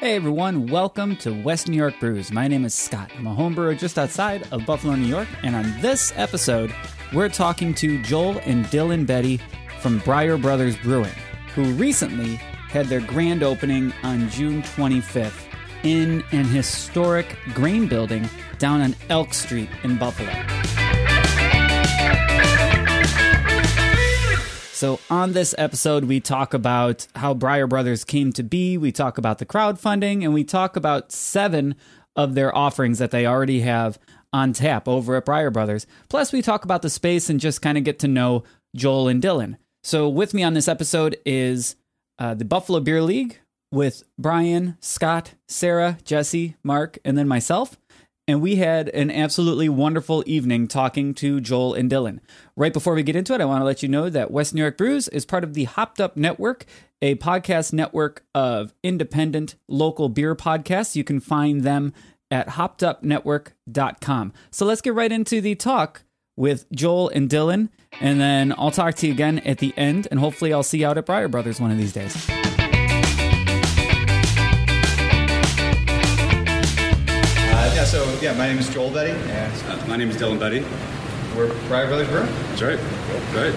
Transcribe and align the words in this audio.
Hey 0.00 0.14
everyone, 0.14 0.68
welcome 0.68 1.16
to 1.16 1.32
West 1.42 1.66
New 1.66 1.76
York 1.76 1.98
Brews. 1.98 2.30
My 2.30 2.46
name 2.46 2.64
is 2.64 2.72
Scott. 2.72 3.10
I'm 3.18 3.26
a 3.26 3.34
homebrewer 3.34 3.76
just 3.76 3.98
outside 3.98 4.46
of 4.52 4.64
Buffalo, 4.64 4.94
New 4.94 5.08
York, 5.08 5.26
and 5.42 5.56
on 5.56 5.64
this 5.80 6.12
episode, 6.14 6.72
we're 7.12 7.28
talking 7.28 7.74
to 7.74 8.00
Joel 8.02 8.38
and 8.44 8.64
Dylan 8.66 9.04
Betty 9.08 9.40
from 9.80 10.00
Breyer 10.02 10.40
Brothers 10.40 10.76
Brewing, 10.76 11.10
who 11.52 11.72
recently 11.72 12.36
had 12.36 12.86
their 12.86 13.00
grand 13.00 13.42
opening 13.42 13.92
on 14.04 14.28
June 14.30 14.62
25th 14.62 15.48
in 15.82 16.22
an 16.30 16.44
historic 16.44 17.36
grain 17.52 17.88
building 17.88 18.30
down 18.58 18.80
on 18.80 18.94
Elk 19.08 19.34
Street 19.34 19.68
in 19.82 19.98
Buffalo. 19.98 20.30
So, 24.78 25.00
on 25.10 25.32
this 25.32 25.56
episode, 25.58 26.04
we 26.04 26.20
talk 26.20 26.54
about 26.54 27.08
how 27.16 27.34
Breyer 27.34 27.68
Brothers 27.68 28.04
came 28.04 28.32
to 28.34 28.44
be, 28.44 28.78
we 28.78 28.92
talk 28.92 29.18
about 29.18 29.38
the 29.38 29.44
crowdfunding, 29.44 30.22
and 30.22 30.32
we 30.32 30.44
talk 30.44 30.76
about 30.76 31.10
seven 31.10 31.74
of 32.14 32.36
their 32.36 32.56
offerings 32.56 33.00
that 33.00 33.10
they 33.10 33.26
already 33.26 33.62
have 33.62 33.98
on 34.32 34.52
tap 34.52 34.86
over 34.86 35.16
at 35.16 35.26
Breyer 35.26 35.52
Brothers. 35.52 35.84
Plus, 36.08 36.32
we 36.32 36.42
talk 36.42 36.64
about 36.64 36.82
the 36.82 36.90
space 36.90 37.28
and 37.28 37.40
just 37.40 37.60
kind 37.60 37.76
of 37.76 37.82
get 37.82 37.98
to 37.98 38.06
know 38.06 38.44
Joel 38.76 39.08
and 39.08 39.20
Dylan. 39.20 39.56
So, 39.82 40.08
with 40.08 40.32
me 40.32 40.44
on 40.44 40.54
this 40.54 40.68
episode 40.68 41.16
is 41.26 41.74
uh, 42.20 42.34
the 42.34 42.44
Buffalo 42.44 42.78
Beer 42.78 43.02
League 43.02 43.40
with 43.72 44.04
Brian, 44.16 44.76
Scott, 44.78 45.34
Sarah, 45.48 45.98
Jesse, 46.04 46.54
Mark, 46.62 46.98
and 47.04 47.18
then 47.18 47.26
myself 47.26 47.76
and 48.28 48.42
we 48.42 48.56
had 48.56 48.90
an 48.90 49.10
absolutely 49.10 49.70
wonderful 49.70 50.22
evening 50.26 50.68
talking 50.68 51.14
to 51.14 51.40
Joel 51.40 51.72
and 51.72 51.90
Dylan. 51.90 52.20
Right 52.54 52.74
before 52.74 52.94
we 52.94 53.02
get 53.02 53.16
into 53.16 53.32
it, 53.32 53.40
I 53.40 53.46
want 53.46 53.62
to 53.62 53.64
let 53.64 53.82
you 53.82 53.88
know 53.88 54.10
that 54.10 54.30
West 54.30 54.54
New 54.54 54.60
York 54.60 54.76
Brews 54.76 55.08
is 55.08 55.24
part 55.24 55.42
of 55.42 55.54
the 55.54 55.64
Hopped 55.64 55.98
Up 55.98 56.16
Network, 56.16 56.66
a 57.00 57.14
podcast 57.16 57.72
network 57.72 58.24
of 58.34 58.74
independent 58.82 59.54
local 59.66 60.10
beer 60.10 60.36
podcasts. 60.36 60.94
You 60.94 61.04
can 61.04 61.20
find 61.20 61.62
them 61.62 61.94
at 62.30 62.48
hoppedupnetwork.com. 62.48 64.32
So 64.50 64.66
let's 64.66 64.82
get 64.82 64.94
right 64.94 65.10
into 65.10 65.40
the 65.40 65.54
talk 65.54 66.02
with 66.36 66.70
Joel 66.70 67.08
and 67.08 67.30
Dylan, 67.30 67.70
and 68.00 68.20
then 68.20 68.54
I'll 68.58 68.70
talk 68.70 68.94
to 68.96 69.06
you 69.06 69.12
again 69.12 69.38
at 69.40 69.58
the 69.58 69.72
end, 69.76 70.06
and 70.10 70.20
hopefully 70.20 70.52
I'll 70.52 70.62
see 70.62 70.80
you 70.80 70.86
out 70.86 70.98
at 70.98 71.06
Breyer 71.06 71.30
Brothers 71.30 71.60
one 71.60 71.70
of 71.70 71.78
these 71.78 71.92
days. 71.94 72.47
So 77.88 78.18
yeah, 78.20 78.34
my 78.34 78.46
name 78.46 78.58
is 78.58 78.68
Joel 78.68 78.90
Betty, 78.90 79.12
and 79.12 79.52
Uh, 79.66 79.86
my 79.86 79.96
name 79.96 80.10
is 80.10 80.16
Dylan 80.16 80.38
Betty. 80.38 80.60
we're 81.34 81.48
Breyer 81.68 81.88
Brothers 81.88 82.08
Brew. 82.08 82.20
That's 82.20 82.62
right. 82.62 82.78
Right. 83.34 83.54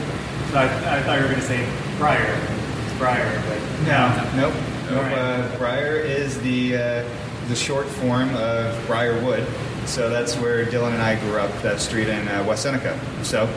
I, 0.56 0.98
I 0.98 1.02
thought 1.04 1.18
you 1.18 1.24
were 1.24 1.30
going 1.30 1.42
to 1.42 1.48
say 1.48 1.68
Briar. 1.98 2.40
It's 2.86 2.98
Briar, 2.98 3.44
but 3.48 3.60
nope. 3.86 4.36
Nope. 4.36 4.54
All 4.98 5.04
right. 5.04 5.18
Uh, 5.18 5.58
Breyer 5.58 6.04
is 6.04 6.40
the 6.42 6.76
uh, 6.78 7.10
the 7.50 7.56
short 7.56 7.88
form 7.88 8.30
of 8.36 8.74
Breyer 8.88 9.22
Wood. 9.22 9.46
So 9.86 10.10
that's 10.10 10.38
where 10.38 10.66
Dylan 10.66 10.94
and 10.94 11.02
I 11.02 11.20
grew 11.20 11.38
up, 11.38 11.52
that 11.64 11.82
street 11.82 12.08
in 12.08 12.28
uh, 12.28 12.46
West 12.48 12.64
Seneca. 12.64 12.98
So 13.24 13.48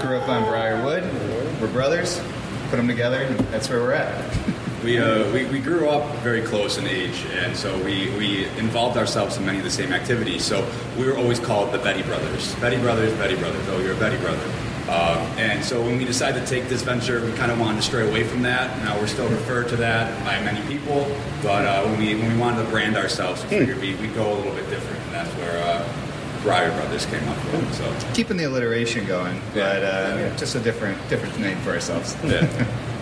grew 0.00 0.16
up 0.16 0.28
on 0.28 0.44
Breyer 0.44 0.82
Wood. 0.84 1.02
We're 1.60 1.68
brothers. 1.72 2.20
Put 2.70 2.76
them 2.76 2.88
together, 2.88 3.22
and 3.22 3.38
that's 3.52 3.68
where 3.68 3.80
we're 3.80 3.92
at. 3.92 4.38
We, 4.84 4.98
uh, 4.98 5.32
we, 5.32 5.46
we 5.46 5.60
grew 5.60 5.88
up 5.88 6.14
very 6.18 6.42
close 6.42 6.76
in 6.76 6.86
age, 6.86 7.24
and 7.32 7.56
so 7.56 7.74
we, 7.82 8.10
we 8.18 8.44
involved 8.58 8.98
ourselves 8.98 9.38
in 9.38 9.46
many 9.46 9.56
of 9.58 9.64
the 9.64 9.70
same 9.70 9.92
activities. 9.94 10.44
So 10.44 10.66
we 10.98 11.06
were 11.06 11.16
always 11.16 11.40
called 11.40 11.72
the 11.72 11.78
Betty 11.78 12.02
Brothers. 12.02 12.54
Betty 12.56 12.76
Brothers, 12.76 13.12
Betty 13.14 13.34
Brothers. 13.36 13.64
Oh, 13.70 13.80
you're 13.80 13.94
a 13.94 13.98
Betty 13.98 14.18
Brother. 14.18 14.44
Um, 14.84 15.16
and 15.38 15.64
so 15.64 15.80
when 15.80 15.96
we 15.96 16.04
decided 16.04 16.40
to 16.40 16.46
take 16.46 16.68
this 16.68 16.82
venture, 16.82 17.24
we 17.24 17.32
kind 17.32 17.50
of 17.50 17.58
wanted 17.58 17.76
to 17.78 17.82
stray 17.82 18.06
away 18.06 18.24
from 18.24 18.42
that. 18.42 18.76
Now 18.84 18.98
we're 19.00 19.06
still 19.06 19.28
referred 19.28 19.68
to 19.70 19.76
that 19.76 20.22
by 20.22 20.38
many 20.44 20.60
people, 20.68 21.10
but 21.42 21.64
uh, 21.64 21.82
when, 21.84 21.98
we, 21.98 22.14
when 22.16 22.30
we 22.34 22.38
wanted 22.38 22.62
to 22.64 22.68
brand 22.68 22.94
ourselves, 22.98 23.42
we 23.44 23.48
figured 23.48 23.80
we, 23.80 23.94
we'd 23.94 24.14
go 24.14 24.30
a 24.30 24.36
little 24.36 24.52
bit 24.52 24.68
different, 24.68 25.02
and 25.04 25.12
that's 25.14 25.30
where 25.36 25.62
uh, 25.64 25.88
Breyer 26.42 26.74
Brothers 26.76 27.06
came 27.06 27.26
up 27.26 27.36
with. 27.46 27.74
So, 27.74 28.12
Keeping 28.12 28.36
the 28.36 28.44
alliteration 28.44 29.06
going, 29.06 29.40
but 29.54 29.82
uh, 29.82 30.16
Yeah. 30.18 30.36
just 30.36 30.54
a 30.56 30.60
different 30.60 30.98
different 31.08 31.38
name 31.40 31.56
for 31.60 31.70
ourselves. 31.70 32.14
yeah. 32.22 32.46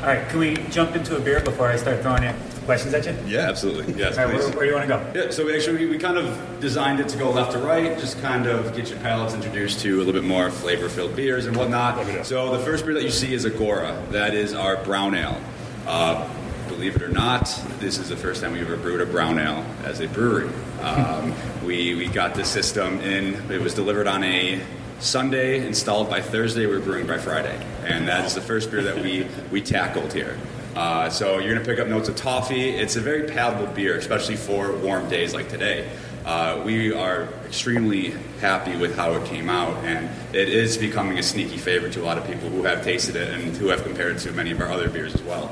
all 0.00 0.06
right. 0.06 0.28
Can 0.28 0.38
we 0.38 0.54
jump 0.70 0.94
into 0.96 1.16
a 1.16 1.20
beer 1.20 1.40
before 1.40 1.68
I 1.68 1.76
start 1.76 2.00
throwing 2.02 2.22
in 2.22 2.34
questions 2.64 2.94
at 2.94 3.04
you? 3.06 3.16
yeah, 3.26 3.48
absolutely. 3.48 3.92
Yes, 3.94 4.16
All 4.18 4.24
right, 4.26 4.34
please. 4.34 4.44
where, 4.46 4.56
where 4.56 4.64
do 4.66 4.70
you 4.70 4.76
want 4.76 4.88
to 4.88 5.12
go? 5.14 5.24
Yeah, 5.24 5.30
so 5.30 5.44
we 5.44 5.56
actually 5.56 5.86
we 5.86 5.98
kind 5.98 6.16
of 6.18 6.60
designed 6.60 7.00
it 7.00 7.08
to 7.08 7.18
go 7.18 7.30
left 7.30 7.52
to 7.52 7.58
right, 7.58 7.98
just 7.98 8.20
kind 8.20 8.46
of 8.46 8.74
get 8.76 8.90
your 8.90 8.98
palates 9.00 9.34
introduced 9.34 9.80
to 9.80 9.96
a 9.96 9.98
little 9.98 10.12
bit 10.12 10.24
more 10.24 10.50
flavor-filled 10.50 11.16
beers 11.16 11.46
and 11.46 11.56
whatnot. 11.56 12.26
So 12.26 12.56
the 12.56 12.64
first 12.64 12.84
beer 12.84 12.94
that 12.94 13.02
you 13.02 13.10
see 13.10 13.34
is 13.34 13.44
Agora. 13.44 14.00
That 14.10 14.34
is 14.34 14.54
our 14.54 14.76
brown 14.84 15.14
ale. 15.14 15.40
Uh, 15.86 16.28
believe 16.68 16.94
it 16.96 17.02
or 17.02 17.08
not, 17.08 17.46
this 17.80 17.98
is 17.98 18.08
the 18.08 18.16
first 18.16 18.42
time 18.42 18.52
we 18.52 18.60
ever 18.60 18.76
brewed 18.76 19.00
a 19.00 19.06
brown 19.06 19.38
ale 19.38 19.64
as 19.84 20.00
a 20.00 20.06
brewery. 20.08 20.50
Um, 20.82 21.34
we 21.64 21.94
we 21.96 22.06
got 22.08 22.34
this 22.34 22.48
system 22.48 23.00
in. 23.00 23.50
It 23.50 23.60
was 23.60 23.74
delivered 23.74 24.06
on 24.06 24.22
a 24.22 24.60
Sunday, 25.00 25.64
installed 25.64 26.10
by 26.10 26.20
Thursday. 26.20 26.66
We 26.66 26.74
were 26.74 26.80
brewing 26.80 27.06
by 27.06 27.18
Friday, 27.18 27.64
and 27.84 28.08
that 28.08 28.24
is 28.24 28.34
the 28.34 28.40
first 28.40 28.70
beer 28.70 28.82
that 28.82 28.96
we 28.96 29.28
we 29.52 29.62
tackled 29.62 30.12
here. 30.12 30.36
Uh, 30.74 31.08
so 31.08 31.38
you're 31.38 31.54
to 31.54 31.64
pick 31.64 31.78
up 31.78 31.86
notes 31.86 32.08
of 32.08 32.16
toffee. 32.16 32.70
It's 32.70 32.96
a 32.96 33.00
very 33.00 33.28
palatable 33.28 33.72
beer, 33.74 33.96
especially 33.96 34.36
for 34.36 34.76
warm 34.78 35.08
days 35.08 35.34
like 35.34 35.48
today. 35.48 35.88
Uh, 36.24 36.62
we 36.64 36.92
are 36.92 37.28
extremely 37.46 38.10
happy 38.40 38.76
with 38.76 38.96
how 38.96 39.12
it 39.12 39.24
came 39.26 39.48
out, 39.48 39.72
and 39.84 40.10
it 40.34 40.48
is 40.48 40.76
becoming 40.76 41.18
a 41.18 41.22
sneaky 41.22 41.56
favorite 41.56 41.92
to 41.92 42.02
a 42.02 42.04
lot 42.04 42.18
of 42.18 42.26
people 42.26 42.48
who 42.50 42.64
have 42.64 42.82
tasted 42.82 43.14
it 43.14 43.32
and 43.32 43.56
who 43.56 43.68
have 43.68 43.84
compared 43.84 44.16
it 44.16 44.18
to 44.18 44.32
many 44.32 44.50
of 44.50 44.60
our 44.60 44.70
other 44.70 44.90
beers 44.90 45.14
as 45.14 45.22
well. 45.22 45.50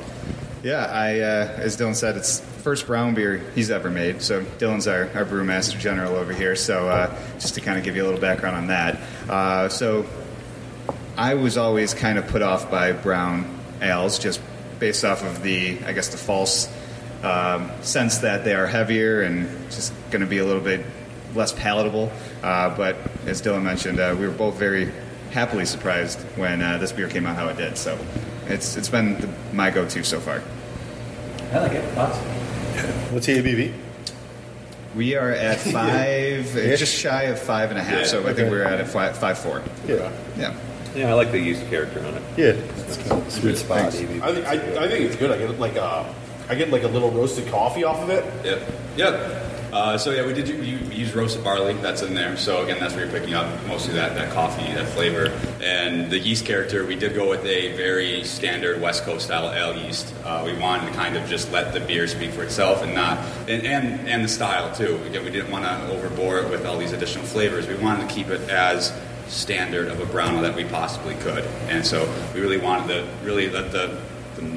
Yeah, 0.66 0.84
I, 0.86 1.20
uh, 1.20 1.52
as 1.58 1.76
Dylan 1.76 1.94
said, 1.94 2.16
it's 2.16 2.40
first 2.40 2.88
brown 2.88 3.14
beer 3.14 3.36
he's 3.54 3.70
ever 3.70 3.88
made. 3.88 4.20
So 4.20 4.42
Dylan's 4.42 4.88
our, 4.88 5.02
our 5.14 5.24
brewmaster 5.24 5.78
general 5.78 6.16
over 6.16 6.32
here. 6.32 6.56
So 6.56 6.88
uh, 6.88 7.16
just 7.34 7.54
to 7.54 7.60
kind 7.60 7.78
of 7.78 7.84
give 7.84 7.94
you 7.94 8.02
a 8.02 8.06
little 8.06 8.20
background 8.20 8.56
on 8.56 8.66
that. 8.66 8.98
Uh, 9.30 9.68
so 9.68 10.06
I 11.16 11.34
was 11.34 11.56
always 11.56 11.94
kind 11.94 12.18
of 12.18 12.26
put 12.26 12.42
off 12.42 12.68
by 12.68 12.90
brown 12.90 13.60
ales 13.80 14.18
just 14.18 14.40
based 14.80 15.04
off 15.04 15.22
of 15.22 15.44
the, 15.44 15.78
I 15.86 15.92
guess, 15.92 16.08
the 16.08 16.16
false 16.16 16.68
um, 17.22 17.70
sense 17.82 18.18
that 18.18 18.42
they 18.42 18.56
are 18.56 18.66
heavier 18.66 19.22
and 19.22 19.48
just 19.70 19.92
going 20.10 20.22
to 20.22 20.26
be 20.26 20.38
a 20.38 20.44
little 20.44 20.60
bit 20.60 20.84
less 21.36 21.52
palatable. 21.52 22.10
Uh, 22.42 22.76
but 22.76 22.96
as 23.24 23.40
Dylan 23.40 23.62
mentioned, 23.62 24.00
uh, 24.00 24.16
we 24.18 24.26
were 24.26 24.34
both 24.34 24.56
very 24.56 24.90
happily 25.30 25.64
surprised 25.64 26.18
when 26.34 26.60
uh, 26.60 26.78
this 26.78 26.90
beer 26.90 27.08
came 27.08 27.24
out 27.24 27.36
how 27.36 27.46
it 27.50 27.56
did. 27.56 27.78
So 27.78 27.96
it's 28.46 28.76
it's 28.76 28.88
been 28.88 29.20
the, 29.20 29.28
my 29.52 29.70
go-to 29.70 30.02
so 30.02 30.18
far. 30.18 30.42
I 31.52 31.58
like 31.58 31.72
it. 31.72 31.84
Thoughts? 31.94 32.18
What's 33.12 33.26
the 33.26 33.38
ABV? 33.42 33.72
We 34.94 35.14
are 35.14 35.30
at 35.30 35.58
five, 35.72 36.50
just 36.52 36.94
shy 36.94 37.24
of 37.24 37.38
five 37.38 37.70
and 37.70 37.78
a 37.78 37.82
half. 37.82 38.00
Yeah, 38.00 38.04
so 38.06 38.26
I 38.26 38.32
think 38.32 38.50
we're 38.50 38.64
at 38.64 38.80
a 38.80 39.34
four. 39.34 39.62
Yeah. 39.86 40.10
Yeah. 40.36 40.54
Yeah, 40.94 41.10
I 41.10 41.12
like 41.12 41.30
the 41.30 41.38
used 41.38 41.66
character 41.68 42.00
on 42.00 42.14
it. 42.14 42.22
Yeah. 42.38 42.46
It's 42.46 42.96
kind 42.96 43.12
of 43.12 43.26
a 43.26 43.30
sweet 43.30 43.58
spot. 43.58 43.92
Thanks. 43.92 43.96
I 44.22 44.32
think, 44.32 44.46
I, 44.46 44.84
I 44.84 44.88
think 44.88 45.04
it's 45.04 45.16
good. 45.16 45.30
I 45.30 45.36
get 45.36 45.58
like 45.60 45.76
a, 45.76 46.14
I 46.48 46.54
get 46.54 46.70
like 46.70 46.84
a 46.84 46.88
little 46.88 47.10
roasted 47.10 47.46
coffee 47.48 47.84
off 47.84 48.00
of 48.00 48.08
it. 48.08 48.24
Yep. 48.44 48.72
Yep. 48.96 49.55
Uh, 49.72 49.98
so 49.98 50.10
yeah, 50.10 50.26
we 50.26 50.32
did. 50.32 50.48
We 50.58 50.94
use 50.94 51.14
roasted 51.14 51.44
barley. 51.44 51.74
That's 51.74 52.02
in 52.02 52.14
there. 52.14 52.36
So 52.36 52.62
again, 52.62 52.78
that's 52.80 52.94
where 52.94 53.04
you're 53.04 53.12
picking 53.12 53.34
up 53.34 53.46
mostly 53.66 53.94
that, 53.94 54.14
that 54.14 54.32
coffee, 54.32 54.72
that 54.72 54.88
flavor, 54.88 55.26
and 55.62 56.10
the 56.10 56.18
yeast 56.18 56.46
character. 56.46 56.86
We 56.86 56.96
did 56.96 57.14
go 57.14 57.28
with 57.28 57.44
a 57.44 57.76
very 57.76 58.24
standard 58.24 58.80
West 58.80 59.04
Coast 59.04 59.26
style 59.26 59.52
ale 59.52 59.76
yeast. 59.76 60.12
Uh, 60.24 60.42
we 60.44 60.56
wanted 60.58 60.86
to 60.86 60.92
kind 60.92 61.16
of 61.16 61.28
just 61.28 61.52
let 61.52 61.72
the 61.72 61.80
beer 61.80 62.06
speak 62.06 62.30
for 62.30 62.42
itself 62.42 62.82
and 62.82 62.94
not 62.94 63.18
and 63.48 63.66
and, 63.66 64.08
and 64.08 64.24
the 64.24 64.28
style 64.28 64.74
too. 64.74 65.00
Again, 65.06 65.24
we 65.24 65.30
didn't 65.30 65.50
want 65.50 65.64
to 65.64 65.70
overbore 65.94 66.42
it 66.44 66.50
with 66.50 66.64
all 66.66 66.78
these 66.78 66.92
additional 66.92 67.24
flavors. 67.26 67.66
We 67.66 67.76
wanted 67.76 68.08
to 68.08 68.14
keep 68.14 68.28
it 68.28 68.48
as 68.48 68.92
standard 69.28 69.88
of 69.88 70.00
a 70.00 70.06
brown 70.06 70.36
ale 70.36 70.42
that 70.42 70.54
we 70.54 70.64
possibly 70.64 71.14
could, 71.16 71.44
and 71.68 71.84
so 71.84 72.08
we 72.32 72.40
really 72.40 72.58
wanted 72.58 72.88
to 72.88 73.08
really 73.24 73.50
let 73.50 73.72
the, 73.72 74.00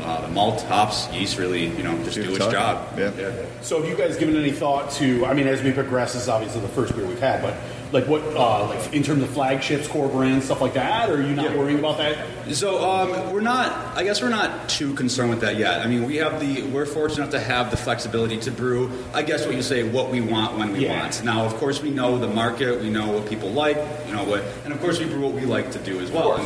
uh, 0.01 0.22
the 0.22 0.27
malt, 0.29 0.61
hops, 0.63 1.07
yeast 1.13 1.38
really 1.38 1.67
you 1.67 1.83
know 1.83 1.95
just 2.03 2.16
Do 2.16 2.23
do, 2.23 2.29
the 2.29 2.35
its 2.35 2.45
job. 2.53 2.97
job. 2.97 3.00
Yeah. 3.17 3.45
So 3.61 3.79
have 3.81 3.89
you 3.89 3.95
guys 3.97 4.17
given 4.17 4.36
any 4.36 4.51
thought 4.51 4.91
to? 4.94 5.25
I 5.25 5.33
mean, 5.33 5.47
as 5.47 5.62
we 5.62 5.71
progress, 5.71 6.13
this 6.13 6.24
is 6.24 6.30
obviously 6.30 6.62
the 6.62 6.68
first 6.69 6.95
beer 6.95 7.06
we've 7.06 7.19
had, 7.19 7.41
but 7.41 7.56
like 7.91 8.06
what, 8.07 8.21
uh, 8.36 8.68
like 8.68 8.94
in 8.94 9.01
terms 9.01 9.24
of 9.24 9.30
flagships, 9.31 9.88
core 9.88 10.07
brands, 10.07 10.45
stuff 10.45 10.62
like 10.62 10.75
that? 10.75 11.09
Or 11.09 11.15
are 11.15 11.21
you 11.24 11.33
not 11.33 11.45
Yeah. 11.51 11.57
worrying 11.57 11.80
about 11.80 11.97
that? 11.97 12.18
So 12.53 12.88
um, 12.88 13.31
we're 13.33 13.41
not. 13.41 13.97
I 13.97 14.03
guess 14.03 14.21
we're 14.21 14.30
not 14.30 14.69
too 14.69 14.94
concerned 14.94 15.31
with 15.31 15.41
that 15.41 15.57
yet. 15.57 15.81
I 15.81 15.88
mean, 15.88 16.06
we 16.06 16.18
have 16.18 16.39
the. 16.39 16.62
We're 16.63 16.85
fortunate 16.85 17.18
enough 17.24 17.31
to 17.31 17.39
have 17.39 17.71
the 17.71 17.77
flexibility 17.77 18.38
to 18.42 18.51
brew. 18.51 18.92
I 19.13 19.24
guess 19.24 19.45
what 19.45 19.56
you 19.56 19.63
say, 19.63 19.83
what 19.83 20.12
we 20.12 20.21
want 20.21 20.57
when 20.57 20.71
we 20.71 20.85
Yeah. 20.85 21.00
want. 21.01 21.24
Now, 21.24 21.45
of 21.45 21.56
course, 21.56 21.81
we 21.81 21.89
know 21.89 22.18
the 22.19 22.27
market. 22.27 22.80
We 22.80 22.89
know 22.92 23.07
what 23.12 23.27
people 23.27 23.50
like. 23.50 23.77
You 24.07 24.13
know 24.15 24.24
what, 24.24 24.44
and 24.65 24.74
of 24.74 24.80
course, 24.81 25.00
we 25.00 25.06
brew 25.06 25.21
what 25.21 25.33
we 25.33 25.42
like 25.42 25.71
to 25.71 25.80
do 25.80 26.00
as 26.00 26.12
well. 26.12 26.38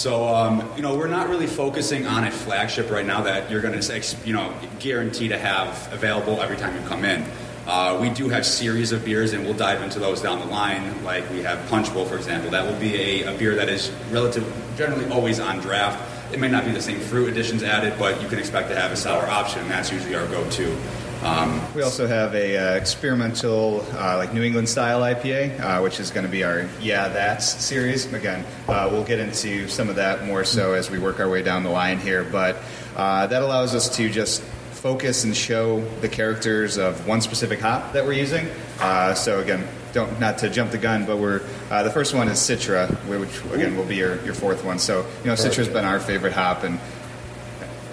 So, 0.00 0.26
um, 0.26 0.66
you 0.76 0.80
know, 0.80 0.96
we're 0.96 1.08
not 1.08 1.28
really 1.28 1.46
focusing 1.46 2.06
on 2.06 2.24
a 2.24 2.30
flagship 2.30 2.90
right 2.90 3.04
now 3.04 3.20
that 3.24 3.50
you're 3.50 3.60
going 3.60 3.78
to, 3.78 4.16
you 4.24 4.32
know, 4.32 4.50
guarantee 4.78 5.28
to 5.28 5.36
have 5.36 5.92
available 5.92 6.40
every 6.40 6.56
time 6.56 6.74
you 6.74 6.88
come 6.88 7.04
in. 7.04 7.22
Uh, 7.66 7.98
we 8.00 8.08
do 8.08 8.30
have 8.30 8.46
series 8.46 8.92
of 8.92 9.04
beers, 9.04 9.34
and 9.34 9.44
we'll 9.44 9.52
dive 9.52 9.82
into 9.82 9.98
those 9.98 10.22
down 10.22 10.38
the 10.40 10.46
line. 10.46 11.04
Like 11.04 11.28
we 11.28 11.42
have 11.42 11.68
Punch 11.68 11.92
Bowl, 11.92 12.06
for 12.06 12.16
example. 12.16 12.50
That 12.50 12.64
will 12.64 12.80
be 12.80 12.96
a, 13.20 13.34
a 13.34 13.36
beer 13.36 13.54
that 13.56 13.68
is 13.68 13.90
relative, 14.10 14.50
generally 14.74 15.04
always 15.10 15.38
on 15.38 15.58
draft. 15.58 16.32
It 16.32 16.40
may 16.40 16.48
not 16.48 16.64
be 16.64 16.70
the 16.70 16.80
same 16.80 16.98
fruit 16.98 17.28
additions 17.28 17.62
added, 17.62 17.98
but 17.98 18.22
you 18.22 18.28
can 18.28 18.38
expect 18.38 18.70
to 18.70 18.76
have 18.76 18.92
a 18.92 18.96
sour 18.96 19.26
option. 19.26 19.60
and 19.60 19.70
That's 19.70 19.92
usually 19.92 20.14
our 20.14 20.26
go-to. 20.28 20.78
Um, 21.22 21.60
We 21.74 21.82
also 21.82 22.06
have 22.06 22.34
a 22.34 22.56
uh, 22.56 22.74
experimental, 22.76 23.84
uh, 23.92 24.16
like 24.16 24.32
New 24.32 24.42
England 24.42 24.68
style 24.68 25.02
IPA, 25.02 25.60
uh, 25.60 25.82
which 25.82 26.00
is 26.00 26.10
going 26.10 26.24
to 26.24 26.32
be 26.32 26.44
our 26.44 26.66
Yeah 26.80 27.08
That's 27.08 27.46
series. 27.62 28.10
Again, 28.12 28.44
uh, 28.68 28.88
we'll 28.90 29.04
get 29.04 29.18
into 29.18 29.68
some 29.68 29.90
of 29.90 29.96
that 29.96 30.24
more 30.24 30.44
so 30.44 30.72
as 30.72 30.90
we 30.90 30.98
work 30.98 31.20
our 31.20 31.28
way 31.28 31.42
down 31.42 31.62
the 31.62 31.70
line 31.70 31.98
here, 31.98 32.24
but 32.24 32.56
uh, 32.96 33.26
that 33.26 33.42
allows 33.42 33.74
us 33.74 33.94
to 33.96 34.08
just 34.08 34.42
focus 34.72 35.24
and 35.24 35.36
show 35.36 35.80
the 36.00 36.08
characters 36.08 36.78
of 36.78 37.06
one 37.06 37.20
specific 37.20 37.60
hop 37.60 37.92
that 37.92 38.06
we're 38.06 38.14
using. 38.14 38.48
Uh, 38.80 39.12
so 39.12 39.40
again, 39.40 39.66
don't 39.92 40.18
not 40.20 40.38
to 40.38 40.48
jump 40.48 40.70
the 40.70 40.78
gun, 40.78 41.04
but 41.04 41.18
we're 41.18 41.42
uh, 41.70 41.82
the 41.82 41.90
first 41.90 42.14
one 42.14 42.28
is 42.28 42.38
Citra, 42.38 42.88
which 43.06 43.44
again 43.52 43.76
will 43.76 43.84
be 43.84 43.96
your, 43.96 44.24
your 44.24 44.34
fourth 44.34 44.64
one. 44.64 44.78
So 44.78 45.04
you 45.22 45.26
know, 45.26 45.34
Citra's 45.34 45.68
been 45.68 45.84
our 45.84 46.00
favorite 46.00 46.32
hop 46.32 46.64
and 46.64 46.80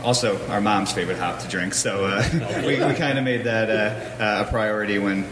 also 0.07 0.39
our 0.47 0.61
mom's 0.61 0.93
favorite 0.93 1.17
hop 1.17 1.39
to 1.39 1.47
drink. 1.49 1.73
So 1.73 2.05
uh, 2.05 2.23
we, 2.65 2.81
we 2.83 2.93
kind 2.93 3.17
of 3.17 3.25
made 3.25 3.43
that 3.43 3.69
uh, 3.69 4.23
uh, 4.23 4.45
a 4.47 4.49
priority 4.49 4.99
when 4.99 5.23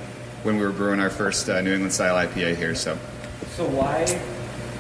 when 0.44 0.58
we 0.58 0.66
were 0.66 0.74
brewing 0.74 1.00
our 1.00 1.10
first 1.10 1.50
uh, 1.50 1.62
New 1.62 1.74
England 1.74 1.94
style 1.94 2.16
IPA 2.16 2.58
here. 2.58 2.76
So 2.76 2.98
So 3.56 3.66
why 3.66 4.02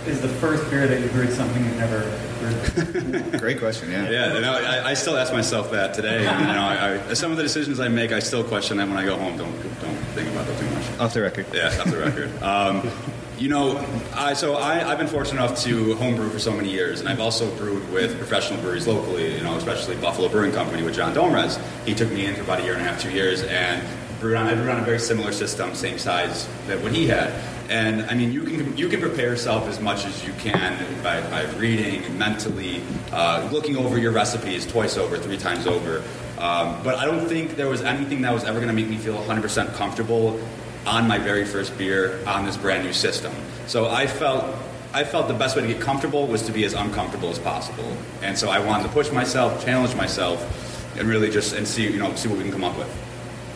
is 0.05 0.21
the 0.21 0.27
first 0.27 0.69
beer 0.69 0.85
that 0.85 0.99
you 0.99 1.07
brewed 1.07 1.31
something 1.31 1.63
you've 1.63 1.77
never 1.77 2.01
brewed? 2.39 3.39
great 3.39 3.57
question. 3.57 3.89
Yeah. 3.89 4.09
Yeah, 4.09 4.33
you 4.33 4.41
know, 4.41 4.53
I, 4.53 4.89
I 4.89 4.93
still 4.93 5.17
ask 5.17 5.31
myself 5.33 5.71
that 5.71 5.93
today. 5.93 6.27
And, 6.27 6.39
you 6.41 6.53
know, 6.53 6.61
I, 6.61 7.09
I, 7.09 7.13
some 7.13 7.31
of 7.31 7.37
the 7.37 7.43
decisions 7.43 7.79
I 7.79 7.87
make, 7.87 8.11
I 8.11 8.19
still 8.19 8.43
question 8.43 8.77
them 8.77 8.89
when 8.89 8.99
I 8.99 9.05
go 9.05 9.17
home. 9.17 9.37
Don't 9.37 9.51
don't 9.81 9.95
think 10.13 10.29
about 10.29 10.45
that 10.45 10.59
too 10.59 10.69
much. 10.75 10.99
Off 10.99 11.13
the 11.13 11.21
record. 11.21 11.45
Yeah, 11.53 11.67
off 11.79 11.85
the 11.85 11.97
record. 11.97 12.43
Um, 12.43 12.91
you 13.37 13.49
know, 13.49 13.85
I, 14.13 14.33
so 14.33 14.55
I, 14.55 14.89
I've 14.89 14.97
been 14.97 15.07
fortunate 15.07 15.43
enough 15.43 15.61
to 15.63 15.95
homebrew 15.95 16.29
for 16.29 16.39
so 16.39 16.51
many 16.51 16.69
years, 16.69 16.99
and 16.99 17.09
I've 17.09 17.19
also 17.19 17.49
brewed 17.57 17.89
with 17.91 18.17
professional 18.17 18.61
breweries 18.61 18.87
locally. 18.87 19.35
You 19.35 19.43
know, 19.43 19.55
especially 19.55 19.95
Buffalo 19.97 20.29
Brewing 20.29 20.51
Company 20.51 20.83
with 20.83 20.95
John 20.95 21.13
Domrez. 21.13 21.59
He 21.85 21.93
took 21.93 22.09
me 22.11 22.25
in 22.25 22.35
for 22.35 22.43
about 22.43 22.61
a 22.61 22.63
year 22.63 22.73
and 22.73 22.81
a 22.81 22.85
half, 22.85 23.01
two 23.01 23.11
years, 23.11 23.43
and 23.43 23.85
brewed 24.19 24.35
on. 24.35 24.47
I 24.47 24.55
brewed 24.55 24.69
on 24.69 24.79
a 24.79 24.85
very 24.85 24.99
similar 24.99 25.31
system, 25.31 25.75
same 25.75 25.97
size 25.97 26.47
that 26.67 26.81
what 26.81 26.93
he 26.93 27.07
had. 27.07 27.33
And 27.69 28.03
I 28.03 28.13
mean, 28.13 28.31
you 28.31 28.43
can 28.43 28.77
you 28.77 28.87
can 28.87 29.01
prepare 29.01 29.29
yourself 29.29 29.67
as 29.67 29.81
much 29.81 30.05
as 30.05 30.25
you 30.25 30.33
can 30.33 30.77
by, 31.03 31.21
by 31.29 31.43
reading 31.57 32.17
mentally, 32.17 32.81
uh, 33.11 33.49
looking 33.51 33.75
over 33.75 33.97
your 33.97 34.11
recipes 34.11 34.65
twice 34.65 34.97
over, 34.97 35.17
three 35.17 35.37
times 35.37 35.67
over. 35.67 36.03
Um, 36.37 36.81
but 36.83 36.95
I 36.95 37.05
don't 37.05 37.25
think 37.27 37.55
there 37.55 37.69
was 37.69 37.81
anything 37.81 38.21
that 38.21 38.33
was 38.33 38.43
ever 38.43 38.59
going 38.59 38.67
to 38.67 38.73
make 38.73 38.89
me 38.89 38.97
feel 38.97 39.17
100% 39.17 39.73
comfortable 39.75 40.39
on 40.85 41.07
my 41.07 41.17
very 41.17 41.45
first 41.45 41.77
beer 41.77 42.19
on 42.27 42.45
this 42.45 42.57
brand 42.57 42.83
new 42.83 42.93
system. 42.93 43.33
So 43.67 43.89
I 43.89 44.07
felt 44.07 44.55
I 44.93 45.03
felt 45.03 45.27
the 45.27 45.33
best 45.33 45.57
way 45.57 45.61
to 45.63 45.67
get 45.67 45.81
comfortable 45.81 46.25
was 46.25 46.43
to 46.43 46.53
be 46.53 46.63
as 46.63 46.73
uncomfortable 46.73 47.29
as 47.29 47.37
possible. 47.37 47.97
And 48.21 48.37
so 48.37 48.49
I 48.49 48.59
wanted 48.59 48.83
to 48.83 48.89
push 48.89 49.11
myself, 49.11 49.65
challenge 49.65 49.93
myself, 49.95 50.39
and 50.97 51.07
really 51.09 51.29
just 51.29 51.53
and 51.53 51.67
see 51.67 51.91
you 51.91 51.99
know 51.99 52.13
see 52.15 52.29
what 52.29 52.37
we 52.37 52.43
can 52.43 52.53
come 52.53 52.63
up 52.63 52.77
with. 52.77 52.89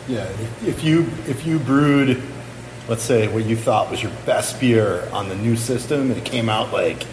Yeah, 0.08 0.24
if, 0.26 0.68
if 0.68 0.84
you 0.84 1.08
if 1.28 1.46
you 1.46 1.60
brewed, 1.60 2.22
let's 2.88 3.04
say 3.04 3.28
what 3.28 3.46
you 3.46 3.56
thought 3.56 3.90
was 3.90 4.02
your 4.02 4.12
best 4.26 4.60
beer 4.60 5.08
on 5.12 5.30
the 5.30 5.36
new 5.36 5.56
system, 5.56 6.12
and 6.12 6.18
it 6.18 6.26
came 6.26 6.50
out 6.50 6.74
like 6.74 7.06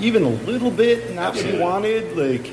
even 0.00 0.22
a 0.22 0.28
little 0.28 0.70
bit 0.70 1.14
not 1.14 1.34
what 1.34 1.44
you 1.44 1.60
wanted, 1.60 2.16
like 2.16 2.52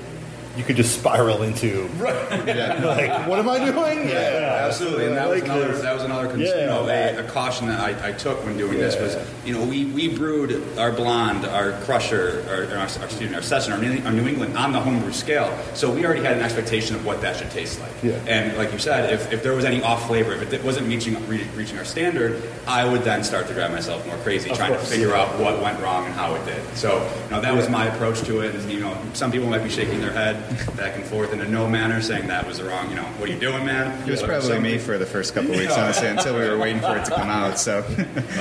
you 0.57 0.63
could 0.63 0.75
just 0.75 0.97
spiral 0.99 1.43
into 1.43 1.89
Yeah. 1.99 2.81
like, 2.83 3.27
what 3.27 3.39
am 3.39 3.47
I 3.49 3.59
doing? 3.59 4.09
Yeah, 4.09 4.65
Absolutely, 4.67 5.07
and 5.07 5.15
that 5.15 5.29
was 5.29 5.41
another 5.41 5.77
that 5.77 5.93
was 5.93 6.03
another 6.03 6.27
con- 6.27 6.39
you 6.39 6.45
know, 6.45 6.87
a, 6.87 7.17
a 7.17 7.23
caution 7.23 7.67
that 7.67 7.79
I, 7.79 8.09
I 8.09 8.11
took 8.11 8.43
when 8.45 8.57
doing 8.57 8.77
this 8.77 8.99
was 8.99 9.17
you 9.45 9.53
know 9.53 9.63
we, 9.65 9.85
we 9.85 10.15
brewed 10.15 10.77
our 10.77 10.91
blonde, 10.91 11.45
our 11.45 11.71
crusher, 11.83 12.43
our, 12.49 12.77
our, 12.77 12.79
our 12.79 12.85
excuse 12.85 13.29
me, 13.29 13.35
our 13.35 13.41
session, 13.41 13.73
our 13.73 13.79
New, 13.79 14.03
our 14.05 14.11
New 14.11 14.27
England 14.27 14.57
on 14.57 14.71
the 14.71 14.79
homebrew 14.79 15.11
scale, 15.11 15.57
so 15.73 15.91
we 15.91 16.05
already 16.05 16.23
had 16.23 16.37
an 16.37 16.43
expectation 16.43 16.95
of 16.95 17.05
what 17.05 17.21
that 17.21 17.37
should 17.37 17.51
taste 17.51 17.79
like. 17.79 17.91
Yeah. 18.03 18.13
And 18.27 18.57
like 18.57 18.71
you 18.73 18.79
said, 18.79 19.13
if, 19.13 19.31
if 19.31 19.43
there 19.43 19.53
was 19.53 19.65
any 19.65 19.81
off 19.83 20.07
flavor, 20.07 20.33
if 20.33 20.53
it 20.53 20.63
wasn't 20.63 20.87
reaching 20.87 21.15
re- 21.27 21.47
reaching 21.55 21.77
our 21.77 21.85
standard, 21.85 22.41
I 22.67 22.85
would 22.89 23.01
then 23.03 23.23
start 23.23 23.47
to 23.47 23.53
drive 23.53 23.71
myself 23.71 24.05
more 24.05 24.17
crazy 24.17 24.49
trying 24.49 24.71
course, 24.73 24.83
to 24.83 24.89
figure 24.89 25.15
out 25.15 25.39
what 25.39 25.61
went 25.61 25.79
wrong 25.81 26.05
and 26.05 26.13
how 26.13 26.35
it 26.35 26.45
did. 26.45 26.61
So 26.75 26.99
you 27.25 27.31
know 27.31 27.41
that 27.41 27.53
was 27.53 27.69
my 27.69 27.85
approach 27.85 28.21
to 28.23 28.41
it. 28.41 28.55
And 28.55 28.71
you 28.71 28.79
know 28.79 28.97
some 29.13 29.31
people 29.31 29.47
might 29.47 29.63
be 29.63 29.69
shaking 29.69 30.01
their 30.01 30.11
head 30.11 30.40
back 30.75 30.95
and 30.95 31.03
forth 31.05 31.33
in 31.33 31.41
a 31.41 31.47
no 31.47 31.67
manner, 31.67 32.01
saying 32.01 32.27
that 32.27 32.47
was 32.47 32.57
the 32.57 32.65
wrong. 32.65 32.89
You 32.89 32.97
know 32.97 33.03
what 33.03 33.29
are 33.29 33.33
you 33.33 33.39
doing, 33.39 33.65
man? 33.65 34.07
It 34.07 34.11
was 34.11 34.21
But 34.21 34.29
probably 34.29 34.49
some 34.49 34.63
me 34.63 34.77
for 34.77 34.97
the 34.97 35.05
first 35.05 35.33
couple 35.33 35.51
of 35.51 35.57
weeks, 35.57 35.75
honestly, 35.77 36.07
until 36.07 36.37
we 36.37 36.47
were 36.47 36.57
waiting 36.57 36.81
for 36.81 36.97
it 36.97 37.05
to 37.05 37.11
come 37.11 37.29
out. 37.29 37.59
So 37.59 37.83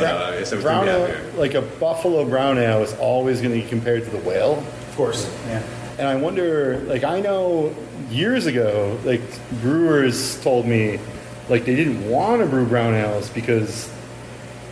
Uh, 0.00 0.44
so 0.44 0.60
brown 0.60 0.88
ale, 0.88 1.14
like 1.36 1.54
a 1.54 1.62
buffalo 1.62 2.24
brown 2.24 2.58
ale, 2.58 2.82
is 2.82 2.94
always 2.94 3.40
going 3.40 3.54
to 3.54 3.60
be 3.60 3.68
compared 3.68 4.04
to 4.04 4.10
the 4.10 4.18
whale. 4.18 4.58
Of 4.58 4.94
course. 4.96 5.26
Yeah. 5.46 5.62
And 5.98 6.08
I 6.08 6.16
wonder, 6.16 6.78
like, 6.86 7.04
I 7.04 7.20
know 7.20 7.74
years 8.08 8.46
ago, 8.46 8.98
like, 9.04 9.20
brewers 9.60 10.40
told 10.42 10.66
me, 10.66 10.98
like, 11.48 11.64
they 11.64 11.76
didn't 11.76 12.08
want 12.08 12.40
to 12.40 12.46
brew 12.46 12.66
brown 12.66 12.94
ales 12.94 13.28
because 13.30 13.90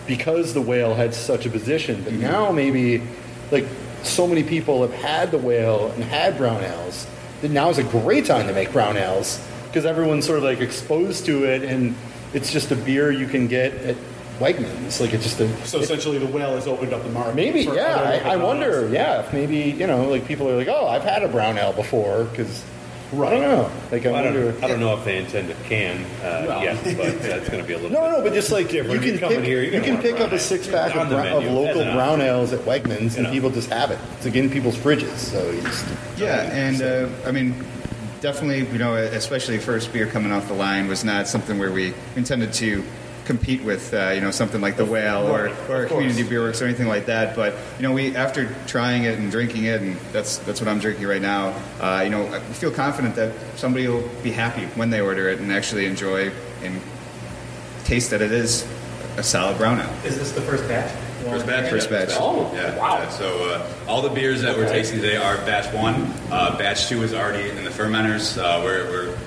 because 0.06 0.54
the 0.54 0.62
whale 0.62 0.94
had 0.94 1.14
such 1.14 1.44
a 1.44 1.50
position. 1.50 2.02
But 2.02 2.14
now 2.14 2.50
maybe, 2.50 3.02
like, 3.50 3.66
so 4.02 4.26
many 4.26 4.42
people 4.42 4.82
have 4.82 4.94
had 4.94 5.30
the 5.30 5.38
whale 5.38 5.90
and 5.92 6.02
had 6.02 6.38
brown 6.38 6.64
ales 6.64 7.06
that 7.40 7.50
now 7.50 7.70
is 7.70 7.78
a 7.78 7.84
great 7.84 8.26
time 8.26 8.46
to 8.46 8.52
make 8.52 8.72
brown 8.72 8.96
ales 8.96 9.44
because 9.66 9.84
everyone's 9.84 10.26
sort 10.26 10.38
of 10.38 10.44
like 10.44 10.60
exposed 10.60 11.26
to 11.26 11.44
it, 11.44 11.62
and 11.62 11.94
it's 12.32 12.52
just 12.52 12.70
a 12.70 12.76
beer 12.76 13.10
you 13.10 13.26
can 13.26 13.46
get 13.46 13.72
at 13.74 13.96
Wegmans. 14.38 15.00
Like, 15.00 15.12
it's 15.12 15.24
just 15.24 15.40
a 15.40 15.66
So 15.66 15.78
essentially, 15.78 16.18
the 16.18 16.26
whale 16.26 16.54
has 16.54 16.66
opened 16.66 16.92
up 16.92 17.02
the 17.02 17.10
market. 17.10 17.34
Maybe, 17.34 17.62
yeah. 17.62 18.20
I, 18.24 18.32
I 18.32 18.36
wonder, 18.36 18.88
yeah, 18.88 19.20
if 19.20 19.32
maybe 19.32 19.56
you 19.56 19.86
know, 19.86 20.08
like 20.08 20.26
people 20.26 20.48
are 20.48 20.56
like, 20.56 20.68
oh, 20.68 20.86
I've 20.86 21.02
had 21.02 21.22
a 21.22 21.28
brown 21.28 21.58
ale 21.58 21.72
before, 21.72 22.24
because 22.24 22.64
I 23.12 23.16
don't 23.16 23.40
know. 23.40 23.70
Like 23.90 24.04
I 24.04 24.10
I 24.10 24.12
wonder. 24.12 24.52
don't, 24.52 24.64
I 24.64 24.68
don't 24.68 24.80
know 24.80 24.94
if 24.96 25.04
they 25.04 25.16
intend 25.18 25.48
to 25.48 25.54
can 25.64 26.04
uh, 26.22 26.44
No. 26.46 26.62
yet, 26.62 26.76
but 26.84 27.22
that's 27.22 27.48
going 27.48 27.62
to 27.62 27.66
be 27.66 27.72
a 27.74 27.78
little. 27.78 27.90
No, 27.98 28.02
bit 28.10 28.18
no, 28.18 28.22
but 28.22 28.34
just 28.34 28.52
like 28.52 28.72
you 28.72 28.82
different. 28.82 29.02
can 29.02 29.12
You 29.14 29.18
come 29.18 29.32
in 29.32 29.38
pick, 29.38 29.44
here, 29.46 29.62
you're 29.62 29.64
you 29.64 29.70
gonna 29.72 29.84
can 29.84 29.94
want 29.94 30.02
pick 30.04 30.12
brown 30.16 30.26
up 30.26 30.32
a 30.32 30.34
ale. 30.34 30.40
six 30.40 30.66
pack 30.68 30.94
On 30.96 31.02
of, 31.02 31.08
the 31.08 31.14
bra- 31.16 31.24
of 31.38 31.42
menu, 31.44 31.50
local 31.58 31.80
as 31.80 31.86
an 31.88 31.94
brown 31.94 32.20
ales 32.20 32.52
at 32.52 32.60
Wegmans, 32.60 33.14
and 33.16 33.24
know. 33.24 33.30
people 33.30 33.50
just 33.50 33.70
have 33.70 33.90
it. 33.90 33.98
It's 34.16 34.26
like 34.26 34.34
in 34.36 34.50
people's 34.50 34.76
fridges. 34.76 35.16
So 35.16 35.50
you 35.50 35.62
just, 35.62 35.86
yeah, 36.18 36.42
and 36.52 36.82
uh, 36.82 37.08
I 37.26 37.32
mean, 37.32 37.54
definitely, 38.20 38.66
you 38.70 38.78
know, 38.78 38.94
especially 38.94 39.58
first 39.58 39.90
beer 39.92 40.06
coming 40.06 40.30
off 40.32 40.46
the 40.48 40.54
line 40.54 40.86
was 40.88 41.02
not 41.04 41.26
something 41.28 41.58
where 41.58 41.72
we 41.72 41.94
intended 42.16 42.52
to 42.54 42.84
compete 43.28 43.62
with, 43.62 43.92
uh, 43.92 44.10
you 44.14 44.22
know, 44.22 44.30
something 44.30 44.60
like 44.60 44.76
the 44.76 44.86
Whale 44.86 45.28
or, 45.28 45.50
or 45.68 45.86
Community 45.86 46.22
Beer 46.24 46.40
Works 46.40 46.60
or 46.60 46.64
anything 46.64 46.88
like 46.88 47.06
that. 47.06 47.36
But 47.36 47.54
you 47.76 47.82
know, 47.86 47.92
we 47.92 48.16
after 48.16 48.52
trying 48.66 49.04
it 49.04 49.18
and 49.18 49.30
drinking 49.30 49.64
it, 49.64 49.82
and 49.82 49.96
that's 50.12 50.38
that's 50.38 50.60
what 50.60 50.68
I'm 50.68 50.80
drinking 50.80 51.06
right 51.06 51.22
now. 51.22 51.54
Uh, 51.78 52.00
you 52.02 52.10
know, 52.10 52.26
I 52.26 52.40
feel 52.40 52.72
confident 52.72 53.14
that 53.16 53.32
somebody 53.56 53.86
will 53.86 54.08
be 54.24 54.32
happy 54.32 54.64
when 54.74 54.90
they 54.90 55.00
order 55.00 55.28
it 55.28 55.38
and 55.38 55.52
actually 55.52 55.86
enjoy 55.86 56.32
and 56.62 56.80
taste 57.84 58.10
that 58.10 58.22
it 58.22 58.32
is 58.32 58.66
a 59.18 59.22
solid 59.22 59.58
brown 59.58 59.78
ale. 59.78 59.92
Is 60.04 60.18
this 60.18 60.32
the 60.32 60.40
first 60.40 60.66
batch? 60.66 60.90
First 61.24 61.46
batch. 61.46 61.70
First 61.70 61.90
batch. 61.90 62.10
Oh, 62.12 62.50
yeah. 62.54 62.78
wow. 62.78 63.06
So 63.10 63.50
uh, 63.50 63.66
all 63.86 64.00
the 64.00 64.08
beers 64.08 64.40
that 64.42 64.56
we're 64.56 64.68
tasting 64.68 65.00
today 65.00 65.16
are 65.16 65.36
batch 65.38 65.72
one. 65.74 66.10
Uh, 66.30 66.56
batch 66.56 66.88
two 66.88 67.02
is 67.02 67.12
already 67.12 67.50
in 67.50 67.64
the 67.64 67.70
fermenters. 67.70 68.38
Uh, 68.38 68.62
we're 68.64 68.84
we're 68.86 69.04
you 69.04 69.12
know, 69.12 69.18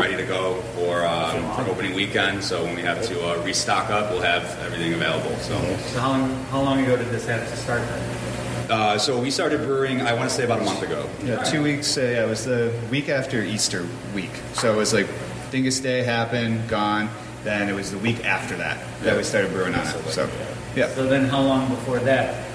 ready 0.00 0.16
to 0.16 0.24
go 0.24 0.54
for, 0.74 1.02
uh, 1.04 1.54
for 1.54 1.70
opening 1.70 1.94
weekend. 1.94 2.42
So 2.42 2.64
when 2.64 2.74
we 2.74 2.80
have 2.80 3.02
to 3.06 3.22
uh, 3.22 3.44
restock 3.44 3.90
up, 3.90 4.10
we'll 4.10 4.22
have 4.22 4.44
everything 4.60 4.94
available. 4.94 5.36
So. 5.36 5.60
So 5.92 6.00
how 6.00 6.08
long, 6.12 6.30
how 6.46 6.62
long 6.62 6.82
ago 6.82 6.96
did 6.96 7.08
this 7.10 7.26
have 7.26 7.46
to 7.46 7.56
start 7.56 7.82
then? 7.82 8.70
Uh, 8.70 8.96
so 8.96 9.20
we 9.20 9.30
started 9.30 9.60
brewing, 9.62 10.00
I 10.00 10.14
want 10.14 10.30
to 10.30 10.34
say 10.34 10.44
about 10.44 10.60
a 10.60 10.64
month 10.64 10.82
ago. 10.82 11.06
Yeah, 11.22 11.42
two 11.42 11.62
weeks. 11.62 11.98
Uh, 11.98 12.02
yeah, 12.02 12.24
it 12.24 12.28
was 12.28 12.46
the 12.46 12.72
week 12.90 13.10
after 13.10 13.42
Easter 13.42 13.86
week. 14.14 14.30
So 14.54 14.72
it 14.72 14.76
was 14.76 14.94
like 14.94 15.08
Dingus 15.50 15.80
Day 15.80 16.02
happened, 16.02 16.66
gone. 16.68 17.10
Then 17.44 17.68
it 17.68 17.74
was 17.74 17.90
the 17.90 17.98
week 17.98 18.24
after 18.24 18.56
that 18.56 18.78
that 19.02 19.16
we 19.16 19.22
started 19.22 19.52
brewing 19.52 19.74
on 19.74 19.86
it. 19.86 20.04
So, 20.06 20.30
yeah, 20.76 20.88
So 20.94 21.06
then 21.06 21.26
how 21.26 21.42
long 21.42 21.68
before 21.68 21.98
that 22.00 22.46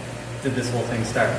did 0.42 0.56
this 0.56 0.72
whole 0.72 0.84
thing 0.84 1.04
start? 1.04 1.30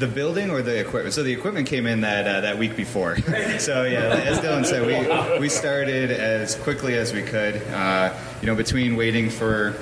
The 0.00 0.06
building 0.06 0.50
or 0.50 0.62
the 0.62 0.80
equipment. 0.80 1.14
So 1.14 1.22
the 1.22 1.32
equipment 1.32 1.68
came 1.68 1.86
in 1.86 2.00
that 2.00 2.26
uh, 2.26 2.40
that 2.40 2.58
week 2.58 2.74
before. 2.74 3.16
so 3.58 3.84
yeah, 3.84 4.22
as 4.24 4.40
Dylan 4.40 4.64
said, 4.64 4.86
we 4.86 5.38
we 5.38 5.48
started 5.48 6.10
as 6.10 6.56
quickly 6.56 6.96
as 6.96 7.12
we 7.12 7.22
could. 7.22 7.62
Uh, 7.68 8.12
you 8.40 8.46
know, 8.46 8.56
between 8.56 8.96
waiting 8.96 9.30
for 9.30 9.74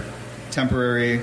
temporary 0.51 1.23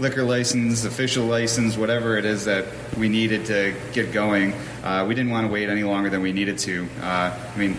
liquor 0.00 0.24
license, 0.24 0.84
official 0.84 1.24
license, 1.24 1.76
whatever 1.76 2.16
it 2.16 2.24
is 2.24 2.44
that 2.44 2.66
we 2.98 3.08
needed 3.08 3.46
to 3.46 3.74
get 3.92 4.12
going, 4.12 4.52
uh, 4.82 5.04
we 5.06 5.14
didn't 5.14 5.30
want 5.30 5.46
to 5.46 5.52
wait 5.52 5.68
any 5.68 5.84
longer 5.84 6.10
than 6.10 6.20
we 6.20 6.32
needed 6.32 6.58
to. 6.58 6.88
Uh, 7.00 7.32
I 7.54 7.58
mean, 7.58 7.76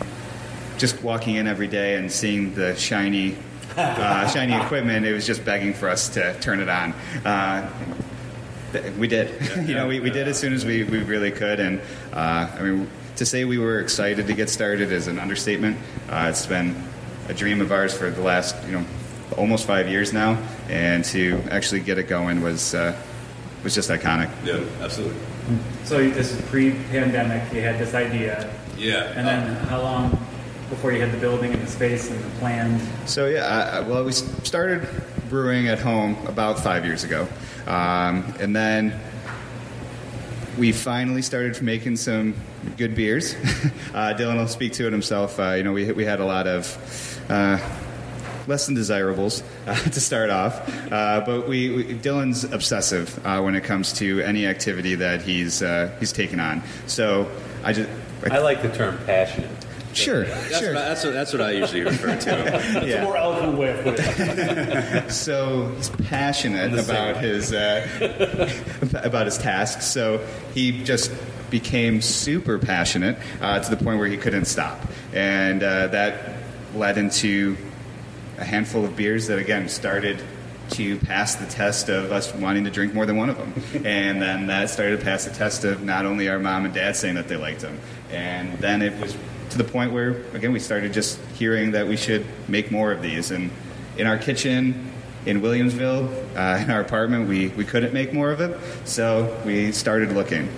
just 0.78 1.04
walking 1.04 1.36
in 1.36 1.46
every 1.46 1.68
day 1.68 1.96
and 1.98 2.12
seeing 2.12 2.56
the 2.56 2.76
shiny. 2.76 3.36
Uh, 3.76 4.28
shiny 4.28 4.54
equipment. 4.54 5.04
It 5.04 5.14
was 5.14 5.26
just 5.26 5.44
begging 5.44 5.74
for 5.74 5.90
us 5.90 6.08
to 6.10 6.40
turn 6.40 6.60
it 6.60 6.70
on. 6.70 6.94
Uh, 7.26 7.68
we 8.98 9.08
did. 9.08 9.30
you 9.68 9.76
know, 9.76 9.88
we, 9.88 10.00
we 10.00 10.10
did 10.10 10.28
as 10.28 10.40
soon 10.40 10.54
as 10.54 10.66
we, 10.66 10.84
we 10.84 11.00
really 11.04 11.32
could. 11.32 11.60
And 11.60 11.82
uh, 12.12 12.50
I 12.58 12.62
mean, 12.62 12.90
to 13.18 13.26
say 13.26 13.46
we 13.46 13.58
were 13.58 13.80
excited 13.80 14.28
to 14.28 14.34
get 14.34 14.50
started 14.50 14.92
is 14.92 15.08
an 15.08 15.20
understatement. 15.20 15.78
Uh, 16.10 16.28
it's 16.30 16.46
been 16.46 16.76
a 17.30 17.34
dream 17.34 17.62
of 17.62 17.72
ours 17.72 17.94
for 17.96 18.10
the 18.10 18.22
last, 18.22 18.56
you 18.66 18.74
know, 18.74 18.86
almost 19.38 19.66
five 19.66 19.88
years 19.88 20.14
now. 20.14 20.38
And 20.70 21.04
to 21.06 21.42
actually 21.52 21.82
get 21.82 21.98
it 21.98 22.08
going 22.08 22.42
was 22.42 22.74
uh, 22.76 22.96
was 23.64 23.74
just 23.76 23.90
iconic. 23.90 24.30
Yeah, 24.46 24.64
absolutely. 24.84 25.18
So 25.84 26.10
this 26.10 26.32
is 26.34 26.42
pre-pandemic. 26.50 27.54
You 27.54 27.62
had 27.62 27.78
this 27.78 27.94
idea, 27.94 28.50
Yeah. 28.78 29.12
and 29.16 29.28
then 29.28 29.56
how 29.68 29.82
long 29.82 30.12
before 30.70 30.92
you 30.94 31.02
had 31.02 31.12
the 31.12 31.18
building 31.18 31.54
and 31.54 31.62
the 31.62 31.68
space 31.68 32.10
and 32.10 32.22
the 32.24 32.30
plans? 32.40 32.82
So 33.06 33.28
yeah, 33.28 33.46
I, 33.46 33.78
I- 33.78 33.82
well, 33.82 34.04
we 34.06 34.12
started 34.14 34.88
brewing 35.30 35.68
at 35.68 35.80
home 35.80 36.16
about 36.28 36.60
five 36.60 36.86
years 36.86 37.04
ago, 37.04 37.28
um, 37.68 38.34
and 38.40 38.56
then 38.56 39.00
we 40.58 40.72
finally 40.72 41.22
started 41.22 41.62
making 41.62 41.98
some 41.98 42.36
good 42.78 42.96
beers. 42.96 43.34
uh, 43.94 44.14
Dylan 44.18 44.38
will 44.38 44.48
speak 44.48 44.74
to 44.74 44.88
it 44.88 44.94
himself. 44.94 45.40
Uh, 45.40 45.52
you 45.52 45.64
know, 45.64 45.74
we 45.74 45.92
we 45.92 46.06
had 46.06 46.20
a 46.20 46.26
lot 46.26 46.48
of. 46.48 47.22
Uh, 47.30 47.60
Less 48.46 48.66
than 48.66 48.76
desirables 48.76 49.42
uh, 49.66 49.74
to 49.92 50.02
start 50.02 50.30
off, 50.30 50.70
uh, 50.92 51.24
but 51.26 51.48
we, 51.48 51.70
we 51.70 51.84
Dylan's 51.96 52.44
obsessive 52.44 53.26
uh, 53.26 53.40
when 53.40 53.56
it 53.56 53.64
comes 53.64 53.94
to 54.00 54.20
any 54.20 54.46
activity 54.48 54.96
that 54.96 55.22
he's 55.22 55.64
he's 56.02 56.12
taken 56.12 56.42
on. 56.42 56.62
So 56.86 57.32
I 57.64 57.72
just 57.72 57.90
I 58.30 58.40
like 58.40 58.62
the 58.62 58.68
term 58.68 58.98
passionate. 59.06 59.63
Sure 59.96 60.26
That's, 60.26 60.60
sure 60.60 60.74
what, 60.74 60.82
I- 60.84 60.88
that's, 60.90 61.04
what, 61.04 61.14
that's 61.14 61.34
what 61.34 61.42
I 61.42 61.52
usually 61.52 61.82
refer 61.82 62.16
to. 62.18 62.26
That's 62.74 62.88
Yeah. 62.88 63.02
a 63.02 63.04
more 63.04 63.18
eloquent 63.18 63.58
way 63.58 63.72
of 63.78 63.84
putting 63.84 64.06
it. 64.06 65.12
so 65.12 65.68
he's 65.76 65.90
passionate 65.90 66.78
about 66.80 67.18
his 67.18 67.54
uh, 67.54 68.50
about 69.04 69.26
his 69.26 69.38
tasks. 69.38 69.86
So 69.88 70.26
he 70.54 70.84
just 70.84 71.12
became 71.50 72.02
super 72.02 72.58
passionate 72.58 73.18
uh, 73.42 73.60
to 73.60 73.70
the 73.76 73.84
point 73.84 74.00
where 74.00 74.08
he 74.08 74.18
couldn't 74.18 74.46
stop, 74.46 74.80
and 75.14 75.62
uh, 75.64 75.88
that 75.88 76.36
led 76.76 76.98
into 76.98 77.56
a 78.40 78.44
handful 78.44 78.84
of 78.84 78.96
beers 78.96 79.28
that 79.28 79.38
again 79.38 79.70
started 79.70 80.22
to 80.72 80.98
pass 81.00 81.36
the 81.36 81.46
test 81.46 81.90
of 81.90 82.12
us 82.12 82.34
wanting 82.34 82.64
to 82.64 82.72
drink 82.72 82.94
more 82.96 83.06
than 83.06 83.18
one 83.18 83.30
of 83.30 83.38
them, 83.38 83.54
and 83.86 84.20
then 84.22 84.48
that 84.48 84.70
started 84.70 84.98
to 84.98 85.04
pass 85.04 85.26
the 85.26 85.32
test 85.32 85.64
of 85.66 85.84
not 85.84 86.06
only 86.06 86.28
our 86.30 86.40
mom 86.40 86.66
and 86.66 86.74
dad 86.74 86.96
saying 86.96 87.14
that 87.16 87.28
they 87.28 87.36
liked 87.38 87.60
them, 87.62 87.78
and 88.10 88.58
then 88.60 88.82
it 88.82 89.00
was 89.00 89.16
to 89.54 89.58
the 89.58 89.64
point 89.64 89.94
where 89.94 90.24
again 90.34 90.52
we 90.52 90.60
started 90.60 90.94
just 90.94 91.20
hearing 91.36 91.72
that 91.72 91.88
we 91.88 91.96
should 91.96 92.26
make 92.48 92.72
more 92.72 92.92
of 92.92 93.02
these, 93.02 93.32
and 93.32 93.50
in 93.98 94.08
our 94.08 94.18
kitchen 94.18 94.92
in 95.26 95.42
Williamsville, 95.42 96.08
uh, 96.36 96.62
in 96.64 96.72
our 96.72 96.82
apartment, 96.82 97.30
we, 97.30 97.48
we 97.50 97.64
couldn't 97.64 97.94
make 97.94 98.14
more 98.14 98.32
of 98.32 98.42
it, 98.42 98.60
so 98.86 99.40
we 99.46 99.72
started 99.72 100.12
looking. 100.12 100.50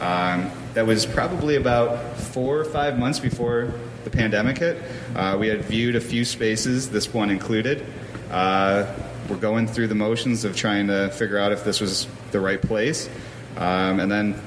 Um, 0.00 0.50
that 0.74 0.86
was 0.86 1.06
probably 1.06 1.56
about 1.56 2.16
four 2.16 2.58
or 2.58 2.64
five 2.64 2.98
months 2.98 3.20
before 3.20 3.72
the 4.04 4.10
pandemic 4.10 4.58
hit. 4.58 4.82
Uh, 5.14 5.36
we 5.38 5.48
had 5.48 5.62
viewed 5.62 5.96
a 5.96 6.00
few 6.00 6.24
spaces, 6.24 6.90
this 6.90 7.12
one 7.12 7.30
included. 7.30 7.84
Uh, 8.30 8.92
we're 9.28 9.36
going 9.36 9.66
through 9.66 9.86
the 9.86 9.94
motions 9.94 10.44
of 10.44 10.56
trying 10.56 10.88
to 10.88 11.10
figure 11.10 11.38
out 11.38 11.52
if 11.52 11.64
this 11.64 11.80
was 11.80 12.06
the 12.32 12.40
right 12.40 12.60
place, 12.60 13.08
um, 13.56 14.00
and 14.00 14.10
then 14.10 14.40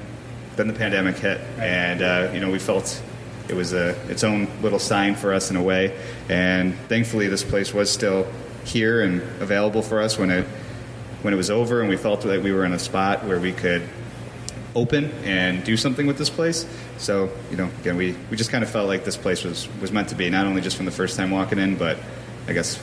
then 0.56 0.68
the 0.68 0.74
pandemic 0.74 1.16
hit, 1.16 1.38
and 1.58 2.02
uh, 2.02 2.30
you 2.32 2.40
know 2.40 2.50
we 2.50 2.58
felt 2.58 3.02
it 3.48 3.54
was 3.54 3.72
a 3.72 3.90
its 4.10 4.24
own 4.24 4.48
little 4.62 4.78
sign 4.78 5.14
for 5.14 5.32
us 5.32 5.50
in 5.50 5.56
a 5.56 5.62
way. 5.62 5.96
And 6.28 6.74
thankfully, 6.88 7.28
this 7.28 7.42
place 7.44 7.72
was 7.72 7.90
still 7.90 8.26
here 8.64 9.02
and 9.02 9.22
available 9.40 9.82
for 9.82 10.00
us 10.00 10.18
when 10.18 10.30
it 10.30 10.46
when 11.22 11.32
it 11.32 11.36
was 11.36 11.50
over, 11.50 11.80
and 11.80 11.88
we 11.88 11.96
felt 11.96 12.20
that 12.22 12.42
we 12.42 12.52
were 12.52 12.64
in 12.64 12.72
a 12.72 12.78
spot 12.78 13.24
where 13.24 13.40
we 13.40 13.52
could 13.52 13.82
open 14.74 15.10
and 15.24 15.64
do 15.64 15.76
something 15.76 16.06
with 16.06 16.18
this 16.18 16.28
place. 16.30 16.66
So 16.98 17.30
you 17.50 17.56
know, 17.56 17.68
again, 17.80 17.96
we, 17.96 18.14
we 18.30 18.36
just 18.36 18.50
kind 18.50 18.62
of 18.62 18.70
felt 18.70 18.88
like 18.88 19.04
this 19.04 19.16
place 19.16 19.42
was 19.44 19.68
was 19.80 19.90
meant 19.92 20.08
to 20.10 20.14
be, 20.14 20.28
not 20.30 20.46
only 20.46 20.60
just 20.60 20.76
from 20.76 20.86
the 20.86 20.92
first 20.92 21.16
time 21.16 21.30
walking 21.30 21.58
in, 21.58 21.76
but 21.76 21.98
I 22.48 22.52
guess 22.52 22.82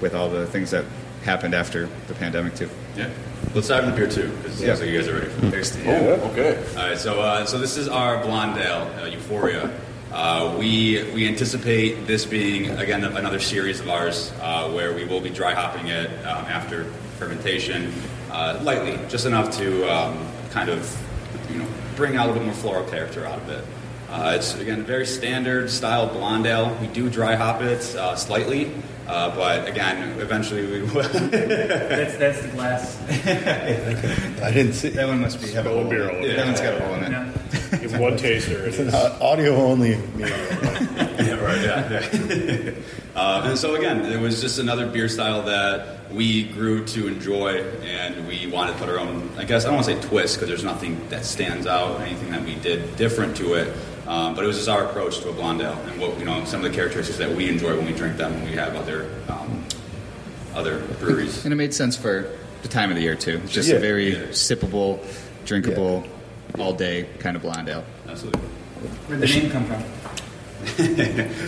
with 0.00 0.14
all 0.14 0.28
the 0.28 0.46
things 0.46 0.70
that 0.72 0.84
happened 1.24 1.54
after 1.54 1.88
the 2.08 2.14
pandemic 2.14 2.54
too. 2.56 2.68
Yeah. 2.96 3.08
Let's 3.54 3.68
dive 3.68 3.84
into 3.84 3.96
beer 3.96 4.08
too, 4.10 4.28
because 4.38 4.60
it 4.60 4.64
Yeah. 4.64 4.70
looks 4.70 4.80
like 4.80 4.90
you 4.90 4.98
guys 4.98 5.08
are 5.08 5.14
ready. 5.14 5.26
for 5.30 5.50
Thirsty. 5.50 5.82
Oh, 5.86 6.30
okay. 6.32 6.56
All 6.76 6.88
right, 6.88 6.98
so 6.98 7.20
uh, 7.20 7.44
so 7.44 7.58
this 7.58 7.76
is 7.76 7.88
our 7.88 8.22
blonde 8.22 8.58
ale, 8.60 8.90
uh, 9.00 9.06
Euphoria. 9.06 9.70
Uh, 10.12 10.54
we 10.58 11.10
we 11.14 11.26
anticipate 11.26 12.06
this 12.06 12.26
being 12.26 12.68
again 12.72 13.02
another 13.02 13.40
series 13.40 13.80
of 13.80 13.88
ours 13.88 14.30
uh, 14.42 14.70
where 14.70 14.92
we 14.92 15.06
will 15.06 15.22
be 15.22 15.30
dry 15.30 15.54
hopping 15.54 15.88
it 15.88 16.10
um, 16.26 16.44
after 16.44 16.84
fermentation, 17.18 17.90
uh, 18.30 18.60
lightly, 18.62 18.98
just 19.08 19.24
enough 19.24 19.50
to 19.56 19.90
um, 19.90 20.28
kind 20.50 20.68
of 20.68 20.84
you 21.50 21.58
know 21.58 21.66
bring 21.96 22.16
out 22.16 22.26
a 22.26 22.32
little 22.32 22.42
bit 22.42 22.46
more 22.46 22.54
floral 22.54 22.84
character 22.90 23.26
out 23.26 23.38
of 23.38 23.48
it. 23.48 23.64
Uh, 24.10 24.34
it's 24.36 24.54
again 24.58 24.84
very 24.84 25.06
standard 25.06 25.70
style 25.70 26.06
blonde 26.06 26.44
ale. 26.44 26.76
We 26.78 26.88
do 26.88 27.08
dry 27.08 27.34
hop 27.34 27.62
it 27.62 27.82
uh, 27.96 28.14
slightly, 28.14 28.70
uh, 29.06 29.34
but 29.34 29.66
again, 29.66 30.20
eventually 30.20 30.66
we 30.66 30.82
will. 30.82 31.02
That's 31.08 32.18
that's 32.18 32.42
the 32.42 32.48
glass. 32.48 33.00
I 34.42 34.52
didn't 34.52 34.74
see. 34.74 34.90
That 34.90 35.08
one 35.08 35.22
must 35.22 35.40
be 35.40 35.52
have 35.52 35.64
a 35.64 35.70
hole. 35.70 35.80
in 35.80 35.88
beer 35.88 36.02
it. 36.02 36.10
all 36.10 36.16
over. 36.16 36.34
That 36.34 36.44
one's 36.44 36.60
got 36.60 36.74
a 36.74 36.84
hole 36.84 36.94
in 36.96 37.04
it. 37.04 37.08
No. 37.08 37.32
Give 37.80 37.98
one 37.98 38.16
taster. 38.16 38.66
It's 38.66 38.78
an 38.78 38.90
audio 38.94 39.54
only. 39.56 39.96
medium. 39.96 40.18
yeah, 40.18 41.34
right. 41.40 41.62
Yeah. 41.62 42.10
yeah. 42.12 42.70
uh, 43.16 43.42
and 43.46 43.58
so 43.58 43.74
again, 43.74 44.04
it 44.04 44.20
was 44.20 44.40
just 44.40 44.58
another 44.58 44.86
beer 44.86 45.08
style 45.08 45.42
that 45.44 46.10
we 46.12 46.44
grew 46.44 46.84
to 46.86 47.08
enjoy, 47.08 47.62
and 47.84 48.26
we 48.28 48.46
wanted 48.46 48.72
to 48.74 48.78
put 48.78 48.88
our 48.88 48.98
own. 48.98 49.30
I 49.38 49.44
guess 49.44 49.64
I 49.64 49.68
don't 49.68 49.76
want 49.76 49.86
to 49.86 49.94
say 50.02 50.08
twist 50.08 50.36
because 50.36 50.48
there's 50.48 50.64
nothing 50.64 51.08
that 51.08 51.24
stands 51.24 51.66
out, 51.66 52.00
anything 52.02 52.30
that 52.32 52.44
we 52.44 52.54
did 52.56 52.96
different 52.96 53.36
to 53.38 53.54
it. 53.54 53.74
Um, 54.06 54.34
but 54.34 54.44
it 54.44 54.46
was 54.48 54.56
just 54.56 54.68
our 54.68 54.84
approach 54.84 55.20
to 55.20 55.30
a 55.30 55.32
blonde 55.32 55.62
ale, 55.62 55.72
and 55.86 56.00
what 56.00 56.18
you 56.18 56.24
know, 56.24 56.44
some 56.44 56.62
of 56.64 56.70
the 56.70 56.76
characteristics 56.76 57.18
that 57.18 57.34
we 57.34 57.48
enjoy 57.48 57.76
when 57.76 57.86
we 57.86 57.92
drink 57.92 58.16
them, 58.18 58.32
when 58.34 58.44
we 58.50 58.56
have 58.56 58.74
other 58.76 59.08
um, 59.28 59.64
other 60.54 60.80
breweries. 61.00 61.44
And 61.44 61.52
it 61.52 61.56
made 61.56 61.72
sense 61.72 61.96
for 61.96 62.30
the 62.60 62.68
time 62.68 62.90
of 62.90 62.96
the 62.96 63.02
year 63.02 63.14
too. 63.16 63.40
It's 63.44 63.52
just 63.52 63.68
Yeah. 63.70 63.76
a 63.76 63.80
very 63.80 64.12
Yeah. 64.12 64.22
sippable, 64.28 65.00
drinkable, 65.46 66.04
all 66.58 66.72
day 66.72 67.08
kind 67.18 67.36
of 67.36 67.42
blonde 67.42 67.68
ale. 67.68 67.84
Absolutely. 68.08 68.40
Where'd 68.40 69.20
the 69.20 69.26
name 69.26 69.50
come 69.50 69.64
from? 69.64 69.82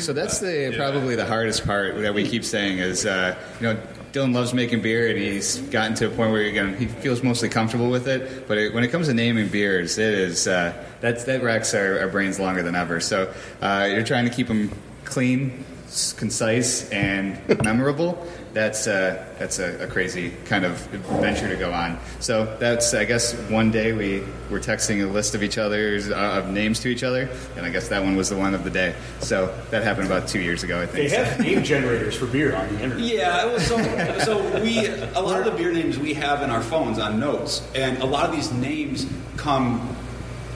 So 0.00 0.12
that's 0.12 0.40
the 0.40 0.74
probably 0.76 1.14
the 1.14 1.26
hardest 1.26 1.64
part 1.64 2.00
that 2.00 2.14
we 2.14 2.28
keep 2.28 2.44
saying 2.44 2.78
is 2.78 3.06
uh, 3.06 3.36
you 3.60 3.68
know 3.68 3.80
Dylan 4.12 4.34
loves 4.34 4.52
making 4.54 4.82
beer 4.82 5.08
and 5.08 5.18
he's 5.18 5.58
gotten 5.58 5.94
to 5.96 6.06
a 6.06 6.08
point 6.08 6.32
where 6.32 6.42
again 6.42 6.76
he 6.76 6.86
feels 6.86 7.22
mostly 7.22 7.48
comfortable 7.48 7.90
with 7.90 8.08
it. 8.08 8.46
But 8.48 8.58
it, 8.58 8.74
when 8.74 8.84
it 8.84 8.88
comes 8.88 9.06
to 9.08 9.14
naming 9.14 9.48
beers, 9.48 9.98
it 9.98 10.14
is 10.14 10.48
uh, 10.48 10.72
that's 11.00 11.24
that 11.24 11.42
wrecks 11.42 11.74
our, 11.74 12.00
our 12.00 12.08
brains 12.08 12.40
longer 12.40 12.62
than 12.62 12.74
ever. 12.74 13.00
So 13.00 13.32
uh, 13.62 13.88
you're 13.90 14.04
trying 14.04 14.24
to 14.24 14.34
keep 14.34 14.48
them 14.48 14.72
clean, 15.04 15.64
concise, 16.16 16.88
and 16.90 17.38
memorable. 17.62 18.26
That's 18.54 18.86
uh, 18.86 19.26
that's 19.38 19.58
a, 19.58 19.82
a 19.82 19.86
crazy 19.88 20.30
kind 20.44 20.64
of 20.64 20.74
adventure 20.94 21.48
to 21.48 21.56
go 21.56 21.72
on. 21.72 21.98
So 22.20 22.56
that's 22.60 22.94
I 22.94 23.04
guess 23.04 23.34
one 23.50 23.72
day 23.72 23.92
we 23.92 24.20
were 24.48 24.60
texting 24.60 25.02
a 25.02 25.10
list 25.10 25.34
of 25.34 25.42
each 25.42 25.58
other's 25.58 26.08
uh, 26.08 26.14
of 26.14 26.50
names 26.50 26.78
to 26.80 26.88
each 26.88 27.02
other, 27.02 27.28
and 27.56 27.66
I 27.66 27.70
guess 27.70 27.88
that 27.88 28.04
one 28.04 28.14
was 28.14 28.30
the 28.30 28.36
one 28.36 28.54
of 28.54 28.62
the 28.62 28.70
day. 28.70 28.94
So 29.18 29.52
that 29.70 29.82
happened 29.82 30.06
about 30.06 30.28
two 30.28 30.40
years 30.40 30.62
ago, 30.62 30.80
I 30.80 30.86
think. 30.86 31.10
They 31.10 31.16
think. 31.16 31.26
have 31.26 31.40
name 31.40 31.64
generators 31.64 32.14
for 32.16 32.26
beer 32.26 32.54
on 32.54 32.68
the 32.76 32.82
internet. 32.84 33.04
Yeah, 33.04 33.44
well, 33.46 33.58
so 33.58 34.18
so 34.20 34.62
we 34.62 34.86
a 34.86 35.20
lot 35.20 35.40
of 35.40 35.46
the 35.46 35.50
beer 35.58 35.72
names 35.72 35.98
we 35.98 36.14
have 36.14 36.42
in 36.42 36.50
our 36.50 36.62
phones 36.62 37.00
on 37.00 37.18
notes, 37.18 37.60
and 37.74 37.98
a 37.98 38.06
lot 38.06 38.24
of 38.24 38.32
these 38.36 38.52
names 38.52 39.04
come 39.36 39.96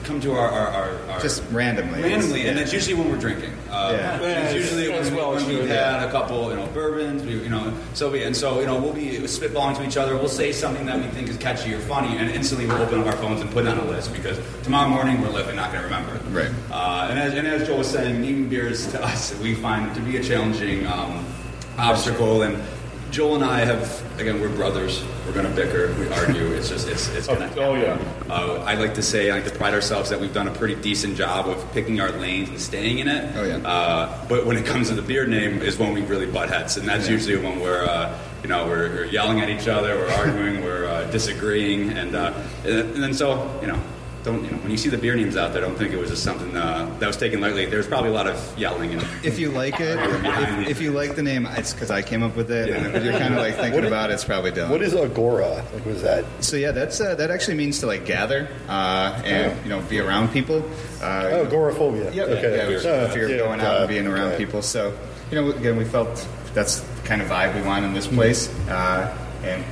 come 0.05 0.21
to 0.21 0.31
our, 0.31 0.49
our, 0.49 0.67
our, 0.69 1.11
our 1.11 1.19
Just 1.19 1.43
randomly. 1.51 2.01
randomly, 2.01 2.47
and 2.47 2.55
Yeah. 2.57 2.63
it's 2.63 2.71
usually 2.73 2.95
when 2.95 3.09
we're 3.11 3.19
drinking. 3.19 3.51
Uh, 3.71 3.93
Yeah. 3.93 4.19
It's 4.21 4.53
usually 4.53 4.91
As 4.91 5.07
when, 5.07 5.15
well 5.15 5.31
when 5.33 5.45
we've 5.47 5.59
true, 5.59 5.67
had 5.67 6.07
a 6.07 6.11
couple, 6.11 6.49
you 6.49 6.55
know, 6.55 6.67
bourbons, 6.67 7.23
we, 7.23 7.33
you 7.33 7.49
know, 7.49 7.73
so 7.93 8.09
we, 8.09 8.23
and 8.23 8.35
so 8.35 8.59
you 8.59 8.65
know 8.65 8.79
we'll 8.79 8.93
be 8.93 9.17
spitballing 9.19 9.75
to 9.77 9.85
each 9.85 9.97
other. 9.97 10.15
We'll 10.15 10.27
say 10.27 10.51
something 10.51 10.85
that 10.87 10.97
we 10.97 11.07
think 11.07 11.29
is 11.29 11.37
catchy 11.37 11.73
or 11.73 11.79
funny, 11.79 12.17
and 12.17 12.29
instantly 12.31 12.65
we'll 12.65 12.81
open 12.81 12.99
up 12.99 13.05
our 13.07 13.17
phones 13.17 13.41
and 13.41 13.49
put 13.51 13.65
it 13.65 13.69
on 13.69 13.77
a 13.77 13.85
list 13.85 14.11
because 14.13 14.39
tomorrow 14.63 14.89
morning 14.89 15.21
we're 15.21 15.29
likely 15.29 15.55
not 15.55 15.71
going 15.71 15.83
to 15.83 15.87
remember 15.87 16.15
it. 16.15 16.21
Right. 16.31 16.51
Uh, 16.71 17.07
and, 17.09 17.19
as, 17.19 17.33
and 17.33 17.47
as 17.47 17.67
Joel 17.67 17.79
was 17.79 17.89
saying, 17.89 18.21
naming 18.21 18.49
beers 18.49 18.87
to 18.91 19.03
us 19.03 19.37
we 19.39 19.53
find 19.55 19.93
to 19.95 20.01
be 20.01 20.17
a 20.17 20.23
challenging 20.23 20.85
um, 20.87 21.25
obstacle. 21.77 22.41
And 22.43 22.61
Joel 23.11 23.35
and 23.35 23.43
I 23.43 23.59
have, 23.59 24.19
again, 24.19 24.39
we're 24.39 24.49
brothers. 24.49 25.03
We're 25.25 25.33
going 25.33 25.47
to 25.47 25.51
bicker. 25.53 25.93
We 25.99 26.07
argue. 26.09 26.51
It's 26.53 26.69
just, 26.69 26.87
it's, 26.87 27.09
it's 27.09 27.27
going 27.27 27.39
to 27.39 27.59
Oh, 27.59 27.73
yeah. 27.73 27.97
Uh, 28.29 28.63
I 28.65 28.75
like 28.75 28.93
to 28.95 29.01
say, 29.01 29.31
I 29.31 29.35
like 29.35 29.45
to 29.45 29.55
pride 29.57 29.73
ourselves 29.73 30.09
that 30.11 30.19
we've 30.19 30.33
done 30.33 30.47
a 30.47 30.53
pretty 30.53 30.75
decent 30.75 31.17
job 31.17 31.47
of 31.47 31.71
picking 31.71 31.99
our 31.99 32.11
lanes 32.11 32.49
and 32.49 32.61
staying 32.61 32.99
in 32.99 33.07
it. 33.07 33.35
Oh, 33.35 33.43
yeah. 33.43 33.67
Uh, 33.67 34.27
but 34.27 34.45
when 34.45 34.57
it 34.57 34.65
comes 34.65 34.89
to 34.89 34.95
the 34.95 35.01
beer 35.01 35.25
name, 35.25 35.61
is 35.61 35.77
when 35.77 35.93
we 35.93 36.01
really 36.01 36.27
butt 36.27 36.49
heads, 36.49 36.77
and 36.77 36.87
that's 36.87 37.09
usually 37.09 37.37
when 37.37 37.59
we're, 37.59 37.83
uh, 37.83 38.17
you 38.43 38.49
know, 38.49 38.67
we're, 38.67 38.89
we're 38.89 39.05
yelling 39.05 39.39
at 39.39 39.49
each 39.49 39.67
other, 39.67 39.95
we're 39.97 40.11
arguing, 40.11 40.63
we're 40.63 40.85
uh, 40.85 41.09
disagreeing, 41.11 41.91
and 41.97 42.15
uh, 42.15 42.33
and 42.63 43.03
then 43.03 43.13
so, 43.13 43.59
you 43.61 43.67
know. 43.67 43.79
Don't 44.31 44.43
you 44.45 44.51
know 44.51 44.57
when 44.57 44.71
you 44.71 44.77
see 44.77 44.89
the 44.89 44.97
beer 44.97 45.15
names 45.15 45.35
out 45.35 45.53
there? 45.53 45.63
I 45.63 45.67
don't 45.67 45.77
think 45.77 45.91
it 45.93 45.97
was 45.97 46.09
just 46.09 46.23
something 46.23 46.55
uh, 46.55 46.93
that 46.99 47.07
was 47.07 47.17
taken 47.17 47.41
lightly. 47.41 47.65
There's 47.65 47.87
probably 47.87 48.09
a 48.09 48.13
lot 48.13 48.27
of 48.27 48.57
yelling 48.57 48.93
and 48.93 49.01
If 49.23 49.39
you 49.39 49.49
like 49.49 49.79
it, 49.79 49.97
if, 49.99 50.67
if 50.69 50.81
you 50.81 50.91
like 50.91 51.15
the 51.15 51.23
name, 51.23 51.45
it's 51.51 51.73
because 51.73 51.89
I 51.91 52.01
came 52.01 52.21
up 52.23 52.35
with 52.35 52.51
it, 52.51 52.69
and 52.69 52.95
if 52.95 53.03
you're 53.03 53.13
kind 53.17 53.33
of 53.33 53.39
like 53.39 53.55
thinking 53.61 53.73
What 53.75 53.83
is- 53.85 53.89
about 53.89 54.09
it, 54.09 54.13
it's 54.13 54.23
probably 54.25 54.51
Dylan. 54.51 54.69
What 54.69 54.81
is 54.81 54.93
agora? 54.95 55.63
Like, 55.73 55.85
was 55.85 56.01
that? 56.03 56.25
so 56.41 56.55
yeah, 56.57 56.71
that's 56.71 56.99
uh, 57.01 57.15
that 57.15 57.31
actually 57.31 57.57
means 57.57 57.79
to 57.79 57.87
like 57.87 58.05
gather 58.05 58.47
uh, 58.67 59.21
and 59.25 59.57
you 59.63 59.69
know 59.69 59.81
be 59.83 59.99
around 59.99 60.29
people. 60.29 60.63
Uh, 61.01 61.27
Oh, 61.31 61.45
agoraphobia. 61.45 62.11
Yeah, 62.11 62.23
Okay. 62.23 62.57
yeah, 62.57 62.63
of 63.03 63.15
yeah, 63.15 63.37
going 63.37 63.61
out 63.61 63.79
and 63.81 63.87
being 63.89 64.05
around 64.07 64.37
people. 64.37 64.61
So, 64.61 64.97
you 65.31 65.39
know, 65.41 65.51
again, 65.51 65.77
we 65.77 65.85
felt 65.85 66.27
that's 66.53 66.79
the 66.81 67.01
kind 67.07 67.21
of 67.21 67.27
vibe 67.29 67.55
we 67.55 67.61
want 67.61 67.85
in 67.85 67.93
this 67.93 68.07
place, 68.07 68.49
uh, 68.67 69.15
and 69.43 69.63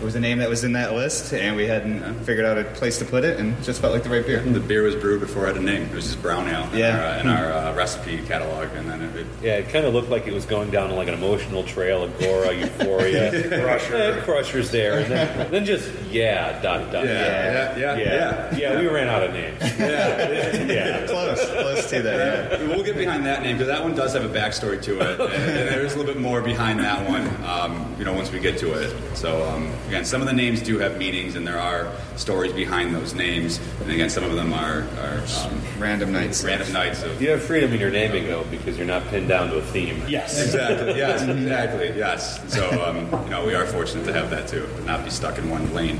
it 0.00 0.04
was 0.04 0.14
a 0.14 0.20
name 0.20 0.38
that 0.38 0.48
was 0.48 0.62
in 0.64 0.72
that 0.72 0.94
list, 0.94 1.32
and 1.32 1.56
we 1.56 1.66
hadn't 1.66 2.14
figured 2.24 2.46
out 2.46 2.56
a 2.56 2.64
place 2.64 2.98
to 2.98 3.04
put 3.04 3.24
it, 3.24 3.38
and 3.40 3.56
it 3.58 3.62
just 3.64 3.80
felt 3.80 3.92
like 3.92 4.02
the 4.04 4.08
right 4.10 4.24
beer. 4.24 4.40
The 4.40 4.60
beer 4.60 4.82
was 4.82 4.94
brewed 4.94 5.20
before 5.20 5.44
it 5.44 5.54
had 5.54 5.56
a 5.56 5.60
name. 5.60 5.82
It 5.82 5.92
was 5.94 6.04
just 6.04 6.22
brown 6.22 6.48
ale 6.48 6.68
in 6.72 6.78
Yeah. 6.78 6.98
our, 6.98 7.04
uh, 7.06 7.20
in 7.20 7.28
our 7.28 7.52
uh, 7.52 7.74
recipe 7.74 8.18
catalog, 8.26 8.68
and 8.76 8.88
then 8.88 9.02
it, 9.02 9.16
it 9.16 9.26
Yeah, 9.42 9.52
it 9.56 9.68
kind 9.70 9.84
of 9.86 9.94
looked 9.94 10.08
like 10.10 10.26
it 10.26 10.32
was 10.34 10.44
going 10.46 10.70
down 10.70 10.90
like 10.92 11.08
an 11.08 11.14
emotional 11.14 11.64
trail, 11.64 12.04
Agora, 12.04 12.52
Euphoria, 12.58 13.30
Crusher, 13.60 13.96
eh, 13.96 14.20
Crusher's 14.24 14.70
there, 14.70 15.00
and 15.00 15.10
then, 15.10 15.50
then 15.50 15.64
just 15.64 15.90
yeah, 16.10 16.60
dot 16.62 16.92
dot. 16.92 17.04
yeah, 17.04 17.76
yeah, 17.76 17.96
yeah, 17.96 17.96
yeah, 17.98 18.56
yeah. 18.56 18.80
We 18.80 18.86
ran 18.86 19.08
out 19.08 19.22
of 19.24 19.32
names. 19.32 19.60
yeah. 19.78 20.62
Yeah, 20.68 21.06
Close, 21.06 21.44
close 21.50 21.90
to 21.90 22.02
that. 22.02 22.60
Yeah. 22.60 22.66
We'll 22.68 22.82
get 22.84 22.96
behind 22.96 23.26
that 23.26 23.42
name 23.42 23.56
because 23.56 23.68
that 23.68 23.82
one 23.82 23.94
does 23.94 24.12
have 24.14 24.24
a 24.24 24.28
backstory 24.28 24.80
to 24.82 25.00
it, 25.00 25.20
and, 25.20 25.32
and 25.32 25.68
there 25.68 25.84
is 25.84 25.94
a 25.94 25.98
little 25.98 26.12
bit 26.12 26.20
more 26.20 26.40
behind 26.40 26.80
that 26.80 27.08
one. 27.08 27.26
Um, 27.44 27.94
you 27.98 28.04
know, 28.04 28.12
once 28.12 28.30
we 28.30 28.38
get 28.40 28.58
to 28.58 28.72
it. 28.74 28.94
So 29.16 29.44
um, 29.48 29.72
again, 29.88 30.04
some 30.04 30.20
of 30.20 30.26
the 30.26 30.32
names 30.32 30.62
do 30.62 30.78
have 30.78 30.98
meanings, 30.98 31.34
and 31.34 31.46
there 31.46 31.58
are 31.58 31.90
stories 32.16 32.52
behind 32.52 32.94
those 32.94 33.14
names. 33.14 33.58
And 33.82 33.90
again, 33.90 34.10
some 34.10 34.22
of 34.24 34.34
them 34.36 34.52
are, 34.52 34.82
are 35.00 35.22
um, 35.44 35.60
Random 35.78 36.12
nights. 36.12 36.44
random 36.44 36.72
nights 36.72 37.02
of. 37.02 37.20
you 37.20 37.30
have 37.30 37.42
freedom 37.42 37.72
in 37.72 37.80
your 37.80 37.90
naming 37.90 38.26
though 38.26 38.44
because 38.50 38.76
you're 38.76 38.86
not 38.86 39.06
pinned 39.08 39.28
down 39.28 39.48
to 39.50 39.56
a 39.58 39.62
theme. 39.62 40.02
Yes. 40.08 40.40
Exactly. 40.42 40.94
Yes. 40.98 41.22
Exactly. 41.22 41.92
Yes. 41.96 42.52
So 42.52 42.68
um, 42.84 42.96
you 43.24 43.30
know, 43.30 43.44
we 43.46 43.54
are 43.54 43.64
fortunate 43.66 44.04
to 44.06 44.12
have 44.12 44.30
that 44.30 44.48
too, 44.48 44.66
to 44.66 44.84
not 44.84 45.04
be 45.04 45.10
stuck 45.10 45.38
in 45.38 45.48
one 45.50 45.72
lane. 45.72 45.98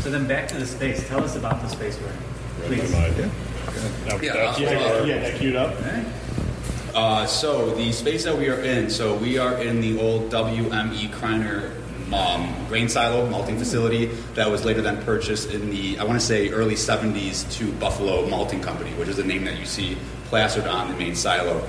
So 0.00 0.10
then 0.10 0.26
back 0.26 0.48
to 0.48 0.56
the 0.56 0.66
space. 0.66 1.06
Tell 1.08 1.22
us 1.22 1.36
about 1.36 1.60
the 1.62 1.68
space 1.68 1.98
we're 2.00 2.08
in. 2.08 2.78
Please. 2.78 2.92
Now, 2.92 4.16
Yeah, 4.20 4.32
that's- 4.32 4.58
yeah, 4.60 4.68
I'll- 4.78 5.06
yeah, 5.06 5.18
that 5.18 5.36
queued 5.38 5.56
up. 5.56 5.74
Uh, 6.94 7.26
so 7.26 7.74
the 7.74 7.90
space 7.92 8.22
that 8.24 8.36
we 8.38 8.48
are 8.48 8.60
in, 8.60 8.88
so 8.88 9.14
we 9.16 9.36
are 9.36 9.54
in 9.60 9.80
the 9.80 9.98
old 10.00 10.30
WME 10.30 11.08
Kreiner 11.10 11.70
um, 12.14 12.54
grain 12.68 12.88
silo 12.88 13.28
malting 13.28 13.58
facility 13.58 14.06
that 14.34 14.48
was 14.48 14.64
later 14.64 14.80
then 14.80 15.02
purchased 15.02 15.50
in 15.50 15.70
the 15.70 15.98
I 15.98 16.04
want 16.04 16.20
to 16.20 16.24
say 16.24 16.50
early 16.50 16.74
70s 16.74 17.50
to 17.58 17.72
Buffalo 17.72 18.28
Malting 18.28 18.60
Company, 18.60 18.90
which 18.92 19.08
is 19.08 19.16
the 19.16 19.24
name 19.24 19.44
that 19.44 19.58
you 19.58 19.66
see 19.66 19.98
plastered 20.26 20.66
on 20.66 20.90
the 20.90 20.96
main 20.96 21.16
silo 21.16 21.66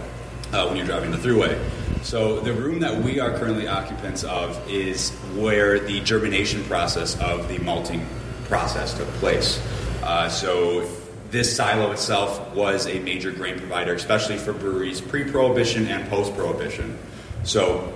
uh, 0.53 0.67
when 0.67 0.77
you're 0.77 0.85
driving 0.85 1.11
the 1.11 1.17
throughway. 1.17 1.59
So 2.03 2.39
the 2.39 2.53
room 2.53 2.79
that 2.81 3.01
we 3.01 3.19
are 3.19 3.35
currently 3.37 3.67
occupants 3.67 4.23
of 4.23 4.69
is 4.69 5.09
where 5.35 5.79
the 5.79 6.01
germination 6.01 6.63
process 6.65 7.19
of 7.19 7.47
the 7.49 7.57
malting 7.59 8.05
process 8.43 8.95
took 8.95 9.07
place. 9.15 9.59
Uh, 10.03 10.29
so 10.29 10.87
this 11.31 11.55
silo 11.55 11.91
itself 11.91 12.53
was 12.53 12.85
a 12.85 12.99
major 12.99 13.31
grain 13.31 13.57
provider, 13.57 13.95
especially 13.95 14.37
for 14.37 14.53
breweries 14.53 15.01
pre-prohibition 15.01 15.87
and 15.87 16.07
post-prohibition. 16.07 16.97
So 17.43 17.91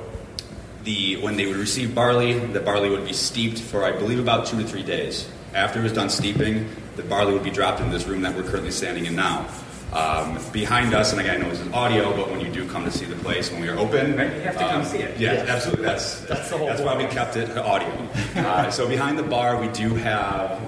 the 0.84 1.18
when 1.18 1.36
they 1.38 1.46
would 1.46 1.58
receive 1.58 1.94
barley, 1.94 2.34
the 2.40 2.60
barley 2.60 2.90
would 2.90 3.06
be 3.06 3.14
steeped 3.14 3.60
for 3.60 3.84
I 3.84 3.92
believe 3.92 4.20
about 4.20 4.46
two 4.48 4.58
to 4.62 4.64
three 4.68 4.84
days. 4.84 5.28
After 5.54 5.80
it 5.80 5.84
was 5.84 5.94
done 5.94 6.10
steeping, 6.10 6.70
the 6.96 7.04
barley 7.04 7.34
would 7.34 7.44
be 7.44 7.50
dropped 7.50 7.82
in 7.82 7.90
this 7.92 8.06
room 8.08 8.22
that 8.22 8.36
we're 8.36 8.44
currently 8.44 8.72
standing 8.72 9.06
in 9.06 9.16
now. 9.16 9.48
Um, 9.92 10.38
behind 10.54 10.94
us, 10.94 11.12
and 11.14 11.20
again, 11.20 11.38
I 11.38 11.44
know 11.44 11.50
this 11.50 11.62
is 11.62 11.74
audio, 11.74 12.16
but 12.16 12.30
when 12.30 12.40
you 12.42 12.50
do 12.52 12.68
come 12.70 12.86
to 12.86 12.92
see 12.92 13.06
the 13.06 13.16
place 13.16 13.52
when 13.52 13.60
we 13.60 13.68
are 13.70 13.78
open, 13.80 14.16
Right, 14.16 14.32
you 14.36 14.42
have 14.42 14.54
to 14.54 14.60
come 14.60 14.82
um, 14.82 14.86
see 14.86 15.00
it. 15.00 15.20
Yeah, 15.20 15.34
Yes. 15.34 15.50
absolutely. 15.50 15.86
That's 15.86 16.20
That's 16.22 16.50
the 16.52 16.58
whole 16.60 16.68
That's 16.68 16.82
why 16.82 16.96
we 16.96 17.06
kept 17.06 17.36
it 17.38 17.58
audio. 17.58 17.90
Uh, 18.36 18.70
so 18.70 18.88
behind 18.88 19.18
the 19.18 19.24
bar, 19.24 19.60
we 19.60 19.68
do 19.70 19.96
have 19.96 20.62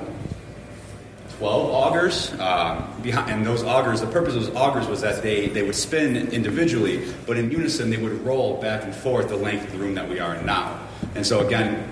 12 1.41 1.73
augers. 1.73 2.39
Um, 2.39 3.01
behind, 3.01 3.31
and 3.31 3.43
those 3.43 3.63
augers, 3.63 3.99
the 3.99 4.05
purpose 4.05 4.35
of 4.35 4.45
those 4.45 4.55
augers 4.55 4.87
was 4.87 5.01
that 5.01 5.23
they, 5.23 5.47
they 5.47 5.63
would 5.63 5.73
spin 5.73 6.15
individually, 6.15 7.11
but 7.25 7.35
in 7.35 7.49
unison 7.49 7.89
they 7.89 7.97
would 7.97 8.23
roll 8.23 8.61
back 8.61 8.83
and 8.83 8.93
forth 8.93 9.29
the 9.29 9.35
length 9.35 9.65
of 9.65 9.71
the 9.71 9.79
room 9.79 9.95
that 9.95 10.07
we 10.07 10.19
are 10.19 10.35
in 10.35 10.45
now. 10.45 10.79
And 11.15 11.25
so 11.25 11.39
again, 11.39 11.91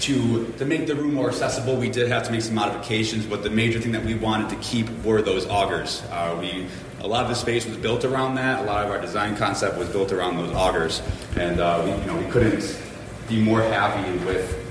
to, 0.00 0.52
to 0.58 0.66
make 0.66 0.86
the 0.86 0.94
room 0.94 1.14
more 1.14 1.30
accessible, 1.30 1.76
we 1.76 1.88
did 1.88 2.08
have 2.08 2.24
to 2.24 2.30
make 2.30 2.42
some 2.42 2.56
modifications, 2.56 3.24
but 3.24 3.42
the 3.42 3.48
major 3.48 3.80
thing 3.80 3.92
that 3.92 4.04
we 4.04 4.16
wanted 4.16 4.50
to 4.50 4.56
keep 4.56 4.90
were 5.02 5.22
those 5.22 5.46
augers. 5.46 6.02
Uh, 6.10 6.36
we, 6.38 6.66
a 7.00 7.08
lot 7.08 7.22
of 7.22 7.30
the 7.30 7.36
space 7.36 7.64
was 7.64 7.78
built 7.78 8.04
around 8.04 8.34
that. 8.34 8.60
A 8.60 8.64
lot 8.64 8.84
of 8.84 8.90
our 8.90 9.00
design 9.00 9.34
concept 9.34 9.78
was 9.78 9.88
built 9.88 10.12
around 10.12 10.36
those 10.36 10.54
augers, 10.54 11.00
and 11.38 11.58
uh, 11.58 11.80
we, 11.82 11.90
you 11.90 12.06
know, 12.06 12.18
we 12.18 12.30
couldn't 12.30 12.78
be 13.30 13.40
more 13.40 13.62
happy 13.62 14.12
with, 14.26 14.63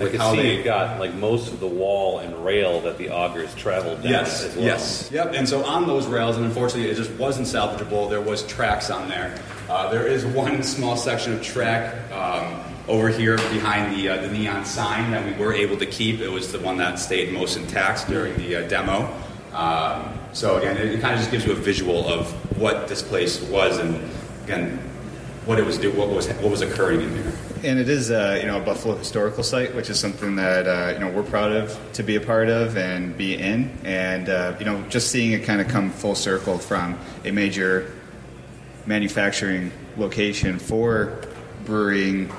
I 0.00 0.16
how 0.16 0.30
see 0.32 0.36
they 0.42 0.56
you 0.58 0.62
got 0.62 0.98
like 1.00 1.14
most 1.14 1.52
of 1.52 1.60
the 1.60 1.66
wall 1.66 2.18
and 2.20 2.44
rail 2.44 2.80
that 2.82 2.98
the 2.98 3.08
augers 3.10 3.54
traveled 3.56 4.02
down 4.02 4.12
Yes, 4.12 4.44
as 4.44 4.54
well. 4.56 4.64
yes, 4.64 5.10
yep. 5.12 5.32
And 5.34 5.48
so 5.48 5.64
on 5.64 5.86
those 5.86 6.06
rails, 6.06 6.36
and 6.36 6.44
unfortunately, 6.46 6.90
it 6.90 6.94
just 6.96 7.10
wasn't 7.12 7.46
salvageable. 7.46 8.08
There 8.08 8.20
was 8.20 8.46
tracks 8.46 8.90
on 8.90 9.08
there. 9.08 9.38
Uh, 9.68 9.90
there 9.90 10.06
is 10.06 10.24
one 10.44 10.62
small 10.62 10.96
section 10.96 11.32
of 11.34 11.42
track 11.42 12.10
um, 12.12 12.62
over 12.88 13.08
here 13.08 13.36
behind 13.36 13.96
the 13.96 14.08
uh, 14.08 14.20
the 14.22 14.28
neon 14.28 14.64
sign 14.64 15.10
that 15.10 15.24
we 15.26 15.32
were 15.44 15.52
able 15.52 15.76
to 15.76 15.86
keep. 15.86 16.20
It 16.20 16.28
was 16.30 16.52
the 16.52 16.60
one 16.60 16.76
that 16.78 16.98
stayed 16.98 17.32
most 17.32 17.56
intact 17.56 18.08
during 18.08 18.36
the 18.36 18.64
uh, 18.64 18.68
demo. 18.68 19.12
Um, 19.52 20.18
so 20.32 20.58
again, 20.58 20.76
it, 20.76 20.94
it 20.94 21.00
kind 21.00 21.14
of 21.14 21.20
just 21.20 21.30
gives 21.30 21.44
you 21.44 21.52
a 21.52 21.56
visual 21.56 22.06
of 22.08 22.30
what 22.58 22.86
this 22.88 23.02
place 23.02 23.40
was, 23.42 23.78
and 23.78 23.98
again, 24.44 24.78
what 25.46 25.58
it 25.58 25.66
was 25.66 25.78
do, 25.78 25.90
what 25.92 26.08
was 26.08 26.28
what 26.28 26.50
was 26.50 26.60
occurring 26.60 27.00
in 27.00 27.10
here. 27.14 27.32
And 27.64 27.80
it 27.80 27.88
is, 27.88 28.12
uh, 28.12 28.38
you 28.40 28.46
know, 28.46 28.60
a 28.60 28.64
Buffalo 28.64 28.96
historical 28.96 29.42
site, 29.42 29.74
which 29.74 29.90
is 29.90 29.98
something 29.98 30.36
that 30.36 30.68
uh, 30.68 30.92
you 30.92 31.00
know 31.00 31.10
we're 31.10 31.24
proud 31.24 31.50
of 31.50 31.76
to 31.94 32.04
be 32.04 32.14
a 32.14 32.20
part 32.20 32.48
of 32.48 32.76
and 32.76 33.16
be 33.16 33.34
in. 33.34 33.76
And 33.84 34.28
uh, 34.28 34.54
you 34.60 34.64
know, 34.64 34.80
just 34.88 35.10
seeing 35.10 35.32
it 35.32 35.42
kind 35.44 35.60
of 35.60 35.66
come 35.66 35.90
full 35.90 36.14
circle 36.14 36.58
from 36.58 36.96
a 37.24 37.32
major 37.32 37.90
manufacturing 38.86 39.72
location 39.96 40.60
for 40.60 41.20
brewing 41.64 42.30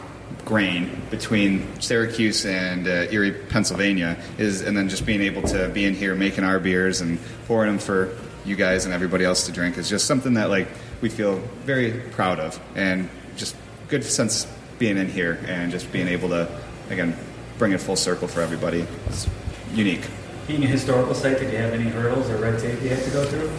grain 0.45 1.01
between 1.09 1.67
Syracuse 1.81 2.45
and 2.45 2.87
uh, 2.87 3.11
Erie, 3.11 3.33
Pennsylvania, 3.33 4.17
is, 4.37 4.61
and 4.61 4.77
then 4.77 4.87
just 4.87 5.05
being 5.05 5.21
able 5.21 5.41
to 5.49 5.67
be 5.69 5.83
in 5.83 5.95
here 5.95 6.15
making 6.15 6.45
our 6.45 6.59
beers 6.59 7.01
and 7.01 7.19
pouring 7.45 7.71
them 7.71 7.79
for 7.79 8.15
you 8.45 8.55
guys 8.55 8.85
and 8.85 8.93
everybody 8.93 9.25
else 9.25 9.45
to 9.47 9.51
drink 9.51 9.77
is 9.77 9.89
just 9.89 10.05
something 10.05 10.35
that 10.35 10.49
like 10.49 10.69
we 11.01 11.09
feel 11.09 11.39
very 11.65 11.99
proud 12.11 12.39
of, 12.39 12.57
and 12.75 13.09
just 13.35 13.55
good 13.89 14.03
sense 14.03 14.47
being 14.79 14.97
in 14.97 15.07
here 15.07 15.39
and 15.47 15.71
just 15.71 15.91
being 15.91 16.07
able 16.07 16.29
to 16.29 16.49
again 16.89 17.15
bring 17.57 17.73
it 17.73 17.79
full 17.79 17.97
circle 17.97 18.27
for 18.27 18.41
everybody. 18.41 18.87
It's 19.07 19.27
unique. 19.73 20.07
Being 20.47 20.63
a 20.63 20.67
historical 20.67 21.13
site, 21.13 21.37
did 21.37 21.51
you 21.51 21.59
have 21.59 21.73
any 21.73 21.83
hurdles 21.83 22.29
or 22.29 22.37
red 22.37 22.59
tape 22.59 22.81
you 22.81 22.89
had 22.89 23.03
to 23.03 23.11
go 23.11 23.23
through? 23.25 23.51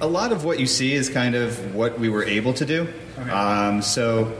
A 0.00 0.06
lot 0.06 0.30
of 0.30 0.44
what 0.44 0.60
you 0.60 0.66
see 0.66 0.92
is 0.92 1.08
kind 1.08 1.34
of 1.34 1.74
what 1.74 1.98
we 1.98 2.08
were 2.08 2.22
able 2.22 2.54
to 2.54 2.64
do. 2.64 2.86
Okay. 3.18 3.30
Um, 3.30 3.82
so, 3.82 4.36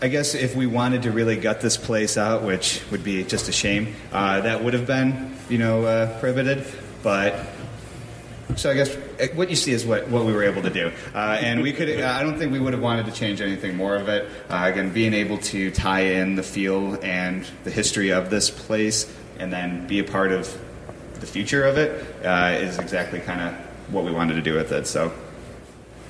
I 0.00 0.08
guess 0.08 0.34
if 0.34 0.54
we 0.54 0.66
wanted 0.66 1.02
to 1.02 1.10
really 1.10 1.36
gut 1.36 1.60
this 1.60 1.76
place 1.76 2.16
out, 2.16 2.42
which 2.42 2.82
would 2.90 3.02
be 3.02 3.24
just 3.24 3.48
a 3.48 3.52
shame, 3.52 3.94
uh, 4.12 4.40
that 4.42 4.62
would 4.62 4.74
have 4.74 4.86
been, 4.86 5.34
you 5.48 5.58
know, 5.58 5.84
uh, 5.84 6.18
prohibited. 6.20 6.64
But 7.02 7.34
so 8.56 8.70
I 8.70 8.74
guess 8.74 8.94
uh, 8.94 9.28
what 9.34 9.50
you 9.50 9.56
see 9.56 9.72
is 9.72 9.84
what, 9.84 10.08
what 10.08 10.24
we 10.24 10.32
were 10.32 10.42
able 10.42 10.62
to 10.62 10.70
do, 10.70 10.92
uh, 11.14 11.38
and 11.40 11.62
we 11.62 11.72
could. 11.72 11.88
I 12.00 12.22
don't 12.22 12.38
think 12.38 12.52
we 12.52 12.60
would 12.60 12.72
have 12.72 12.82
wanted 12.82 13.06
to 13.06 13.12
change 13.12 13.40
anything 13.40 13.76
more 13.76 13.96
of 13.96 14.08
it. 14.08 14.28
Uh, 14.48 14.70
again, 14.72 14.92
being 14.92 15.14
able 15.14 15.38
to 15.38 15.70
tie 15.70 16.00
in 16.00 16.34
the 16.34 16.42
feel 16.42 16.98
and 17.02 17.46
the 17.64 17.70
history 17.70 18.12
of 18.12 18.30
this 18.30 18.50
place, 18.50 19.12
and 19.38 19.52
then 19.52 19.86
be 19.86 19.98
a 19.98 20.04
part 20.04 20.32
of 20.32 20.58
the 21.20 21.26
future 21.26 21.64
of 21.64 21.78
it, 21.78 22.04
uh, 22.24 22.56
is 22.58 22.78
exactly 22.78 23.20
kind 23.20 23.40
of 23.40 23.54
what 23.92 24.04
we 24.04 24.12
wanted 24.12 24.34
to 24.34 24.42
do 24.42 24.54
with 24.54 24.72
it. 24.72 24.86
So. 24.86 25.12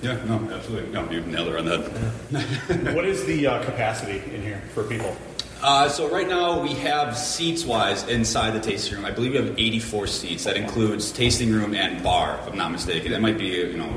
Yeah, 0.02 0.14
no, 0.24 0.50
absolutely. 0.50 0.90
No, 0.90 1.08
you 1.12 1.20
nailed 1.20 1.48
it 1.48 1.58
on 1.58 1.64
that. 1.66 2.92
What 2.94 3.04
is 3.04 3.24
the 3.24 3.46
uh, 3.46 3.64
capacity 3.64 4.20
in 4.34 4.42
here 4.42 4.60
for 4.74 4.82
people? 4.82 5.16
Uh, 5.62 5.88
so 5.88 6.10
right 6.10 6.28
now 6.28 6.60
we 6.60 6.74
have 6.74 7.16
seats 7.16 7.64
wise 7.64 8.02
inside 8.08 8.50
the 8.50 8.58
tasting 8.58 8.96
room. 8.96 9.04
I 9.04 9.12
believe 9.12 9.30
we 9.30 9.36
have 9.36 9.56
84 9.56 10.08
seats. 10.08 10.42
That 10.42 10.56
includes 10.56 11.12
tasting 11.12 11.52
room 11.52 11.72
and 11.72 12.02
bar, 12.02 12.36
if 12.40 12.48
I'm 12.48 12.58
not 12.58 12.72
mistaken. 12.72 13.12
That 13.12 13.20
might 13.20 13.38
be 13.38 13.46
you 13.46 13.76
know 13.76 13.96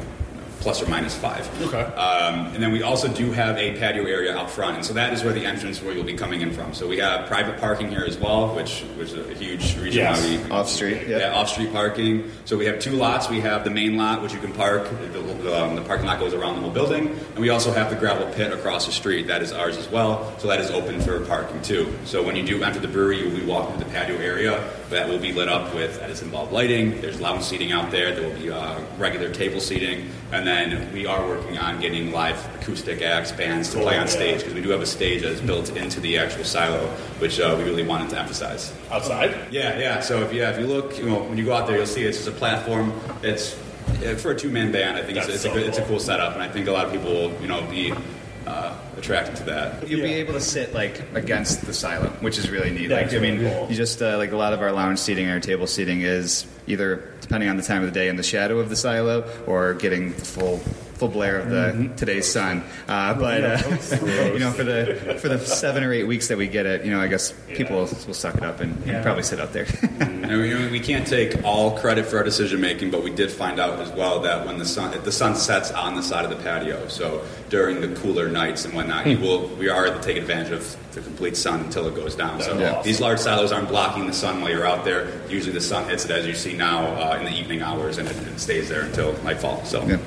plus 0.65 0.82
or 0.82 0.88
minus 0.89 1.15
five. 1.15 1.45
Okay. 1.62 1.78
Um, 1.93 2.47
and 2.56 2.63
then 2.63 2.71
we 2.71 2.82
also 2.82 3.08
do 3.08 3.32
have 3.32 3.56
a 3.60 3.78
patio 3.78 4.04
area 4.06 4.36
out 4.36 4.49
front, 4.49 4.78
and 4.78 4.84
so 4.84 4.93
that 4.93 5.13
is 5.13 5.23
where 5.23 5.32
the 5.32 5.45
entrance 5.45 5.80
where 5.80 5.93
you'll 5.93 6.04
be 6.04 6.15
coming 6.15 6.41
in 6.41 6.51
from. 6.51 6.73
So 6.73 6.88
we 6.88 6.97
have 6.97 7.28
private 7.28 7.60
parking 7.60 7.88
here 7.91 8.04
as 8.04 8.17
well, 8.17 8.56
which 8.56 8.82
which 8.97 9.13
is 9.13 9.28
a 9.30 9.34
huge 9.36 9.78
reason 9.78 9.93
Yes. 9.93 10.19
why 10.19 10.43
we 10.47 10.49
Off 10.49 10.67
street, 10.67 11.08
yeah. 11.08 11.19
yeah, 11.19 11.36
off-street 11.36 11.71
parking. 11.71 12.32
So 12.45 12.58
we 12.58 12.65
have 12.65 12.80
two 12.80 12.93
lots. 12.93 13.30
We 13.30 13.41
have 13.41 13.63
the 13.63 13.69
main 13.69 13.95
lot, 13.95 14.23
which 14.23 14.34
you 14.34 14.39
can 14.39 14.54
park. 14.54 14.89
The, 15.13 15.56
um, 15.56 15.75
the 15.75 15.84
parking 15.84 16.08
lot 16.08 16.17
goes 16.19 16.34
around 16.34 16.56
the 16.56 16.62
whole 16.62 16.71
building, 16.71 17.10
and 17.10 17.39
we 17.39 17.49
also 17.49 17.71
have 17.71 17.91
the 17.91 17.95
gravel 17.95 18.25
pit 18.34 18.51
across 18.51 18.88
the 18.88 18.91
street. 18.91 19.28
That 19.28 19.43
is 19.43 19.51
ours 19.54 19.78
as 19.78 19.88
well. 19.91 20.34
So 20.39 20.47
that 20.47 20.60
is 20.60 20.71
open 20.71 20.99
for 21.01 21.19
parking 21.28 21.62
too. 21.62 21.93
So 22.06 22.23
when 22.23 22.36
you 22.36 22.43
do 22.43 22.63
enter 22.63 22.80
the 22.80 22.88
brewery, 22.88 23.19
you'll 23.19 23.38
be 23.39 23.45
walking 23.45 23.78
to 23.78 23.84
the 23.86 23.91
patio 23.91 24.17
area. 24.17 24.67
That 24.89 25.08
will 25.10 25.19
be 25.19 25.32
lit 25.32 25.47
up 25.49 25.75
with 25.75 25.99
that 25.99 26.10
is 26.10 26.21
involved 26.23 26.51
lighting. 26.51 27.01
There's 27.01 27.19
lounge 27.21 27.43
seating 27.43 27.71
out 27.71 27.91
there. 27.91 28.15
There 28.15 28.28
will 28.28 28.39
be 28.39 28.49
uh, 28.49 28.80
regular 28.97 29.30
table 29.32 29.60
seating, 29.60 30.10
and 30.31 30.45
then 30.45 30.91
we 30.93 31.05
are 31.05 31.25
working 31.27 31.57
on 31.57 31.79
getting 31.79 32.11
live 32.11 32.43
acoustic 32.55 33.01
acts, 33.01 33.31
bands 33.31 33.71
to 33.71 33.79
play 33.79 33.97
on 33.97 34.07
stage 34.07 34.39
because 34.39 34.53
we 34.53 34.61
do 34.61 34.69
have 34.69 34.81
a 34.81 34.85
stage 34.85 35.21
that 35.21 35.31
is 35.31 35.41
built 35.41 35.75
into 35.75 35.99
the 35.99 36.17
actual 36.17 36.43
silo, 36.43 36.88
which 37.19 37.39
uh, 37.39 37.55
we 37.57 37.63
really 37.63 37.83
wanted 37.83 38.09
to 38.09 38.19
emphasize. 38.19 38.73
Outside? 38.91 39.35
Yeah, 39.51 39.77
yeah. 39.77 39.99
So 39.99 40.23
if 40.23 40.33
yeah, 40.33 40.51
if 40.51 40.59
you 40.59 40.67
look, 40.67 40.97
you 40.97 41.05
know, 41.05 41.23
when 41.23 41.38
you 41.38 41.45
go 41.45 41.53
out 41.53 41.67
there, 41.67 41.77
you'll 41.77 41.85
see 41.85 42.03
it's 42.03 42.17
just 42.17 42.29
a 42.29 42.31
platform. 42.31 42.93
It's 43.21 43.55
uh, 44.03 44.15
for 44.15 44.31
a 44.31 44.35
two-man 44.35 44.71
band. 44.71 44.97
I 44.97 45.03
think 45.03 45.17
it's, 45.17 45.27
That's 45.27 45.38
it's, 45.38 45.45
a 45.45 45.49
so 45.49 45.53
good, 45.53 45.67
it's 45.67 45.77
a 45.77 45.81
cool. 45.81 45.91
cool 45.91 45.99
setup, 45.99 46.33
and 46.33 46.41
I 46.41 46.49
think 46.49 46.67
a 46.67 46.71
lot 46.71 46.85
of 46.85 46.91
people 46.91 47.11
will, 47.11 47.41
you 47.41 47.47
know, 47.47 47.61
be 47.69 47.93
uh, 48.45 48.77
attracted 48.97 49.36
to 49.38 49.43
that. 49.43 49.88
You'll 49.88 50.01
be 50.01 50.13
able 50.13 50.34
to 50.34 50.41
sit 50.41 50.73
like 50.73 51.01
against 51.13 51.65
the 51.65 51.73
silo, 51.73 52.10
which 52.21 52.38
is 52.38 52.49
really 52.49 52.71
neat. 52.71 52.88
That's 52.88 53.13
like, 53.13 53.21
I 53.21 53.23
mean, 53.23 53.39
cool. 53.39 53.67
you 53.69 53.75
just 53.75 54.01
uh, 54.01 54.17
like 54.17 54.31
a 54.31 54.38
lot 54.38 54.53
of 54.53 54.62
our 54.62 54.71
lounge 54.71 54.99
seating, 54.99 55.29
our 55.29 55.39
table 55.39 55.67
seating 55.67 56.01
is 56.01 56.45
either 56.67 57.12
depending 57.21 57.49
on 57.49 57.58
the 57.58 57.63
time 57.63 57.84
of 57.84 57.88
the 57.91 57.99
day 57.99 58.08
in 58.08 58.15
the 58.15 58.23
shadow 58.23 58.60
of 58.60 58.69
the 58.69 58.75
silo, 58.75 59.29
or 59.47 59.73
getting 59.73 60.13
the 60.13 60.25
full 60.25 60.62
full 60.95 61.10
blare 61.10 61.39
of 61.39 61.49
the 61.49 61.91
today's 61.97 62.31
sun. 62.31 62.63
Uh, 62.88 63.13
but 63.13 63.43
uh, 63.43 63.58
you 64.34 64.39
know, 64.39 64.51
for 64.51 64.63
the 64.63 65.17
for 65.21 65.27
the 65.29 65.39
seven 65.39 65.84
or 65.84 65.91
eight 65.93 66.05
weeks 66.05 66.27
that 66.29 66.38
we 66.38 66.47
get 66.47 66.65
it, 66.65 66.86
you 66.86 66.91
know, 66.91 66.99
I 67.01 67.08
guess 67.08 67.34
people 67.49 67.75
will, 67.77 67.89
will 68.08 68.13
suck 68.13 68.36
it 68.36 68.43
up 68.43 68.60
and, 68.62 68.81
and 68.86 69.03
probably 69.03 69.23
sit 69.23 69.39
out 69.39 69.53
there. 69.53 69.67
And 70.25 70.41
we, 70.41 70.69
we 70.71 70.79
can't 70.79 71.05
take 71.05 71.43
all 71.43 71.77
credit 71.77 72.08
for 72.08 72.17
our 72.17 72.23
decision 72.23 72.60
making, 72.60 72.89
but 72.89 73.03
we 73.03 73.12
did 73.12 73.29
find 73.31 73.60
out 73.60 73.79
as 73.79 73.91
well 73.91 74.21
that 74.21 74.43
when 74.47 74.58
the 74.58 74.65
sun 74.65 74.91
the 75.03 75.12
sun 75.12 75.36
sets 75.36 75.69
on 75.71 75.93
the 75.93 76.01
side 76.01 76.25
of 76.25 76.31
the 76.31 76.43
patio, 76.43 76.88
so 76.88 77.23
during 77.49 77.79
the 77.79 77.89
cooler 78.01 78.27
nights 78.27 78.65
and 78.65 78.73
whatnot, 78.73 79.05
you 79.05 79.19
will 79.19 79.47
we 79.49 79.69
are 79.69 79.86
able 79.86 79.99
to 79.99 80.03
take 80.03 80.17
advantage 80.17 80.51
of 80.51 80.75
the 80.95 81.01
complete 81.01 81.38
sun 81.38 81.60
until 81.60 81.88
it 81.88 81.93
goes 81.95 82.15
down. 82.15 82.41
So 82.41 82.58
Yeah. 82.58 82.81
these 82.81 82.99
large 82.99 83.19
silos 83.19 83.51
aren't 83.51 83.67
blocking 83.67 84.08
the 84.08 84.13
sun 84.13 84.41
while 84.41 84.49
you're 84.49 84.65
out 84.65 84.84
there. 84.84 85.08
Usually 85.29 85.53
the 85.53 85.62
sun 85.62 85.88
hits 85.88 86.05
it 86.05 86.12
as 86.12 86.25
you 86.25 86.34
see 86.34 86.53
now 86.58 86.86
uh, 86.95 87.17
in 87.19 87.25
the 87.25 87.31
evening 87.31 87.62
hours, 87.62 87.99
and 87.99 88.08
it, 88.08 88.15
it 88.27 88.39
stays 88.39 88.67
there 88.69 88.81
until 88.81 89.13
nightfall. 89.21 89.63
So. 89.65 89.86
Yeah. 89.86 89.97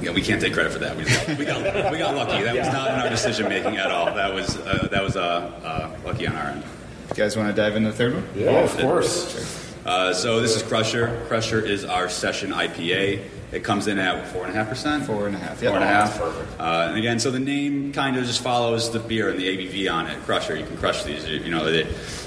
Yeah, 0.00 0.12
we 0.12 0.22
can't 0.22 0.40
take 0.40 0.52
credit 0.52 0.72
for 0.72 0.78
that. 0.78 0.96
We 0.96 1.04
got, 1.04 1.38
we 1.38 1.44
got, 1.44 1.92
we 1.92 1.98
got 1.98 2.14
lucky. 2.14 2.42
That 2.42 2.56
was 2.56 2.68
not 2.68 2.92
in 2.92 3.00
our 3.00 3.08
decision 3.08 3.48
making 3.48 3.76
at 3.76 3.90
all. 3.90 4.06
That 4.06 4.32
was 4.32 4.56
uh, 4.58 4.88
that 4.90 5.02
was 5.02 5.16
uh, 5.16 5.20
uh, 5.64 5.96
lucky 6.06 6.26
on 6.26 6.36
our 6.36 6.46
end. 6.48 6.62
you 7.10 7.14
guys 7.16 7.36
want 7.36 7.54
to 7.54 7.60
dive 7.60 7.74
into 7.76 7.90
the 7.90 7.96
third 7.96 8.14
one? 8.14 8.24
Yeah, 8.34 8.50
of 8.50 8.76
course. 8.78 9.74
Uh, 9.84 10.12
so 10.12 10.40
this 10.40 10.54
is 10.54 10.62
Crusher. 10.62 11.24
Crusher 11.28 11.60
is 11.60 11.84
our 11.84 12.08
session 12.08 12.50
IPA. 12.50 13.24
It 13.50 13.64
comes 13.64 13.86
in 13.86 13.98
at 13.98 14.26
four 14.28 14.44
and 14.44 14.52
a 14.52 14.54
half 14.54 14.68
percent. 14.68 15.04
Four 15.06 15.26
and 15.26 15.34
a 15.34 15.38
half, 15.38 15.58
Four 15.58 15.70
yeah. 15.70 15.74
and 15.76 15.84
a 15.84 15.86
half. 15.86 16.18
Perfect. 16.18 16.60
Uh, 16.60 16.86
and 16.90 16.98
again, 16.98 17.18
so 17.18 17.30
the 17.30 17.40
name 17.40 17.92
kind 17.92 18.16
of 18.18 18.26
just 18.26 18.42
follows 18.42 18.92
the 18.92 18.98
beer 18.98 19.30
and 19.30 19.38
the 19.38 19.46
ABV 19.46 19.90
on 19.90 20.06
it. 20.06 20.18
Crusher. 20.24 20.54
You 20.54 20.66
can 20.66 20.76
crush 20.76 21.02
these. 21.04 21.26
You, 21.26 21.38
you 21.38 21.50
know, 21.50 21.64
they, 21.64 21.86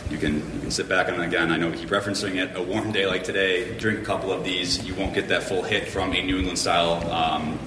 you 0.10 0.18
can 0.18 0.38
you 0.54 0.60
can 0.60 0.72
sit 0.72 0.90
back 0.90 1.10
and 1.10 1.22
again. 1.22 1.52
I 1.52 1.58
know 1.58 1.70
we 1.70 1.78
keep 1.78 1.90
referencing 1.90 2.36
it. 2.36 2.56
A 2.56 2.62
warm 2.64 2.92
day 2.92 3.06
like 3.06 3.24
today, 3.24 3.78
drink 3.78 4.00
a 4.00 4.04
couple 4.06 4.32
of 4.32 4.44
these. 4.44 4.84
You 4.84 4.96
won't 4.96 5.14
get 5.14 5.28
that 5.28 5.44
full 5.44 5.62
hit 5.62 5.88
from 5.88 6.12
a 6.14 6.24
New 6.24 6.38
England 6.40 6.58
style. 6.58 7.08
Um, 7.12 7.60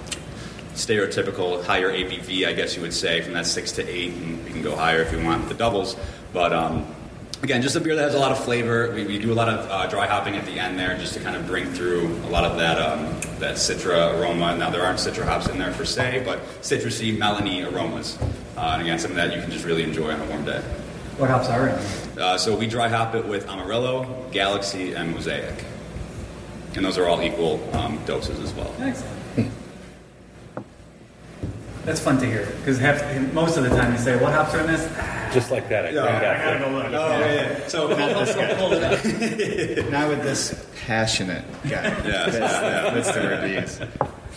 stereotypical 0.75 1.63
higher 1.65 1.91
ABV, 1.93 2.49
I 2.49 2.53
guess 2.53 2.75
you 2.75 2.83
would 2.83 2.93
say, 2.93 3.21
from 3.23 3.35
that 3.35 3.47
six 3.47 3.71
to 3.73 3.89
eight, 3.89 4.13
and 4.15 4.45
we 4.45 4.51
can 4.51 4.63
go 4.63 4.75
higher 4.75 5.03
if 5.03 5.13
we 5.13 5.23
want 5.23 5.49
the 5.49 5.55
doubles. 5.55 5.97
But 6.33 6.53
um, 6.53 6.93
again, 7.45 7.61
just 7.61 7.77
a 7.77 7.81
beer 7.81 7.95
that 7.95 8.03
has 8.03 8.15
a 8.15 8.19
lot 8.19 8.33
of 8.33 8.43
flavor. 8.43 8.91
We, 8.93 9.05
we 9.05 9.19
do 9.19 9.31
a 9.31 9.35
lot 9.35 9.49
of 9.49 9.71
uh, 9.71 9.87
dry 9.87 10.07
hopping 10.07 10.35
at 10.37 10.47
the 10.47 10.59
end 10.59 10.79
there, 10.79 10.97
just 10.97 11.13
to 11.15 11.21
kind 11.21 11.37
of 11.37 11.47
bring 11.47 11.67
through 11.67 12.07
a 12.25 12.31
lot 12.31 12.45
of 12.45 12.57
that 12.57 12.79
um, 12.81 13.05
that 13.39 13.57
citra 13.57 14.19
aroma. 14.19 14.57
Now 14.57 14.71
there 14.71 14.83
aren't 14.83 14.99
citra 14.99 15.25
hops 15.25 15.47
in 15.49 15.59
there 15.59 15.73
per 15.73 15.85
se, 15.85 16.23
but 16.25 16.41
citrusy, 16.63 17.17
melony 17.17 17.71
aromas. 17.71 18.19
Uh, 18.57 18.73
and 18.73 18.83
again, 18.83 18.99
something 18.99 19.17
that 19.17 19.35
you 19.35 19.43
can 19.43 19.51
just 19.51 19.65
really 19.65 19.83
enjoy 19.85 20.11
on 20.11 20.21
a 20.21 20.25
warm 20.27 20.45
day. 20.45 20.61
What 21.19 21.31
hops 21.31 21.49
are 21.49 21.69
in? 21.69 22.19
Uh, 22.19 22.39
so 22.39 22.57
we 22.57 22.67
dry 22.67 22.89
hop 22.89 23.15
it 23.15 23.25
with 23.27 23.49
Amarillo, 23.49 24.27
Galaxy, 24.33 24.95
and 24.95 25.13
Mosaic. 25.13 25.65
And 26.75 26.85
those 26.85 26.99
are 26.99 27.07
all 27.07 27.23
equal 27.23 27.63
um, 27.77 28.05
doses 28.05 28.41
as 28.41 28.53
well. 28.55 28.75
Excellent. 28.81 29.53
That's 31.85 32.01
fun 32.01 32.19
to 32.19 32.27
hear 32.27 32.47
because 32.59 32.81
most 33.35 33.57
of 33.57 33.65
the 33.65 33.71
time 33.71 33.93
you 33.93 33.99
say, 33.99 34.17
"What 34.17 34.33
hops 34.33 34.55
are 34.55 34.61
in 34.61 34.67
this?" 34.67 34.87
Just 35.35 35.51
like 35.51 35.69
that. 35.69 35.87
I 35.87 35.91
Yeah, 35.91 36.03
cranked 36.03 36.25
I 36.25 36.29
out 36.29 36.45
gotta 36.45 36.59
for- 36.65 36.71
go 36.71 36.77
look. 36.77 36.87
Oh, 36.87 37.19
yeah, 37.19 37.35
yeah. 37.59 37.67
So 37.69 37.89
Pull 38.57 38.73
it 38.73 39.85
up. 39.85 39.91
Not 39.91 40.09
with 40.09 40.23
this 40.23 40.67
passionate 40.87 41.45
guy. 41.65 41.71
Yeah, 41.71 42.01
that's, 42.01 42.35
yeah. 42.37 42.91
that's 42.95 43.13
the 43.13 43.21
word 43.21 43.41
to 43.41 43.49
use. 43.51 43.81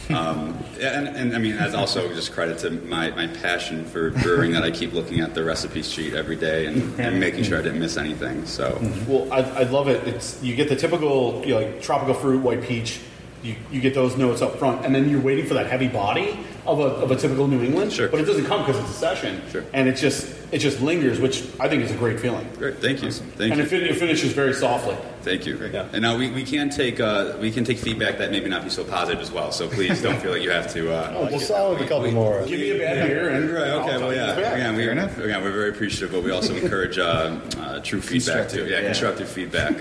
Um, 0.10 0.58
yeah, 0.80 0.98
and, 0.98 1.08
and 1.16 1.36
I 1.36 1.38
mean, 1.40 1.56
that's 1.58 1.76
also 1.76 2.08
just 2.14 2.32
credit 2.32 2.58
to 2.60 2.72
my, 2.72 3.10
my 3.12 3.28
passion 3.28 3.84
for 3.86 4.10
brewing 4.12 4.54
that 4.54 4.64
I 4.64 4.72
keep 4.72 4.94
looking 4.94 5.20
at 5.20 5.34
the 5.36 5.44
recipe 5.44 5.84
sheet 5.84 6.14
every 6.14 6.36
day 6.38 6.66
and, 6.66 6.98
and 7.00 7.20
making 7.20 7.44
sure 7.44 7.60
I 7.60 7.62
didn't 7.62 7.80
miss 7.80 7.98
anything. 7.98 8.46
So, 8.46 8.80
Well, 9.08 9.32
I, 9.32 9.40
I 9.42 9.64
love 9.64 9.90
it. 9.90 10.08
It's 10.08 10.42
you 10.42 10.56
get 10.56 10.70
the 10.70 10.76
typical 10.78 11.44
you 11.46 11.54
know, 11.54 11.62
like 11.62 11.82
tropical 11.82 12.14
fruit, 12.14 12.42
white 12.42 12.62
peach. 12.64 13.02
You, 13.44 13.56
you 13.72 13.80
get 13.82 13.94
those 13.94 14.18
notes 14.18 14.42
up 14.42 14.56
front, 14.58 14.84
and 14.84 14.94
then 14.96 15.08
you're 15.10 15.22
waiting 15.22 15.46
for 15.46 15.54
that 15.54 15.68
heavy 15.68 15.88
body 15.88 16.38
of 16.66 16.80
a, 16.80 16.84
of 16.84 17.12
a 17.12 17.16
typical 17.16 17.48
New 17.48 17.64
England. 17.64 17.94
Sure. 17.94 18.10
But 18.10 18.20
it 18.20 18.26
doesn't 18.26 18.46
come 18.46 18.66
because 18.66 18.82
it's 18.82 18.90
a 18.90 18.94
session. 19.00 19.42
Sure. 19.52 19.64
And 19.74 19.88
it 19.88 19.94
just 19.96 20.36
it 20.52 20.58
just 20.58 20.82
lingers, 20.82 21.20
which 21.20 21.44
I 21.60 21.70
think 21.70 21.84
is 21.84 21.92
a 21.92 21.96
great 21.96 22.20
feeling. 22.20 22.50
great. 22.56 22.78
Thank 22.80 23.04
you. 23.04 23.12
Thank 23.12 23.52
and 23.52 23.58
you. 23.60 23.64
it, 23.64 23.70
fin- 23.70 23.84
it 23.84 23.96
finishes 23.98 24.34
very 24.34 24.54
softly. 24.54 24.98
Thank 25.22 25.46
you. 25.46 25.56
Yeah. 25.72 25.88
And 25.94 26.02
now 26.02 26.18
we, 26.18 26.32
we 26.32 26.44
can 26.44 26.70
take 26.70 27.00
uh, 27.00 27.38
we 27.40 27.52
can 27.52 27.64
take 27.64 27.78
feedback 27.78 28.18
that 28.18 28.32
maybe 28.32 28.50
not 28.50 28.64
be 28.64 28.70
so 28.72 28.84
positive 28.84 29.22
as 29.22 29.32
well. 29.32 29.52
So 29.52 29.68
please 29.70 30.02
don't 30.02 30.18
feel 30.20 30.32
like 30.32 30.42
you 30.42 30.50
have 30.52 30.72
to. 30.74 30.92
Uh, 30.94 31.14
Oh, 31.16 31.26
we'll 31.28 31.40
solve 31.40 31.80
a 31.80 31.86
couple 31.88 32.12
more. 32.12 32.44
Give 32.46 32.60
me 32.60 32.72
a 32.72 32.80
bad 32.80 33.08
beer, 33.08 33.30
and 33.30 33.52
Right. 33.52 33.62
Okay. 33.62 33.72
I'll 33.72 33.86
Well, 33.88 34.00
tell 34.00 34.12
you 34.14 34.18
yeah. 34.42 34.56
Again, 34.56 34.76
we, 34.76 34.84
Fair 34.84 34.92
enough. 34.94 35.18
again, 35.20 35.44
we're 35.44 35.52
very 35.52 35.70
appreciative, 35.70 36.12
but 36.12 36.24
we 36.24 36.32
also 36.32 36.56
encourage 36.56 36.98
uh, 36.98 37.40
uh, 37.60 37.80
true 37.82 38.02
feedback 38.02 38.50
too. 38.50 38.66
Yeah, 38.66 38.80
yeah. 38.80 38.86
constructive 38.88 39.30
feedback. 39.30 39.76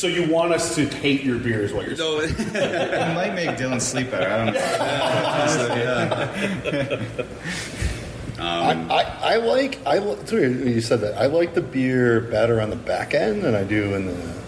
So 0.00 0.06
you 0.06 0.26
want 0.26 0.54
us 0.54 0.74
to 0.76 0.86
hate 0.86 1.22
your 1.22 1.38
beer, 1.38 1.60
is 1.60 1.74
what 1.74 1.86
you're 1.86 1.94
saying? 1.94 2.34
So, 2.34 2.42
It 2.58 3.14
might 3.14 3.34
make 3.34 3.50
Dylan 3.58 3.82
sleep 3.82 4.10
better. 4.10 4.30
I 4.30 4.36
don't 4.46 4.54
know. 4.54 4.60
I, 8.42 8.72
I, 8.72 9.34
I 9.34 9.36
like 9.36 9.78
I 9.86 9.98
li- 9.98 10.12
it's 10.12 10.32
weird 10.32 10.60
when 10.60 10.72
you 10.72 10.80
said 10.80 11.02
that. 11.02 11.18
I 11.18 11.26
like 11.26 11.52
the 11.52 11.60
beer 11.60 12.22
better 12.22 12.62
on 12.62 12.70
the 12.70 12.76
back 12.76 13.12
end 13.12 13.42
than 13.42 13.54
I 13.54 13.62
do 13.62 13.94
in 13.94 14.06
the, 14.06 14.12
the 14.12 14.18
front. 14.22 14.39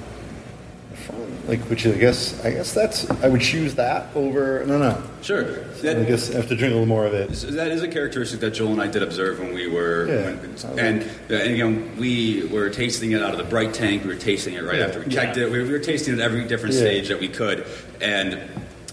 Like, 1.48 1.60
which 1.62 1.86
I 1.86 1.92
guess 1.92 2.42
I 2.44 2.52
guess 2.52 2.72
that's 2.72 3.10
I 3.22 3.28
would 3.28 3.40
choose 3.40 3.74
that 3.74 4.06
over. 4.14 4.64
No, 4.64 4.78
no. 4.78 5.02
sure. 5.22 5.42
I 5.42 5.82
That- 5.82 6.06
guess 6.06 6.30
I 6.30 6.36
have 6.36 6.48
to 6.48 6.54
drink 6.54 6.70
a 6.70 6.74
little 6.74 6.86
more 6.86 7.04
of 7.04 7.14
it. 7.14 7.34
So 7.34 7.48
that 7.48 7.72
is 7.72 7.82
a 7.82 7.88
characteristic 7.88 8.38
that 8.40 8.52
Joel 8.52 8.72
and 8.72 8.80
I 8.80 8.86
did 8.86 9.02
observe 9.02 9.40
when 9.40 9.52
we 9.52 9.66
were, 9.66 10.06
Yeah. 10.06 10.14
when, 10.70 10.78
and, 10.78 11.02
uh, 11.28 11.34
and 11.34 11.54
again, 11.54 11.90
we 11.98 12.44
were 12.52 12.70
tasting 12.70 13.10
it 13.10 13.22
out 13.22 13.32
of 13.32 13.38
the 13.38 13.44
bright 13.44 13.74
tank. 13.74 14.04
We 14.04 14.10
were 14.10 14.14
tasting 14.20 14.54
it 14.54 14.62
right 14.62 14.78
Yeah. 14.78 14.84
after 14.86 15.00
we 15.00 15.06
kegged 15.06 15.36
it. 15.36 15.50
We 15.50 15.58
were, 15.58 15.64
we 15.64 15.72
were 15.72 15.78
tasting 15.80 16.14
it 16.14 16.20
at 16.20 16.24
every 16.24 16.44
different 16.44 16.74
Yeah. 16.76 16.80
stage 16.82 17.08
that 17.08 17.18
we 17.18 17.26
could, 17.28 17.64
and 18.00 18.38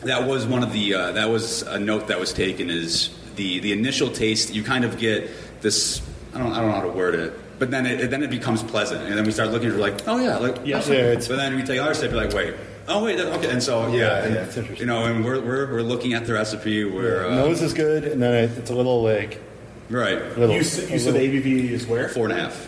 that 0.04 0.28
was 0.28 0.48
one 0.48 0.64
of 0.64 0.74
the 0.74 0.96
uh, 0.96 1.12
that 1.12 1.30
was 1.30 1.62
a 1.64 1.78
note 1.78 2.08
that 2.08 2.20
was 2.20 2.34
taken 2.34 2.72
is 2.72 3.10
the 3.36 3.60
the 3.60 3.72
initial 3.74 4.10
taste. 4.10 4.56
You 4.56 4.64
kind 4.64 4.84
of 4.86 4.98
get 4.98 5.30
this. 5.62 6.02
I 6.34 6.40
don't 6.40 6.52
I 6.54 6.62
don't 6.62 6.70
know 6.70 6.76
how 6.76 6.82
to 6.82 6.90
word 6.90 7.14
it. 7.14 7.34
But 7.60 7.72
then 7.72 7.86
it, 7.86 8.10
then 8.10 8.24
it 8.24 8.30
becomes 8.30 8.64
pleasant, 8.64 9.02
and 9.04 9.18
then 9.18 9.26
we 9.26 9.32
start 9.32 9.50
looking 9.52 9.68
at 9.70 9.76
it 9.76 9.80
like, 9.80 10.08
oh 10.08 10.18
yeah, 10.18 10.38
like 10.38 10.56
Yeah. 10.66 10.80
that's- 10.80 10.90
Yeah, 10.90 11.28
But 11.28 11.38
then 11.38 11.56
we 11.56 11.62
take 11.64 11.78
another 11.78 11.94
step, 11.94 12.12
you're 12.12 12.22
like, 12.24 12.34
wait, 12.34 12.54
oh 12.88 13.04
wait, 13.04 13.20
okay, 13.20 13.50
and 13.52 13.62
so 13.62 13.88
yeah, 13.88 13.94
Yeah, 13.98 14.24
and, 14.24 14.36
yeah, 14.36 14.42
it's 14.44 14.58
interesting. 14.58 14.88
you 14.88 14.92
know, 14.94 15.04
and 15.06 15.24
we're, 15.26 15.42
we're, 15.42 15.70
we're 15.72 15.82
looking 15.82 16.14
at 16.14 16.26
the 16.26 16.34
recipe, 16.34 16.86
we're 16.86 17.28
uh, 17.28 17.36
Nose 17.36 17.62
is 17.62 17.74
good, 17.74 18.06
and 18.06 18.22
then 18.24 18.34
it, 18.34 18.58
it's 18.58 18.70
a 18.72 18.76
little 18.76 19.04
like 19.04 19.42
right, 19.90 20.38
little. 20.38 20.56
You, 20.56 20.62
s- 20.62 20.80
a 20.88 20.92
you 20.92 21.00
said 21.00 21.14
the 21.16 21.20
ABV 21.20 21.72
is 21.72 21.86
where? 21.86 22.08
four 22.10 22.26
and 22.30 22.34
a 22.38 22.42
half. 22.44 22.68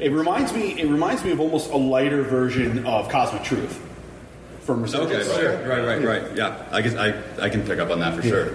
It 0.00 0.10
reminds 0.10 0.52
me. 0.52 0.80
It 0.80 0.88
reminds 0.88 1.22
me 1.22 1.30
of 1.30 1.38
almost 1.38 1.70
a 1.70 1.76
lighter 1.76 2.22
version 2.22 2.84
of 2.86 3.08
Cosmic 3.10 3.44
Truth 3.44 3.78
from 4.62 4.80
Mercedes. 4.80 5.06
Okay, 5.06 5.22
sure. 5.40 5.52
Right, 5.68 5.84
right, 5.86 6.02
right. 6.22 6.36
Yeah, 6.36 6.64
I 6.72 6.80
guess 6.82 6.96
I, 6.96 7.14
I 7.40 7.48
can 7.50 7.62
pick 7.64 7.78
up 7.78 7.90
on 7.90 8.00
that 8.00 8.16
for 8.16 8.22
sure. 8.22 8.54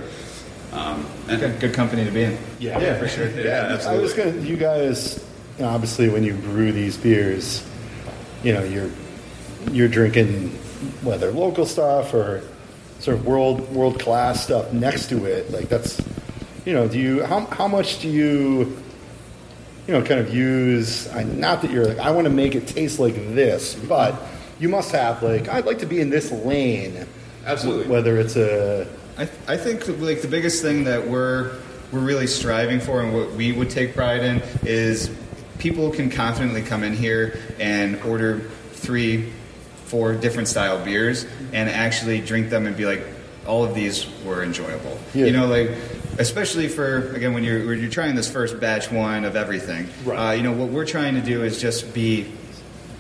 Um, 0.74 1.06
and, 1.30 1.40
Good, 1.40 1.60
good 1.62 1.74
company 1.74 2.04
to 2.04 2.12
be 2.12 2.24
in. 2.24 2.38
Yeah. 2.60 2.78
Yeah, 2.80 2.98
for 3.00 3.08
sure. 3.08 3.30
yeah, 3.40 3.68
I 3.70 3.74
absolutely. 3.74 4.04
was 4.04 4.14
gonna. 4.14 4.32
You 4.42 4.58
guys, 4.58 5.16
you 5.16 5.22
know, 5.22 5.27
obviously, 5.62 6.10
when 6.10 6.24
you 6.24 6.34
brew 6.34 6.72
these 6.72 6.98
beers, 6.98 7.66
you 8.44 8.54
know, 8.54 8.64
you're 8.64 8.92
you're 9.72 9.88
drinking 9.88 10.50
whether 11.02 11.32
local 11.32 11.66
stuff 11.66 12.14
or 12.14 12.44
sort 13.00 13.18
of 13.18 13.26
world 13.26 13.70
world 13.74 14.00
class 14.00 14.44
stuff 14.44 14.72
next 14.74 15.10
to 15.10 15.26
it. 15.26 15.52
Like 15.52 15.70
that's, 15.70 16.02
you 16.66 16.74
know, 16.74 16.88
do 16.88 17.00
you 17.00 17.24
how 17.24 17.42
how 17.46 17.68
much 17.68 18.00
do 18.02 18.10
you, 18.10 18.78
you 19.88 19.94
know, 19.94 20.02
kind 20.02 20.20
of 20.20 20.34
use? 20.34 21.14
Not 21.14 21.62
that 21.62 21.72
you're 21.72 21.86
like 21.86 22.00
I 22.00 22.12
want 22.12 22.26
to 22.26 22.34
make 22.34 22.56
it 22.56 22.68
taste 22.68 23.00
like 23.00 23.16
this, 23.34 23.76
but 23.76 24.16
you 24.60 24.70
must 24.70 24.92
have 24.92 25.22
like 25.24 25.48
I'd 25.50 25.66
like 25.66 25.80
to 25.80 25.86
be 25.86 26.00
in 26.02 26.10
this 26.10 26.32
lane. 26.32 27.08
Absolutely. 27.46 27.88
Whether 27.88 28.18
it's 28.18 28.36
a 28.36 28.88
I, 29.18 29.24
I 29.48 29.58
think 29.58 29.88
like 30.00 30.22
the 30.22 30.28
biggest 30.28 30.62
thing 30.62 30.84
that 30.86 31.08
we're 31.08 31.58
we're 31.92 32.00
really 32.00 32.28
striving 32.28 32.80
for 32.80 33.02
and 33.02 33.14
what 33.14 33.32
we 33.32 33.52
would 33.52 33.70
take 33.70 33.96
pride 33.96 34.22
in 34.22 34.42
is 34.64 35.10
people 35.58 35.92
can 35.92 36.10
confidently 36.10 36.62
come 36.62 36.84
in 36.84 36.94
here 36.94 37.40
and 37.60 38.02
order 38.04 38.40
three, 38.72 39.32
four 39.86 40.14
different 40.14 40.48
style 40.48 40.84
beers 40.84 41.26
and 41.54 41.70
actually 41.70 42.22
drink 42.22 42.50
them 42.50 42.68
and 42.68 42.76
be 42.76 42.86
like, 42.86 43.04
all 43.46 43.64
of 43.64 43.74
these 43.74 44.06
were 44.24 44.44
enjoyable. 44.44 45.00
Yeah. 45.14 45.26
You 45.26 45.32
know, 45.32 45.48
like 45.48 45.72
especially 46.20 46.68
for 46.68 47.14
again 47.14 47.34
when 47.34 47.44
you're 47.44 47.66
when 47.66 47.80
you're 47.80 47.90
trying 47.90 48.16
this 48.16 48.30
first 48.30 48.60
batch 48.60 48.92
one 48.92 49.26
of 49.26 49.36
everything. 49.36 49.88
Right. 50.04 50.30
Uh, 50.30 50.32
you 50.34 50.44
know 50.44 50.52
what 50.52 50.70
we're 50.70 50.86
trying 50.86 51.16
to 51.16 51.22
do 51.22 51.44
is 51.44 51.62
just 51.62 51.94
be 51.94 52.32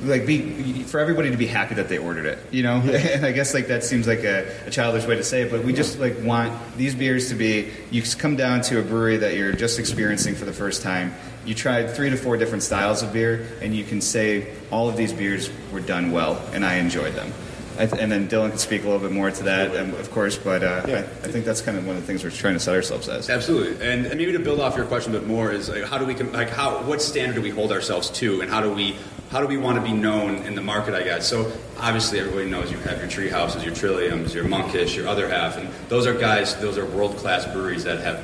like 0.01 0.25
be 0.25 0.83
for 0.83 0.99
everybody 0.99 1.31
to 1.31 1.37
be 1.37 1.47
happy 1.47 1.75
that 1.75 1.89
they 1.89 1.97
ordered 1.97 2.25
it 2.25 2.39
you 2.51 2.63
know? 2.63 2.75
And 2.85 3.25
i 3.25 3.31
guess 3.31 3.53
like 3.53 3.67
that 3.67 3.83
seems 3.83 4.07
like 4.07 4.19
a, 4.19 4.47
a 4.65 4.69
childish 4.69 5.05
way 5.05 5.15
to 5.15 5.23
say 5.23 5.41
it 5.41 5.51
but 5.51 5.63
we 5.63 5.73
just 5.73 5.99
like 5.99 6.15
want 6.21 6.53
these 6.77 6.93
beers 6.95 7.29
to 7.29 7.35
be 7.35 7.71
you 7.91 8.01
come 8.17 8.35
down 8.35 8.61
to 8.61 8.79
a 8.79 8.83
brewery 8.83 9.17
that 9.17 9.35
you're 9.35 9.53
just 9.53 9.79
experiencing 9.79 10.35
for 10.35 10.45
the 10.45 10.53
first 10.53 10.81
time. 10.81 11.13
You 11.45 11.55
tried 11.55 11.89
three 11.89 12.09
to 12.09 12.17
four 12.17 12.37
different 12.37 12.63
styles 12.63 13.03
of 13.03 13.13
beer 13.13 13.47
and 13.61 13.75
you 13.75 13.83
can 13.83 14.01
say 14.01 14.53
all 14.71 14.89
of 14.89 14.97
these 14.97 15.13
beers 15.13 15.49
were 15.71 15.79
done 15.79 16.11
well 16.11 16.41
and 16.53 16.65
i 16.65 16.75
enjoyed 16.75 17.13
them. 17.13 17.31
I 17.79 17.85
th- 17.85 18.01
and 18.01 18.11
then 18.11 18.27
Dylan 18.27 18.49
can 18.49 18.57
speak 18.57 18.81
a 18.81 18.85
little 18.85 18.99
bit 18.99 19.11
more 19.11 19.29
to 19.29 19.43
that, 19.43 19.75
um, 19.77 19.93
of 19.95 20.09
course. 20.09 20.35
But 20.35 20.63
uh, 20.63 20.81
I, 20.85 20.97
I 20.97 21.03
think 21.03 21.45
that's 21.45 21.61
kind 21.61 21.77
of 21.77 21.85
one 21.85 21.95
of 21.95 22.01
the 22.01 22.07
things 22.07 22.23
we're 22.23 22.31
trying 22.31 22.55
to 22.55 22.59
set 22.59 22.73
ourselves 22.73 23.07
as. 23.07 23.29
Absolutely, 23.29 23.73
and, 23.87 24.07
and 24.07 24.17
maybe 24.17 24.31
to 24.31 24.39
build 24.39 24.59
off 24.59 24.75
your 24.75 24.87
question 24.87 25.15
a 25.15 25.19
bit 25.19 25.27
more 25.27 25.51
is 25.51 25.69
like 25.69 25.83
how 25.83 25.99
do 25.99 26.05
we 26.05 26.15
com- 26.15 26.31
like 26.31 26.49
how 26.49 26.81
what 26.83 27.03
standard 27.03 27.35
do 27.35 27.41
we 27.43 27.51
hold 27.51 27.71
ourselves 27.71 28.09
to, 28.11 28.41
and 28.41 28.49
how 28.49 28.61
do 28.61 28.73
we 28.73 28.95
how 29.29 29.41
do 29.41 29.47
we 29.47 29.57
want 29.57 29.77
to 29.77 29.83
be 29.83 29.91
known 29.91 30.35
in 30.43 30.55
the 30.55 30.61
market? 30.61 30.93
I 30.93 31.03
guess 31.03 31.27
so. 31.27 31.51
Obviously, 31.79 32.19
everybody 32.19 32.49
knows 32.49 32.71
you 32.71 32.77
have 32.79 32.99
your 32.99 33.09
tree 33.09 33.29
houses, 33.29 33.63
your 33.63 33.73
Trilliums, 33.73 34.33
your 34.33 34.45
Monkish, 34.45 34.95
your 34.95 35.07
other 35.07 35.27
half, 35.27 35.57
and 35.57 35.69
those 35.89 36.07
are 36.07 36.13
guys. 36.13 36.55
Those 36.57 36.77
are 36.77 36.85
world 36.85 37.17
class 37.17 37.45
breweries 37.45 37.83
that 37.83 37.99
have 37.99 38.17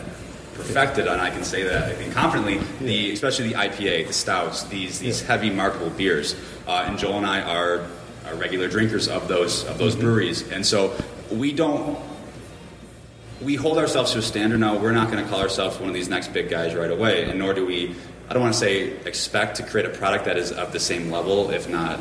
perfected, 0.53 1.07
and 1.07 1.21
I 1.21 1.29
can 1.29 1.43
say 1.43 1.63
that 1.63 1.83
I 1.83 1.93
think 1.93 2.13
confidently. 2.13 2.59
The 2.79 3.11
especially 3.11 3.49
the 3.49 3.55
IPA, 3.55 4.07
the 4.07 4.13
stouts, 4.13 4.63
these 4.63 4.99
these 4.99 5.21
heavy 5.21 5.49
marketable 5.49 5.91
beers, 5.91 6.35
uh, 6.67 6.85
and 6.87 6.97
Joel 6.97 7.17
and 7.17 7.25
I 7.25 7.41
are. 7.41 7.87
Are 8.25 8.35
regular 8.35 8.69
drinkers 8.69 9.09
of 9.09 9.27
those 9.27 9.65
of 9.65 9.77
those 9.77 9.97
breweries, 9.97 10.49
and 10.49 10.65
so 10.65 10.95
we 11.29 11.51
don't 11.51 11.99
we 13.41 13.55
hold 13.55 13.77
ourselves 13.77 14.13
to 14.13 14.19
a 14.19 14.21
standard 14.21 14.59
now. 14.59 14.77
We're 14.77 14.91
not 14.91 15.11
going 15.11 15.23
to 15.23 15.29
call 15.29 15.41
ourselves 15.41 15.79
one 15.79 15.89
of 15.89 15.93
these 15.93 16.09
next 16.09 16.33
big 16.33 16.49
guys 16.49 16.75
right 16.75 16.89
away, 16.89 17.23
and 17.29 17.39
nor 17.39 17.53
do 17.53 17.65
we. 17.65 17.95
I 18.29 18.33
don't 18.33 18.41
want 18.41 18.53
to 18.53 18.59
say 18.59 18.89
expect 19.05 19.57
to 19.57 19.63
create 19.63 19.85
a 19.85 19.89
product 19.89 20.25
that 20.25 20.37
is 20.37 20.51
of 20.51 20.71
the 20.71 20.79
same 20.79 21.11
level, 21.11 21.51
if 21.51 21.69
not 21.69 21.99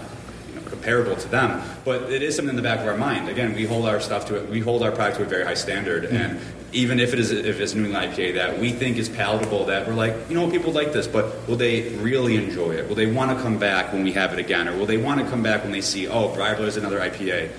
you 0.48 0.54
know, 0.54 0.62
comparable 0.62 1.16
to 1.16 1.28
them. 1.28 1.62
But 1.84 2.12
it 2.12 2.22
is 2.22 2.36
something 2.36 2.50
in 2.50 2.56
the 2.56 2.62
back 2.62 2.80
of 2.80 2.86
our 2.86 2.96
mind. 2.96 3.28
Again, 3.28 3.54
we 3.54 3.66
hold 3.66 3.86
our 3.86 4.00
stuff 4.00 4.26
to 4.26 4.36
it. 4.36 4.48
We 4.48 4.60
hold 4.60 4.82
our 4.82 4.92
product 4.92 5.18
to 5.18 5.24
a 5.24 5.26
very 5.26 5.44
high 5.44 5.54
standard, 5.54 6.04
mm-hmm. 6.04 6.16
and 6.16 6.40
even 6.72 7.00
if 7.00 7.12
it 7.12 7.18
is 7.18 7.30
if 7.32 7.60
it's 7.60 7.74
New 7.74 7.84
England 7.84 8.12
IPA 8.12 8.34
that 8.34 8.58
we 8.58 8.72
think 8.72 8.96
is 8.96 9.08
palatable, 9.08 9.66
that 9.66 9.86
we're 9.86 9.94
like, 9.94 10.14
you 10.28 10.34
know, 10.34 10.50
people 10.50 10.72
like 10.72 10.92
this, 10.92 11.06
but 11.06 11.46
will 11.46 11.56
they 11.56 11.88
really 11.96 12.36
enjoy 12.36 12.72
it? 12.72 12.88
Will 12.88 12.94
they 12.94 13.10
want 13.10 13.36
to 13.36 13.42
come 13.42 13.58
back 13.58 13.92
when 13.92 14.04
we 14.04 14.12
have 14.12 14.32
it 14.32 14.38
again, 14.38 14.68
or 14.68 14.76
will 14.76 14.86
they 14.86 14.96
want 14.96 15.20
to 15.20 15.26
come 15.28 15.42
back 15.42 15.64
when 15.64 15.72
they 15.72 15.82
see, 15.82 16.08
oh, 16.08 16.34
Briar 16.34 16.60
is 16.62 16.76
another 16.76 17.00
IPA? 17.00 17.50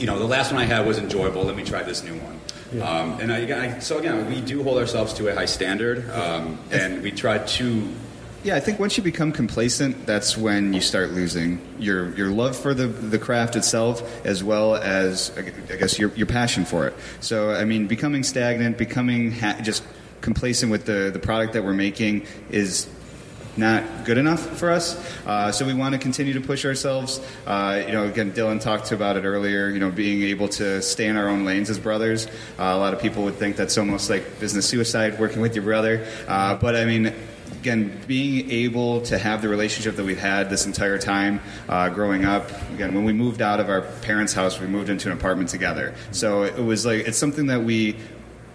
you 0.00 0.06
know, 0.06 0.18
the 0.18 0.24
last 0.24 0.50
one 0.50 0.60
I 0.60 0.64
had 0.64 0.86
was 0.86 0.98
enjoyable. 0.98 1.44
Let 1.44 1.56
me 1.56 1.62
try 1.62 1.82
this 1.82 2.02
new 2.02 2.14
one. 2.14 2.39
Um, 2.72 3.18
and 3.20 3.32
I, 3.32 3.76
I, 3.76 3.78
so 3.80 3.98
again, 3.98 4.28
we 4.28 4.40
do 4.40 4.62
hold 4.62 4.78
ourselves 4.78 5.12
to 5.14 5.28
a 5.28 5.34
high 5.34 5.46
standard, 5.46 6.08
um, 6.10 6.58
and 6.70 7.02
we 7.02 7.10
try 7.10 7.38
to. 7.38 7.88
Yeah, 8.42 8.56
I 8.56 8.60
think 8.60 8.78
once 8.78 8.96
you 8.96 9.02
become 9.02 9.32
complacent, 9.32 10.06
that's 10.06 10.36
when 10.36 10.72
you 10.72 10.80
start 10.80 11.10
losing 11.10 11.60
your 11.78 12.14
your 12.16 12.30
love 12.30 12.56
for 12.56 12.72
the 12.72 12.86
the 12.86 13.18
craft 13.18 13.56
itself, 13.56 14.24
as 14.24 14.42
well 14.44 14.76
as 14.76 15.32
I 15.36 15.76
guess 15.76 15.98
your 15.98 16.10
your 16.14 16.26
passion 16.26 16.64
for 16.64 16.86
it. 16.86 16.94
So, 17.20 17.50
I 17.50 17.64
mean, 17.64 17.86
becoming 17.86 18.22
stagnant, 18.22 18.78
becoming 18.78 19.32
ha- 19.32 19.58
just 19.62 19.82
complacent 20.20 20.70
with 20.70 20.86
the 20.86 21.10
the 21.12 21.18
product 21.18 21.52
that 21.54 21.64
we're 21.64 21.74
making 21.74 22.26
is 22.50 22.88
not 23.56 24.04
good 24.04 24.18
enough 24.18 24.40
for 24.58 24.70
us. 24.70 24.96
Uh, 25.26 25.52
so 25.52 25.66
we 25.66 25.74
want 25.74 25.92
to 25.92 25.98
continue 25.98 26.32
to 26.34 26.40
push 26.40 26.64
ourselves. 26.64 27.20
Uh, 27.46 27.82
you 27.86 27.92
know, 27.92 28.06
again, 28.06 28.32
Dylan 28.32 28.60
talked 28.60 28.92
about 28.92 29.16
it 29.16 29.24
earlier. 29.24 29.68
You 29.68 29.80
know, 29.80 29.90
being 29.90 30.22
able 30.22 30.48
to 30.50 30.80
stay 30.82 31.06
in 31.06 31.16
our 31.16 31.28
own 31.28 31.44
lanes 31.44 31.70
as 31.70 31.78
brothers. 31.78 32.26
Uh, 32.26 32.30
a 32.58 32.78
lot 32.78 32.94
of 32.94 33.00
people 33.00 33.24
would 33.24 33.34
think 33.34 33.56
that's 33.56 33.76
almost 33.76 34.08
like 34.10 34.40
business 34.40 34.68
suicide, 34.68 35.18
working 35.18 35.40
with 35.40 35.54
your 35.54 35.64
brother. 35.64 36.06
Uh, 36.26 36.54
but 36.56 36.76
I 36.76 36.84
mean. 36.84 37.12
Again, 37.60 38.00
being 38.06 38.50
able 38.50 39.02
to 39.02 39.18
have 39.18 39.42
the 39.42 39.48
relationship 39.48 39.96
that 39.96 40.04
we've 40.04 40.18
had 40.18 40.48
this 40.48 40.64
entire 40.64 40.96
time 40.96 41.40
uh, 41.68 41.90
growing 41.90 42.24
up. 42.24 42.48
Again, 42.72 42.94
when 42.94 43.04
we 43.04 43.12
moved 43.12 43.42
out 43.42 43.60
of 43.60 43.68
our 43.68 43.82
parents' 44.00 44.32
house, 44.32 44.58
we 44.58 44.66
moved 44.66 44.88
into 44.88 45.10
an 45.10 45.18
apartment 45.18 45.50
together. 45.50 45.94
So 46.10 46.44
it 46.44 46.56
was 46.56 46.86
like 46.86 47.06
it's 47.06 47.18
something 47.18 47.48
that 47.48 47.62
we 47.62 47.96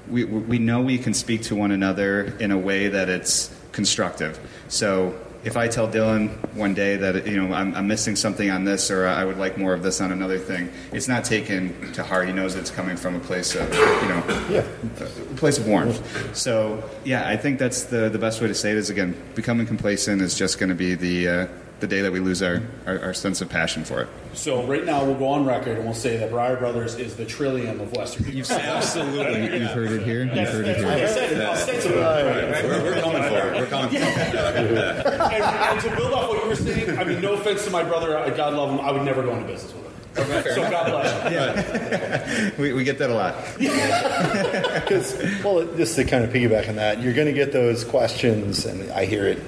we, 0.10 0.24
we 0.24 0.58
know 0.58 0.82
we 0.82 0.98
can 0.98 1.14
speak 1.14 1.44
to 1.44 1.56
one 1.56 1.70
another 1.70 2.36
in 2.40 2.50
a 2.50 2.58
way 2.58 2.88
that 2.88 3.10
it's 3.10 3.56
constructive. 3.76 4.40
So 4.70 5.14
if 5.44 5.56
I 5.56 5.68
tell 5.68 5.88
Dylan 5.88 6.30
one 6.56 6.74
day 6.74 6.96
that 6.98 7.28
you 7.28 7.38
know 7.38 7.54
I'm, 7.54 7.76
I'm, 7.76 7.88
missing 7.88 8.16
something 8.16 8.50
on 8.50 8.64
this 8.64 8.90
or 8.90 9.06
I 9.06 9.24
would 9.24 9.38
like 9.38 9.60
more 9.60 9.74
of 9.74 9.84
this 9.84 10.02
on 10.02 10.12
another 10.12 10.40
thing, 10.40 10.72
it's 10.92 11.08
not 11.08 11.24
taken 11.24 11.92
to 11.94 12.02
heart. 12.02 12.28
He 12.28 12.34
knows 12.34 12.56
it's 12.56 12.72
coming 12.72 12.98
from 12.98 13.16
a 13.16 13.20
place 13.20 13.54
of 13.54 13.72
you 13.72 14.10
know, 14.10 14.24
yeah. 14.50 14.66
a 14.98 15.36
place 15.36 15.60
of 15.60 15.68
warmth. 15.68 16.02
So 16.36 16.84
yeah, 17.04 17.30
I 17.30 17.38
think 17.38 17.60
that's 17.60 17.84
the 17.84 18.10
the 18.10 18.18
best 18.18 18.42
way 18.42 18.48
to 18.48 18.56
say 18.56 18.72
it 18.72 18.78
is 18.78 18.90
again, 18.90 19.16
becoming 19.36 19.68
complacent 19.68 20.24
is 20.24 20.36
just 20.36 20.58
going 20.58 20.70
to 20.70 20.76
be 20.76 20.96
the 20.96 21.28
uh, 21.28 21.48
the 21.80 21.88
day 21.88 22.02
that 22.02 22.12
we 22.12 22.20
lose 22.20 22.42
our, 22.42 22.62
our, 22.86 23.00
our, 23.00 23.14
sense 23.14 23.42
of 23.42 23.50
passion 23.50 23.84
for 23.84 24.02
it. 24.02 24.08
So 24.34 24.66
right 24.66 24.86
now 24.86 25.04
we'll 25.04 25.16
go 25.16 25.28
on 25.28 25.46
record 25.46 25.76
and 25.76 25.86
we'll 25.86 25.94
say 25.94 26.16
that 26.18 26.32
Briar 26.32 26.56
Brothers 26.56 26.96
is 26.96 27.16
the 27.16 27.26
Trillium 27.26 27.82
of 27.82 27.92
Western. 27.92 28.32
You've 28.32 28.50
absolutely 28.50 29.44
you've 29.44 29.62
yeah. 29.62 29.68
heard 29.68 29.92
it 29.92 30.04
here. 30.04 30.24
You've 30.24 30.50
heard 30.50 30.68
it 30.68 30.78
here. 30.78 30.88
I've 30.88 31.10
said 31.10 31.34
it 31.34 31.42
ostensibly. 31.42 31.98
We're, 31.98 32.84
we're 32.84 33.02
coming 33.02 33.24
for 33.24 33.48
it. 33.48 33.60
We're 33.60 33.66
coming 33.68 33.90
for 33.90 33.96
it. 33.98 34.06
and, 34.06 35.44
and 35.44 35.82
to 35.82 35.96
build 35.96 36.14
off 36.14 36.30
what 36.30 36.44
you 36.44 36.50
were 36.50 36.56
saying, 36.56 36.98
I 36.98 37.04
mean, 37.04 37.22
no 37.22 37.34
offense 37.34 37.66
to 37.66 37.72
my 37.72 37.84
brother, 37.84 38.12
God 38.36 38.54
love 38.54 38.72
him, 38.72 38.80
I 38.80 38.92
would 38.92 39.04
never 39.04 39.22
go 39.22 39.36
into 39.36 39.48
business 39.48 39.74
with 39.74 39.86
him. 39.86 39.92
Okay. 40.18 40.56
So 40.56 40.70
God 40.70 40.92
bless 40.92 41.30
you. 41.30 41.38
Yeah. 41.38 42.52
we, 42.58 42.72
we 42.72 42.86
get 42.86 43.00
that 43.00 43.10
a 43.10 43.14
lot. 43.14 43.36
Because, 44.86 45.18
well, 45.44 45.66
just 45.76 45.96
to 45.96 46.04
kind 46.04 46.24
of 46.24 46.32
piggyback 46.32 46.70
on 46.70 46.76
that, 46.76 47.02
you're 47.02 47.14
going 47.14 47.28
to 47.28 47.34
get 47.34 47.52
those 47.52 47.84
questions, 47.84 48.66
and 48.66 48.92
I 48.92 49.06
hear 49.06 49.26
it 49.26 49.40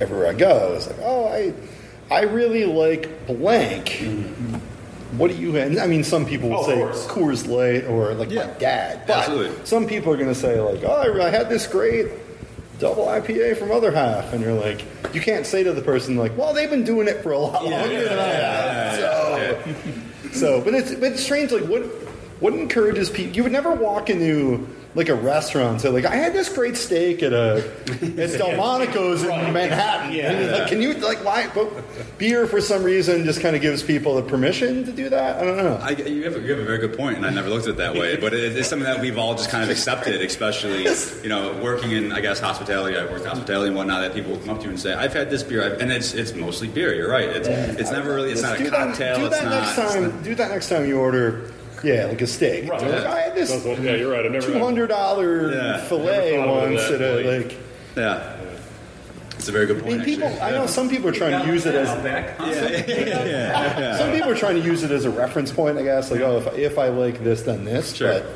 everywhere 0.00 0.28
I 0.28 0.34
go. 0.34 0.74
It's 0.74 0.86
like, 0.86 0.98
oh, 1.00 1.26
I 1.26 1.52
I 2.12 2.22
really 2.22 2.64
like 2.64 3.26
blank. 3.26 3.86
Mm-hmm. 3.86 4.56
What 5.18 5.30
do 5.30 5.36
you? 5.36 5.58
I 5.58 5.86
mean, 5.86 6.04
some 6.04 6.24
people 6.24 6.48
will 6.48 6.58
oh, 6.58 6.66
say 6.66 7.08
Coors 7.08 7.46
Light 7.46 7.84
or 7.84 8.14
like 8.14 8.30
yeah. 8.30 8.46
my 8.46 8.52
dad. 8.54 9.04
But 9.06 9.18
Absolutely. 9.18 9.66
some 9.66 9.86
people 9.86 10.12
are 10.12 10.16
going 10.16 10.28
to 10.28 10.34
say 10.34 10.60
like, 10.60 10.82
"Oh, 10.84 11.22
I 11.22 11.28
had 11.28 11.48
this 11.48 11.66
great 11.66 12.08
double 12.78 13.06
IPA 13.06 13.58
from 13.58 13.70
other 13.70 13.92
half," 13.92 14.32
and 14.32 14.42
you're 14.42 14.54
like, 14.54 14.84
you 15.14 15.20
can't 15.20 15.46
say 15.46 15.62
to 15.62 15.72
the 15.72 15.82
person 15.82 16.16
like, 16.16 16.36
"Well, 16.36 16.54
they've 16.54 16.70
been 16.70 16.84
doing 16.84 17.08
it 17.08 17.22
for 17.22 17.32
a 17.32 17.38
lot 17.38 17.64
yeah, 17.64 17.80
longer 17.80 17.92
yeah, 17.92 18.08
than 18.08 18.18
I 18.18 18.24
have." 18.24 18.96
So, 18.96 20.30
so, 20.32 20.60
but 20.62 20.74
it's 20.74 20.94
but 20.94 21.12
it's 21.12 21.22
strange. 21.22 21.52
Like, 21.52 21.64
what 21.64 21.82
what 22.40 22.54
encourages 22.54 23.10
people? 23.10 23.36
You 23.36 23.42
would 23.42 23.52
never 23.52 23.72
walk 23.72 24.08
into 24.08 24.66
like 24.94 25.08
a 25.08 25.14
restaurant. 25.14 25.80
So 25.80 25.90
like 25.90 26.04
I 26.04 26.14
had 26.14 26.32
this 26.32 26.48
great 26.48 26.76
steak 26.76 27.22
at 27.22 27.32
a 27.32 27.64
at 27.88 28.38
Delmonico's 28.38 29.22
in 29.22 29.52
Manhattan. 29.52 30.12
Yeah. 30.12 30.32
And 30.32 30.52
like, 30.52 30.68
can 30.68 30.82
you 30.82 30.94
like 30.94 31.24
why? 31.24 31.48
But 31.54 31.70
beer 32.18 32.46
for 32.46 32.60
some 32.60 32.82
reason 32.82 33.24
just 33.24 33.40
kind 33.40 33.56
of 33.56 33.62
gives 33.62 33.82
people 33.82 34.16
the 34.16 34.22
permission 34.22 34.84
to 34.84 34.92
do 34.92 35.08
that. 35.08 35.40
I 35.40 35.44
don't 35.44 35.56
know. 35.56 35.78
I, 35.80 35.90
you, 35.90 36.24
have 36.24 36.36
a, 36.36 36.40
you 36.40 36.50
have 36.50 36.58
a 36.58 36.64
very 36.64 36.78
good 36.78 36.96
point, 36.96 37.16
and 37.16 37.26
I 37.26 37.30
never 37.30 37.48
looked 37.48 37.66
at 37.66 37.70
it 37.70 37.76
that 37.78 37.94
way. 37.94 38.16
But 38.16 38.34
it, 38.34 38.56
it's 38.56 38.68
something 38.68 38.86
that 38.86 39.00
we've 39.00 39.16
all 39.16 39.34
just 39.34 39.50
kind 39.50 39.64
of 39.64 39.70
accepted, 39.70 40.20
especially 40.20 40.84
you 41.22 41.28
know 41.28 41.58
working 41.62 41.92
in 41.92 42.12
I 42.12 42.20
guess 42.20 42.40
hospitality. 42.40 42.96
I 42.96 43.04
worked 43.04 43.22
in 43.22 43.28
hospitality 43.28 43.68
and 43.68 43.76
whatnot. 43.76 44.02
That 44.02 44.14
people 44.14 44.32
will 44.32 44.40
come 44.40 44.50
up 44.50 44.58
to 44.58 44.64
you 44.64 44.70
and 44.70 44.80
say, 44.80 44.92
"I've 44.92 45.14
had 45.14 45.30
this 45.30 45.42
beer," 45.42 45.64
I've, 45.64 45.80
and 45.80 45.90
it's 45.90 46.12
it's 46.12 46.34
mostly 46.34 46.68
beer. 46.68 46.94
You're 46.94 47.10
right. 47.10 47.28
It's 47.28 47.48
it's 47.48 47.90
never 47.90 48.14
really. 48.14 48.32
It's 48.32 48.42
Let's 48.42 48.60
not 48.60 48.68
a 48.68 48.70
cocktail. 48.70 49.18
That, 49.18 49.22
do 49.22 49.30
that 49.30 49.44
not, 49.44 49.76
next 49.76 49.92
time. 49.94 50.02
not, 50.02 50.22
do 50.22 50.34
that 50.34 50.50
next 50.50 50.68
time 50.68 50.86
you 50.86 50.98
order. 50.98 51.50
Yeah, 51.82 52.06
like 52.06 52.20
a 52.20 52.26
steak. 52.26 52.68
Right. 52.70 52.80
So 52.80 52.88
like, 52.88 53.06
I 53.06 53.20
had 53.22 53.34
this 53.34 53.50
Yeah, 53.64 53.94
you're 53.96 54.12
right. 54.12 54.24
I 54.24 54.28
never. 54.28 54.46
two 54.46 54.58
hundred 54.58 54.88
dollar 54.88 55.52
Yeah. 55.52 55.80
fillet 55.84 56.36
Never 56.36 56.46
thought 56.46 56.64
of 56.64 56.70
it 56.70 56.74
once 56.74 56.88
that 56.88 57.00
at 57.00 57.12
a 57.12 57.16
way. 57.28 57.38
like. 57.44 57.56
yeah. 57.96 58.36
It's 59.36 59.48
a 59.48 59.52
very 59.52 59.66
good 59.66 59.78
I 59.78 59.80
point. 59.80 59.96
mean, 59.96 60.04
people. 60.04 60.28
actually. 60.28 60.40
I 60.42 60.50
know 60.52 60.66
some 60.66 60.88
people 60.88 61.08
are 61.08 61.12
trying 61.12 61.42
to 61.44 61.52
use 61.52 61.66
it 61.66 61.74
as 61.74 61.88
back. 62.04 62.38
Some 63.98 64.12
people 64.12 64.30
are 64.30 64.36
trying 64.36 64.54
to 64.54 64.62
use 64.64 64.84
it 64.84 64.92
as 64.92 65.04
a 65.04 65.10
reference 65.10 65.50
point, 65.50 65.78
I 65.78 65.82
guess. 65.82 66.12
Like, 66.12 66.20
oh, 66.20 66.38
if, 66.38 66.46
if 66.56 66.78
I 66.78 66.88
like 66.90 67.24
this, 67.24 67.42
then 67.42 67.64
this. 67.64 67.94
Sure. 67.96 68.12
But 68.12 68.26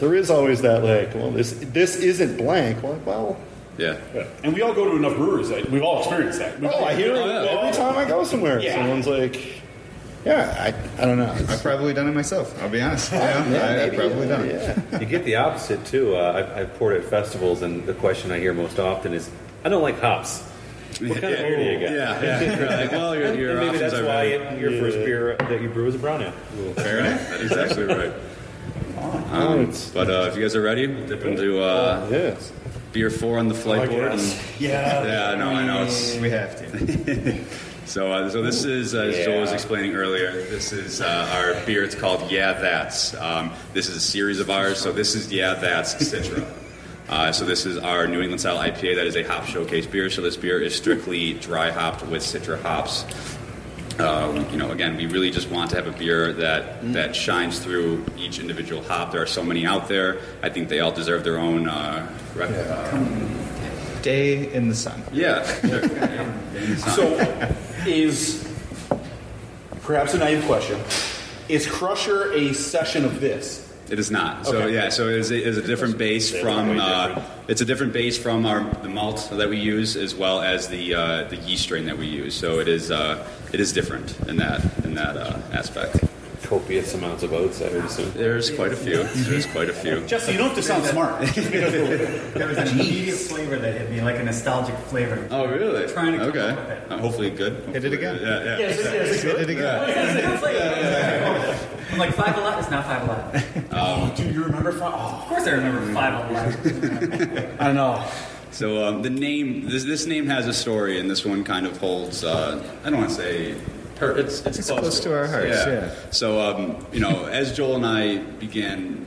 there 0.00 0.14
is 0.14 0.30
always 0.30 0.60
that, 0.62 0.82
like, 0.82 1.14
well, 1.14 1.30
this 1.30 1.52
this 1.52 1.96
isn't 1.96 2.38
blank. 2.38 2.82
Well, 2.82 3.00
well 3.04 3.36
Yeah. 3.76 3.98
Yeah. 4.12 4.26
And 4.42 4.52
we 4.52 4.62
all 4.62 4.72
go 4.74 4.90
to 4.90 4.96
enough 4.96 5.14
breweries 5.14 5.48
that 5.50 5.70
we've 5.70 5.82
all 5.82 6.00
experienced 6.00 6.40
that. 6.40 6.56
oh, 6.64 6.84
I 6.84 6.94
hear 6.96 7.14
it 7.14 7.18
oh, 7.18 7.26
yeah. 7.44 7.60
every 7.60 7.72
time 7.76 7.96
I 7.96 8.04
go 8.04 8.24
somewhere. 8.24 8.58
Yeah. 8.60 8.74
Someone's 8.74 9.06
like, 9.06 9.57
yeah, 10.28 10.72
I, 10.98 11.02
I 11.02 11.06
don't 11.06 11.18
know. 11.18 11.30
I've 11.32 11.62
probably 11.62 11.94
done 11.94 12.08
it 12.08 12.12
myself. 12.14 12.60
I'll 12.62 12.68
be 12.68 12.80
honest. 12.80 13.10
Yeah, 13.12 13.48
Yeah, 13.50 13.58
I, 13.58 13.84
I've 13.84 13.92
maybe, 13.92 13.96
probably 13.96 14.28
done 14.28 14.44
it. 14.46 14.78
yeah. 14.92 14.98
You 15.00 15.06
get 15.06 15.24
the 15.24 15.36
opposite 15.36 15.84
too. 15.86 16.16
Uh, 16.16 16.32
I've, 16.36 16.56
I've 16.58 16.78
poured 16.78 16.96
at 16.96 17.04
festivals, 17.04 17.62
and 17.62 17.84
the 17.86 17.94
question 17.94 18.30
I 18.30 18.38
hear 18.38 18.52
most 18.54 18.78
often 18.78 19.12
is, 19.14 19.30
"I 19.64 19.68
don't 19.68 19.82
like 19.82 19.98
hops." 20.00 20.42
What 21.00 21.20
kind 21.20 21.32
of 21.34 21.40
beer 21.40 21.56
do 21.56 21.62
you 21.64 21.78
got? 21.80 21.92
Yeah, 21.94 22.22
yeah. 22.22 22.56
You're 22.58 22.68
like, 22.70 22.90
well, 22.92 23.14
your, 23.16 23.26
And 23.28 23.38
your 23.38 23.56
maybe 23.60 23.78
that's 23.78 23.94
why 24.00 24.22
it, 24.24 24.58
your 24.58 24.70
first 24.80 24.96
beer 24.98 25.36
that 25.36 25.60
you 25.62 25.68
brew 25.68 25.86
is 25.86 25.94
a 25.94 25.98
brown 25.98 26.22
ale. 26.22 26.32
fair 26.74 26.98
enough. 27.00 27.28
That 27.30 27.40
is 27.40 27.52
actually 27.52 27.84
right. 27.94 28.12
Oh, 29.30 29.60
it's, 29.60 29.90
But 29.90 30.10
uh, 30.10 30.28
if 30.30 30.36
you 30.36 30.42
guys 30.42 30.56
are 30.56 30.62
ready, 30.62 30.86
we'll 30.88 31.06
dip 31.06 31.24
into 31.24 31.60
uh, 31.62 32.08
yes. 32.10 32.50
beer 32.92 33.10
four 33.10 33.38
on 33.38 33.46
the 33.48 33.54
flight 33.54 33.88
board. 33.90 34.12
And, 34.12 34.20
Yeah. 34.58 35.04
yeah, 35.04 35.34
no, 35.36 35.50
I 35.50 35.64
know 35.66 35.84
it's 35.84 36.16
We 36.16 36.30
have 36.30 36.56
to. 36.58 37.44
So, 37.88 38.12
uh, 38.12 38.28
so 38.28 38.42
this 38.42 38.64
is, 38.64 38.94
uh, 38.94 38.98
as 39.04 39.24
Joel 39.24 39.40
was 39.40 39.52
explaining 39.52 39.94
earlier, 39.94 40.30
this 40.32 40.72
is 40.74 41.00
uh, 41.00 41.30
our 41.32 41.64
beer. 41.64 41.82
It's 41.82 41.94
called 41.94 42.30
Yeah 42.30 42.52
That's. 42.52 43.14
Um, 43.14 43.50
this 43.72 43.88
is 43.88 43.96
a 43.96 44.00
series 44.00 44.40
of 44.40 44.50
ours. 44.50 44.78
So 44.78 44.92
this 44.92 45.14
is 45.14 45.32
Yeah 45.32 45.54
That's 45.54 45.94
Citra. 45.94 46.46
Uh, 47.08 47.32
so 47.32 47.46
this 47.46 47.64
is 47.64 47.78
our 47.78 48.06
New 48.06 48.20
England 48.20 48.38
style 48.38 48.58
IPA. 48.58 48.96
That 48.96 49.06
is 49.06 49.16
a 49.16 49.22
hop 49.22 49.46
showcase 49.46 49.86
beer. 49.86 50.10
So 50.10 50.20
this 50.20 50.36
beer 50.36 50.60
is 50.60 50.76
strictly 50.76 51.32
dry 51.32 51.70
hopped 51.70 52.06
with 52.06 52.20
Citra 52.20 52.60
hops. 52.60 53.06
Um, 53.98 54.46
you 54.50 54.58
know, 54.58 54.72
again, 54.72 54.94
we 54.94 55.06
really 55.06 55.30
just 55.30 55.48
want 55.48 55.70
to 55.70 55.76
have 55.76 55.86
a 55.86 55.98
beer 55.98 56.34
that 56.34 56.92
that 56.92 57.16
shines 57.16 57.60
through 57.60 58.04
each 58.18 58.38
individual 58.40 58.82
hop. 58.82 59.10
There 59.10 59.22
are 59.22 59.26
so 59.26 59.42
many 59.42 59.64
out 59.64 59.88
there. 59.88 60.20
I 60.42 60.50
think 60.50 60.68
they 60.68 60.80
all 60.80 60.92
deserve 60.92 61.24
their 61.24 61.38
own. 61.38 61.66
Uh, 61.66 62.14
rep- 62.34 62.50
uh, 62.50 64.02
Day 64.02 64.52
in 64.52 64.68
the 64.68 64.74
sun. 64.74 65.02
yeah, 65.10 65.42
sure. 65.62 66.76
So, 66.76 67.16
is 67.86 68.46
perhaps 69.82 70.14
a 70.14 70.18
naive 70.18 70.44
question, 70.44 70.78
Is 71.48 71.66
Crusher 71.66 72.32
a 72.32 72.52
session 72.52 73.04
of 73.04 73.20
this? 73.20 73.64
It 73.90 73.98
is 73.98 74.10
not. 74.10 74.44
So 74.44 74.58
Okay. 74.58 74.74
yeah, 74.74 74.90
so 74.90 75.08
it 75.08 75.16
is, 75.16 75.30
it 75.30 75.46
is 75.46 75.56
a 75.56 75.62
different 75.62 75.96
base 75.96 76.30
from. 76.30 76.78
Uh, 76.78 77.22
it's 77.48 77.62
a 77.62 77.64
different 77.64 77.94
base 77.94 78.18
from 78.18 78.44
our 78.44 78.62
the 78.82 78.88
malt 78.88 79.30
that 79.32 79.48
we 79.48 79.56
use, 79.56 79.96
as 79.96 80.14
well 80.14 80.42
as 80.42 80.68
the 80.68 80.94
uh, 80.94 81.24
the 81.24 81.36
yeast 81.36 81.62
strain 81.62 81.86
that 81.86 81.96
we 81.96 82.06
use. 82.06 82.34
So 82.34 82.60
it 82.60 82.68
is 82.68 82.90
uh, 82.90 83.26
it 83.50 83.60
is 83.60 83.72
different 83.72 84.14
in 84.28 84.36
that 84.36 84.60
in 84.84 84.94
that 84.94 85.16
uh, 85.16 85.38
aspect. 85.52 86.04
Copious 86.48 86.94
amounts 86.94 87.22
of 87.22 87.34
oats, 87.34 87.60
I 87.60 87.68
would 87.68 87.84
assume. 87.84 88.10
There's 88.12 88.50
quite 88.50 88.72
a 88.72 88.76
few. 88.76 89.02
There's 89.04 89.44
quite 89.44 89.68
a 89.68 89.72
few. 89.74 90.00
Jesse, 90.06 90.32
you 90.32 90.38
don't 90.38 90.46
have 90.46 90.56
to 90.56 90.62
sound 90.62 90.82
smart. 90.86 91.20
Just 91.20 91.52
because 91.52 91.72
we're- 91.74 92.06
There 92.30 92.48
was 92.48 92.56
an 92.56 92.68
immediate 92.68 93.16
flavor 93.18 93.56
that 93.58 93.78
hit 93.78 93.90
me, 93.90 94.00
like 94.00 94.16
a 94.16 94.22
nostalgic 94.22 94.74
flavor. 94.86 95.28
Oh 95.30 95.46
really? 95.46 95.86
Trying 95.92 96.12
to 96.12 96.18
come 96.18 96.28
okay. 96.30 96.40
up 96.48 96.56
with 96.56 96.68
it. 96.70 96.92
Uh, 96.92 96.98
hopefully 96.98 97.30
good. 97.30 97.52
Hit 97.74 97.84
it 97.84 97.92
again. 97.92 98.18
Yeah, 98.22 98.44
yeah. 98.44 98.58
Yes, 98.60 98.78
yes, 98.82 99.22
Hit 99.22 99.40
it 99.40 99.50
again. 99.50 99.78
I'm 101.92 101.98
like 101.98 102.14
five 102.14 102.36
alive. 102.38 102.58
It's 102.60 102.70
not 102.70 102.84
five 102.86 103.02
alive. 103.02 103.66
Oh, 103.72 104.14
dude, 104.16 104.34
you 104.34 104.44
remember? 104.44 104.72
From, 104.72 104.92
oh, 104.94 105.20
Of 105.20 105.28
course, 105.28 105.46
I 105.46 105.50
remember 105.50 105.92
five 105.92 106.30
alive. 106.30 107.60
I 107.60 107.64
don't 107.66 107.74
know. 107.74 108.10
So 108.52 108.84
um, 108.86 109.02
the 109.02 109.10
name, 109.10 109.68
this, 109.68 109.84
this 109.84 110.06
name 110.06 110.26
has 110.28 110.46
a 110.46 110.54
story, 110.54 110.98
and 110.98 111.10
this 111.10 111.24
one 111.26 111.44
kind 111.44 111.66
of 111.66 111.76
holds. 111.76 112.24
Uh, 112.24 112.62
I 112.84 112.90
don't 112.90 113.00
want 113.00 113.10
to 113.10 113.16
say. 113.16 113.54
Per, 113.98 114.16
it's, 114.18 114.44
it's, 114.46 114.58
It's 114.58 114.70
close 114.70 115.00
to 115.00 115.16
our 115.16 115.26
hearts, 115.26 115.48
yeah. 115.66 115.90
So 116.10 116.40
um, 116.40 116.86
you 116.92 117.00
know, 117.00 117.26
as 117.26 117.56
Joel 117.56 117.76
and 117.76 117.86
I 117.86 118.18
began 118.18 119.06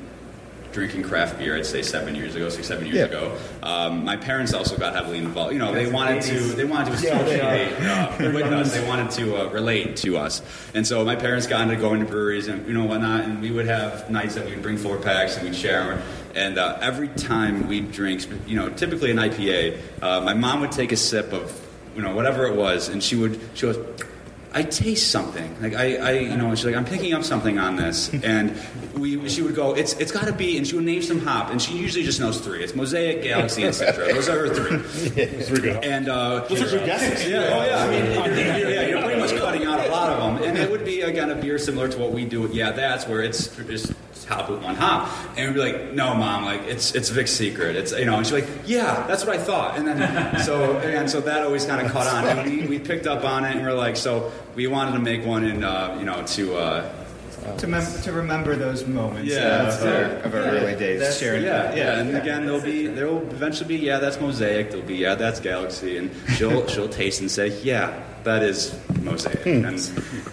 drinking 0.73 1.03
craft 1.03 1.37
beer, 1.37 1.57
I'd 1.57 1.65
say 1.65 1.81
seven 1.81 2.15
years 2.15 2.33
ago, 2.35 2.47
six, 2.47 2.65
seven 2.67 2.85
years 2.85 2.97
Yeah. 2.97 3.03
ago. 3.05 3.37
Um, 3.61 4.05
my 4.05 4.15
parents 4.15 4.53
also 4.53 4.77
got 4.77 4.93
heavily 4.95 5.17
involved. 5.17 5.51
You 5.51 5.59
know, 5.59 5.73
they 5.73 5.89
wanted 5.91 6.21
to, 6.23 6.39
they 6.39 6.63
wanted 6.63 6.97
to 6.97 7.03
Yeah, 7.05 7.21
they 7.23 7.69
associate 7.69 7.89
uh, 8.29 8.33
with 8.33 8.45
us. 8.53 8.73
They 8.73 8.87
wanted 8.87 9.11
to 9.11 9.35
uh, 9.47 9.49
relate 9.49 9.97
to 9.97 10.17
us, 10.17 10.41
and 10.73 10.87
so 10.87 11.03
my 11.03 11.15
parents 11.15 11.45
got 11.47 11.61
into 11.61 11.75
going 11.75 11.99
to 11.99 12.05
breweries 12.05 12.47
and 12.47 12.65
you 12.67 12.73
know 12.73 12.85
whatnot. 12.85 13.25
And 13.25 13.41
we 13.41 13.51
would 13.51 13.65
have 13.65 14.09
nights 14.09 14.35
that 14.35 14.45
we'd 14.45 14.61
bring 14.61 14.77
four 14.77 14.97
packs 14.97 15.35
and 15.37 15.45
we'd 15.45 15.55
share. 15.55 16.01
And 16.35 16.57
uh, 16.57 16.77
every 16.81 17.09
time 17.09 17.67
we'd 17.67 17.91
drink, 17.91 18.25
you 18.47 18.55
know, 18.55 18.69
typically 18.69 19.11
an 19.11 19.17
IPA, 19.17 19.77
uh, 20.01 20.21
my 20.21 20.33
mom 20.33 20.61
would 20.61 20.71
take 20.71 20.93
a 20.93 20.97
sip 20.97 21.33
of, 21.33 21.51
you 21.97 22.01
know, 22.01 22.15
whatever 22.15 22.45
it 22.47 22.55
was, 22.55 22.87
and 22.87 23.03
she 23.03 23.17
would, 23.17 23.37
she 23.55 23.63
goes, 23.63 23.77
I 24.53 24.63
taste 24.63 25.11
something. 25.11 25.61
Like 25.61 25.75
I, 25.75 25.95
I, 25.95 26.11
you 26.11 26.35
know, 26.35 26.53
she's 26.55 26.65
like, 26.65 26.75
I'm 26.75 26.83
picking 26.85 27.13
up 27.13 27.23
something 27.23 27.57
on 27.57 27.77
this, 27.77 28.13
and 28.23 28.59
we, 28.97 29.29
she 29.29 29.41
would 29.41 29.55
go, 29.55 29.73
it's, 29.73 29.93
it's 29.93 30.11
got 30.11 30.25
to 30.27 30.33
be, 30.33 30.57
and 30.57 30.67
she 30.67 30.75
would 30.75 30.83
name 30.83 31.01
some 31.01 31.21
hop, 31.21 31.51
and 31.51 31.61
she 31.61 31.77
usually 31.77 32.03
just 32.03 32.19
knows 32.19 32.39
three. 32.41 32.61
It's 32.63 32.75
Mosaic, 32.75 33.23
Galaxy, 33.23 33.63
and 33.63 33.73
Citra. 33.73 34.13
Those 34.13 34.27
are 34.29 34.47
her 34.47 34.79
three. 34.79 35.71
And 35.81 36.09
uh, 36.09 36.45
Those 36.47 36.61
are 36.61 36.77
good 36.77 36.85
guesses. 36.85 37.27
yeah, 37.29 37.49
oh 37.53 37.65
yeah. 37.65 37.83
I 37.83 37.89
mean, 37.89 38.05
you're, 38.59 38.69
yeah, 38.69 38.87
you're 38.87 39.01
pretty 39.01 39.19
much 39.19 39.35
cutting 39.35 39.65
out 39.65 39.85
a 39.85 39.89
lot 39.89 40.11
of 40.11 40.39
them, 40.39 40.47
and 40.47 40.57
it 40.57 40.69
would 40.69 40.85
be 40.85 41.01
again 41.01 41.29
a 41.29 41.35
beer 41.35 41.57
similar 41.57 41.87
to 41.87 41.97
what 41.97 42.11
we 42.11 42.25
do. 42.25 42.49
Yeah, 42.51 42.71
that's 42.71 43.07
where 43.07 43.21
it's 43.21 43.47
just 43.55 43.93
hop 44.25 44.49
with 44.49 44.61
one 44.63 44.75
hop, 44.75 45.09
and 45.37 45.47
we'd 45.47 45.53
be 45.63 45.71
like, 45.71 45.93
"No, 45.93 46.13
mom, 46.13 46.45
like 46.45 46.61
it's 46.63 46.93
it's 46.95 47.09
Vic's 47.09 47.31
secret." 47.31 47.75
It's 47.75 47.91
you 47.91 48.05
know, 48.05 48.17
and 48.17 48.25
she's 48.25 48.33
like, 48.33 48.47
"Yeah, 48.65 49.05
that's 49.07 49.25
what 49.25 49.35
I 49.35 49.41
thought." 49.41 49.77
And 49.77 49.87
then 49.87 50.39
so 50.43 50.77
and 50.79 51.09
so 51.09 51.21
that 51.21 51.43
always 51.43 51.65
kind 51.65 51.85
of 51.85 51.91
caught 51.91 52.07
on, 52.07 52.25
and 52.25 52.49
we, 52.49 52.67
we 52.67 52.79
picked 52.79 53.07
up 53.07 53.23
on 53.23 53.45
it, 53.45 53.55
and 53.55 53.61
we're 53.65 53.73
like, 53.73 53.95
so 53.97 54.31
we 54.55 54.67
wanted 54.67 54.93
to 54.93 54.99
make 54.99 55.25
one, 55.25 55.43
and 55.43 55.63
uh, 55.65 55.95
you 55.99 56.05
know, 56.05 56.23
to. 56.23 56.55
Uh, 56.57 56.93
to, 57.57 57.65
mem- 57.65 58.01
to 58.03 58.11
remember 58.11 58.55
those 58.55 58.85
moments 58.85 59.31
Yeah, 59.31 59.39
uh, 59.39 59.67
of, 59.73 59.83
our, 59.83 59.93
it. 60.03 60.25
of 60.25 60.35
our 60.35 60.41
Yeah, 60.41 60.47
early 60.61 60.75
days. 60.75 61.17
Sharing 61.17 61.43
yeah, 61.43 61.73
yeah, 61.73 61.99
and 61.99 62.15
again, 62.15 62.45
there'll 62.45 62.61
be 62.61 62.85
there 62.85 63.07
will 63.07 63.23
eventually 63.31 63.67
be 63.67 63.83
yeah, 63.83 63.97
that's 63.97 64.21
Mosaic. 64.21 64.69
There'll 64.69 64.85
be 64.85 64.97
yeah, 64.97 65.15
that's 65.15 65.39
Galaxy, 65.39 65.97
and 65.97 66.11
she'll 66.35 66.67
she'll 66.67 66.87
taste 66.87 67.19
and 67.19 67.31
say 67.31 67.47
yeah, 67.63 67.99
that 68.25 68.43
is 68.43 68.77
Mosaic, 69.01 69.43
and 69.47 69.79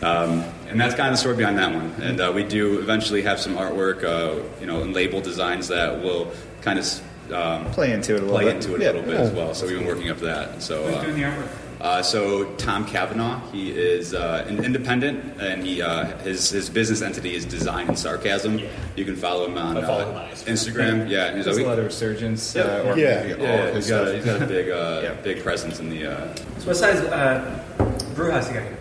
um, 0.03 0.45
and 0.69 0.81
that's 0.81 0.95
kind 0.95 1.09
of 1.09 1.15
the 1.15 1.19
story 1.19 1.37
behind 1.37 1.59
that 1.59 1.73
one. 1.75 1.91
And 2.03 2.21
uh, 2.21 2.33
we 2.35 2.45
do 2.45 2.79
eventually 2.79 3.23
have 3.23 3.41
some 3.41 3.57
artwork, 3.57 4.05
uh, 4.05 4.43
you 4.61 4.67
know, 4.67 4.83
and 4.83 4.93
label 4.95 5.21
designs 5.21 5.69
that 5.69 6.03
will 6.03 6.31
kind 6.63 6.79
of 6.79 6.87
um, 7.33 7.67
Play 7.73 7.93
into 7.93 8.15
it 8.15 8.23
a 8.23 8.25
little 8.25 8.37
play 8.37 8.45
bit. 8.47 8.57
into 8.57 8.75
it 8.75 8.81
a 8.81 8.85
little 8.85 9.03
bit 9.03 9.21
as 9.21 9.31
well. 9.33 9.55
So 9.55 9.67
we've 9.67 9.79
been 9.79 9.87
working 9.87 10.09
up 10.11 10.19
that. 10.19 10.63
So. 10.63 10.83
Who's 10.85 10.95
uh, 10.97 11.03
doing 11.03 11.17
the 11.17 11.23
artwork? 11.23 11.49
uh, 11.81 12.03
so 12.03 12.45
Tom 12.57 12.85
Kavanaugh, 12.87 13.39
he 13.53 13.71
is 13.71 14.15
uh, 14.15 14.45
an 14.49 14.65
independent, 14.65 15.41
and 15.41 15.63
he 15.63 15.81
uh, 15.83 16.07
his 16.19 16.49
his 16.51 16.69
business 16.71 17.03
entity 17.03 17.35
is 17.37 17.45
Design 17.45 17.87
and 17.87 17.99
Sarcasm. 17.99 18.59
You 18.97 19.05
can 19.05 19.15
follow 19.15 19.45
him 19.47 19.57
on 19.59 19.77
I 19.77 19.83
follow 19.83 20.05
uh, 20.05 20.11
him 20.11 20.17
on 20.17 20.29
Instagram. 20.47 21.09
Yeah, 21.11 21.37
he's 21.37 21.45
There's 21.45 21.59
a 21.59 21.63
a, 21.63 21.67
lot 21.67 21.79
of 21.79 21.85
resurgence, 21.85 22.55
Yeah. 22.57 22.63
uh, 22.63 22.83
or 22.85 22.99
Yeah. 22.99 23.23
maybe 23.25 23.43
yeah, 23.43 23.49
yeah, 23.57 23.63
of 23.65 23.75
his 23.75 23.85
he's 23.87 23.91
got 23.95 24.09
a, 24.09 24.15
he's 24.17 24.25
got 24.25 24.43
a 24.43 24.47
big 24.47 24.71
uh, 24.71 25.01
Yeah. 25.05 25.13
big 25.23 25.43
presence 25.43 25.79
in 25.81 25.91
the. 25.91 26.07
Uh, 26.07 26.35
So 26.59 26.67
what 26.69 26.77
size 26.77 26.99
uh, 27.01 27.63
brew 28.15 28.31
house 28.33 28.49
you 28.49 28.55
got 28.55 28.63
here? 28.65 28.79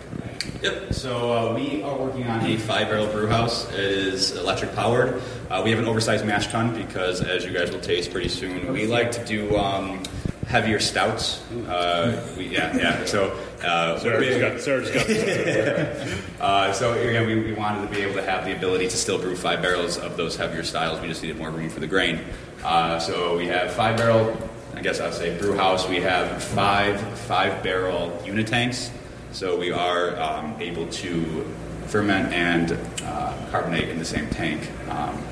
Yep. 0.62 0.92
So 0.92 1.32
uh, 1.32 1.54
we 1.54 1.82
are 1.82 1.96
working 1.96 2.26
on 2.26 2.44
a 2.44 2.56
five 2.56 2.88
barrel 2.88 3.06
brew 3.06 3.28
house. 3.28 3.70
It 3.72 3.78
is 3.78 4.32
electric 4.32 4.74
powered. 4.74 5.22
Uh, 5.48 5.62
we 5.62 5.70
have 5.70 5.78
an 5.78 5.86
oversized 5.86 6.26
mash 6.26 6.48
tun 6.48 6.74
because, 6.74 7.20
as 7.20 7.44
you 7.44 7.52
guys 7.52 7.70
will 7.70 7.80
taste 7.80 8.10
pretty 8.10 8.28
soon, 8.28 8.72
we 8.72 8.86
like 8.86 9.12
to 9.12 9.24
do 9.24 9.56
um, 9.56 10.02
heavier 10.48 10.80
stouts. 10.80 11.42
Uh, 11.68 12.26
we, 12.36 12.48
yeah, 12.48 12.76
yeah. 12.76 13.04
So. 13.04 13.38
Uh, 13.62 14.00
we're 14.04 14.38
got, 14.40 14.64
got 14.64 15.08
Uh, 16.40 16.72
so 16.72 16.92
again, 16.92 17.26
we, 17.26 17.34
we 17.34 17.52
wanted 17.52 17.88
to 17.88 17.92
be 17.92 18.02
able 18.02 18.14
to 18.14 18.22
have 18.22 18.44
the 18.44 18.56
ability 18.56 18.86
to 18.88 18.96
still 18.96 19.18
brew 19.18 19.34
five 19.34 19.60
barrels 19.60 19.98
of 19.98 20.16
those 20.16 20.36
heavier 20.36 20.62
styles. 20.62 21.00
We 21.00 21.08
just 21.08 21.22
needed 21.22 21.38
more 21.38 21.50
room 21.50 21.68
for 21.68 21.80
the 21.80 21.86
grain. 21.86 22.20
Uh, 22.64 22.98
so 23.00 23.36
we 23.36 23.46
have 23.46 23.72
five 23.72 23.96
barrel. 23.96 24.36
I 24.74 24.80
guess 24.80 25.00
I'd 25.00 25.14
say 25.14 25.36
brew 25.36 25.56
house. 25.56 25.88
We 25.88 25.96
have 26.02 26.40
five 26.42 27.00
five 27.20 27.64
barrel 27.64 28.10
unitanks. 28.24 28.90
So 29.32 29.58
we 29.58 29.70
are 29.72 30.18
um, 30.18 30.56
able 30.60 30.86
to 30.88 31.44
ferment 31.86 32.32
and 32.32 32.72
uh, 33.02 33.34
carbonate 33.50 33.88
in 33.88 33.98
the 33.98 34.04
same 34.04 34.28
tank. 34.30 34.68
Um, 34.88 35.22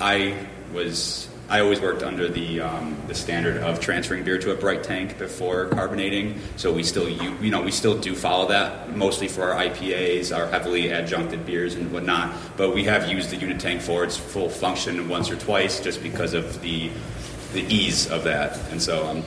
I 0.00 0.46
was 0.72 1.28
I 1.48 1.60
always 1.60 1.80
worked 1.80 2.02
under 2.02 2.28
the 2.28 2.62
um, 2.62 2.96
the 3.06 3.14
standard 3.14 3.58
of 3.58 3.78
transferring 3.78 4.24
beer 4.24 4.38
to 4.38 4.52
a 4.52 4.54
bright 4.56 4.82
tank 4.82 5.18
before 5.18 5.66
carbonating. 5.66 6.40
So 6.56 6.72
we 6.72 6.82
still 6.82 7.08
you, 7.08 7.36
you 7.40 7.50
know 7.50 7.62
we 7.62 7.70
still 7.70 7.98
do 7.98 8.14
follow 8.14 8.48
that 8.48 8.96
mostly 8.96 9.28
for 9.28 9.52
our 9.52 9.62
IPAs, 9.62 10.36
our 10.36 10.46
heavily 10.46 10.88
adjuncted 10.88 11.44
beers 11.46 11.74
and 11.74 11.92
whatnot. 11.92 12.34
But 12.56 12.74
we 12.74 12.84
have 12.84 13.08
used 13.08 13.30
the 13.30 13.36
unitank 13.36 13.82
for 13.82 14.04
its 14.04 14.16
full 14.16 14.48
function 14.48 15.08
once 15.08 15.30
or 15.30 15.36
twice 15.36 15.80
just 15.80 16.02
because 16.02 16.34
of 16.34 16.60
the 16.60 16.90
the 17.52 17.62
ease 17.72 18.10
of 18.10 18.24
that. 18.24 18.58
And 18.70 18.82
so 18.82 19.06
um, 19.06 19.22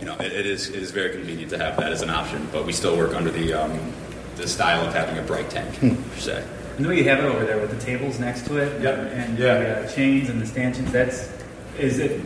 you 0.00 0.06
know 0.06 0.14
it, 0.16 0.32
it 0.32 0.46
is 0.46 0.68
it 0.70 0.76
is 0.82 0.90
very 0.90 1.10
convenient 1.10 1.50
to 1.50 1.58
have 1.58 1.76
that 1.78 1.92
as 1.92 2.02
an 2.02 2.10
option. 2.10 2.48
But 2.52 2.66
we 2.66 2.72
still 2.72 2.96
work 2.96 3.14
under 3.14 3.30
the 3.30 3.52
um, 3.52 3.92
the 4.36 4.46
style 4.48 4.86
of 4.86 4.94
having 4.94 5.18
a 5.18 5.22
bright 5.22 5.50
tank 5.50 5.78
per 5.80 6.18
se. 6.20 6.44
I 6.78 6.82
know 6.82 6.90
you 6.90 7.04
have 7.04 7.18
it 7.18 7.24
over 7.24 7.44
there 7.44 7.58
with 7.60 7.70
the 7.70 7.84
tables 7.84 8.18
next 8.18 8.46
to 8.46 8.56
it. 8.56 8.80
Yep. 8.82 8.98
And 9.12 9.38
Yeah. 9.38 9.58
the 9.58 9.80
uh, 9.84 9.88
chains 9.92 10.30
and 10.30 10.40
the 10.40 10.46
stanchions. 10.46 10.90
That's 10.92 11.30
is 11.78 11.98
it. 11.98 12.20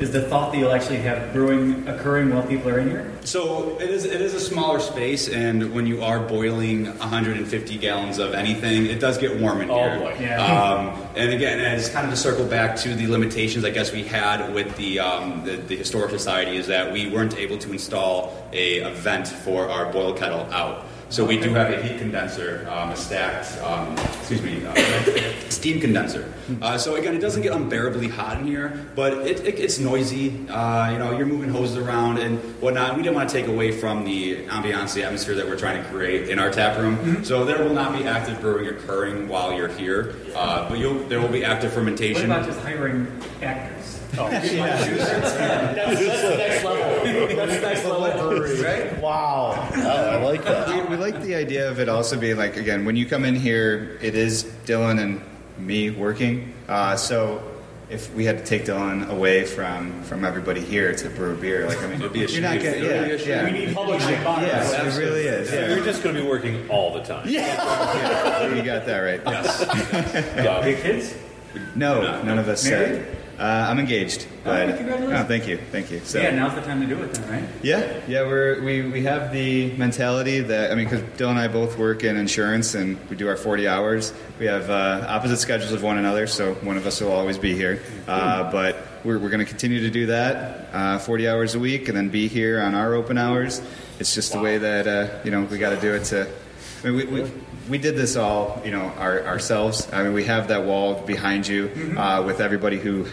Is 0.00 0.12
the 0.12 0.22
thought 0.22 0.52
that 0.52 0.58
you'll 0.58 0.70
actually 0.70 0.98
have 0.98 1.32
brewing 1.32 1.88
occurring 1.88 2.32
while 2.32 2.44
people 2.46 2.70
are 2.70 2.78
in 2.78 2.88
here? 2.88 3.10
So 3.24 3.76
it 3.80 3.90
is 3.90 4.04
it 4.04 4.20
is 4.20 4.32
a 4.32 4.38
smaller 4.38 4.78
space, 4.78 5.28
and 5.28 5.74
when 5.74 5.86
you 5.86 6.02
are 6.04 6.20
boiling 6.20 6.86
150 6.98 7.78
gallons 7.78 8.18
of 8.18 8.32
anything, 8.32 8.86
it 8.86 9.00
does 9.00 9.18
get 9.18 9.40
warm 9.40 9.60
in 9.60 9.70
Oh, 9.70 9.74
here. 9.90 9.98
boy. 9.98 10.16
Yeah. 10.20 10.40
Um, 10.40 11.04
and 11.16 11.32
again, 11.32 11.58
as 11.58 11.88
kind 11.88 12.06
of 12.06 12.12
to 12.12 12.16
circle 12.16 12.44
back 12.44 12.76
to 12.76 12.94
the 12.94 13.08
limitations, 13.08 13.64
I 13.64 13.70
guess 13.70 13.92
we 13.92 14.04
had 14.04 14.54
with 14.54 14.76
the, 14.76 15.00
um, 15.00 15.42
the 15.44 15.56
the 15.56 15.76
historic 15.76 16.10
society 16.10 16.56
is 16.58 16.68
that 16.68 16.92
we 16.92 17.10
weren't 17.10 17.36
able 17.36 17.58
to 17.58 17.72
install 17.72 18.48
a, 18.52 18.78
a 18.80 18.90
vent 18.90 19.26
for 19.26 19.68
our 19.68 19.92
boil 19.92 20.12
kettle 20.14 20.46
out. 20.52 20.84
So 21.10 21.24
we 21.24 21.40
do 21.40 21.54
have 21.54 21.72
a 21.72 21.82
heat 21.82 21.98
condenser, 21.98 22.68
um, 22.70 22.90
a 22.90 22.96
stacked, 22.96 23.56
um, 23.62 23.96
excuse 24.20 24.42
me, 24.42 24.64
uh, 24.64 24.74
steam 25.58 25.80
condenser. 25.80 26.32
Uh, 26.62 26.78
so 26.78 26.94
again, 26.94 27.14
it 27.14 27.18
doesn't 27.18 27.42
get 27.42 27.52
unbearably 27.52 28.06
hot 28.08 28.38
in 28.38 28.46
here, 28.46 28.86
but 28.94 29.12
it, 29.26 29.40
it, 29.44 29.58
it's 29.58 29.78
noisy. 29.80 30.48
Uh, 30.48 30.92
you 30.92 30.98
know, 30.98 31.10
you're 31.16 31.26
moving 31.26 31.50
hoses 31.50 31.76
around 31.76 32.18
and 32.18 32.38
whatnot. 32.62 32.96
We 32.96 33.02
didn't 33.02 33.16
want 33.16 33.28
to 33.28 33.34
take 33.34 33.48
away 33.48 33.72
from 33.72 34.04
the 34.04 34.46
ambiance, 34.46 34.94
the 34.94 35.02
atmosphere 35.02 35.34
that 35.34 35.46
we're 35.46 35.58
trying 35.58 35.82
to 35.82 35.88
create 35.90 36.28
in 36.28 36.38
our 36.38 36.50
tap 36.50 36.78
room. 36.78 37.24
So 37.24 37.44
there 37.44 37.62
will 37.62 37.74
not 37.74 37.92
be 37.92 38.04
active 38.04 38.40
brewing 38.40 38.68
occurring 38.68 39.28
while 39.28 39.52
you're 39.52 39.68
here, 39.68 40.14
uh, 40.34 40.68
but 40.68 40.78
you'll, 40.78 41.00
there 41.08 41.20
will 41.20 41.28
be 41.28 41.44
active 41.44 41.72
fermentation. 41.72 42.28
What 42.28 42.44
fermentation. 42.44 42.52
about 42.52 42.54
just 42.54 42.60
hiring 42.64 43.42
actors? 43.42 43.94
That's, 44.18 44.50
that's 44.50 46.22
the 46.22 46.36
next 46.36 46.64
level. 46.64 47.36
That's 47.36 47.54
the 47.54 47.60
next 47.60 47.84
level 47.84 48.28
brewery. 48.28 48.62
Right? 48.62 49.00
Wow. 49.00 49.68
Oh, 49.76 50.10
I 50.10 50.16
like 50.16 50.44
that. 50.44 50.88
we, 50.88 50.96
we 50.96 50.96
like 50.96 51.22
the 51.22 51.34
idea 51.34 51.70
of 51.70 51.78
it 51.78 51.88
also 51.88 52.18
being 52.18 52.36
like 52.36 52.56
again 52.56 52.84
when 52.84 52.96
you 52.96 53.06
come 53.06 53.24
in 53.24 53.36
here 53.36 53.98
it 54.00 54.14
is 54.14 54.44
dylan 54.64 55.00
and 55.00 55.20
me 55.58 55.90
working 55.90 56.52
uh, 56.68 56.94
so 56.96 57.42
if 57.90 58.12
we 58.14 58.24
had 58.24 58.36
to 58.38 58.44
take 58.44 58.64
dylan 58.64 59.08
away 59.08 59.44
from 59.44 60.02
from 60.02 60.24
everybody 60.24 60.60
here 60.60 60.94
to 60.94 61.08
brew 61.10 61.34
beer 61.36 61.66
like 61.66 61.78
i 61.82 61.86
mean 61.86 62.00
It'd 62.00 62.12
be 62.12 62.24
a 62.24 62.26
you're 62.28 62.42
not 62.42 62.60
shame. 62.60 62.82
gonna 62.82 62.86
It 62.86 63.26
yeah, 63.26 63.36
a 63.36 63.42
yeah. 63.44 63.44
We 63.44 63.50
need 63.66 63.74
publishing. 63.74 64.10
yeah, 64.10 64.86
it 64.86 64.98
really 64.98 65.22
is. 65.22 65.48
So 65.48 65.54
Yeah, 65.58 65.74
you're 65.74 65.84
just 65.84 66.02
going 66.02 66.14
to 66.14 66.20
be 66.22 66.28
working 66.28 66.68
all 66.68 66.92
the 66.94 67.02
time. 67.02 67.26
yeah, 67.28 68.54
you 68.54 68.62
got 68.62 68.84
that 68.86 68.98
right. 68.98 69.20
Yes. 69.24 70.62
Big 70.64 70.82
kids? 70.82 71.14
No, 71.74 72.22
none 72.22 72.38
of 72.38 72.46
us. 72.48 72.68
Married? 72.68 73.06
Uh, 73.38 73.68
I'm 73.70 73.78
engaged, 73.78 74.26
but 74.42 74.68
Oh, 74.68 74.76
congratulations. 74.76 75.20
oh, 75.24 75.28
thank 75.28 75.46
you, 75.46 75.58
thank 75.70 75.92
you. 75.92 76.00
So 76.02 76.18
Yeah, 76.20 76.30
now's 76.34 76.56
the 76.56 76.60
time 76.60 76.80
to 76.80 76.86
do 76.88 77.00
it 77.00 77.14
then, 77.14 77.30
right? 77.30 77.48
yeah, 77.62 78.00
yeah, 78.08 78.22
we're, 78.22 78.60
we 78.64 78.82
we 78.82 79.04
have 79.04 79.32
the 79.32 79.70
mentality 79.76 80.40
that 80.40 80.72
I 80.72 80.74
mean, 80.74 80.86
because 80.86 81.02
Bill 81.16 81.30
and 81.30 81.38
I 81.38 81.46
both 81.46 81.78
work 81.78 82.02
in 82.02 82.16
insurance 82.16 82.74
and 82.74 82.98
we 83.08 83.14
do 83.14 83.28
our 83.28 83.36
40 83.36 83.68
hours. 83.68 84.12
We 84.40 84.46
have 84.46 84.68
uh, 84.70 85.04
opposite 85.08 85.36
schedules 85.36 85.70
of 85.70 85.84
one 85.84 85.98
another, 85.98 86.26
so 86.26 86.54
one 86.54 86.76
of 86.76 86.84
us 86.84 87.00
will 87.00 87.12
always 87.12 87.38
be 87.38 87.54
here. 87.54 87.80
Uh, 88.08 88.50
but 88.50 88.76
we're, 89.04 89.20
we're 89.20 89.30
going 89.30 89.38
to 89.44 89.48
continue 89.48 89.80
to 89.82 89.90
do 89.90 90.06
that, 90.06 90.68
uh, 90.74 90.98
40 90.98 91.28
hours 91.28 91.54
a 91.54 91.60
week, 91.60 91.86
and 91.88 91.96
then 91.96 92.08
be 92.08 92.26
here 92.26 92.60
on 92.60 92.74
our 92.74 92.94
open 92.94 93.16
hours. 93.18 93.62
It's 94.00 94.14
just 94.16 94.32
the 94.32 94.40
way 94.40 94.58
that 94.58 94.88
uh, 94.88 95.20
you 95.22 95.30
know 95.30 95.42
we 95.44 95.58
got 95.58 95.70
to 95.70 95.80
do 95.80 95.94
it 95.94 96.02
to. 96.06 96.26
I 96.82 96.86
mean, 96.90 96.96
we, 96.96 97.22
we, 97.22 97.30
we 97.68 97.78
did 97.78 97.96
this 97.96 98.16
all, 98.16 98.60
you 98.64 98.70
know, 98.70 98.92
our, 98.98 99.24
ourselves. 99.24 99.88
I 99.92 100.02
mean, 100.02 100.14
we 100.14 100.24
have 100.24 100.48
that 100.48 100.64
wall 100.64 100.94
behind 101.02 101.46
you 101.46 101.70
uh, 101.96 102.22
with 102.24 102.40
everybody 102.40 102.78
who 102.78 103.06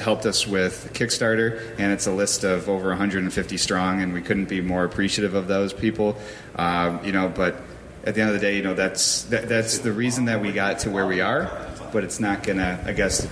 helped 0.00 0.26
us 0.26 0.46
with 0.46 0.90
Kickstarter, 0.92 1.74
and 1.78 1.92
it's 1.92 2.06
a 2.06 2.12
list 2.12 2.44
of 2.44 2.68
over 2.68 2.88
150 2.88 3.56
strong, 3.56 4.02
and 4.02 4.12
we 4.12 4.20
couldn't 4.20 4.46
be 4.46 4.60
more 4.60 4.84
appreciative 4.84 5.34
of 5.34 5.48
those 5.48 5.72
people, 5.72 6.16
um, 6.56 7.02
you 7.04 7.12
know. 7.12 7.28
But 7.28 7.56
at 8.04 8.14
the 8.14 8.20
end 8.20 8.30
of 8.30 8.34
the 8.34 8.40
day, 8.40 8.56
you 8.56 8.62
know, 8.62 8.74
that's 8.74 9.24
that, 9.24 9.48
that's 9.48 9.78
the 9.78 9.92
reason 9.92 10.26
that 10.26 10.40
we 10.40 10.52
got 10.52 10.80
to 10.80 10.90
where 10.90 11.06
we 11.06 11.20
are, 11.20 11.50
but 11.92 12.04
it's 12.04 12.20
not 12.20 12.42
gonna, 12.42 12.82
I 12.84 12.92
guess, 12.92 13.26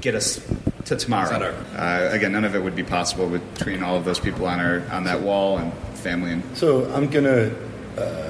get 0.00 0.14
us 0.14 0.40
to 0.84 0.96
tomorrow. 0.96 1.54
Uh, 1.76 2.08
again, 2.12 2.32
none 2.32 2.44
of 2.44 2.54
it 2.54 2.62
would 2.62 2.76
be 2.76 2.84
possible 2.84 3.28
between 3.28 3.82
all 3.82 3.96
of 3.96 4.04
those 4.04 4.20
people 4.20 4.46
on 4.46 4.60
our 4.60 4.82
on 4.92 5.04
that 5.04 5.20
wall 5.20 5.58
and 5.58 5.72
family 5.98 6.32
and 6.32 6.56
So 6.56 6.90
I'm 6.92 7.08
gonna. 7.08 7.52
Uh, 7.98 8.29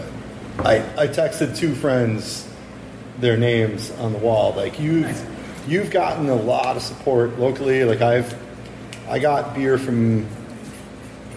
I 0.67 0.79
I 0.97 1.09
texted 1.09 1.57
two 1.57 1.75
friends 1.75 2.47
their 3.21 3.37
names 3.37 3.91
on 3.93 4.13
the 4.13 4.19
wall. 4.19 4.55
Like 4.55 4.81
you, 4.81 5.05
have 5.05 5.29
you've 5.69 5.91
gotten 5.91 6.29
a 6.29 6.35
lot 6.35 6.77
of 6.77 6.83
support 6.83 7.39
locally. 7.39 7.85
Like 7.85 8.01
I've, 8.01 8.35
I 9.09 9.19
got 9.19 9.55
beer 9.55 9.79
from 9.79 10.27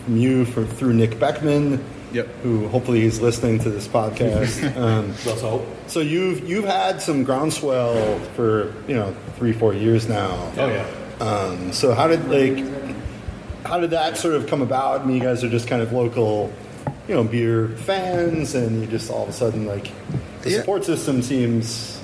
from 0.06 0.18
you 0.18 0.46
from 0.46 0.68
through 0.68 0.94
Nick 0.94 1.20
Beckman. 1.20 1.84
Yep. 2.14 2.28
Who 2.44 2.68
hopefully 2.68 3.02
he's 3.02 3.20
listening 3.20 3.60
to 3.60 3.72
this 3.72 3.88
podcast. 3.88 4.76
um, 4.78 5.14
hope. 5.40 5.66
so 5.88 6.00
you've 6.00 6.48
you've 6.48 6.66
had 6.66 7.02
some 7.02 7.24
groundswell 7.24 8.20
for 8.36 8.74
you 8.88 8.96
know 8.96 9.16
three 9.38 9.54
four 9.54 9.74
years 9.74 10.08
now. 10.08 10.52
Oh 10.58 10.68
yeah. 10.68 10.88
Um, 11.20 11.74
so 11.74 11.94
how 11.94 12.08
did 12.08 12.28
like 12.30 12.64
how 13.66 13.80
did 13.80 13.92
that 13.92 14.18
sort 14.18 14.36
of 14.36 14.48
come 14.48 14.62
about? 14.62 15.02
I 15.02 15.06
mean, 15.06 15.18
you 15.18 15.24
guys 15.24 15.44
are 15.44 15.50
just 15.50 15.68
kind 15.68 15.82
of 15.82 15.92
local, 15.92 16.54
you 17.08 17.14
know, 17.16 17.24
beer 17.24 17.70
fans, 17.70 18.56
and 18.56 18.82
you 18.82 18.88
just 18.88 19.10
all 19.12 19.24
of 19.24 19.30
a 19.30 19.34
sudden 19.34 19.66
like 19.66 19.90
the 20.42 20.52
Yeah. 20.52 20.60
support 20.60 20.86
system 20.86 21.22
seems. 21.22 22.00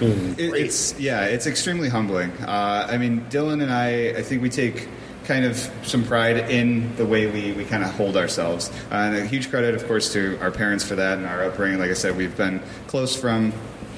I 0.00 0.04
mean, 0.04 0.34
It, 0.38 0.50
great. 0.50 0.66
it's 0.66 0.94
yeah, 0.98 1.24
it's 1.24 1.46
extremely 1.46 1.88
humbling. 1.88 2.30
Uh, 2.46 2.86
I 2.88 2.98
mean, 2.98 3.26
Dylan 3.30 3.62
and 3.62 3.72
I, 3.72 4.10
I 4.18 4.22
think 4.22 4.42
we 4.42 4.48
take 4.48 4.86
kind 5.24 5.44
of 5.44 5.56
some 5.82 6.04
pride 6.04 6.50
in 6.50 6.94
the 6.96 7.04
way 7.04 7.26
we, 7.26 7.52
we 7.52 7.64
kind 7.64 7.82
of 7.84 7.90
hold 7.90 8.16
ourselves. 8.16 8.70
Uh, 8.90 8.94
and 8.94 9.16
a 9.16 9.24
huge 9.26 9.50
credit, 9.50 9.74
of 9.74 9.86
course, 9.86 10.10
to 10.14 10.38
our 10.40 10.50
parents 10.50 10.84
for 10.84 10.94
that 10.94 11.18
and 11.18 11.26
our 11.26 11.42
upbringing. 11.44 11.78
Like 11.80 11.90
I 11.90 11.94
said, 11.94 12.16
we've 12.16 12.34
been 12.36 12.60
close 12.86 13.14
from 13.16 13.52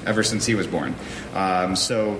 ever 0.07 0.23
since 0.23 0.45
he 0.45 0.55
was 0.55 0.65
born. 0.67 0.93
Um, 1.35 1.75
so 1.75 2.19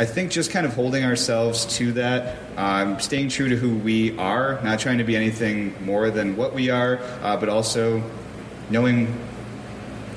I 0.00 0.04
think 0.04 0.30
just 0.30 0.52
kind 0.52 0.64
of 0.64 0.74
holding 0.74 1.04
ourselves 1.04 1.66
to 1.78 1.92
that, 1.94 2.36
um, 2.56 3.00
staying 3.00 3.30
true 3.30 3.48
to 3.48 3.56
who 3.56 3.76
we 3.76 4.16
are, 4.16 4.60
not 4.62 4.78
trying 4.78 4.98
to 4.98 5.04
be 5.04 5.16
anything 5.16 5.74
more 5.84 6.10
than 6.10 6.36
what 6.36 6.54
we 6.54 6.70
are, 6.70 7.00
uh, 7.20 7.36
but 7.36 7.48
also 7.48 8.00
knowing 8.70 9.12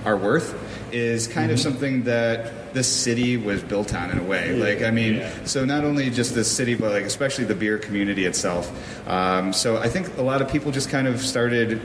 our 0.06 0.16
worth 0.16 0.56
is 0.94 1.28
kind 1.28 1.52
of 1.52 1.60
something 1.60 2.04
that 2.04 2.74
this 2.76 2.88
city 2.88 3.38
was 3.38 3.64
built 3.64 3.96
on 3.96 4.12
in 4.12 4.20
a 4.20 4.24
way. 4.24 4.54
Like, 4.54 4.84
I 4.84 4.92
mean, 4.92 5.26
so 5.46 5.66
not 5.66 5.84
only 5.84 6.12
just 6.12 6.36
this 6.36 6.52
city, 6.52 6.76
but 6.76 6.92
like 6.92 7.06
especially 7.06 7.46
the 7.46 7.56
beer 7.56 7.80
community 7.80 8.26
itself. 8.26 8.72
Um, 9.10 9.52
so 9.52 9.78
I 9.78 9.90
think 9.90 10.16
a 10.18 10.22
lot 10.22 10.44
of 10.44 10.50
people 10.52 10.72
just 10.72 10.90
kind 10.90 11.08
of 11.08 11.20
started, 11.22 11.82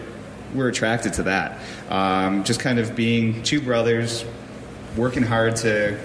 were 0.55 0.69
attracted 0.69 1.15
to 1.15 1.23
that. 1.25 1.61
Um, 1.89 2.45
just 2.45 2.61
kind 2.61 2.79
of 2.79 2.95
being 2.95 3.43
two 3.43 3.61
brothers, 3.63 4.25
working 4.97 5.23
hard 5.23 5.57
to 5.57 5.99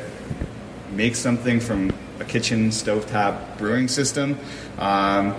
make 0.92 1.16
something 1.16 1.60
from 1.60 1.92
a 2.20 2.26
kitchen 2.26 2.70
stovetop 2.70 3.58
brewing 3.58 3.88
system. 3.88 4.38
Um, 4.80 5.36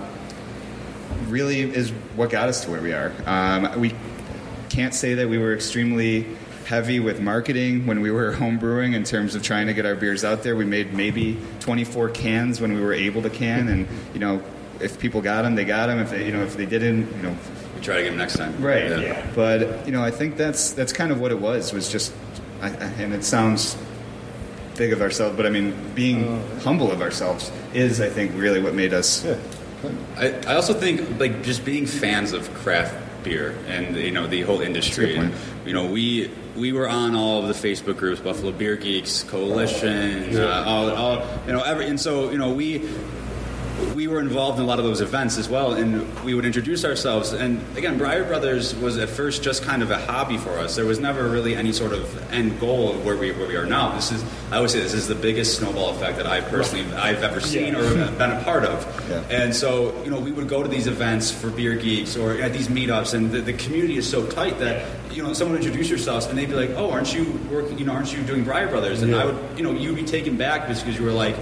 really 1.27 1.61
is 1.61 1.89
what 2.15 2.29
got 2.29 2.49
us 2.49 2.63
to 2.65 2.71
where 2.71 2.81
we 2.81 2.93
are. 2.93 3.11
Um, 3.25 3.79
we 3.79 3.93
can't 4.69 4.93
say 4.93 5.13
that 5.15 5.29
we 5.29 5.37
were 5.37 5.53
extremely 5.53 6.25
heavy 6.65 6.99
with 6.99 7.19
marketing 7.21 7.85
when 7.85 8.01
we 8.01 8.09
were 8.11 8.31
home 8.43 8.57
brewing 8.57 8.93
in 8.93 9.03
terms 9.03 9.35
of 9.35 9.43
trying 9.43 9.67
to 9.67 9.73
get 9.73 9.85
our 9.85 9.95
beers 9.95 10.23
out 10.23 10.43
there. 10.43 10.55
We 10.55 10.65
made 10.65 10.93
maybe 10.93 11.37
24 11.59 12.09
cans 12.09 12.59
when 12.61 12.73
we 12.73 12.81
were 12.81 12.93
able 12.93 13.21
to 13.21 13.29
can, 13.29 13.67
and 13.67 13.87
you 14.13 14.19
know, 14.19 14.41
if 14.79 14.99
people 14.99 15.21
got 15.21 15.43
them, 15.43 15.55
they 15.55 15.65
got 15.65 15.87
them. 15.87 15.99
If 15.99 16.09
they, 16.09 16.25
you 16.25 16.31
know, 16.33 16.41
if 16.43 16.57
they 16.57 16.65
didn't, 16.65 17.09
you 17.15 17.21
know, 17.23 17.37
We 17.75 17.81
try 17.81 17.97
to 17.97 18.01
get 18.03 18.09
them 18.09 18.17
next 18.17 18.37
time. 18.37 18.61
right. 18.61 18.89
Yeah. 18.99 19.25
But 19.35 19.85
you 19.85 19.91
know, 19.93 20.03
I 20.03 20.11
think 20.11 20.35
that's 20.35 20.71
that's 20.71 20.91
kind 20.91 21.11
of 21.11 21.19
what 21.21 21.31
it 21.31 21.39
was. 21.39 21.71
Was 21.73 21.89
just, 21.89 22.11
I, 22.61 22.67
I- 22.69 22.71
and 22.71 23.13
it 23.13 23.23
sounds 23.23 23.77
big 24.75 24.93
of 24.93 25.01
ourselves, 25.01 25.35
but 25.35 25.45
I 25.45 25.49
mean, 25.49 25.75
being 25.93 26.41
humble 26.59 26.91
of 26.91 27.01
ourselves 27.01 27.51
is, 27.73 28.01
I 28.01 28.09
think, 28.09 28.31
really 28.35 28.61
what 28.61 28.73
made 28.73 28.93
us. 28.93 29.25
I, 30.17 30.29
I 30.47 30.55
also 30.55 30.73
think 30.73 31.19
like 31.19 31.43
just 31.43 31.65
being 31.65 31.85
fans 31.85 32.33
of 32.33 32.51
craft 32.53 32.95
beer 33.23 33.55
and 33.67 33.95
you 33.95 34.11
know 34.11 34.27
the 34.27 34.41
whole 34.41 34.61
industry. 34.61 35.15
That's 35.15 35.17
a 35.17 35.21
good 35.21 35.33
And, 35.33 35.67
you 35.67 35.73
know 35.73 35.85
we 35.85 36.31
we 36.55 36.71
were 36.71 36.87
on 36.87 37.15
all 37.15 37.41
of 37.41 37.47
the 37.47 37.67
Facebook 37.67 37.97
groups, 37.97 38.21
Buffalo 38.21 38.51
Beer 38.51 38.75
Geeks 38.75 39.23
Coalition, 39.23 40.37
uh, 40.37 40.63
all, 40.65 40.89
all 40.91 41.27
you 41.47 41.53
know 41.53 41.61
every 41.61 41.87
and 41.87 41.99
so 41.99 42.29
you 42.31 42.37
know 42.37 42.53
we 42.53 42.87
we 43.95 44.07
were 44.07 44.19
involved 44.19 44.59
in 44.59 44.65
a 44.65 44.67
lot 44.67 44.79
of 44.79 44.85
those 44.85 45.01
events 45.01 45.37
as 45.37 45.49
well, 45.49 45.73
and 45.73 46.23
we 46.23 46.33
would 46.33 46.45
introduce 46.45 46.85
ourselves. 46.85 47.33
And 47.33 47.61
again, 47.77 47.97
Briar 47.97 48.23
Brothers 48.23 48.75
was 48.75 48.97
at 48.97 49.09
first 49.09 49.43
just 49.43 49.63
kind 49.63 49.81
of 49.81 49.91
a 49.91 49.97
hobby 49.97 50.37
for 50.37 50.57
us. 50.59 50.75
There 50.75 50.85
was 50.85 50.99
never 50.99 51.27
really 51.27 51.55
any 51.55 51.71
sort 51.71 51.93
of 51.93 52.31
end 52.31 52.59
goal 52.59 52.91
of 52.91 53.05
where 53.05 53.15
we 53.15 53.31
where 53.31 53.47
we 53.47 53.55
are 53.55 53.65
now. 53.65 53.93
This 53.95 54.11
is 54.11 54.23
I 54.51 54.57
always 54.57 54.71
say 54.71 54.79
this 54.79 54.93
is 54.93 55.07
the 55.07 55.15
biggest 55.15 55.57
snowball 55.57 55.89
effect 55.91 56.17
that 56.17 56.27
I 56.27 56.41
personally 56.41 56.91
I've 56.93 57.23
ever 57.23 57.39
seen 57.39 57.75
or 57.75 57.81
been 58.17 58.31
a 58.31 58.43
part 58.43 58.65
of. 58.65 59.09
Yeah. 59.09 59.23
And 59.29 59.55
so 59.55 60.01
you 60.03 60.09
know 60.09 60.19
we 60.19 60.31
would 60.31 60.47
go 60.47 60.63
to 60.63 60.69
these 60.69 60.87
events 60.87 61.31
for 61.31 61.49
beer 61.49 61.75
geeks 61.75 62.15
or 62.15 62.33
at 62.33 62.53
these 62.53 62.67
meetups, 62.67 63.13
and 63.13 63.31
the, 63.31 63.41
the 63.41 63.53
community 63.53 63.97
is 63.97 64.09
so 64.09 64.25
tight 64.27 64.59
that 64.59 64.85
you 65.11 65.23
know 65.23 65.33
someone 65.33 65.57
would 65.57 65.65
introduce 65.65 65.89
yourselves 65.89 66.25
and 66.25 66.37
they'd 66.37 66.49
be 66.49 66.55
like, 66.55 66.71
oh, 66.71 66.91
aren't 66.91 67.13
you 67.13 67.39
working? 67.51 67.77
You 67.77 67.85
know, 67.85 67.93
aren't 67.93 68.13
you 68.13 68.23
doing 68.23 68.43
Briar 68.43 68.67
Brothers? 68.67 69.01
And 69.01 69.15
I 69.15 69.25
would 69.25 69.57
you 69.57 69.63
know 69.63 69.71
you'd 69.71 69.95
be 69.95 70.03
taken 70.03 70.37
back 70.37 70.67
just 70.67 70.83
because 70.83 70.99
you 70.99 71.05
were 71.05 71.11
like 71.11 71.35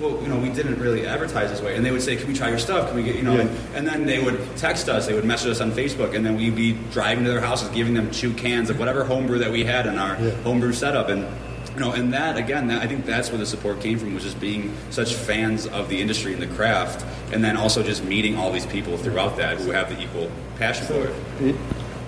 well, 0.00 0.20
you 0.22 0.28
know, 0.28 0.38
we 0.38 0.48
didn't 0.50 0.78
really 0.78 1.06
advertise 1.06 1.50
this 1.50 1.60
way. 1.60 1.76
And 1.76 1.84
they 1.84 1.90
would 1.90 2.02
say, 2.02 2.16
can 2.16 2.26
we 2.28 2.34
try 2.34 2.48
your 2.48 2.58
stuff? 2.58 2.88
Can 2.88 2.96
we 2.96 3.02
get, 3.02 3.16
you 3.16 3.22
know, 3.22 3.34
Yeah. 3.34 3.40
and, 3.42 3.76
and 3.76 3.86
then 3.86 4.06
they 4.06 4.22
would 4.22 4.38
text 4.56 4.88
us, 4.88 5.06
they 5.06 5.14
would 5.14 5.24
message 5.24 5.50
us 5.50 5.60
on 5.60 5.72
Facebook, 5.72 6.14
and 6.14 6.24
then 6.24 6.36
we'd 6.36 6.56
be 6.56 6.72
driving 6.92 7.24
to 7.24 7.30
their 7.30 7.40
houses, 7.40 7.68
giving 7.70 7.94
them 7.94 8.10
two 8.10 8.32
cans 8.34 8.70
of 8.70 8.78
whatever 8.78 9.04
homebrew 9.04 9.38
that 9.38 9.50
we 9.50 9.64
had 9.64 9.86
in 9.86 9.98
our 9.98 10.14
homebrew 10.44 10.72
setup. 10.72 11.08
And, 11.08 11.26
you 11.74 11.80
know, 11.80 11.92
and 11.92 12.12
that, 12.12 12.36
again, 12.36 12.66
that, 12.68 12.82
I 12.82 12.86
think 12.86 13.06
that's 13.06 13.28
where 13.30 13.38
the 13.38 13.46
support 13.46 13.80
came 13.80 13.98
from, 13.98 14.14
was 14.14 14.24
just 14.24 14.40
being 14.40 14.74
such 14.90 15.14
fans 15.14 15.66
of 15.66 15.88
the 15.88 16.00
industry 16.00 16.32
and 16.32 16.42
the 16.42 16.46
craft, 16.48 17.04
and 17.32 17.42
then 17.44 17.56
also 17.56 17.82
just 17.82 18.04
meeting 18.04 18.36
all 18.36 18.50
these 18.52 18.66
people 18.66 18.96
throughout 18.96 19.36
that 19.36 19.58
who 19.58 19.70
have 19.70 19.88
the 19.94 20.00
equal 20.02 20.30
passion 20.56 20.86
for 20.86 21.06
it. 21.06 21.14
it, 21.40 21.56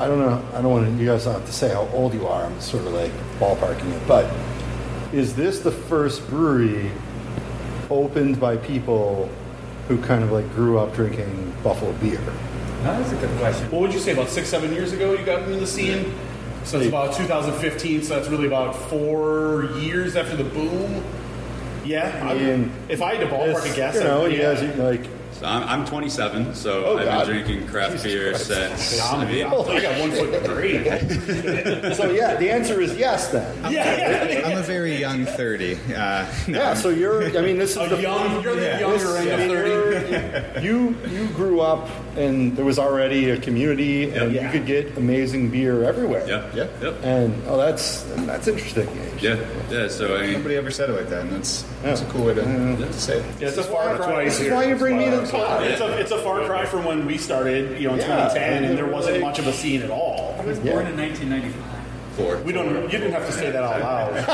I 0.01 0.07
don't 0.07 0.19
know. 0.19 0.43
I 0.55 0.63
don't 0.63 0.71
want 0.73 0.87
to, 0.87 0.93
you 1.03 1.07
guys 1.11 1.25
don't 1.25 1.35
have 1.35 1.45
to 1.47 1.53
say 1.53 1.69
how 1.75 1.87
old 1.93 2.15
you 2.15 2.27
are. 2.27 2.45
I'm 2.47 2.59
sort 2.61 2.87
of 2.87 2.95
like 2.95 3.13
ballparking 3.39 3.93
it. 3.93 4.09
But 4.09 4.33
is 5.13 5.37
this 5.37 5.61
the 5.61 5.71
first 5.71 6.27
brewery 6.31 6.91
opened 7.91 8.41
by 8.41 8.57
people 8.57 9.29
who 9.89 10.01
kind 10.03 10.23
of 10.23 10.31
like 10.33 10.49
grew 10.55 10.79
up 10.79 10.95
drinking 10.95 11.53
Buffalo 11.63 11.93
beer? 11.95 12.21
That's 12.83 13.13
a 13.13 13.17
good 13.17 13.37
question. 13.39 13.71
What 13.71 13.83
would 13.83 13.93
you 13.93 13.99
say 13.99 14.13
about 14.13 14.29
six, 14.29 14.49
seven 14.49 14.73
years 14.73 14.93
ago 14.93 15.13
you 15.13 15.25
got 15.25 15.43
into 15.43 15.59
the 15.61 15.67
scene? 15.67 16.15
So 16.65 16.79
it's 16.79 16.89
about 16.89 17.15
2015. 17.15 18.03
So 18.03 18.15
that's 18.17 18.29
really 18.29 18.47
about 18.47 18.75
four 18.75 19.65
years 19.79 20.17
after 20.17 20.37
the 20.37 20.45
boom. 20.45 21.03
Yeah, 21.85 22.27
I 22.29 22.35
mean, 22.35 22.73
if 22.89 23.03
I 23.03 23.15
had 23.17 23.29
to 23.29 23.35
ballpark 23.35 23.63
This- 23.65 23.73
a 23.73 23.77
guess, 23.77 23.95
you 23.97 24.05
know, 24.05 24.27
you 24.27 24.39
yeah. 24.39 24.55
guys 24.55 24.77
like 24.79 25.05
So 25.41 25.47
I'm, 25.47 25.63
I'm 25.81 25.87
27, 25.87 26.55
so 26.55 26.85
Oh, 26.85 26.99
I've 26.99 27.07
God. 27.07 27.27
been 27.27 27.43
drinking 27.45 27.67
craft 27.69 27.93
Jesus 28.03 28.13
beer 28.13 28.31
Christ. 28.33 28.47
since. 28.47 29.01
I'm, 29.01 29.21
I 29.21 29.25
mean, 29.25 29.47
I 29.47 29.51
got 29.81 29.99
one 29.99 30.11
foot 30.11 30.45
three. 30.45 30.85
so. 31.95 32.11
Yeah, 32.11 32.37
the 32.37 32.51
answer 32.51 32.79
is 32.83 32.95
yes. 32.99 33.29
Then 33.29 33.73
yeah, 33.73 34.29
yeah. 34.29 34.47
I'm 34.49 34.59
a 34.59 34.63
very 34.63 34.97
young 34.97 35.25
30. 35.25 35.75
Uh, 35.95 36.27
no, 36.47 36.59
yeah. 36.59 36.75
So 36.75 36.91
you're. 36.91 37.25
I 37.39 37.41
mean, 37.41 37.57
this 37.57 37.71
is 37.71 37.77
A 37.79 37.89
the 37.97 38.03
young, 38.03 38.43
you're 38.43 38.55
the 38.55 38.63
Yeah. 38.67 38.81
younger 38.81 39.17
end 39.17 39.31
I 39.31 39.33
of 39.45 39.51
30. 39.51 40.63
you're- 40.63 40.63
you 40.63 40.97
you 41.09 41.27
grew 41.29 41.61
up 41.63 41.89
and 42.19 42.55
there 42.55 42.65
was 42.67 42.79
already 42.79 43.31
a 43.31 43.39
community 43.39 44.11
and 44.11 44.33
Yeah. 44.35 44.45
you 44.45 44.51
could 44.51 44.67
get 44.67 44.99
amazing 44.99 45.49
beer 45.49 45.85
everywhere. 45.85 46.27
yeah, 46.29 46.45
Yeah. 46.55 46.67
yep. 46.83 46.97
And 47.03 47.33
oh, 47.47 47.57
that's 47.57 48.03
that's 48.27 48.47
interesting. 48.47 48.89
Yeah, 49.21 49.37
yeah. 49.71 49.89
So 49.89 50.17
I 50.17 50.23
mean, 50.23 50.33
Nobody 50.35 50.57
ever 50.57 50.71
said 50.71 50.91
it 50.91 50.95
like 50.95 51.09
that, 51.11 51.23
and 51.23 51.33
that's, 51.33 51.65
that's 51.83 52.01
a 52.03 52.07
cool 52.07 52.27
way 52.27 52.35
to, 52.35 52.43
to 52.43 52.93
say 52.93 53.19
it. 53.19 53.25
Yeah, 53.41 53.49
it's 53.49 53.57
a 53.59 53.63
far 53.63 53.97
cry. 53.97 54.25
This 54.25 54.41
is 54.41 54.51
why 54.53 54.65
you 54.65 54.75
bring 54.77 54.99
me 54.99 55.07
to 55.07 55.27
that's 55.33 55.73
it's 55.73 55.81
a 55.81 55.99
it's 55.99 56.11
a 56.11 56.19
far 56.23 56.45
cry 56.47 56.65
from 56.67 56.85
when 56.85 57.07
we 57.07 57.17
started, 57.19 57.81
you 57.81 57.89
know, 57.89 57.95
in 57.95 58.01
Yeah. 58.01 58.29
2010, 58.29 58.65
and 58.65 58.77
there 58.79 58.87
wasn't 58.87 59.21
much 59.21 59.39
of 59.39 59.47
a 59.47 59.53
scene 59.53 59.83
at 59.83 59.91
all. 59.91 60.37
I 60.39 60.45
was 60.45 60.59
born 60.59 60.87
in 60.87 60.97
1995. 60.97 61.77
Four. 62.17 62.39
We 62.39 62.53
don't. 62.53 62.83
You 62.83 62.89
didn't 62.99 63.13
have 63.13 63.27
to 63.27 63.33
say 63.33 63.51
that 63.51 63.63
out 63.63 63.81
loud. 63.81 64.15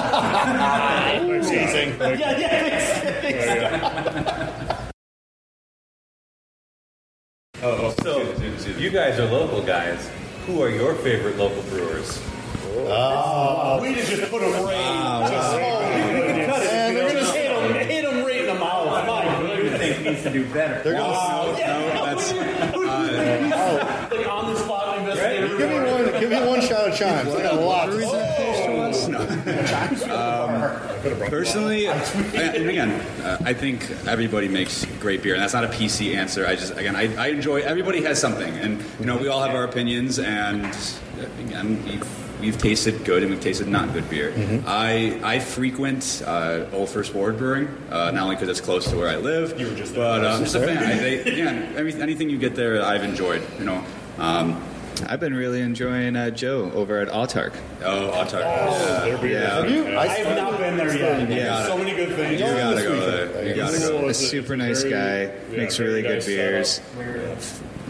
They're 1.99 2.15
yeah, 2.17 2.39
yeah. 2.39 2.51
Oh, 7.63 7.95
so 8.03 8.21
you 8.79 8.91
guys 8.91 9.19
are 9.19 9.27
local 9.31 9.63
guys. 9.63 10.09
Who 10.47 10.63
are 10.63 10.71
your 10.71 10.95
favorite 10.95 11.37
local 11.37 11.63
brewers? 11.65 12.21
Oh, 12.89 13.81
we 13.83 13.95
just 13.95 14.31
put 14.31 14.43
a 14.43 14.47
ring. 14.47 14.53
just, 14.63 14.77
ah, 14.77 15.29
to 20.27 20.33
do 20.33 20.45
better? 20.53 20.83
They're 20.83 20.95
gonna, 20.95 21.13
No, 21.13 21.55
that's 21.57 22.33
uh, 22.33 24.09
like 24.11 24.27
on 24.29 24.53
the 24.53 24.59
spot 24.61 24.99
investigator. 24.99 25.49
give 25.57 25.71
me 25.71 25.91
one. 25.91 26.21
Give 26.21 26.31
me 26.31 26.47
one 26.47 26.61
shot 26.61 26.89
of 26.89 26.95
chimes. 26.97 27.35
I 27.35 27.43
got 27.43 27.55
a 27.55 27.61
lot. 27.61 27.89
To 29.13 29.97
say. 29.97 31.29
Personally, 31.29 31.87
and 31.87 32.69
again, 32.69 32.91
uh, 33.23 33.39
I 33.45 33.53
think 33.53 33.91
everybody 34.07 34.49
makes 34.49 34.85
great 35.01 35.23
beer, 35.23 35.35
and 35.35 35.43
that's 35.43 35.55
not 35.55 35.65
a 35.65 35.69
PC 35.69 36.15
answer. 36.15 36.47
I 36.47 36.57
just, 36.57 36.77
again, 36.77 36.97
I, 36.97 37.15
I 37.17 37.27
enjoy. 37.29 37.61
Everybody 37.61 38.03
has 38.03 38.21
something, 38.21 38.53
and 38.59 38.83
you 39.01 39.07
know, 39.07 39.17
we 39.17 39.29
all 39.29 39.43
have 39.43 39.55
our 39.55 39.65
opinions, 39.65 40.19
and 40.19 40.65
again, 41.41 41.83
we've, 41.85 42.41
we've 42.41 42.59
tasted 42.59 43.05
good 43.05 43.23
and 43.23 43.31
we've 43.31 43.41
tasted 43.41 43.69
not 43.69 43.93
good 43.93 44.09
beer. 44.11 44.33
I 44.67 45.19
I 45.23 45.39
frequent 45.39 46.23
uh, 46.27 46.67
Old 46.73 46.89
First 46.91 47.15
Ward 47.15 47.39
Brewing, 47.39 47.69
uh, 47.91 48.11
not 48.11 48.25
only 48.25 48.37
because 48.37 48.49
it's 48.49 48.61
close 48.61 48.89
to 48.91 48.97
where 48.97 49.09
I 49.09 49.17
live, 49.17 49.59
You 49.59 49.69
were 49.69 49.75
just 49.75 49.95
but 49.95 50.25
uh, 50.25 50.29
I'm 50.35 50.41
just 50.45 50.55
a 50.55 50.61
fan. 50.61 50.79
I, 50.79 50.99
they, 50.99 51.21
again, 51.21 51.75
every, 51.77 51.95
anything 52.01 52.29
you 52.31 52.39
get 52.39 52.55
there, 52.55 52.83
I've 52.85 53.05
enjoyed. 53.05 53.43
You 53.59 53.65
know. 53.65 53.85
Um, 54.19 54.63
I've 55.07 55.21
been 55.21 55.35
really 55.35 55.61
enjoying 55.61 56.17
uh, 56.17 56.31
Joe 56.31 56.71
over 56.73 56.99
at 57.01 57.09
Autark. 57.09 57.55
oh, 57.83 58.11
Autark. 58.13 59.05
Their 59.05 59.19
beer. 59.19 59.41
Yeah. 59.41 59.55
Have 59.63 59.71
you? 59.71 59.97
I 59.97 60.07
have 60.07 60.37
not 60.37 60.59
been 60.59 60.77
there 60.77 60.97
yet. 60.97 61.31
Yeah. 61.31 61.67
So 61.67 61.77
many 61.79 61.95
good 61.95 62.15
things. 62.17 62.41
You 62.41 62.47
gotta 62.47 62.83
go 62.83 63.01
there. 63.11 63.49
You 63.49 63.55
gotta 63.55 63.79
go. 63.79 64.09
A 64.09 64.15
super 64.15 64.57
nice 64.57 64.85
guy, 64.85 65.31
makes 65.51 65.79
really 65.79 66.03
good 66.03 66.25
beers. 66.25 66.81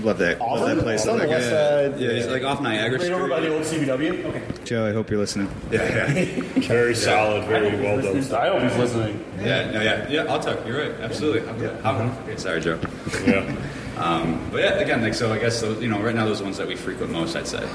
Love 0.01 0.19
that. 0.19 0.39
Love 0.41 0.67
that 0.69 0.79
place. 0.83 1.01
It's 1.01 1.09
on 1.09 1.19
Love 1.19 1.29
west 1.29 1.51
that. 1.51 1.93
side. 1.93 2.01
Yeah, 2.01 2.13
he's 2.13 2.27
like 2.27 2.43
off 2.45 2.61
Niagara 2.61 2.99
Right 2.99 3.07
Street. 3.07 3.15
over 3.15 3.29
by 3.29 3.41
the 3.41 3.55
old 3.55 3.63
CBW. 3.63 4.25
Okay. 4.27 4.43
Joe, 4.65 4.87
I 4.87 4.93
hope 4.93 5.09
you're 5.11 5.19
listening. 5.19 5.51
Yeah, 5.71 6.13
yeah. 6.13 6.43
Very 6.69 6.95
solid. 6.95 7.45
Very 7.45 7.81
well 7.81 8.03
done. 8.03 8.35
I 8.35 8.49
hope 8.49 8.63
he's 8.63 8.77
listening. 8.77 9.25
Yeah, 9.41 9.71
no, 9.71 9.81
yeah, 9.81 10.09
yeah. 10.09 10.25
I'll 10.25 10.39
talk. 10.39 10.67
You're 10.67 10.79
right. 10.91 11.01
Absolutely. 11.01 11.47
How, 11.83 11.95
how, 11.95 12.19
okay, 12.25 12.37
sorry, 12.37 12.61
Joe. 12.61 12.79
Yeah. 13.27 13.57
Um, 13.97 14.41
but 14.51 14.61
yeah, 14.63 14.75
again, 14.75 15.03
like 15.03 15.15
so. 15.15 15.33
I 15.33 15.39
guess 15.39 15.61
those, 15.61 15.81
you 15.83 15.89
know, 15.89 16.01
right 16.01 16.15
now 16.15 16.25
those 16.27 16.37
are 16.37 16.39
the 16.41 16.45
ones 16.45 16.59
that 16.59 16.67
we 16.69 16.77
frequent 16.77 17.11
most. 17.13 17.35
I'd 17.37 17.47
say. 17.47 17.67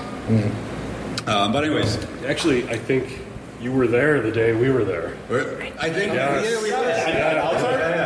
Um, 1.28 1.51
but 1.51 1.63
anyways, 1.63 1.97
Actually, 2.26 2.67
I 2.69 2.78
think 2.78 3.19
you 3.59 3.72
were 3.72 3.88
there 3.88 4.22
the 4.22 4.32
day 4.32 4.53
we 4.53 4.69
were 4.72 4.84
there. 4.84 5.15
we're, 5.30 5.61
I 5.80 5.89
think 5.89 6.13
Yes. 6.13 6.45
yeah, 6.45 6.61
we 6.63 6.72
were. 6.72 6.78
At 6.78 7.38
Altar? 7.38 7.59
Yes. 7.59 7.97
Wow. 7.97 8.00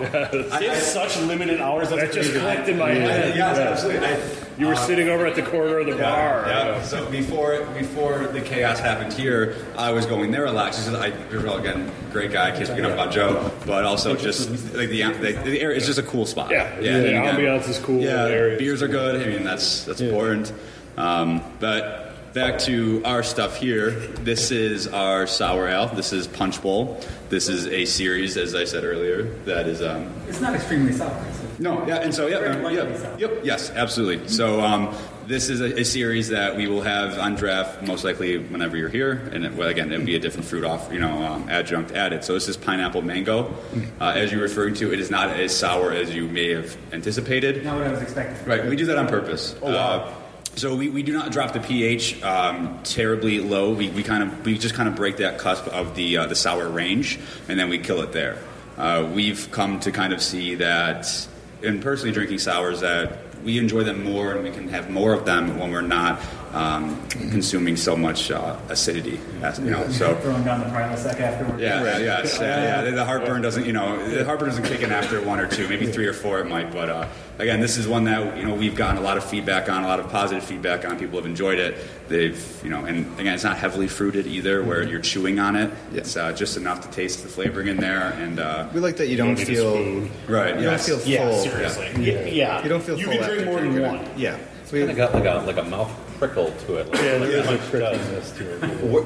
They 0.00 0.66
have 0.68 0.78
such 0.78 1.16
limited 1.22 1.60
hours. 1.60 1.90
That's 1.90 2.02
That 2.02 2.12
just 2.12 2.30
crazy. 2.32 2.44
clicked 2.44 2.68
in 2.68 2.78
my 2.78 2.90
head. 2.90 3.36
Yes, 3.36 3.58
absolutely. 3.58 4.06
I, 4.06 4.18
You 4.58 4.66
were 4.68 4.76
sitting 4.76 5.08
over 5.08 5.26
at 5.26 5.34
the 5.34 5.42
corner 5.42 5.78
of 5.78 5.86
the 5.86 5.96
bar. 5.96 6.44
Yeah. 6.46 6.82
So 6.82 7.08
before 7.10 7.64
before 7.78 8.26
the 8.28 8.40
chaos 8.40 8.78
happened 8.80 9.12
here, 9.12 9.54
I 9.76 9.90
was 9.92 10.06
going 10.06 10.30
there 10.30 10.46
a 10.46 10.52
lot. 10.52 10.72
Just 10.72 10.88
'cause 10.88 10.94
I, 10.94 11.10
well, 11.44 11.58
again, 11.58 11.90
great 12.12 12.32
guy. 12.32 12.50
Can't 12.52 12.66
speak 12.66 12.78
enough 12.78 12.92
about 12.92 13.12
Joe, 13.12 13.50
but 13.66 13.84
also 13.84 14.16
just 14.16 14.48
like 14.74 14.88
the 14.88 15.02
the, 15.02 15.32
the 15.44 15.60
area 15.60 15.76
is 15.76 15.86
just 15.86 15.98
a 15.98 16.02
cool 16.02 16.24
spot. 16.26 16.50
Yeah, 16.50 16.78
yeah. 16.80 16.98
the 16.98 17.14
and 17.16 17.38
ambiance 17.38 17.68
is 17.68 17.78
cool, 17.78 18.00
Yeah, 18.00 18.24
the 18.24 18.30
area 18.34 18.54
is 18.54 18.58
beers 18.58 18.82
are 18.82 18.88
good. 18.88 19.22
I 19.22 19.26
mean, 19.30 19.44
that's 19.44 19.84
that's 19.84 20.00
important. 20.00 20.52
Um, 20.96 21.42
but 21.60 22.05
back 22.36 22.58
to 22.58 23.00
our 23.06 23.22
stuff 23.22 23.56
here. 23.56 23.92
This 23.92 24.50
is 24.50 24.86
our 24.88 25.26
sour 25.26 25.68
ale. 25.68 25.86
This 25.88 26.12
is 26.12 26.26
Punch 26.26 26.60
Bowl. 26.60 27.00
This 27.30 27.48
is 27.48 27.66
a 27.66 27.86
series, 27.86 28.36
as 28.36 28.54
I 28.54 28.64
said 28.64 28.84
earlier, 28.84 29.22
that 29.46 29.66
is 29.66 29.80
um, 29.80 30.12
It's 30.28 30.42
not 30.42 30.54
extremely 30.54 30.92
sour. 30.92 31.18
no, 31.58 31.86
yeah, 31.86 31.96
and 31.96 32.14
so 32.14 32.26
yeah, 32.26 32.40
Very 32.40 32.56
um, 32.56 32.62
lightly 32.62 32.92
yep, 32.92 33.18
yep, 33.18 33.30
yes, 33.42 33.70
absolutely. 33.70 34.28
So 34.28 34.60
um, 34.60 34.94
this 35.26 35.48
is 35.48 35.62
a, 35.62 35.80
a 35.80 35.84
series 35.86 36.28
that 36.28 36.54
we 36.56 36.68
will 36.68 36.82
have 36.82 37.18
on 37.18 37.36
draft 37.36 37.82
most 37.82 38.04
likely 38.04 38.36
whenever 38.36 38.76
you're 38.76 38.90
here, 38.90 39.12
and 39.32 39.46
it, 39.46 39.54
well, 39.54 39.68
again, 39.68 39.90
it'll 39.90 40.04
be 40.04 40.16
a 40.16 40.20
different 40.20 40.44
fruit 40.46 40.62
off, 40.64 40.92
you 40.92 41.00
know, 41.00 41.22
um, 41.24 41.48
adjunct 41.48 41.92
added. 41.92 42.22
So 42.22 42.34
this 42.34 42.48
is 42.48 42.58
pineapple 42.58 43.00
mango. 43.00 43.54
Uh, 43.98 44.12
as 44.14 44.30
you're 44.30 44.42
referring 44.42 44.74
to, 44.74 44.92
it 44.92 45.00
is 45.00 45.10
not 45.10 45.30
as 45.30 45.56
sour 45.56 45.90
as 45.90 46.14
you 46.14 46.28
may 46.28 46.50
have 46.50 46.76
anticipated. 46.92 47.64
Not 47.64 47.78
what 47.78 47.86
I 47.86 47.92
was 47.92 48.02
expecting. 48.02 48.46
Right, 48.46 48.66
we 48.66 48.76
do 48.76 48.84
that 48.84 48.98
on 48.98 49.08
purpose. 49.08 49.56
Oh 49.62 49.72
wow. 49.72 50.25
So 50.56 50.74
we, 50.74 50.88
we 50.88 51.02
do 51.02 51.12
not 51.12 51.32
drop 51.32 51.52
the 51.52 51.60
pH 51.60 52.22
um, 52.22 52.80
terribly 52.82 53.40
low. 53.40 53.74
We, 53.74 53.90
we 53.90 54.02
kind 54.02 54.22
of 54.22 54.44
we 54.44 54.56
just 54.56 54.74
kind 54.74 54.88
of 54.88 54.96
break 54.96 55.18
that 55.18 55.38
cusp 55.38 55.66
of 55.68 55.94
the 55.94 56.16
uh, 56.16 56.26
the 56.26 56.34
sour 56.34 56.68
range, 56.68 57.18
and 57.48 57.60
then 57.60 57.68
we 57.68 57.78
kill 57.78 58.00
it 58.00 58.12
there. 58.12 58.38
Uh, 58.78 59.08
we've 59.14 59.50
come 59.50 59.80
to 59.80 59.92
kind 59.92 60.12
of 60.14 60.22
see 60.22 60.54
that, 60.56 61.28
in 61.62 61.80
personally 61.80 62.12
drinking 62.12 62.38
sours, 62.38 62.80
that 62.80 63.18
we 63.44 63.58
enjoy 63.58 63.84
them 63.84 64.02
more, 64.02 64.32
and 64.32 64.44
we 64.44 64.50
can 64.50 64.68
have 64.68 64.90
more 64.90 65.12
of 65.12 65.26
them 65.26 65.58
when 65.58 65.70
we're 65.70 65.82
not 65.82 66.20
um, 66.56 67.06
consuming 67.08 67.76
so 67.76 67.94
much 67.96 68.30
uh, 68.30 68.56
acidity. 68.68 69.20
As, 69.42 69.58
you 69.58 69.70
know, 69.70 69.86
so. 69.90 70.14
Throwing 70.16 70.42
down 70.44 70.60
the 70.60 70.66
Prilosec 70.66 71.20
afterwards. 71.20 71.60
Yeah, 71.60 71.84
yeah, 71.84 71.98
yes, 71.98 72.38
yeah, 72.40 72.84
yeah. 72.84 72.90
The 72.90 73.04
heartburn 73.04 73.42
doesn't, 73.42 73.66
you 73.66 73.72
know, 73.74 74.08
the 74.08 74.24
heartburn 74.24 74.48
doesn't 74.48 74.64
kick 74.64 74.80
in 74.80 74.90
after 74.90 75.20
one 75.20 75.38
or 75.38 75.46
two, 75.46 75.68
maybe 75.68 75.86
three 75.86 76.06
or 76.06 76.14
four 76.14 76.40
it 76.40 76.46
might. 76.46 76.72
But 76.72 76.88
uh, 76.88 77.08
again, 77.38 77.60
this 77.60 77.76
is 77.76 77.86
one 77.86 78.04
that 78.04 78.38
you 78.38 78.44
know 78.46 78.54
we've 78.54 78.74
gotten 78.74 78.96
a 78.96 79.02
lot 79.02 79.18
of 79.18 79.24
feedback 79.24 79.68
on, 79.68 79.84
a 79.84 79.86
lot 79.86 80.00
of 80.00 80.08
positive 80.10 80.42
feedback 80.44 80.84
on. 80.86 80.98
People 80.98 81.18
have 81.18 81.26
enjoyed 81.26 81.58
it. 81.58 81.76
They've, 82.08 82.60
you 82.64 82.70
know, 82.70 82.84
and 82.86 82.98
again, 83.20 83.34
it's 83.34 83.44
not 83.44 83.58
heavily 83.58 83.88
fruited 83.88 84.26
either, 84.26 84.62
where 84.64 84.82
you're 84.82 85.00
chewing 85.00 85.38
on 85.38 85.56
it. 85.56 85.70
It's 85.92 86.16
uh, 86.16 86.32
just 86.32 86.56
enough 86.56 86.80
to 86.82 86.90
taste 86.90 87.22
the 87.22 87.28
flavoring 87.28 87.68
in 87.68 87.76
there, 87.76 88.12
and 88.18 88.38
uh, 88.38 88.68
We 88.72 88.80
like 88.80 88.96
that 88.96 89.08
you 89.08 89.16
don't 89.18 89.36
feel. 89.36 89.72
spoon. 89.74 90.10
right, 90.28 90.54
You 90.56 90.62
yes. 90.62 90.86
don't 90.86 91.00
feel 91.02 91.08
Yeah, 91.12 91.30
full. 91.30 91.38
seriously. 91.42 91.90
Yeah. 91.98 92.24
yeah. 92.26 92.62
You 92.62 92.68
don't 92.70 92.82
feel 92.82 92.98
You 92.98 93.06
full 93.06 93.14
can 93.18 93.28
drink 93.28 93.44
more 93.44 93.60
than 93.60 93.70
drinking 93.72 93.86
one. 93.98 94.04
it. 94.06 94.18
Yeah. 94.18 94.38
Kind 94.70 94.90
of 94.90 94.96
got 94.96 95.14
like 95.14 95.24
a 95.24 95.44
like 95.46 95.56
a 95.58 95.62
mouth 95.62 95.90
prickle 96.18 96.52
to 96.66 96.76
it. 96.76 96.90
Like, 96.92 97.02
Yeah, 97.02 97.18
there 97.18 97.30
is 97.30 97.44
a 97.46 97.48
Punch 97.48 97.72
does. 97.72 97.98
prickiness 97.98 98.36
to 98.38 98.52
it. 98.74 98.84
Where- 98.90 99.04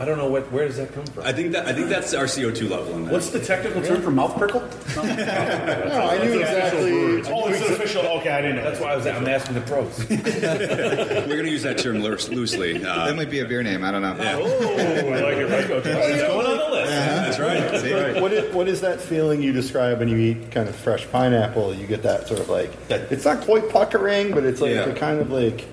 I 0.00 0.06
don't 0.06 0.16
know 0.16 0.30
what. 0.30 0.50
Where 0.50 0.66
does 0.66 0.78
that 0.78 0.94
come 0.94 1.04
from? 1.04 1.24
I 1.26 1.32
think 1.34 1.52
that 1.52 1.66
I 1.66 1.74
think 1.74 1.90
that's 1.90 2.14
our 2.14 2.24
CO2 2.24 2.70
level 2.70 2.94
in 2.96 3.04
there. 3.04 3.12
What's 3.12 3.28
the 3.28 3.38
technical 3.38 3.82
term 3.82 4.00
for 4.00 4.10
mouth 4.10 4.34
prickle? 4.38 4.62
No, 4.96 5.02
I 5.02 6.24
knew 6.24 6.40
exactly. 6.40 6.90
Oh, 7.30 7.48
it's 7.48 7.60
an 7.66 7.74
official. 7.74 8.00
Okay, 8.18 8.30
I 8.30 8.40
didn't 8.40 8.56
know. 8.56 8.62
That's 8.64 8.80
why 8.80 8.92
I 8.94 8.96
was. 8.96 9.06
I'm 9.06 9.28
asking 9.28 9.56
the 9.56 9.60
pros. 9.60 9.98
We're 10.08 11.26
going 11.26 11.44
to 11.44 11.50
use 11.50 11.64
that 11.64 11.76
term 11.76 11.98
loosely. 12.00 12.82
Uh, 12.82 13.04
That 13.08 13.14
might 13.16 13.28
be 13.28 13.40
a 13.40 13.44
beer 13.44 13.62
name. 13.62 13.84
I 13.84 13.90
don't 13.90 14.00
know. 14.00 14.16
Oh, 14.18 14.22
I 14.22 15.20
like 15.20 15.36
it. 15.36 15.50
Right, 15.50 15.68
go, 15.68 15.82
It's 15.84 16.22
going 16.22 16.46
on 16.46 16.56
the 16.56 16.70
list. 16.76 16.90
that's 16.90 17.38
right. 17.38 17.80
See? 18.14 18.20
What 18.22 18.32
is, 18.32 18.54
what 18.54 18.68
is 18.68 18.80
that 18.80 19.02
feeling 19.02 19.42
you 19.42 19.52
describe 19.52 19.98
when 19.98 20.08
you 20.08 20.16
eat 20.16 20.50
kind 20.50 20.66
of 20.66 20.74
fresh 20.76 21.06
pineapple? 21.10 21.74
You 21.74 21.86
get 21.86 22.02
that 22.04 22.26
sort 22.26 22.40
of 22.40 22.48
like 22.48 22.70
it's 22.88 23.26
not 23.26 23.42
quite 23.42 23.68
puckering, 23.68 24.32
but 24.32 24.44
it's 24.44 24.62
like 24.62 24.70
Yeah. 24.72 24.86
a 24.86 24.94
kind 24.94 25.20
of 25.20 25.30
like 25.30 25.66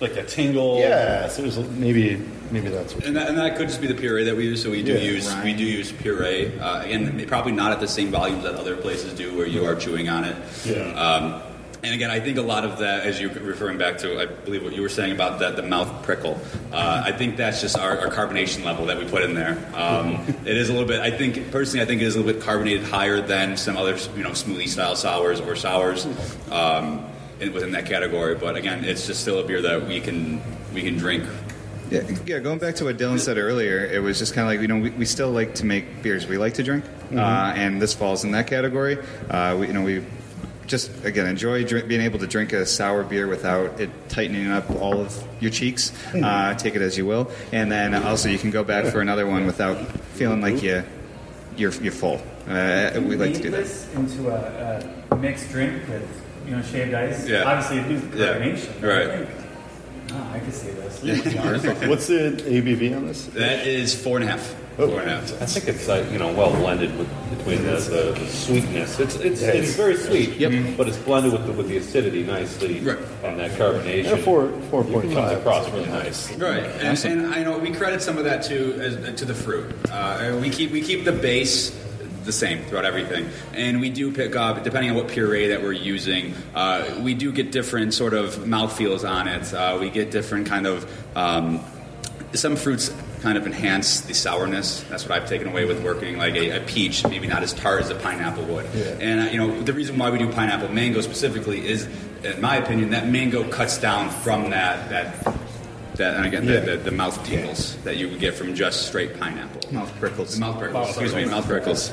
Like 0.00 0.16
a 0.16 0.24
tingle. 0.24 0.78
yeah. 0.80 1.28
So 1.28 1.42
there's 1.42 1.58
maybe 1.70 2.16
maybe 2.50 2.68
that's 2.70 2.94
what. 2.94 3.04
And 3.04 3.16
that, 3.16 3.28
and 3.28 3.38
that 3.38 3.56
could 3.56 3.68
just 3.68 3.80
be 3.80 3.86
the 3.86 3.94
puree 3.94 4.24
that 4.24 4.36
we 4.36 4.44
use. 4.44 4.62
So 4.62 4.70
we 4.70 4.82
do 4.82 4.94
Yeah, 4.94 5.00
use 5.00 5.34
we 5.44 5.52
do 5.52 5.64
use 5.64 5.92
puree. 5.92 6.58
Uh, 6.58 6.82
again, 6.82 7.24
probably 7.28 7.52
not 7.52 7.72
at 7.72 7.80
the 7.80 7.88
same 7.88 8.10
volumes 8.10 8.44
that 8.44 8.54
other 8.54 8.76
places 8.76 9.12
do, 9.14 9.36
where 9.36 9.46
you 9.46 9.64
are 9.66 9.74
chewing 9.74 10.08
on 10.08 10.24
it. 10.24 10.36
Yeah. 10.64 10.80
Um, 10.94 11.42
and 11.82 11.94
again, 11.94 12.10
I 12.10 12.20
think 12.20 12.36
a 12.36 12.42
lot 12.42 12.64
of 12.66 12.78
that, 12.80 13.06
as 13.06 13.18
you're 13.18 13.30
referring 13.30 13.78
back 13.78 13.96
to, 13.98 14.20
I 14.20 14.26
believe 14.26 14.62
what 14.62 14.74
you 14.74 14.82
were 14.82 14.90
saying 14.90 15.12
about 15.12 15.38
that 15.38 15.56
the 15.56 15.62
mouth 15.62 16.02
prickle. 16.02 16.38
Uh, 16.72 17.02
I 17.06 17.12
think 17.12 17.38
that's 17.38 17.62
just 17.62 17.78
our, 17.78 17.98
our 17.98 18.08
carbonation 18.08 18.64
level 18.66 18.84
that 18.86 18.98
we 18.98 19.06
put 19.08 19.22
in 19.22 19.32
there. 19.34 19.56
Um, 19.74 20.16
it 20.44 20.56
is 20.58 20.68
a 20.68 20.72
little 20.72 20.86
bit. 20.88 21.00
I 21.00 21.10
think 21.10 21.50
personally, 21.50 21.82
I 21.82 21.86
think 21.86 22.02
it 22.02 22.06
is 22.06 22.16
a 22.16 22.20
little 22.20 22.34
bit 22.34 22.42
carbonated 22.42 22.82
higher 22.84 23.22
than 23.22 23.56
some 23.56 23.78
other 23.78 23.96
you 24.16 24.22
know 24.22 24.30
smoothie 24.30 24.68
style 24.68 24.94
sours 24.96 25.40
or 25.40 25.56
sours. 25.56 26.06
Um, 26.50 26.98
in- 26.98 27.10
within 27.52 27.72
that 27.72 27.86
category, 27.86 28.34
but 28.34 28.56
again, 28.56 28.84
it's 28.84 29.06
just 29.06 29.20
still 29.22 29.38
a 29.38 29.44
beer 29.44 29.62
that 29.62 29.86
we 29.86 30.00
can 30.00 30.40
we 30.74 30.82
can 30.82 30.96
drink 30.96 31.24
Yeah, 31.90 32.02
yeah, 32.24 32.38
going 32.38 32.58
back 32.58 32.76
to 32.76 32.84
what 32.84 32.98
Dylan 32.98 33.18
said 33.18 33.36
earlier, 33.36 33.84
it 33.84 34.00
was 34.00 34.18
just 34.18 34.32
kind 34.34 34.46
of 34.46 34.52
like, 34.52 34.60
you 34.60 34.68
know, 34.68 34.80
we, 34.80 34.90
we 34.90 35.04
still 35.04 35.30
like 35.30 35.56
to 35.56 35.66
make 35.66 36.02
beers 36.02 36.26
we 36.26 36.38
like 36.38 36.54
to 36.54 36.62
drink, 36.62 36.84
uh, 37.12 37.18
and 37.56 37.82
this 37.82 37.92
falls 37.94 38.22
in 38.22 38.30
that 38.32 38.46
category. 38.46 38.98
Uh, 39.28 39.56
we, 39.58 39.66
you 39.66 39.72
know, 39.72 39.82
we 39.82 40.04
just, 40.68 41.04
again, 41.04 41.26
enjoy 41.26 41.64
drink, 41.64 41.88
being 41.88 42.00
able 42.00 42.20
to 42.20 42.28
drink 42.28 42.52
a 42.52 42.64
sour 42.64 43.02
beer 43.02 43.26
without 43.26 43.80
it 43.80 43.90
tightening 44.08 44.46
up 44.48 44.70
all 44.70 45.00
of 45.00 45.20
your 45.40 45.50
cheeks. 45.50 45.92
Uh, 46.14 46.54
take 46.54 46.76
it 46.76 46.82
as 46.82 46.96
you 46.96 47.04
will. 47.04 47.28
And 47.50 47.72
then 47.72 47.92
also 47.94 48.28
you 48.28 48.38
can 48.38 48.52
go 48.52 48.62
back 48.62 48.84
for 48.86 49.00
another 49.00 49.26
one 49.26 49.46
without 49.46 49.78
feeling 50.14 50.40
like 50.40 50.62
you, 50.62 50.84
you're, 51.56 51.72
you're 51.82 51.92
full. 51.92 52.22
Uh, 52.46 52.92
we 53.02 53.16
like 53.16 53.34
to 53.34 53.42
do 53.42 53.50
that. 53.50 53.64
this 53.64 53.92
into 53.94 54.30
a, 54.30 54.88
a 55.10 55.16
mixed 55.16 55.50
drink 55.50 55.88
with 55.88 56.19
you 56.50 56.56
know 56.56 56.62
shaved 56.62 56.92
ice. 56.92 57.28
Yeah. 57.28 57.44
Obviously, 57.44 57.78
it 57.78 57.86
needs 57.88 58.16
Yeah. 58.16 58.34
carbonation. 58.34 58.82
Right. 58.82 59.08
I 59.10 59.24
think, 59.24 59.30
oh, 60.12 60.30
I 60.34 60.38
could 60.40 60.54
see 60.54 60.70
this. 60.70 61.02
What's 61.88 62.08
the 62.08 62.42
ABV 62.44 62.96
on 62.96 63.06
this? 63.06 63.26
That 63.26 63.66
is 63.66 63.94
four 63.94 64.16
and 64.18 64.28
a 64.28 64.32
half. 64.32 64.56
Oh. 64.76 64.88
Four 64.88 65.00
and 65.00 65.10
a 65.10 65.14
half. 65.14 65.42
I 65.42 65.46
think 65.46 65.68
it's 65.68 65.86
like 65.86 66.10
you 66.10 66.18
know 66.18 66.32
well 66.32 66.50
blended 66.50 66.96
with 66.98 67.08
between 67.38 67.62
the, 67.62 67.76
the, 67.76 68.18
the 68.18 68.26
sweetness. 68.26 68.98
It's 68.98 69.14
it's, 69.16 69.42
it's 69.42 69.76
very 69.76 69.96
sweet. 69.96 70.30
Yep. 70.30 70.50
Mm-hmm. 70.50 70.76
But 70.76 70.88
it's 70.88 70.96
blended 70.98 71.32
with 71.32 71.46
the, 71.46 71.52
with 71.52 71.68
the 71.68 71.76
acidity 71.76 72.24
nicely. 72.24 72.80
Right. 72.80 72.98
And 73.22 73.38
that 73.38 73.52
carbonation. 73.52 74.04
Yeah, 74.04 74.16
four 74.16 74.50
four 74.70 74.80
It 74.80 74.90
point 74.92 75.12
comes 75.12 75.32
across 75.32 75.70
really 75.70 75.86
nice. 75.86 76.32
Right, 76.36 76.64
and, 76.64 77.04
and 77.04 77.34
I 77.34 77.44
know 77.44 77.58
we 77.58 77.70
credit 77.70 78.02
some 78.02 78.18
of 78.18 78.24
that 78.24 78.42
to 78.44 78.74
as, 78.80 79.14
to 79.20 79.24
the 79.24 79.34
fruit. 79.34 79.72
Uh, 79.88 80.36
we 80.40 80.50
keep 80.50 80.72
we 80.72 80.80
keep 80.80 81.04
the 81.04 81.12
base 81.12 81.70
the 82.24 82.32
same 82.32 82.62
throughout 82.64 82.84
everything. 82.84 83.28
And 83.54 83.80
we 83.80 83.90
do 83.90 84.12
pick 84.12 84.36
up, 84.36 84.62
depending 84.62 84.90
on 84.90 84.96
what 84.96 85.08
puree 85.08 85.48
that 85.48 85.62
we're 85.62 85.72
using, 85.72 86.34
uh, 86.54 87.00
we 87.02 87.14
do 87.14 87.32
get 87.32 87.52
different 87.52 87.94
sort 87.94 88.14
of 88.14 88.46
mouthfeels 88.46 89.04
on 89.04 89.28
it. 89.28 89.52
Uh, 89.52 89.78
we 89.80 89.90
get 89.90 90.10
different 90.10 90.46
kind 90.46 90.66
of. 90.66 91.16
Um, 91.16 91.60
some 92.32 92.54
fruits 92.54 92.94
kind 93.22 93.36
of 93.36 93.44
enhance 93.44 94.02
the 94.02 94.14
sourness. 94.14 94.84
That's 94.84 95.02
what 95.02 95.20
I've 95.20 95.28
taken 95.28 95.48
away 95.48 95.64
with 95.64 95.82
working 95.82 96.16
like 96.16 96.36
a, 96.36 96.58
a 96.58 96.60
peach, 96.60 97.04
maybe 97.04 97.26
not 97.26 97.42
as 97.42 97.52
tart 97.52 97.82
as 97.82 97.90
a 97.90 97.96
pineapple 97.96 98.44
would. 98.44 98.66
And 99.00 99.20
uh, 99.20 99.32
you 99.32 99.38
know, 99.38 99.60
the 99.62 99.72
reason 99.72 99.98
why 99.98 100.10
we 100.10 100.18
do 100.18 100.30
pineapple 100.30 100.68
mango 100.68 101.00
specifically 101.00 101.66
is, 101.66 101.88
in 102.22 102.40
my 102.40 102.56
opinion, 102.56 102.90
that 102.90 103.08
mango 103.08 103.48
cuts 103.48 103.78
down 103.78 104.10
from 104.10 104.50
that 104.50 104.90
that. 104.90 105.39
That, 106.00 106.16
and 106.16 106.24
again, 106.24 106.44
Yeah. 106.48 106.60
the, 106.60 106.70
the, 106.78 106.84
the 106.84 106.90
mouth 106.92 107.22
tingles 107.26 107.76
that 107.84 107.98
you 107.98 108.08
would 108.08 108.20
get 108.20 108.32
from 108.32 108.54
just 108.54 108.86
straight 108.86 109.20
pineapple. 109.20 109.70
Mouth 109.70 109.92
prickles. 110.00 110.32
The 110.32 110.40
mouth 110.40 110.58
prickles. 110.58 110.88
Excuse 110.88 111.14
me, 111.14 111.26
mouth 111.26 111.46
prickles. 111.46 111.92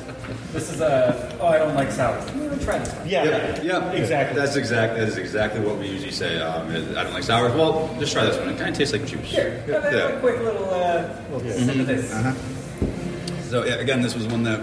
This 0.53 0.71
is 0.71 0.79
a. 0.79 1.37
Oh, 1.41 1.47
I 1.47 1.57
don't 1.57 1.75
like 1.75 1.91
sour. 1.91 2.15
I'm 2.17 2.57
try 2.59 2.77
this 2.79 2.93
one. 2.93 3.09
Yeah, 3.09 3.25
Yep, 3.25 3.63
yep, 3.65 3.93
exactly. 3.95 4.39
That's 4.39 4.55
exactly 4.55 5.01
that 5.01 5.09
is 5.09 5.17
exactly 5.17 5.59
what 5.59 5.77
we 5.77 5.87
usually 5.89 6.13
say. 6.13 6.39
Um, 6.41 6.69
I 6.69 7.03
don't 7.03 7.11
like 7.11 7.23
sours. 7.23 7.53
Well, 7.53 7.93
just 7.99 8.13
try 8.13 8.23
this 8.25 8.37
one. 8.37 8.47
It 8.47 8.57
kind 8.57 8.69
of 8.69 8.77
tastes 8.77 8.93
like 8.93 9.05
juice. 9.05 9.29
Here, 9.29 9.59
have 9.67 9.83
a, 9.83 9.91
Yeah. 9.97 10.07
a 10.07 10.19
quick 10.21 10.39
little, 10.39 10.69
uh, 10.73 11.13
little 11.29 11.51
sip 11.51 11.75
of 11.75 11.87
this. 11.87 13.49
So 13.49 13.65
yeah, 13.65 13.73
again, 13.75 14.01
this 14.01 14.15
was 14.15 14.25
one 14.27 14.43
that 14.43 14.61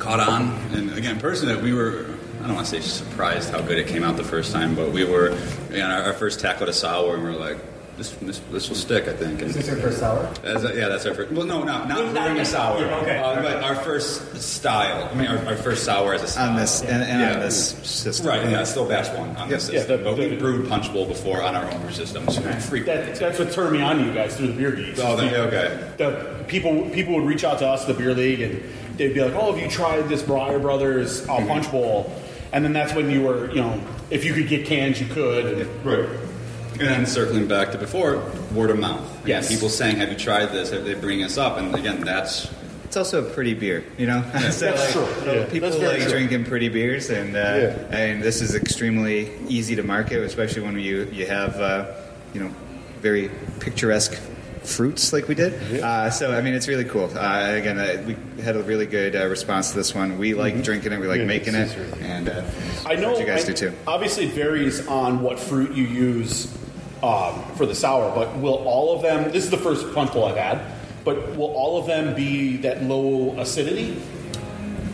caught 0.00 0.18
on, 0.18 0.50
and 0.72 0.92
again, 0.98 1.20
personally, 1.20 1.62
we 1.62 1.72
were. 1.72 2.06
I 2.42 2.46
don't 2.48 2.56
want 2.56 2.66
to 2.66 2.72
say 2.72 2.86
surprised 2.86 3.50
how 3.50 3.60
good 3.62 3.78
it 3.78 3.86
came 3.86 4.02
out 4.02 4.16
the 4.16 4.24
first 4.24 4.52
time, 4.52 4.74
but 4.74 4.90
we 4.90 5.04
were, 5.04 5.30
You 5.70 5.78
know 5.78 6.02
our 6.04 6.12
first 6.12 6.40
tackle 6.40 6.66
to 6.66 6.72
sour, 6.74 7.14
and 7.14 7.22
we 7.24 7.30
are 7.30 7.38
like, 7.38 7.56
this, 7.96 8.10
this, 8.12 8.38
this 8.50 8.68
will 8.68 8.76
stick, 8.76 9.06
I 9.08 9.12
think. 9.12 9.40
And 9.40 9.50
Is 9.50 9.54
this 9.54 9.66
your 9.68 9.76
first 9.76 9.98
sour? 10.00 10.32
As 10.42 10.64
a, 10.64 10.74
yeah, 10.74 10.88
that's 10.88 11.06
our 11.06 11.14
first. 11.14 11.30
Well, 11.32 11.46
no, 11.46 11.60
no, 11.60 11.84
not 11.84 11.88
not 11.88 12.12
brewing 12.12 12.38
a 12.40 12.44
sour. 12.44 12.80
Yeah, 12.80 12.96
okay. 12.98 13.18
Uh, 13.18 13.40
but 13.42 13.62
our 13.62 13.74
first 13.76 14.36
style. 14.42 15.08
I 15.10 15.14
mean, 15.14 15.28
our, 15.28 15.38
our 15.46 15.56
first 15.56 15.84
sour 15.84 16.14
as 16.14 16.22
a 16.22 16.26
style. 16.26 16.50
on 16.50 16.56
this 16.56 16.80
and, 16.82 17.02
and 17.02 17.20
Yeah. 17.20 17.34
on 17.34 17.40
this 17.40 17.70
system. 17.88 18.26
Right, 18.26 18.48
yeah, 18.50 18.64
still 18.64 18.88
batch 18.88 19.16
one 19.16 19.36
on 19.36 19.48
this 19.48 19.68
Yeah, 19.70 19.78
system. 19.80 19.98
the- 19.98 20.04
but 20.10 20.18
we 20.18 20.28
the- 20.28 20.36
brewed 20.36 20.68
Punch 20.68 20.92
Bowl 20.92 21.06
before 21.06 21.42
on 21.42 21.54
our 21.54 21.70
own 21.70 21.80
brew 21.82 21.92
systems 21.92 22.36
frequently. 22.68 23.12
That, 23.12 23.16
that's 23.16 23.38
what 23.38 23.52
turned 23.52 23.72
me 23.72 23.80
on 23.82 23.98
to 23.98 24.04
you 24.04 24.12
guys 24.12 24.36
through 24.36 24.48
the 24.48 24.54
beer 24.54 24.72
geeks. 24.72 24.98
Oh, 25.00 25.16
then- 25.16 25.32
okay. 25.34 25.92
The 25.96 26.44
people 26.48 26.88
people 26.90 27.14
would 27.14 27.24
reach 27.26 27.44
out 27.44 27.58
to 27.60 27.66
us, 27.68 27.84
the 27.84 27.94
beer 27.94 28.12
league, 28.14 28.40
and 28.40 28.62
they'd 28.96 29.14
be 29.14 29.22
like, 29.22 29.34
"Oh, 29.34 29.52
have 29.52 29.62
you 29.62 29.70
tried 29.70 30.08
this 30.08 30.22
Briar 30.22 30.58
Brothers 30.58 31.28
uh, 31.28 31.36
Punch 31.46 31.70
Bowl?" 31.70 32.12
And 32.52 32.64
then 32.64 32.72
that's 32.72 32.92
when 32.94 33.10
you 33.10 33.22
were, 33.22 33.48
you 33.50 33.56
know, 33.62 33.80
if 34.10 34.24
you 34.24 34.32
could 34.32 34.46
get 34.48 34.66
cans, 34.66 35.00
you 35.00 35.06
could. 35.06 35.44
And, 35.60 35.84
Right. 35.84 36.08
And 36.78 36.88
then 36.88 37.06
circling 37.06 37.46
back 37.46 37.70
to 37.72 37.78
before, 37.78 38.22
word 38.52 38.70
of 38.70 38.78
mouth. 38.78 39.00
Again, 39.24 39.42
Yes. 39.42 39.48
People 39.48 39.68
saying, 39.68 39.96
"Have 39.96 40.10
you 40.10 40.16
tried 40.18 40.46
this?" 40.52 40.70
They 40.70 40.94
bring 40.94 41.22
us 41.22 41.38
up, 41.38 41.56
and 41.58 41.74
again, 41.74 42.00
that's 42.00 42.48
It's 42.84 42.96
also 42.96 43.24
a 43.26 43.30
pretty 43.30 43.54
beer, 43.54 43.84
you 43.98 44.06
know. 44.06 44.22
so 44.32 44.38
That's 44.38 44.62
like, 44.64 44.90
true. 44.92 45.32
Yeah. 45.32 45.44
People 45.46 45.70
That's 45.70 45.82
like 45.82 46.00
true. 46.02 46.10
drinking 46.10 46.44
pretty 46.44 46.68
beers, 46.68 47.10
and 47.10 47.34
uh, 47.36 47.38
Yeah. 47.38 47.96
and 47.96 48.22
this 48.22 48.40
is 48.42 48.54
extremely 48.54 49.30
easy 49.48 49.74
to 49.76 49.82
market, 49.82 50.20
especially 50.22 50.62
when 50.62 50.78
you 50.78 51.08
you 51.12 51.26
have 51.26 51.56
uh, 51.60 51.86
you 52.34 52.40
know 52.40 52.50
very 53.00 53.30
picturesque 53.60 54.14
fruits 54.62 55.12
like 55.12 55.28
we 55.28 55.34
did. 55.34 55.52
Uh, 55.82 56.08
so 56.10 56.32
I 56.32 56.40
mean, 56.40 56.54
it's 56.54 56.68
really 56.68 56.84
cool. 56.86 57.10
Uh, 57.14 57.50
again, 57.54 57.78
uh, 57.78 58.02
we 58.06 58.16
had 58.42 58.56
a 58.56 58.62
really 58.62 58.86
good 58.86 59.14
uh, 59.14 59.26
response 59.26 59.70
to 59.70 59.76
this 59.76 59.94
one. 59.94 60.16
We 60.18 60.34
like 60.34 60.62
drinking 60.62 60.92
it. 60.92 61.00
We 61.00 61.06
like 61.06 61.20
Yeah, 61.20 61.26
making 61.26 61.54
it, 61.54 61.76
really- 61.76 62.02
and 62.08 62.28
uh, 62.28 62.42
I 62.86 62.94
know 62.96 63.18
you 63.18 63.26
guys 63.26 63.44
I- 63.44 63.48
do 63.48 63.54
too. 63.54 63.72
Obviously, 63.86 64.24
it 64.26 64.32
varies 64.34 64.86
on 64.86 65.20
what 65.22 65.38
fruit 65.38 65.72
you 65.76 65.84
use 65.84 66.48
um, 67.04 67.42
for 67.56 67.66
the 67.66 67.74
sour, 67.74 68.14
but 68.14 68.36
will 68.38 68.66
all 68.66 68.96
of 68.96 69.02
them? 69.02 69.30
This 69.30 69.44
is 69.44 69.50
the 69.50 69.58
first 69.58 69.92
punch 69.94 70.12
bowl 70.12 70.24
I've 70.24 70.36
had, 70.36 70.60
but 71.04 71.36
will 71.36 71.52
all 71.54 71.78
of 71.78 71.86
them 71.86 72.14
be 72.14 72.56
that 72.58 72.82
low 72.82 73.38
acidity? 73.38 74.00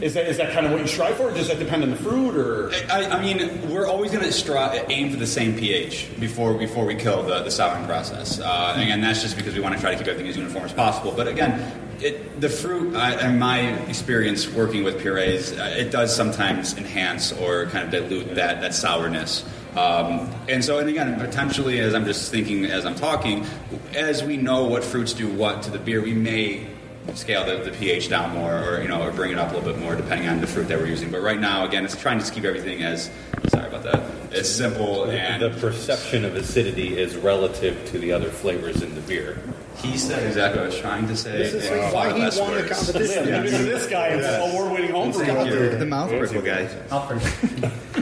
Is 0.01 0.15
that 0.15 0.27
is 0.27 0.39
that 0.39 0.53
kind 0.55 0.65
of 0.65 0.73
what 0.73 0.81
you 0.81 0.87
strive 0.87 1.17
for? 1.17 1.29
Or 1.29 1.35
does 1.35 1.49
that 1.49 1.59
depend 1.59 1.83
on 1.83 1.91
the 1.91 1.97
fruit, 1.97 2.35
or 2.35 2.73
I, 2.91 3.05
I 3.05 3.21
mean, 3.21 3.71
we're 3.71 3.87
always 3.87 4.11
going 4.11 4.25
to 4.25 4.31
stri- 4.31 4.85
aim 4.89 5.11
for 5.11 5.17
the 5.17 5.27
same 5.27 5.55
pH 5.57 6.09
before 6.19 6.55
before 6.55 6.87
we 6.87 6.95
kill 6.95 7.23
the, 7.23 7.43
the 7.43 7.51
souring 7.51 7.85
process. 7.85 8.41
Uh, 8.41 8.73
and 8.75 8.83
again, 8.83 9.01
that's 9.03 9.21
just 9.21 9.37
because 9.37 9.55
we 9.55 9.61
want 9.61 9.75
to 9.75 9.81
try 9.81 9.93
to 9.93 9.99
keep 9.99 10.09
everything 10.09 10.29
as 10.29 10.37
uniform 10.37 10.65
as 10.65 10.73
possible. 10.73 11.13
But 11.15 11.29
again, 11.29 11.61
it, 12.01 12.41
the 12.41 12.49
fruit, 12.49 12.97
I, 12.97 13.29
in 13.29 13.39
my 13.39 13.61
experience 13.91 14.49
working 14.49 14.85
with 14.85 14.99
purees, 15.01 15.53
uh, 15.53 15.75
it 15.77 15.91
does 15.91 16.17
sometimes 16.17 16.79
enhance 16.79 17.33
or 17.33 17.67
kind 17.67 17.85
of 17.85 17.91
dilute 17.91 18.35
that 18.37 18.63
that 18.63 18.75
sourness. 18.75 19.45
Um, 19.77 20.31
and 20.49 20.65
so, 20.65 20.79
and 20.79 20.89
again, 20.89 21.19
potentially, 21.19 21.79
as 21.81 21.95
I'm 21.95 22.05
just 22.05 22.31
thinking 22.31 22.65
as 22.67 22.85
I'm 22.85 22.95
talking, 22.97 23.47
as 23.95 24.23
we 24.23 24.37
know 24.37 24.65
what 24.65 24.83
fruits 24.85 25.13
do 25.13 25.29
what 25.29 25.63
to 25.63 25.71
the 25.71 25.79
beer, 25.79 26.03
we 26.03 26.13
may 26.15 26.67
scale 27.15 27.45
the, 27.45 27.65
the 27.65 27.77
pH 27.77 28.09
down 28.09 28.35
more, 28.35 28.59
or 28.59 28.83
you 28.83 28.89
know, 28.89 29.03
or 29.03 29.11
bring 29.13 29.33
it 29.33 29.39
up 29.39 29.51
a 29.53 29.55
little 29.55 29.73
bit 29.73 29.81
more, 29.81 29.95
depending 29.97 30.29
on 30.29 30.41
the 30.41 30.47
fruit 30.47 30.69
that 30.69 30.79
we're 30.79 30.87
using. 30.87 31.11
But 31.11 31.23
right 31.23 31.41
now, 31.41 31.65
again, 31.67 31.85
it's 31.85 31.97
trying 31.97 32.19
to 32.19 32.23
just 32.23 32.35
keep 32.35 32.45
everything 32.45 32.83
as 32.83 33.11
sorry 33.49 33.69
about 33.69 33.83
that. 33.85 34.03
It's 34.33 34.49
simple 34.49 35.05
and 35.11 35.43
The 35.43 35.51
perception 35.51 36.25
of 36.25 36.37
acidity 36.37 36.99
is 36.99 37.17
relative 37.17 37.85
to 37.91 37.99
the 37.99 38.13
other 38.13 38.31
flavors 38.31 38.83
in 38.83 38.95
the 38.95 39.01
beer. 39.03 39.39
he 39.79 39.97
said 39.97 40.25
exactly 40.27 40.61
what 40.61 40.67
I 40.67 40.71
was 40.71 40.79
trying 40.79 41.09
to 41.09 41.17
say. 41.17 41.39
This 41.39 41.55
is 41.55 41.71
in 41.71 41.93
why 41.93 42.13
he 42.13 42.21
less 42.21 42.39
won 42.39 42.55
the 42.55 42.69
competition. 42.69 43.27
Yeah, 43.27 43.39
look 43.39 43.51
this 43.51 43.87
guy, 43.89 44.09
it's 44.09 44.53
award-winning 44.53 44.93
home 44.93 45.11
brew. 45.11 45.25
Thank 45.25 45.51
you. 45.51 45.77
The 45.79 45.87
mouth 45.87 46.11
prickle 46.11 46.43
guy. 46.43 46.69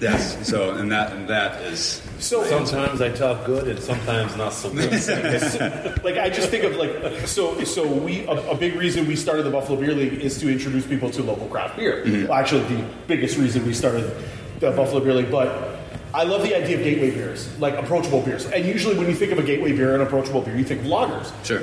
Yes. 0.00 0.48
So, 0.48 0.72
and 0.74 0.90
that 0.92 1.12
and 1.12 1.28
that 1.28 1.62
is 1.62 2.02
So, 2.18 2.44
Sometimes 2.44 3.00
I 3.00 3.10
talk 3.10 3.44
good, 3.46 3.68
and 3.68 3.78
sometimes 3.78 4.36
not 4.36 4.52
so 4.52 4.70
good. 4.70 4.90
like 6.04 6.16
I 6.16 6.30
just 6.30 6.50
think 6.50 6.64
of 6.64 6.76
like 6.76 7.26
so 7.26 7.62
so 7.64 7.86
we 7.86 8.26
a, 8.26 8.50
a 8.50 8.54
big 8.54 8.74
reason 8.74 9.06
we 9.06 9.16
started 9.16 9.44
the 9.44 9.50
Buffalo 9.50 9.80
Beer 9.80 9.94
League 9.94 10.14
is 10.14 10.38
to 10.40 10.50
introduce 10.50 10.86
people 10.86 11.10
to 11.10 11.22
local 11.22 11.48
craft 11.48 11.76
beer. 11.76 12.04
Mm-hmm. 12.04 12.28
Well, 12.28 12.38
actually, 12.38 12.62
the 12.64 12.84
biggest 13.06 13.36
reason 13.36 13.66
we 13.66 13.74
started 13.74 14.14
the 14.60 14.70
Buffalo 14.72 15.00
Beer 15.00 15.14
League, 15.14 15.30
but. 15.30 15.74
I 16.14 16.22
love 16.22 16.42
the 16.42 16.54
idea 16.54 16.78
of 16.78 16.82
gateway 16.82 17.10
beers, 17.10 17.58
like 17.58 17.74
approachable 17.74 18.22
beers. 18.22 18.46
And 18.46 18.64
usually, 18.64 18.96
when 18.96 19.06
you 19.06 19.14
think 19.14 19.32
of 19.32 19.38
a 19.38 19.42
gateway 19.42 19.76
beer 19.76 19.92
and 19.92 20.02
approachable 20.02 20.40
beer, 20.40 20.56
you 20.56 20.64
think 20.64 20.82
lagers. 20.82 21.30
sure. 21.44 21.62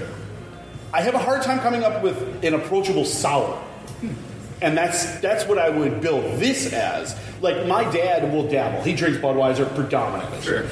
I 0.94 1.02
have 1.02 1.16
a 1.16 1.20
hard 1.20 1.42
time 1.42 1.60
coming 1.60 1.84
up 1.84 2.04
with 2.04 2.44
an 2.44 2.54
approachable 2.54 3.04
sour. 3.04 3.60
And 4.62 4.78
that's 4.78 5.20
that's 5.20 5.46
what 5.46 5.58
I 5.58 5.70
would 5.70 6.02
build 6.02 6.40
this 6.40 6.72
as. 6.72 7.18
Like 7.42 7.68
my 7.68 7.84
dad 7.92 8.32
will 8.32 8.48
dabble. 8.50 8.82
He 8.84 8.94
drinks 8.94 9.20
Budweiser 9.20 9.74
predominantly. 9.76 10.42
Sure. 10.42 10.66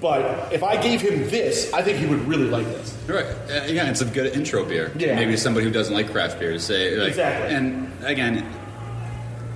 But 0.00 0.52
if 0.52 0.62
I 0.62 0.80
gave 0.82 1.00
him 1.00 1.30
this, 1.30 1.72
I 1.72 1.80
think 1.82 1.98
he 1.98 2.06
would 2.06 2.26
really 2.28 2.48
like 2.48 2.66
this. 2.66 2.94
Right. 3.06 3.24
Uh, 3.24 3.64
Again, 3.64 3.86
it's 3.88 4.02
a 4.02 4.04
good 4.04 4.34
intro 4.34 4.64
beer. 4.64 4.92
Yeah. 4.98 5.14
Maybe 5.14 5.36
somebody 5.36 5.64
who 5.64 5.72
doesn't 5.72 5.94
like 5.94 6.10
craft 6.10 6.38
beer 6.38 6.52
to 6.52 6.60
say 6.60 6.96
like, 6.96 7.08
Exactly. 7.10 7.54
And 7.54 7.90
again, 8.04 8.46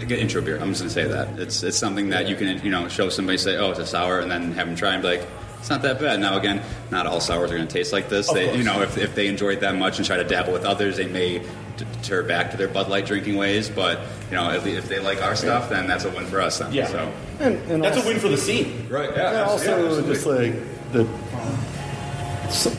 a 0.01 0.07
good 0.07 0.19
intro 0.21 0.41
beer. 0.41 0.59
I'm 0.59 0.69
just 0.71 0.81
gonna 0.81 0.91
say 0.91 1.05
that 1.09 1.39
it's 1.39 1.63
it's 1.63 1.77
something 1.77 2.11
that 2.11 2.29
you 2.29 2.37
can 2.37 2.65
you 2.65 2.71
know 2.71 2.89
show 2.89 3.09
somebody 3.09 3.39
say 3.39 3.57
oh 3.57 3.71
it's 3.71 3.81
a 3.81 3.87
sour 3.87 4.21
and 4.21 4.31
then 4.31 4.53
have 4.53 4.67
them 4.69 4.77
try 4.77 4.95
and 4.95 5.03
be 5.03 5.09
like 5.09 5.29
it's 5.59 5.71
not 5.71 5.83
that 5.83 6.01
bad. 6.01 6.21
Now 6.21 6.37
again, 6.39 6.63
not 6.91 7.07
all 7.07 7.21
sours 7.21 7.51
are 7.51 7.57
gonna 7.57 7.69
taste 7.69 7.93
like 7.93 8.09
this. 8.09 8.29
Of 8.29 8.35
They, 8.35 8.47
course. 8.47 8.59
you 8.59 8.65
know 8.65 8.83
if, 8.83 8.97
if 8.99 9.15
they 9.15 9.27
enjoy 9.29 9.51
it 9.51 9.61
that 9.61 9.75
much 9.77 9.99
and 9.99 10.07
try 10.07 10.17
to 10.17 10.25
dabble 10.25 10.53
with 10.53 10.65
others, 10.65 10.97
they 10.97 11.07
may 11.09 11.39
d- 11.39 11.45
deter 11.93 12.23
back 12.23 12.51
to 12.53 12.57
their 12.57 12.69
Bud 12.69 12.89
Light 12.89 13.07
drinking 13.07 13.37
ways. 13.37 13.69
But 13.69 14.01
you 14.31 14.37
know 14.37 14.51
if, 14.53 14.67
if 14.67 14.89
they 14.89 14.99
like 15.01 15.23
our 15.23 15.35
stuff, 15.37 15.69
then 15.69 15.87
that's 15.87 16.05
a 16.05 16.11
win 16.11 16.27
for 16.27 16.41
us. 16.41 16.59
Then. 16.59 16.73
Yeah. 16.73 16.87
So. 16.87 17.13
And, 17.41 17.57
and 17.71 17.85
That's 17.85 17.97
a 18.03 18.07
win 18.07 18.19
for 18.19 18.29
the 18.29 18.37
scene. 18.37 18.89
Right. 18.89 19.11
Yeah. 19.15 19.29
and 19.29 19.37
also 19.51 19.87
absolutely. 19.87 20.13
just 20.13 20.27
like 20.27 20.93
the 20.93 21.05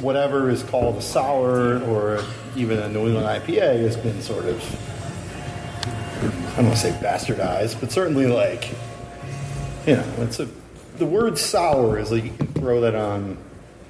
whatever 0.01 0.49
is 0.49 0.63
called 0.63 0.97
a 0.97 1.01
sour 1.01 1.80
or 1.84 2.23
even 2.55 2.80
a 2.80 2.89
New 2.89 3.05
England 3.07 3.25
IPA 3.27 3.82
has 3.82 3.95
been 3.95 4.21
sort 4.21 4.45
of 4.45 4.61
I 6.53 6.55
don't 6.57 6.65
want 6.65 6.77
to 6.77 6.82
say 6.82 6.91
bastardized, 7.01 7.80
but 7.80 7.91
certainly 7.91 8.27
like 8.27 8.69
you 9.88 9.95
know 9.95 10.13
it's 10.19 10.39
a 10.39 10.49
the 11.00 11.06
word 11.06 11.38
sour 11.38 11.97
is 11.97 12.12
like 12.12 12.24
you 12.24 12.32
can 12.32 12.47
throw 12.47 12.82
that 12.82 12.95
on 12.95 13.38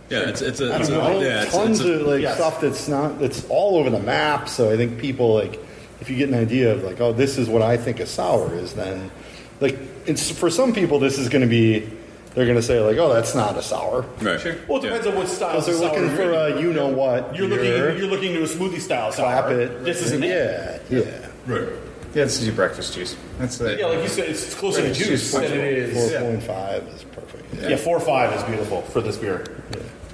yeah. 0.10 0.30
It's 0.30 0.42
it's 0.42 0.60
a, 0.60 0.74
I 0.74 0.80
it's 0.80 0.90
don't 0.90 1.00
a 1.00 1.14
know 1.14 1.22
yeah. 1.22 1.44
It's, 1.44 1.54
tons 1.54 1.80
it's 1.80 1.90
a, 1.90 1.94
of 1.94 2.08
like 2.08 2.22
yes. 2.22 2.36
stuff 2.36 2.62
that's 2.62 2.88
not 2.88 3.20
that's 3.20 3.46
all 3.50 3.78
over 3.78 3.90
the 3.90 4.00
map. 4.00 4.50
So 4.50 4.72
I 4.72 4.78
think 4.78 5.00
people 5.00 5.36
like 5.36 5.60
if 6.02 6.10
you 6.10 6.18
get 6.18 6.30
an 6.30 6.36
idea 6.36 6.74
of 6.74 6.84
like 6.84 7.00
oh 7.00 7.14
this 7.14 7.38
is 7.38 7.48
what 7.48 7.62
I 7.62 7.78
think 7.78 8.00
a 8.00 8.06
sour 8.06 8.54
is, 8.56 8.74
then 8.74 9.12
like 9.60 9.78
it's 10.06 10.32
for 10.32 10.50
some 10.50 10.74
people 10.74 11.00
this 11.00 11.20
is 11.20 11.30
going 11.30 11.44
to 11.44 11.48
be 11.48 11.88
they're 12.34 12.46
going 12.46 12.58
to 12.58 12.64
say 12.64 12.80
like 12.80 12.98
oh 12.98 13.14
that's 13.14 13.36
not 13.36 13.56
a 13.58 13.62
sour. 13.62 14.02
right. 14.22 14.40
Sure. 14.40 14.56
Well, 14.68 14.80
it 14.80 14.84
depends 14.84 15.06
on 15.06 15.16
what 15.16 15.28
style. 15.28 15.52
Because 15.52 15.66
they're 15.68 15.76
sour 15.76 16.02
looking 16.02 16.16
for 16.16 16.32
a 16.32 16.60
you 16.60 16.74
know 16.74 16.88
what. 16.88 17.36
You're 17.36 17.48
looking. 17.48 17.66
You're 17.66 18.08
looking 18.08 18.34
to 18.34 18.44
a 18.44 18.48
smoothie 18.48 18.82
style 18.82 19.12
clap 19.12 19.46
sour. 19.46 19.60
it. 19.60 19.84
This 19.84 20.02
isn't 20.02 20.24
it. 20.24 20.82
Yeah, 20.90 21.00
yeah. 21.00 21.28
Right. 21.46 21.70
Yeah, 22.16 22.24
this 22.24 22.40
is 22.40 22.46
your 22.48 22.56
breakfast 22.56 22.94
juice. 22.96 23.16
That's 23.38 23.60
it. 23.62 23.80
Yeah, 23.80 23.86
like 23.88 24.02
you 24.02 24.10
said, 24.10 24.30
it's 24.30 24.54
closer 24.56 24.82
to 24.82 24.88
Right, 24.88 24.96
juice 24.96 25.32
than 25.32 25.44
it 25.44 25.52
is. 25.54 26.12
Four 26.12 26.22
point 26.22 26.44
five 26.44 26.84
is 26.88 27.04
perfect. 27.04 27.54
Yeah, 27.70 27.76
four 27.78 27.98
or 27.98 28.00
five 28.00 28.34
is 28.34 28.44
beautiful 28.44 28.82
for 28.82 29.02
this 29.02 29.18
beer. 29.18 29.46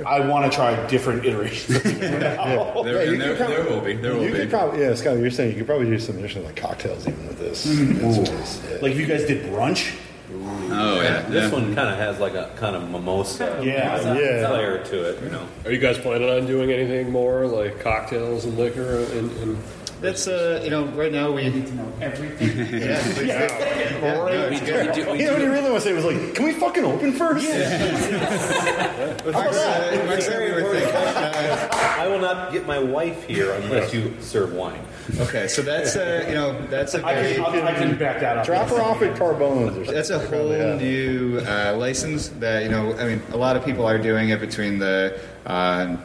I 0.06 0.20
want 0.20 0.52
to 0.52 0.54
try 0.54 0.86
different 0.88 1.26
iterations. 1.26 1.78
of 1.78 1.86
it 1.86 2.20
now. 2.20 2.74
There, 2.84 2.98
Yeah, 2.98 3.04
you 3.04 3.14
and 3.14 3.22
there, 3.22 3.36
could 3.38 3.48
there 3.48 3.64
will 3.64 3.80
be. 3.80 3.94
There 3.94 4.14
will 4.14 4.24
You 4.24 4.32
be. 4.34 4.38
could 4.40 4.50
probably 4.50 4.82
yeah, 4.82 4.94
Scott. 4.94 5.18
You're 5.18 5.32
saying 5.32 5.52
you 5.52 5.58
could 5.58 5.68
probably 5.68 5.86
do 5.88 5.98
some 6.00 6.18
additional 6.18 6.44
like 6.46 6.58
cocktails 6.58 7.08
even 7.08 7.26
with 7.28 7.40
this. 7.40 7.66
It's 7.66 8.30
just, 8.30 8.64
yeah. 8.70 8.78
Like 8.82 8.92
if 8.92 9.00
you 9.00 9.06
guys 9.06 9.24
did 9.24 9.46
brunch. 9.46 9.96
oh 10.34 11.02
yeah. 11.02 11.22
This 11.30 11.46
yeah. 11.46 11.52
one 11.58 11.74
kind 11.76 11.88
of 11.88 11.98
has 11.98 12.20
like 12.20 12.34
a 12.34 12.52
kind 12.58 12.76
of 12.76 12.90
mimosa 12.90 13.62
Yeah. 13.64 14.14
yeah. 14.18 14.48
flair 14.50 14.84
to 14.84 15.10
it, 15.12 15.24
you 15.24 15.30
know. 15.30 15.48
Are 15.64 15.72
you 15.72 15.78
guys 15.80 15.98
planning 15.98 16.30
on 16.30 16.46
doing 16.46 16.72
anything 16.74 17.10
more 17.10 17.48
like 17.48 17.80
cocktails 17.80 18.44
and 18.44 18.58
liquor? 18.58 18.98
And, 19.14 19.32
and 19.38 19.58
That's 20.02 20.28
uh, 20.28 20.62
you 20.64 20.70
know, 20.70 20.86
right 20.88 21.12
now 21.12 21.32
we. 21.32 21.50
need 21.50 21.68
to 21.68 21.76
know 21.76 21.92
everything. 22.02 22.50
Yeah, 22.86 23.02
please 23.02 23.16
do. 23.18 23.26
Yeah, 23.26 24.00
no, 24.02 24.28
it's 24.52 24.62
good. 24.62 24.96
We 24.96 25.04
do- 25.04 25.12
we 25.12 25.20
You 25.20 25.26
know 25.26 25.32
what 25.34 25.40
do- 25.40 25.46
he 25.46 25.52
really 25.52 25.70
want 25.72 25.76
to 25.76 25.82
say 25.82 25.94
was 25.94 26.06
like, 26.06 26.36
"Can 26.36 26.46
we 26.46 26.54
fucking 26.54 26.84
open 26.84 27.14
first?" 27.14 27.48
Mark's, 27.48 29.58
uh, 29.58 30.04
Mark's 30.06 30.28
what 30.28 30.40
we 30.40 30.52
were 30.52 30.74
thinking. 30.74 30.96
Uh, 30.96 31.70
I 32.00 32.08
will 32.08 32.20
not 32.20 32.52
get 32.52 32.68
my 32.68 32.80
wife 32.80 33.24
here 33.24 33.52
unless 33.54 33.94
you 33.94 34.14
serve 34.20 34.54
wine. 34.54 34.82
okay, 35.20 35.48
so 35.48 35.62
that's 35.62 35.96
uh, 35.96 36.26
you 36.28 36.34
know, 36.34 36.60
that's 36.68 36.94
a 36.96 37.06
I 37.06 37.16
very, 37.16 37.36
can, 37.36 37.46
I'll- 37.46 37.68
I 37.68 37.74
can 37.74 37.98
back 37.98 38.20
that 38.20 38.38
up. 38.40 38.46
Drop 38.46 38.70
her 38.70 38.82
off 38.82 39.02
at 39.02 39.18
Carbones 39.18 39.72
or 39.72 39.76
something. 39.86 39.94
That's 39.94 40.10
a 40.10 40.20
whole 40.20 40.52
Yeah. 40.52 40.76
new 40.78 41.40
uh, 41.40 41.76
license 41.78 42.30
that 42.40 42.64
you 42.64 42.70
know. 42.70 42.94
I 42.98 43.06
mean, 43.08 43.22
a 43.32 43.38
lot 43.38 43.56
of 43.56 43.64
people 43.66 43.86
are 43.86 43.98
doing 43.98 44.30
it 44.30 44.40
between 44.40 44.80
the 44.80 45.20
uh, 45.46 45.96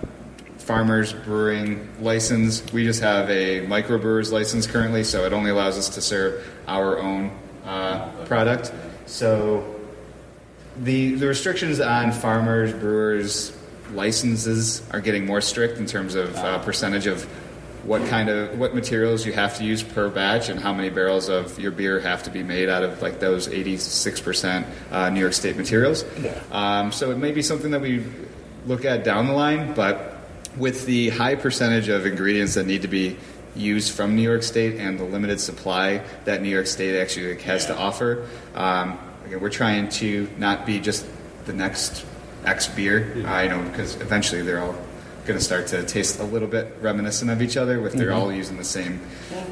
farmers 0.71 1.13
brewing 1.13 1.89
license. 2.01 2.63
We 2.73 2.85
just 2.85 3.03
have 3.03 3.29
a 3.29 3.67
microbrewers 3.67 4.31
license 4.31 4.69
currently, 4.69 5.03
so 5.03 5.25
it 5.25 5.33
only 5.33 5.51
allows 5.51 5.77
us 5.77 5.89
to 5.97 6.01
serve 6.01 6.49
our 6.69 7.01
own 7.01 7.37
uh, 7.65 8.09
product. 8.27 8.73
So 9.07 9.81
the 10.77 11.17
the 11.17 11.27
restrictions 11.27 11.81
on 11.81 12.13
farmers 12.13 12.73
brewers 12.73 13.53
licenses 13.93 14.89
are 14.93 15.01
getting 15.01 15.27
more 15.27 15.41
strict 15.41 15.79
in 15.79 15.87
terms 15.87 16.15
of 16.15 16.37
uh, 16.37 16.61
percentage 16.61 17.09
of 17.09 17.25
what 17.83 18.07
kind 18.07 18.29
of 18.29 18.57
what 18.57 18.73
materials 18.73 19.27
you 19.27 19.33
have 19.33 19.59
to 19.59 19.65
use 19.65 19.83
per 19.83 20.09
batch 20.09 20.51
and 20.51 20.61
how 20.61 20.73
many 20.73 20.89
barrels 20.89 21.29
of 21.29 21.59
your 21.59 21.73
beer 21.73 21.99
have 21.99 22.23
to 22.23 22.31
be 22.31 22.45
made 22.45 22.69
out 22.69 22.85
of 22.85 23.03
like 23.03 23.19
those 23.19 23.49
86% 23.49 24.65
uh, 24.93 25.11
New 25.11 25.19
York 25.19 25.33
State 25.33 25.57
materials. 25.57 26.05
Um, 26.53 26.93
so 26.93 27.11
it 27.11 27.19
may 27.19 27.33
be 27.33 27.43
something 27.43 27.73
that 27.73 27.81
we 27.81 28.05
look 28.67 28.85
at 28.85 29.03
down 29.03 29.27
the 29.27 29.33
line, 29.33 29.75
but 29.75 30.10
with 30.61 30.85
the 30.85 31.09
high 31.09 31.35
percentage 31.35 31.89
of 31.89 32.07
ingredients 32.07 32.55
that 32.55 32.67
need 32.67 32.83
to 32.83 32.89
be 32.89 33.17
used 33.57 33.93
from 33.93 34.15
New 34.15 34.23
York 34.23 34.43
State 34.43 34.77
and 34.77 34.99
the 34.99 35.05
limited 35.05 35.41
supply 35.41 36.03
that 36.27 36.43
New 36.43 36.51
York 36.51 36.67
State 36.67 37.01
actually 37.01 37.41
has 37.43 37.67
to 37.67 37.77
offer, 37.77 38.29
um, 38.55 38.99
again, 39.25 39.41
we're 39.41 39.49
trying 39.49 39.89
to 39.89 40.29
not 40.39 40.67
be 40.67 40.79
just 40.79 41.07
the 41.47 41.53
next 41.53 42.05
X 42.45 42.69
beer, 42.69 43.25
uh, 43.27 43.41
you 43.41 43.49
know, 43.49 43.63
because 43.71 43.97
eventually 43.97 44.43
they're 44.43 44.61
all 44.61 44.77
going 45.27 45.39
to 45.39 45.45
start 45.45 45.67
to 45.69 45.83
taste 45.85 46.21
a 46.21 46.25
little 46.25 46.49
bit 46.49 46.77
reminiscent 46.81 47.31
of 47.31 47.43
each 47.43 47.57
other. 47.57 47.85
If 47.87 47.95
they're 47.95 48.13
all 48.13 48.33
using 48.33 48.57
the 48.57 48.65
same 48.65 49.01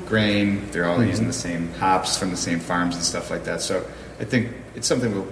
grain, 0.07 0.71
they're 0.71 0.87
all 0.87 1.03
using 1.05 1.27
the 1.27 1.33
same 1.33 1.73
hops 1.75 2.19
from 2.19 2.31
the 2.31 2.37
same 2.37 2.61
farms 2.61 2.95
and 2.97 3.05
stuff 3.05 3.31
like 3.31 3.45
that. 3.45 3.61
So 3.61 3.85
I 4.21 4.25
think 4.25 4.53
it's 4.75 4.87
something 4.87 5.13
we'll 5.15 5.29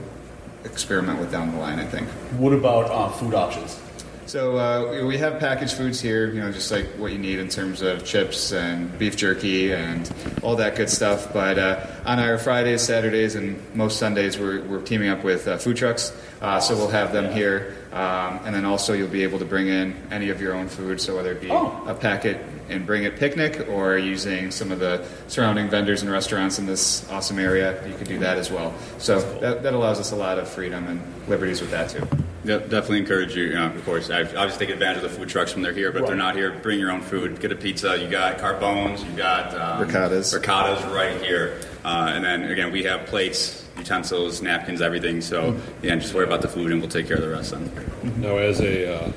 experiment 0.64 1.20
with 1.20 1.31
down 1.31 1.53
the 1.53 1.59
line. 1.59 1.79
I 1.79 1.85
think. 1.85 2.09
What 2.39 2.53
about 2.53 2.91
uh, 2.91 3.09
food 3.11 3.35
options? 3.35 3.81
So 4.27 4.59
uh, 4.59 5.05
we 5.07 5.18
have 5.18 5.39
packaged 5.39 5.74
foods 5.74 6.01
here, 6.01 6.33
you 6.33 6.41
know, 6.41 6.51
just 6.51 6.72
like 6.72 6.87
what 6.99 7.12
you 7.12 7.18
need 7.18 7.39
in 7.39 7.49
terms 7.49 7.81
of 7.81 8.05
chips 8.05 8.53
and 8.53 8.97
beef 8.99 9.16
jerky 9.16 9.72
and 9.72 10.12
all 10.43 10.57
that 10.57 10.74
good 10.74 10.91
stuff. 10.91 11.33
But 11.33 11.59
uh, 11.61 11.87
on 12.05 12.18
our 12.18 12.37
Fridays, 12.37 12.83
Saturdays, 12.83 13.37
and 13.37 13.62
most 13.77 14.01
Sundays, 14.01 14.37
we're, 14.37 14.62
we're 14.64 14.83
teaming 14.83 15.11
up 15.11 15.22
with 15.22 15.47
uh, 15.47 15.59
food 15.59 15.77
trucks. 15.77 16.12
Uh, 16.41 16.59
so 16.59 16.74
we'll 16.74 16.89
have 16.89 17.12
them 17.12 17.33
here, 17.33 17.77
um, 17.93 18.41
and 18.45 18.53
then 18.53 18.64
also 18.64 18.95
you'll 18.95 19.07
be 19.09 19.22
able 19.22 19.39
to 19.39 19.45
bring 19.45 19.68
in 19.68 19.95
any 20.11 20.29
of 20.31 20.41
your 20.41 20.55
own 20.55 20.66
food. 20.66 21.01
So 21.01 21.14
whether 21.14 21.31
it 21.31 21.41
be 21.41 21.49
Oh. 21.51 21.85
a 21.87 21.95
packet 21.95 22.45
and 22.68 22.85
bring 22.85 23.05
it 23.05 23.16
picnic, 23.16 23.68
or 23.70 23.97
using 23.97 24.51
some 24.51 24.72
of 24.72 24.81
the 24.81 25.07
surrounding 25.29 25.70
vendors 25.70 26.03
and 26.03 26.11
restaurants 26.11 26.59
in 26.59 26.66
this 26.66 27.09
awesome 27.12 27.39
area, 27.39 27.87
you 27.89 27.95
could 27.95 28.09
do 28.09 28.18
that 28.18 28.39
as 28.39 28.51
well. 28.51 28.74
So 28.99 29.20
that, 29.39 29.62
that 29.62 29.72
allows 29.72 30.01
us 30.01 30.11
a 30.11 30.16
lot 30.16 30.41
of 30.41 30.49
freedom 30.49 30.85
and 30.89 31.01
liberties 31.29 31.61
with 31.61 31.70
that 31.70 31.91
too. 31.91 32.07
Yep, 32.47 32.69
definitely 32.69 32.99
encourage 32.99 33.35
you. 33.35 33.45
you 33.45 33.55
know, 33.55 33.67
of 33.67 33.85
course, 33.85 34.09
I 34.09 34.21
obviously 34.21 34.67
take 34.67 34.75
advantage 34.75 35.03
of 35.03 35.11
the 35.11 35.17
food 35.19 35.29
trucks 35.29 35.55
when 35.55 35.65
they're 35.65 35.73
here, 35.73 35.91
but 35.91 36.03
if 36.03 36.07
they're 36.07 36.17
not 36.17 36.37
here. 36.37 36.53
Bring 36.53 36.79
your 36.79 36.93
own 36.93 37.03
food. 37.03 37.41
Get 37.41 37.51
a 37.51 37.57
pizza. 37.57 37.99
You 37.99 38.09
got 38.09 38.39
carbones. 38.39 39.03
You 39.03 39.13
got 39.13 39.53
um, 39.55 39.87
ricottas. 39.87 40.39
Riccattas 40.39 40.95
right 40.95 41.21
here. 41.21 41.59
Uh, 41.85 42.13
and 42.15 42.25
then 42.25 42.45
again, 42.45 42.71
we 42.71 42.85
have 42.85 43.07
plates, 43.07 43.67
utensils, 43.77 44.43
napkins, 44.43 44.81
everything. 44.81 45.21
So 45.21 45.59
yeah, 45.83 45.97
just 45.97 46.15
worry 46.15 46.25
about 46.25 46.41
the 46.41 46.49
food, 46.49 46.71
and 46.71 46.81
we'll 46.81 46.91
take 46.91 47.09
care 47.09 47.17
of 47.17 47.23
the 47.23 47.31
rest. 47.31 47.51
Then. 47.51 48.21
Now, 48.21 48.37
as 48.37 48.61
a 48.61 48.95
uh, 48.95 49.13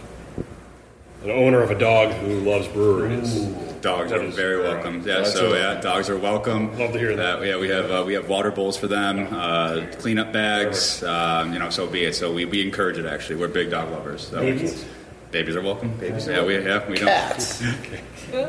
an 1.24 1.30
owner 1.30 1.62
of 1.62 1.70
a 1.70 1.78
dog 1.78 2.12
who 2.14 2.40
loves 2.40 2.68
breweries, 2.70 3.46
Dogs 3.82 4.12
are 4.12 4.28
very 4.28 4.62
welcome. 4.62 5.02
Yeah, 5.06 5.24
so 5.24 5.54
yeah, 5.54 5.80
dogs 5.80 6.10
are 6.10 6.18
welcome. 6.18 6.78
Love 6.78 6.92
to 6.92 7.00
hear 7.00 7.16
that. 7.16 7.40
Uh, 7.40 7.42
yeah, 7.44 7.58
we 7.58 7.70
have 7.70 7.92
uh, 7.92 8.04
we 8.06 8.14
have 8.14 8.28
water 8.28 8.52
bowls 8.52 8.78
for 8.78 8.88
them, 8.88 9.28
uh, 9.32 9.86
cleanup 10.00 10.34
bags. 10.34 11.02
Um, 11.04 11.54
you 11.54 11.60
know, 11.60 11.70
so 11.70 11.88
be 11.88 12.04
it. 12.04 12.16
So 12.16 12.34
we, 12.34 12.46
we 12.46 12.62
encourage 12.62 12.98
it. 12.98 13.06
Actually, 13.06 13.38
we're 13.38 13.48
big 13.48 13.72
dog 13.72 13.90
lovers. 13.92 14.28
So. 14.28 14.42
Babies? 15.32 15.54
Babies 15.54 15.56
are 15.56 15.62
welcome. 15.62 15.96
Babies, 15.98 16.28
yeah, 16.28 16.44
we 16.44 16.56
yeah 16.64 16.90
we 16.90 16.96
don't. 16.98 17.08
Cats. 17.08 17.64
We're, 18.30 18.46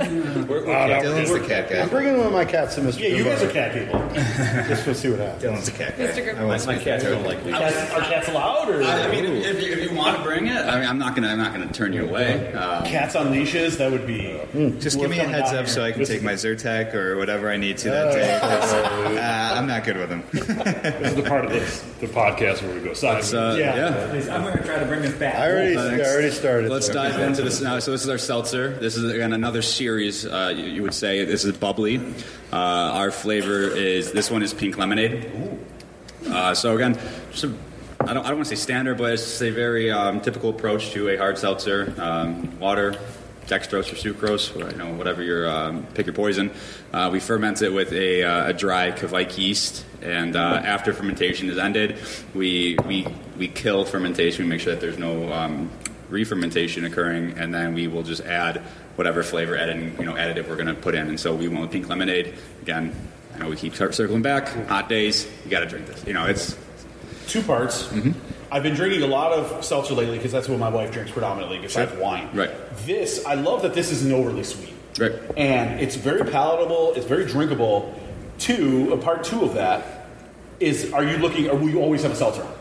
we're 0.46 0.64
Dylan's 0.66 1.30
the 1.32 1.40
cat 1.40 1.72
I'm 1.72 1.72
guy. 1.72 1.86
bringing 1.86 2.18
one 2.18 2.26
of 2.26 2.32
my 2.34 2.44
cats 2.44 2.74
to 2.74 2.82
Mr. 2.82 3.00
Yeah, 3.00 3.08
you 3.16 3.24
guys 3.24 3.42
are 3.42 3.50
cat 3.50 3.72
people. 3.72 3.98
Just 4.68 4.84
to 4.84 4.94
see 4.94 5.08
what 5.08 5.20
happens. 5.20 5.42
Dylan's 5.42 5.68
a 5.68 5.72
cat 5.72 5.96
guy. 5.96 6.04
Mr. 6.04 6.16
Good- 6.24 6.34
I 6.36 6.44
won't 6.44 6.66
my 6.66 6.76
cats 6.78 7.02
to 7.04 7.10
don't 7.10 7.24
like 7.24 7.42
me. 7.46 7.52
Cats, 7.52 7.90
are 7.92 8.00
cats 8.02 8.28
allowed, 8.28 8.68
or 8.68 8.82
I 8.82 9.04
I 9.04 9.10
mean, 9.10 9.24
if, 9.24 9.46
if, 9.56 9.62
you, 9.62 9.72
if 9.72 9.90
you 9.90 9.96
want 9.96 10.18
to 10.18 10.22
bring 10.22 10.48
it, 10.48 10.56
I 10.56 10.78
mean, 10.80 10.86
I'm 10.88 10.98
not 10.98 11.14
gonna 11.14 11.28
I'm 11.28 11.38
not 11.38 11.52
gonna 11.54 11.72
turn 11.72 11.94
you 11.94 12.06
away. 12.06 12.52
Um, 12.52 12.84
cats 12.84 13.16
on 13.16 13.30
leashes? 13.30 13.78
That 13.78 13.90
would 13.90 14.06
be. 14.06 14.38
Just 14.80 15.00
give 15.00 15.08
me 15.08 15.18
a 15.20 15.26
heads 15.26 15.48
up 15.50 15.64
here. 15.64 15.66
so 15.68 15.82
I 15.82 15.92
can 15.92 16.04
take 16.04 16.22
my 16.22 16.34
Zyrtec 16.34 16.92
or 16.92 17.16
whatever 17.16 17.48
I 17.50 17.56
need 17.56 17.78
to 17.78 17.88
that 17.90 18.12
day. 18.12 18.38
uh, 18.38 19.54
I'm 19.58 19.66
not 19.66 19.84
good 19.84 19.96
with 19.96 20.10
them. 20.10 20.24
this 20.32 21.08
is 21.10 21.14
the 21.14 21.22
part 21.22 21.46
of 21.46 21.52
this 21.52 21.80
the 22.00 22.06
podcast 22.06 22.62
where 22.62 22.74
we 22.74 22.80
go 22.80 22.92
sideways. 22.92 23.32
uh, 23.32 23.56
Yeah. 23.58 23.76
yeah. 24.14 24.34
I'm 24.34 24.42
going 24.42 24.56
to 24.58 24.62
try 24.64 24.78
to 24.78 24.86
bring 24.86 25.00
this 25.02 25.14
back. 25.14 25.36
I 25.36 25.50
already, 25.50 25.76
I 25.76 26.00
already 26.06 26.30
started. 26.30 26.69
Let's 26.70 26.88
dive 26.88 27.18
into 27.18 27.42
this 27.42 27.60
now. 27.60 27.80
So 27.80 27.90
this 27.90 28.04
is 28.04 28.08
our 28.08 28.16
seltzer. 28.16 28.68
This 28.70 28.94
is 28.94 29.10
again 29.10 29.32
another 29.32 29.60
series. 29.60 30.24
Uh, 30.24 30.54
you, 30.56 30.66
you 30.66 30.82
would 30.84 30.94
say 30.94 31.24
this 31.24 31.44
is 31.44 31.56
bubbly. 31.56 31.96
Uh, 32.52 32.56
our 32.56 33.10
flavor 33.10 33.62
is 33.62 34.12
this 34.12 34.30
one 34.30 34.44
is 34.44 34.54
pink 34.54 34.78
lemonade. 34.78 35.32
Uh, 36.28 36.54
so 36.54 36.76
again, 36.76 36.96
just 37.32 37.42
a, 37.42 37.54
I 38.02 38.14
don't 38.14 38.24
I 38.24 38.28
don't 38.28 38.36
want 38.36 38.48
to 38.48 38.56
say 38.56 38.62
standard, 38.62 38.98
but 38.98 39.14
it's 39.14 39.24
just 39.24 39.42
a 39.42 39.50
very 39.50 39.90
um, 39.90 40.20
typical 40.20 40.50
approach 40.50 40.92
to 40.92 41.08
a 41.08 41.16
hard 41.16 41.38
seltzer. 41.38 41.92
Um, 41.98 42.56
water, 42.60 42.94
dextrose 43.46 43.92
or 43.92 43.96
sucrose, 43.96 44.54
or, 44.54 44.70
you 44.70 44.76
know 44.76 44.94
whatever 44.94 45.24
your 45.24 45.50
um, 45.50 45.84
pick 45.94 46.06
your 46.06 46.14
poison. 46.14 46.52
Uh, 46.92 47.10
we 47.12 47.18
ferment 47.18 47.62
it 47.62 47.72
with 47.72 47.92
a, 47.92 48.22
uh, 48.22 48.50
a 48.50 48.52
dry 48.52 48.92
Kveik 48.92 49.36
yeast, 49.36 49.84
and 50.02 50.36
uh, 50.36 50.62
after 50.64 50.92
fermentation 50.92 51.50
is 51.50 51.58
ended, 51.58 51.98
we 52.32 52.76
we 52.86 53.08
we 53.36 53.48
kill 53.48 53.84
fermentation. 53.84 54.44
We 54.44 54.50
make 54.50 54.60
sure 54.60 54.72
that 54.72 54.80
there's 54.80 54.98
no 54.98 55.32
um, 55.32 55.68
re-fermentation 56.10 56.84
occurring, 56.84 57.38
and 57.38 57.54
then 57.54 57.74
we 57.74 57.88
will 57.88 58.02
just 58.02 58.22
add 58.22 58.58
whatever 58.96 59.22
flavor 59.22 59.56
adding, 59.56 59.96
you 59.98 60.04
know, 60.04 60.14
additive 60.14 60.48
we're 60.48 60.56
going 60.56 60.66
to 60.66 60.74
put 60.74 60.94
in. 60.94 61.08
And 61.08 61.18
so 61.18 61.34
we 61.34 61.48
went 61.48 61.62
with 61.62 61.70
pink 61.70 61.88
lemonade. 61.88 62.34
Again, 62.62 62.94
I 63.34 63.38
know 63.38 63.48
we 63.48 63.56
keep 63.56 63.74
circling 63.74 64.22
back. 64.22 64.46
Mm-hmm. 64.46 64.68
Hot 64.68 64.88
days, 64.88 65.26
you 65.44 65.50
got 65.50 65.60
to 65.60 65.66
drink 65.66 65.86
this. 65.86 66.04
You 66.06 66.12
know, 66.12 66.26
it's 66.26 66.56
Two 67.30 67.42
parts. 67.42 67.84
Mm-hmm. 67.84 68.10
I've 68.50 68.64
been 68.64 68.74
drinking 68.74 69.02
a 69.02 69.06
lot 69.06 69.30
of 69.30 69.64
seltzer 69.64 69.94
lately 69.94 70.16
because 70.16 70.32
that's 70.32 70.48
what 70.48 70.58
my 70.58 70.68
wife 70.68 70.90
drinks 70.90 71.12
predominantly, 71.12 71.60
besides 71.60 71.96
wine. 71.96 72.28
Right. 72.34 72.50
This, 72.78 73.24
I 73.24 73.34
love 73.34 73.62
that 73.62 73.72
this 73.72 73.92
isn't 73.92 74.12
overly 74.12 74.42
sweet. 74.42 74.74
Right. 74.98 75.12
And 75.36 75.80
it's 75.80 75.94
very 75.94 76.28
palatable, 76.28 76.94
it's 76.96 77.06
very 77.06 77.24
drinkable. 77.26 77.94
Two, 78.38 78.92
a 78.92 78.96
part 78.96 79.22
two 79.22 79.42
of 79.42 79.54
that 79.54 80.08
is 80.58 80.92
are 80.92 81.04
you 81.04 81.18
looking, 81.18 81.48
or 81.48 81.56
will 81.56 81.70
you 81.70 81.78
always 81.78 82.02
have 82.02 82.10
a 82.10 82.16
seltzer 82.16 82.42
on? 82.42 82.52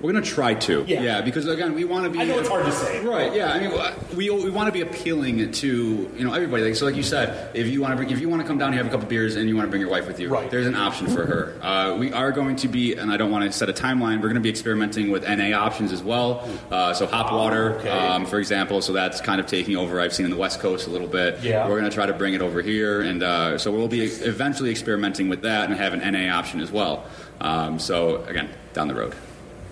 We're 0.00 0.12
going 0.12 0.22
to 0.22 0.30
try 0.30 0.54
to. 0.54 0.84
Yeah. 0.86 1.20
because 1.22 1.46
again, 1.46 1.74
we 1.74 1.84
want 1.84 2.04
to 2.04 2.10
be. 2.10 2.20
I 2.20 2.24
know 2.24 2.38
it's 2.38 2.48
hard 2.48 2.64
to 2.66 2.72
say. 2.72 3.04
Right. 3.04 3.32
Yeah. 3.34 3.52
I 3.52 3.58
mean, 3.60 4.16
we 4.16 4.30
we 4.30 4.50
want 4.50 4.66
to 4.68 4.72
be 4.72 4.80
appealing 4.80 5.50
to 5.52 5.66
you 6.16 6.24
know 6.24 6.32
everybody. 6.34 6.62
Like, 6.64 6.76
so, 6.76 6.86
like 6.86 6.94
you 6.96 7.02
said, 7.02 7.54
if 7.56 7.66
you 7.66 7.80
want 7.80 7.92
to 7.92 7.96
bring, 7.96 8.10
if 8.10 8.20
you 8.20 8.28
want 8.28 8.42
to 8.42 8.48
come 8.48 8.58
down 8.58 8.72
here 8.72 8.82
have 8.82 8.92
a 8.92 8.94
couple 8.94 9.08
beers 9.08 9.36
and 9.36 9.48
you 9.48 9.56
want 9.56 9.66
to 9.66 9.70
bring 9.70 9.80
your 9.80 9.90
wife 9.90 10.06
with 10.06 10.20
you, 10.20 10.28
Right. 10.28 10.50
There's 10.50 10.66
an 10.66 10.74
option 10.76 11.06
for 11.08 11.26
her. 11.26 11.54
Uh, 11.68 11.96
we 11.98 12.12
are 12.12 12.32
going 12.32 12.56
to 12.56 12.68
be, 12.68 12.94
and 12.94 13.10
I 13.12 13.16
don't 13.16 13.30
want 13.30 13.44
to 13.44 13.52
set 13.52 13.68
a 13.68 13.72
timeline. 13.72 14.16
We're 14.16 14.28
going 14.28 14.34
to 14.36 14.40
be 14.40 14.48
experimenting 14.48 15.10
with 15.10 15.28
NA 15.28 15.56
options 15.58 15.92
as 15.92 16.02
well. 16.02 16.48
Uh, 16.70 16.94
so 16.94 17.06
hop 17.06 17.30
water, 17.32 17.74
Okay. 17.74 17.90
um, 17.90 18.24
for 18.26 18.38
example. 18.38 18.80
So 18.80 18.92
that's 18.92 19.20
kind 19.20 19.38
of 19.40 19.46
taking 19.46 19.76
over. 19.76 20.00
I've 20.00 20.14
seen 20.14 20.24
in 20.24 20.30
the 20.30 20.36
West 20.38 20.60
Coast 20.60 20.86
a 20.86 20.90
little 20.90 21.08
bit. 21.08 21.40
Yeah. 21.42 21.66
We're 21.68 21.78
going 21.78 21.90
to 21.90 21.94
try 21.94 22.06
to 22.06 22.14
bring 22.14 22.32
it 22.34 22.40
over 22.40 22.62
here, 22.62 23.00
and 23.02 23.22
uh, 23.22 23.58
so 23.58 23.70
we'll 23.70 23.88
be 23.88 24.02
eventually 24.04 24.70
experimenting 24.70 25.28
with 25.28 25.42
that 25.42 25.68
and 25.68 25.78
have 25.78 25.92
an 25.92 26.10
NA 26.12 26.34
option 26.34 26.60
as 26.60 26.70
well. 26.72 27.04
Um, 27.40 27.78
so 27.78 28.22
again, 28.24 28.48
down 28.72 28.88
the 28.88 28.94
road. 28.94 29.14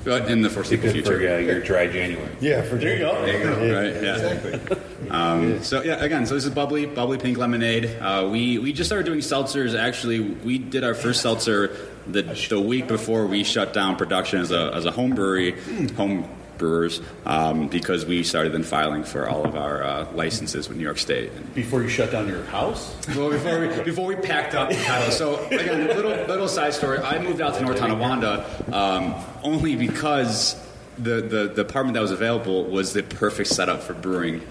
But 0.07 0.31
in 0.31 0.41
the 0.41 0.49
foreseeable 0.49 0.85
Good 0.85 0.93
future. 0.93 1.19
for 1.19 1.35
uh, 1.35 1.39
your 1.39 1.61
dry 1.61 1.89
January. 1.89 2.31
Yeah, 2.41 2.63
for 2.63 2.77
There 2.77 2.93
you 2.93 3.01
go. 3.01 3.21
There 3.27 3.39
you 3.39 3.45
go. 3.45 3.75
Right. 3.75 4.03
Yeah. 4.03 4.87
Um, 5.11 5.63
so 5.63 5.83
yeah, 5.83 6.03
again, 6.03 6.27
so 6.27 6.35
this 6.35 6.45
is 6.45 6.51
bubbly, 6.51 6.87
bubbly 6.87 7.19
pink 7.19 7.39
lemonade. 7.39 7.87
Uh, 8.01 8.29
we 8.31 8.59
we 8.59 8.73
just 8.73 8.89
started 8.89 9.05
doing 9.05 9.19
seltzers. 9.21 9.79
Actually, 9.79 10.21
we 10.21 10.59
did 10.59 10.85
our 10.85 10.95
first 10.95 11.23
seltzer 11.23 11.77
the 12.07 12.23
the 12.49 12.61
week 12.61 12.87
before 12.87 13.27
we 13.27 13.45
shut 13.45 13.73
down 13.73 13.97
production 13.97 14.41
as 14.41 14.51
a 14.53 14.73
as 14.75 14.85
a 14.85 14.91
home 14.91 15.15
brewery, 15.15 15.61
home 15.93 16.29
brewers, 16.59 17.01
um, 17.25 17.69
because 17.69 18.07
we 18.07 18.23
started 18.23 18.53
then 18.53 18.63
filing 18.63 19.05
for 19.05 19.29
all 19.29 19.45
of 19.47 19.57
our 19.57 19.83
uh, 19.83 20.13
licenses 20.13 20.69
with 20.69 20.77
New 20.77 20.85
York 20.85 20.99
State. 20.99 21.55
Before 21.55 21.83
you 21.83 21.89
shut 21.89 22.11
down 22.11 22.29
your 22.29 22.43
house? 22.45 22.97
Well, 23.17 23.31
before 23.31 23.61
we, 23.61 23.83
before 23.83 24.07
we 24.07 24.17
packed 24.17 24.55
up. 24.55 24.73
So 25.13 25.45
again, 25.47 25.87
little 25.89 26.11
little 26.27 26.49
side 26.49 26.75
story. 26.75 26.99
I 26.99 27.19
moved 27.23 27.41
out 27.41 27.55
to 27.55 27.63
North 27.63 27.79
Tonawanda 27.79 28.45
um, 28.73 29.15
only 29.43 29.77
because 29.77 30.57
the, 30.99 31.21
the 31.21 31.53
the 31.55 31.63
apartment 31.63 31.95
that 31.95 32.01
was 32.01 32.11
available 32.11 32.65
was 32.65 32.93
the 32.93 33.03
perfect 33.03 33.49
setup 33.51 33.83
for 33.83 33.95
brewing. 33.95 34.43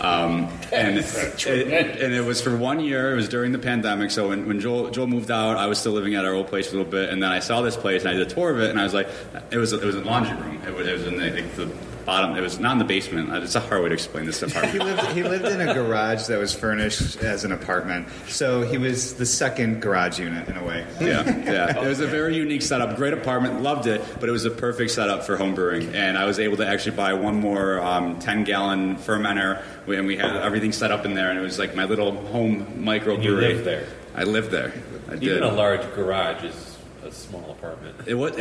Um, 0.00 0.48
and 0.72 0.98
it, 0.98 1.46
and 1.46 2.14
it 2.14 2.24
was 2.24 2.40
for 2.40 2.56
one 2.56 2.80
year. 2.80 3.12
It 3.12 3.16
was 3.16 3.28
during 3.28 3.52
the 3.52 3.58
pandemic. 3.58 4.10
So 4.10 4.28
when, 4.28 4.46
when 4.46 4.60
Joel 4.60 4.90
Joel 4.90 5.06
moved 5.06 5.30
out, 5.30 5.56
I 5.56 5.66
was 5.66 5.78
still 5.78 5.92
living 5.92 6.14
at 6.14 6.24
our 6.24 6.32
old 6.32 6.48
place 6.48 6.68
a 6.72 6.76
little 6.76 6.90
bit, 6.90 7.10
and 7.10 7.22
then 7.22 7.30
I 7.30 7.40
saw 7.40 7.60
this 7.60 7.76
place 7.76 8.02
and 8.02 8.10
I 8.10 8.14
did 8.14 8.26
a 8.26 8.30
tour 8.34 8.50
of 8.50 8.60
it, 8.60 8.70
and 8.70 8.80
I 8.80 8.84
was 8.84 8.94
like, 8.94 9.08
it 9.50 9.58
was 9.58 9.72
it 9.72 9.84
was 9.84 9.96
a 9.96 10.00
laundry 10.00 10.36
room. 10.36 10.62
It 10.66 10.74
was, 10.74 10.86
it 10.86 10.92
was 10.92 11.06
in 11.06 11.16
the, 11.16 11.30
the 11.56 11.70
bottom. 12.10 12.36
It 12.36 12.40
was 12.40 12.58
not 12.58 12.72
in 12.72 12.78
the 12.78 12.84
basement. 12.84 13.32
It's 13.44 13.54
a 13.54 13.60
hard 13.60 13.82
way 13.84 13.88
to 13.90 13.94
explain 13.94 14.26
this 14.26 14.40
He 14.40 14.46
apartment. 14.46 14.84
lived, 14.84 15.02
he 15.12 15.22
lived 15.22 15.44
in 15.44 15.60
a 15.60 15.72
garage 15.72 16.26
that 16.26 16.40
was 16.40 16.52
furnished 16.52 17.18
as 17.18 17.44
an 17.44 17.52
apartment, 17.52 18.08
so 18.26 18.62
he 18.62 18.78
was 18.78 19.14
the 19.14 19.26
second 19.26 19.80
garage 19.80 20.18
unit 20.18 20.48
in 20.48 20.56
a 20.56 20.64
way. 20.64 20.84
yeah, 21.00 21.22
yeah. 21.44 21.80
It 21.84 21.86
was 21.86 22.00
a 22.00 22.08
very 22.08 22.34
unique 22.34 22.62
setup. 22.62 22.96
Great 22.96 23.12
apartment, 23.12 23.62
loved 23.62 23.86
it, 23.86 24.02
but 24.18 24.28
it 24.28 24.32
was 24.32 24.44
a 24.44 24.50
perfect 24.50 24.90
setup 24.90 25.22
for 25.22 25.36
home 25.36 25.54
brewing. 25.54 25.94
And 25.94 26.18
I 26.18 26.24
was 26.24 26.40
able 26.40 26.56
to 26.56 26.66
actually 26.66 26.96
buy 26.96 27.12
one 27.12 27.36
more 27.36 27.80
um, 27.80 28.18
10 28.18 28.42
gallon 28.42 28.96
fermenter, 28.96 29.62
and 29.86 30.04
we 30.06 30.16
had 30.16 30.34
everything 30.34 30.72
set 30.72 30.90
up 30.90 31.04
in 31.04 31.14
there, 31.14 31.30
and 31.30 31.38
it 31.38 31.42
was 31.42 31.60
like 31.60 31.76
my 31.76 31.84
little 31.84 32.10
home 32.26 32.66
microbrewery. 32.84 33.22
You 33.22 33.36
lived 33.36 33.64
there. 33.64 33.86
I 34.16 34.24
lived 34.24 34.50
there. 34.50 34.72
I 35.06 35.12
did. 35.12 35.22
Even 35.22 35.42
a 35.44 35.52
large 35.52 35.82
garage 35.94 36.42
is 36.42 36.69
a 37.04 37.10
small 37.10 37.50
apartment. 37.50 37.96
It 38.06 38.14
was 38.14 38.32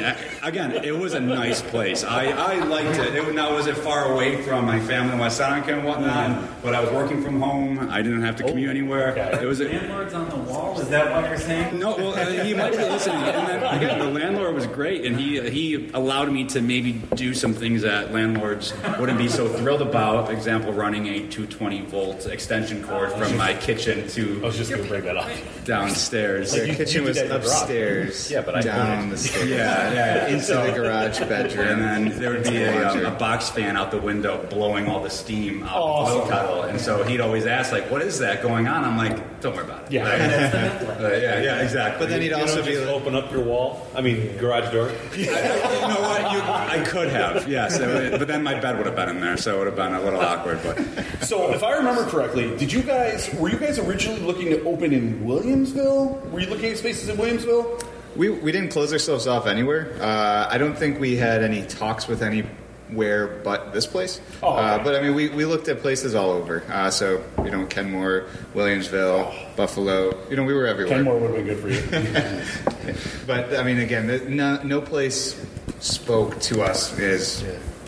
again. 0.43 0.71
It 0.83 0.97
was 0.97 1.13
a 1.13 1.19
nice 1.19 1.61
place. 1.61 2.03
I, 2.03 2.25
I 2.27 2.63
liked 2.65 2.97
it. 2.99 3.15
it. 3.15 3.33
Now 3.33 3.55
was 3.55 3.67
it 3.67 3.77
far 3.77 4.11
away 4.11 4.41
from 4.41 4.65
my 4.65 4.79
family 4.79 5.13
in 5.13 5.19
West 5.19 5.37
Seneca 5.37 5.73
and 5.75 5.85
whatnot, 5.85 6.61
but 6.61 6.73
I 6.75 6.81
was 6.81 6.91
working 6.91 7.23
from 7.23 7.39
home. 7.41 7.89
I 7.89 8.01
didn't 8.01 8.21
have 8.23 8.35
to 8.37 8.43
commute 8.43 8.69
anywhere. 8.69 9.15
It 9.41 9.45
was 9.45 9.59
a, 9.61 9.65
Landlords 9.65 10.13
on 10.13 10.29
the 10.29 10.35
wall. 10.51 10.79
Is 10.79 10.89
that 10.89 11.11
what 11.11 11.29
you're 11.29 11.39
saying? 11.39 11.79
no, 11.79 11.95
well, 11.95 12.13
uh, 12.15 12.43
he 12.43 12.53
might 12.53 12.71
be 12.71 12.77
listening. 12.77 13.17
And 13.17 13.47
then 13.47 13.75
again, 13.77 13.99
the 13.99 14.05
landlord 14.19 14.53
was 14.55 14.67
great, 14.67 15.05
and 15.05 15.19
he 15.19 15.39
he 15.49 15.89
allowed 15.93 16.31
me 16.31 16.43
to 16.45 16.61
maybe 16.61 16.93
do 17.15 17.33
some 17.33 17.53
things 17.53 17.81
that 17.83 18.11
landlords 18.13 18.73
wouldn't 18.99 19.17
be 19.17 19.27
so 19.29 19.47
thrilled 19.47 19.81
about. 19.81 20.27
For 20.27 20.33
example, 20.33 20.73
running 20.73 21.07
a 21.07 21.19
220 21.19 21.81
volt 21.85 22.25
extension 22.25 22.83
cord 22.83 23.11
from 23.13 23.35
my 23.37 23.53
kitchen 23.53 24.07
to. 24.09 24.21
I 24.21 24.39
to 24.39 24.41
was 24.41 24.57
just 24.57 24.69
going 24.69 24.83
to 24.83 24.89
bring 24.89 25.03
that 25.05 25.17
up. 25.17 25.29
downstairs. 25.65 26.51
Their 26.51 26.65
you- 26.67 26.75
kitchen 26.75 27.01
you 27.01 27.07
was 27.07 27.17
did 27.17 27.29
that 27.29 27.35
in 27.35 27.41
the 27.41 27.47
garage. 27.47 27.61
upstairs, 27.61 28.31
Yeah, 28.31 28.41
but 28.51 28.55
I 28.57 28.61
down 28.61 28.99
own 29.03 29.09
the 29.09 29.17
stairs, 29.25 29.49
yeah, 29.49 29.93
yeah. 29.93 30.27
into 30.33 30.53
the 30.53 30.71
garage 30.75 31.19
bedroom, 31.19 31.67
And 31.67 31.81
then 32.09 32.19
there 32.19 32.31
would 32.31 32.43
be 32.43 32.63
a, 32.63 32.71
Laundry. 32.83 33.05
um, 33.05 33.13
a 33.13 33.17
box 33.19 33.49
fan 33.49 33.77
out 33.77 33.91
the 33.91 33.99
window 34.01 34.43
blowing 34.49 34.87
all 34.87 35.01
the 35.03 35.09
steam 35.09 35.63
out 35.63 35.75
of 35.77 36.07
the 36.09 36.15
milk 36.15 36.29
kettle. 36.29 36.61
And 36.63 36.81
so 36.81 37.03
he'd 37.03 37.21
always 37.21 37.45
ask, 37.45 37.71
like, 37.71 37.91
what 37.91 38.01
is 38.01 38.17
that 38.19 38.41
going 38.41 38.67
on? 38.67 38.83
I'm 38.83 38.97
like, 38.97 39.41
don't 39.41 39.55
worry 39.55 39.65
about 39.65 39.83
it. 39.85 39.91
Yeah. 39.91 40.03
Like, 40.03 40.19
uh, 40.99 41.07
yeah, 41.15 41.41
yeah, 41.41 41.61
exactly. 41.61 41.99
But 42.05 42.09
then 42.09 42.21
he'd 42.21 42.29
You 42.31 42.37
also 42.37 42.63
be 42.63 42.71
just 42.71 42.85
like, 42.87 42.95
open 42.95 43.15
up 43.15 43.31
your 43.31 43.43
wall. 43.43 43.87
I 43.95 44.01
mean, 44.01 44.35
garage 44.37 44.71
door. 44.73 44.91
you 45.15 45.25
know 45.27 46.01
what? 46.01 46.31
You, 46.33 46.39
I 46.41 46.83
could 46.87 47.09
have, 47.09 47.47
yes. 47.47 47.79
Would- 47.79 48.17
but 48.19 48.27
then 48.27 48.43
my 48.43 48.59
bed 48.59 48.77
would 48.77 48.85
have 48.87 48.95
been 48.95 49.09
in 49.09 49.19
there, 49.21 49.37
so 49.37 49.55
it 49.55 49.57
would 49.59 49.67
have 49.67 49.75
been 49.75 49.93
a 49.93 50.01
little 50.01 50.19
awkward. 50.21 50.59
But 50.63 50.77
So, 51.23 51.53
if 51.53 51.63
I 51.63 51.73
remember 51.77 52.03
correctly, 52.05 52.55
did 52.57 52.71
you 52.73 52.81
guys 52.81 53.33
were 53.35 53.49
you 53.49 53.57
guys 53.57 53.77
originally 53.79 54.21
looking 54.21 54.49
to 54.49 54.63
open 54.63 54.91
in 54.93 55.21
Williamsville? 55.21 56.29
Were 56.31 56.39
you 56.39 56.47
looking 56.47 56.71
at 56.71 56.77
spaces 56.77 57.09
in 57.09 57.17
Williamsville? 57.17 57.81
We, 58.15 58.29
we 58.29 58.51
didn't 58.51 58.69
close 58.69 58.91
ourselves 58.93 59.27
off 59.27 59.45
anywhere. 59.47 59.93
Uh, 60.01 60.47
I 60.49 60.57
don't 60.57 60.77
think 60.77 60.99
we 60.99 61.15
had 61.15 61.43
any 61.43 61.63
talks 61.63 62.07
with 62.07 62.21
anywhere 62.23 63.27
but 63.43 63.71
this 63.73 63.85
place. 63.85 64.19
Oh, 64.41 64.53
okay. 64.53 64.61
uh, 64.61 64.83
but 64.83 64.95
I 64.95 65.01
mean, 65.01 65.15
we, 65.15 65.29
we 65.29 65.45
looked 65.45 65.67
at 65.67 65.79
places 65.81 66.15
all 66.15 66.31
over. 66.31 66.63
Uh, 66.69 66.89
so, 66.89 67.23
you 67.43 67.51
know, 67.51 67.65
Kenmore, 67.67 68.25
Williamsville, 68.55 69.55
Buffalo. 69.55 70.17
You 70.29 70.35
know, 70.35 70.43
we 70.43 70.53
were 70.53 70.65
everywhere. 70.67 70.95
Kenmore 70.97 71.19
would 71.19 71.35
have 71.35 71.45
been 71.45 71.55
good 71.55 71.59
for 71.59 71.69
you. 71.69 72.95
But 73.27 73.53
I 73.55 73.61
mean, 73.63 73.77
again, 73.79 74.35
no, 74.35 74.59
no 74.63 74.81
place 74.81 75.39
spoke 75.79 76.39
to 76.41 76.63
us 76.63 76.97
as 76.99 77.43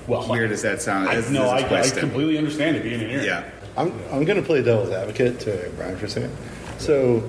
Well, 0.08 0.30
weird 0.30 0.52
as 0.52 0.62
that 0.62 0.82
sounds. 0.82 1.10
I, 1.10 1.16
as- 1.16 1.32
no, 1.32 1.52
as 1.52 1.64
I, 1.64 1.98
I 1.98 2.00
completely 2.00 2.38
understand 2.38 2.78
it 2.78 2.84
being 2.84 3.02
in 3.02 3.10
here. 3.10 3.24
Yeah. 3.24 3.50
I'm, 3.76 3.92
I'm 4.12 4.26
going 4.26 4.40
to 4.40 4.46
play 4.46 4.62
devil's 4.62 4.92
advocate 4.92 5.40
to 5.42 5.72
Brian 5.78 5.98
for 5.98 6.06
a 6.06 6.10
second. 6.10 6.36
So, 6.78 7.28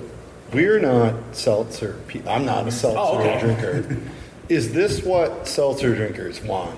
we're 0.53 0.79
not 0.79 1.13
seltzer. 1.35 1.99
pe- 2.07 2.25
I'm 2.27 2.45
not 2.45 2.67
a 2.67 2.71
seltzer 2.71 2.99
Oh, 2.99 3.19
okay. 3.19 3.39
drinker. 3.81 3.97
Is 4.49 4.73
this 4.73 5.03
what 5.03 5.47
seltzer 5.47 5.95
drinkers 5.95 6.41
want 6.41 6.77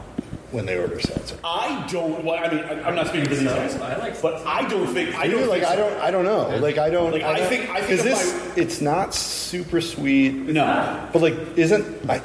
when 0.52 0.66
they 0.66 0.78
order 0.78 1.00
seltzer? 1.00 1.36
I 1.44 1.86
don't. 1.92 2.24
Well, 2.24 2.36
I 2.44 2.50
mean, 2.54 2.64
I, 2.64 2.88
I'm 2.88 2.96
not 2.96 3.08
speaking 3.08 3.28
for 3.28 3.36
these 3.36 3.44
guys, 3.48 3.76
I 3.78 3.98
like 3.98 4.22
but 4.22 4.46
I 4.46 4.68
don't 4.68 4.88
think. 4.88 5.16
I 5.16 5.24
I 5.24 5.28
don't 5.28 5.48
like 5.48 5.62
think 5.64 5.72
I 5.72 5.76
don't 5.76 6.00
I 6.02 6.12
don't 6.12 6.24
know. 6.26 6.58
Like 6.60 6.78
I 6.78 6.90
don't. 6.90 7.12
Like, 7.12 7.24
I 7.24 7.40
don't- 7.40 7.50
think- 7.50 7.70
I 7.70 7.82
think 7.82 7.92
is 7.92 8.00
if 8.00 8.06
this. 8.06 8.58
It's 8.58 8.82
not 8.82 9.14
super 9.14 9.82
sweet, 9.82 10.34
No, 10.34 11.10
but 11.12 11.22
like 11.22 11.36
isn't 11.58 12.10
I? 12.10 12.22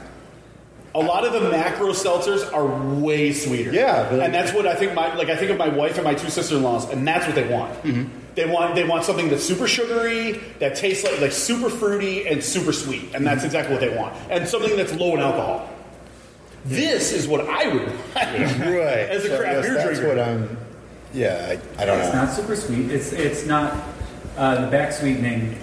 a 0.95 0.99
lot 1.01 1.25
of 1.25 1.33
the 1.33 1.49
macro 1.51 1.89
seltzers 1.91 2.53
are 2.53 2.67
way 3.01 3.33
sweeter. 3.33 3.73
Yeah, 3.73 4.09
but- 4.11 4.21
and 4.21 4.35
that's 4.35 4.53
what 4.53 4.67
I 4.67 4.75
think. 4.75 4.93
My 4.95 5.15
like, 5.17 5.29
I 5.31 5.37
think 5.37 5.51
of 5.51 5.57
my 5.59 5.69
wife 5.69 5.97
and 5.97 6.05
my 6.05 6.15
two 6.15 6.29
sister-in-laws, 6.29 6.91
and 6.91 7.07
that's 7.09 7.27
what 7.27 7.35
they 7.35 7.49
want. 7.49 7.73
Mm-hmm. 7.83 8.09
They 8.35 8.47
want 8.49 8.75
they 8.77 8.85
want 8.85 9.05
something 9.05 9.29
that's 9.29 9.45
super 9.45 9.67
sugary, 9.67 10.41
that 10.61 10.77
tastes 10.77 11.05
like 11.05 11.21
like 11.21 11.33
super 11.33 11.69
fruity 11.69 12.27
and 12.29 12.43
super 12.43 12.73
sweet, 12.73 13.15
and 13.15 13.27
that's 13.27 13.45
exactly 13.45 13.75
what 13.75 13.81
they 13.81 13.97
want. 13.97 14.15
And 14.31 14.47
something 14.49 14.77
that's 14.77 14.95
low 14.95 15.15
in 15.15 15.21
alcohol. 15.21 15.69
This 16.65 17.13
is 17.13 17.27
what 17.27 17.41
I 17.49 17.69
would 17.73 17.87
want. 17.87 17.99
Right. 18.15 19.09
As 19.09 19.25
a 19.25 19.29
So 19.29 19.39
craft 19.39 19.55
guess 19.57 19.65
beer 19.67 19.75
that's 19.75 19.99
drinker. 19.99 20.09
what 20.09 20.19
I'm. 20.19 20.57
Yeah, 21.13 21.57
I, 21.79 21.83
I 21.83 21.87
don't 21.87 21.99
It's 21.99 22.13
know. 22.15 22.23
It's 22.23 22.29
not 22.29 22.33
super 22.33 22.55
sweet. 22.57 22.91
It's 22.91 23.13
it's 23.13 23.47
not 23.47 23.75
uh, 24.37 24.65
the 24.65 24.71
back 24.71 24.93
sweetening. 24.93 25.59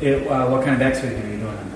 It, 0.00 0.26
uh, 0.26 0.48
what 0.48 0.62
kind 0.64 0.72
of 0.74 0.78
back 0.80 0.94
sweetening 0.94 1.22
are 1.24 1.30
you 1.34 1.38
doing 1.40 1.56
on 1.58 1.70
this? 1.70 1.73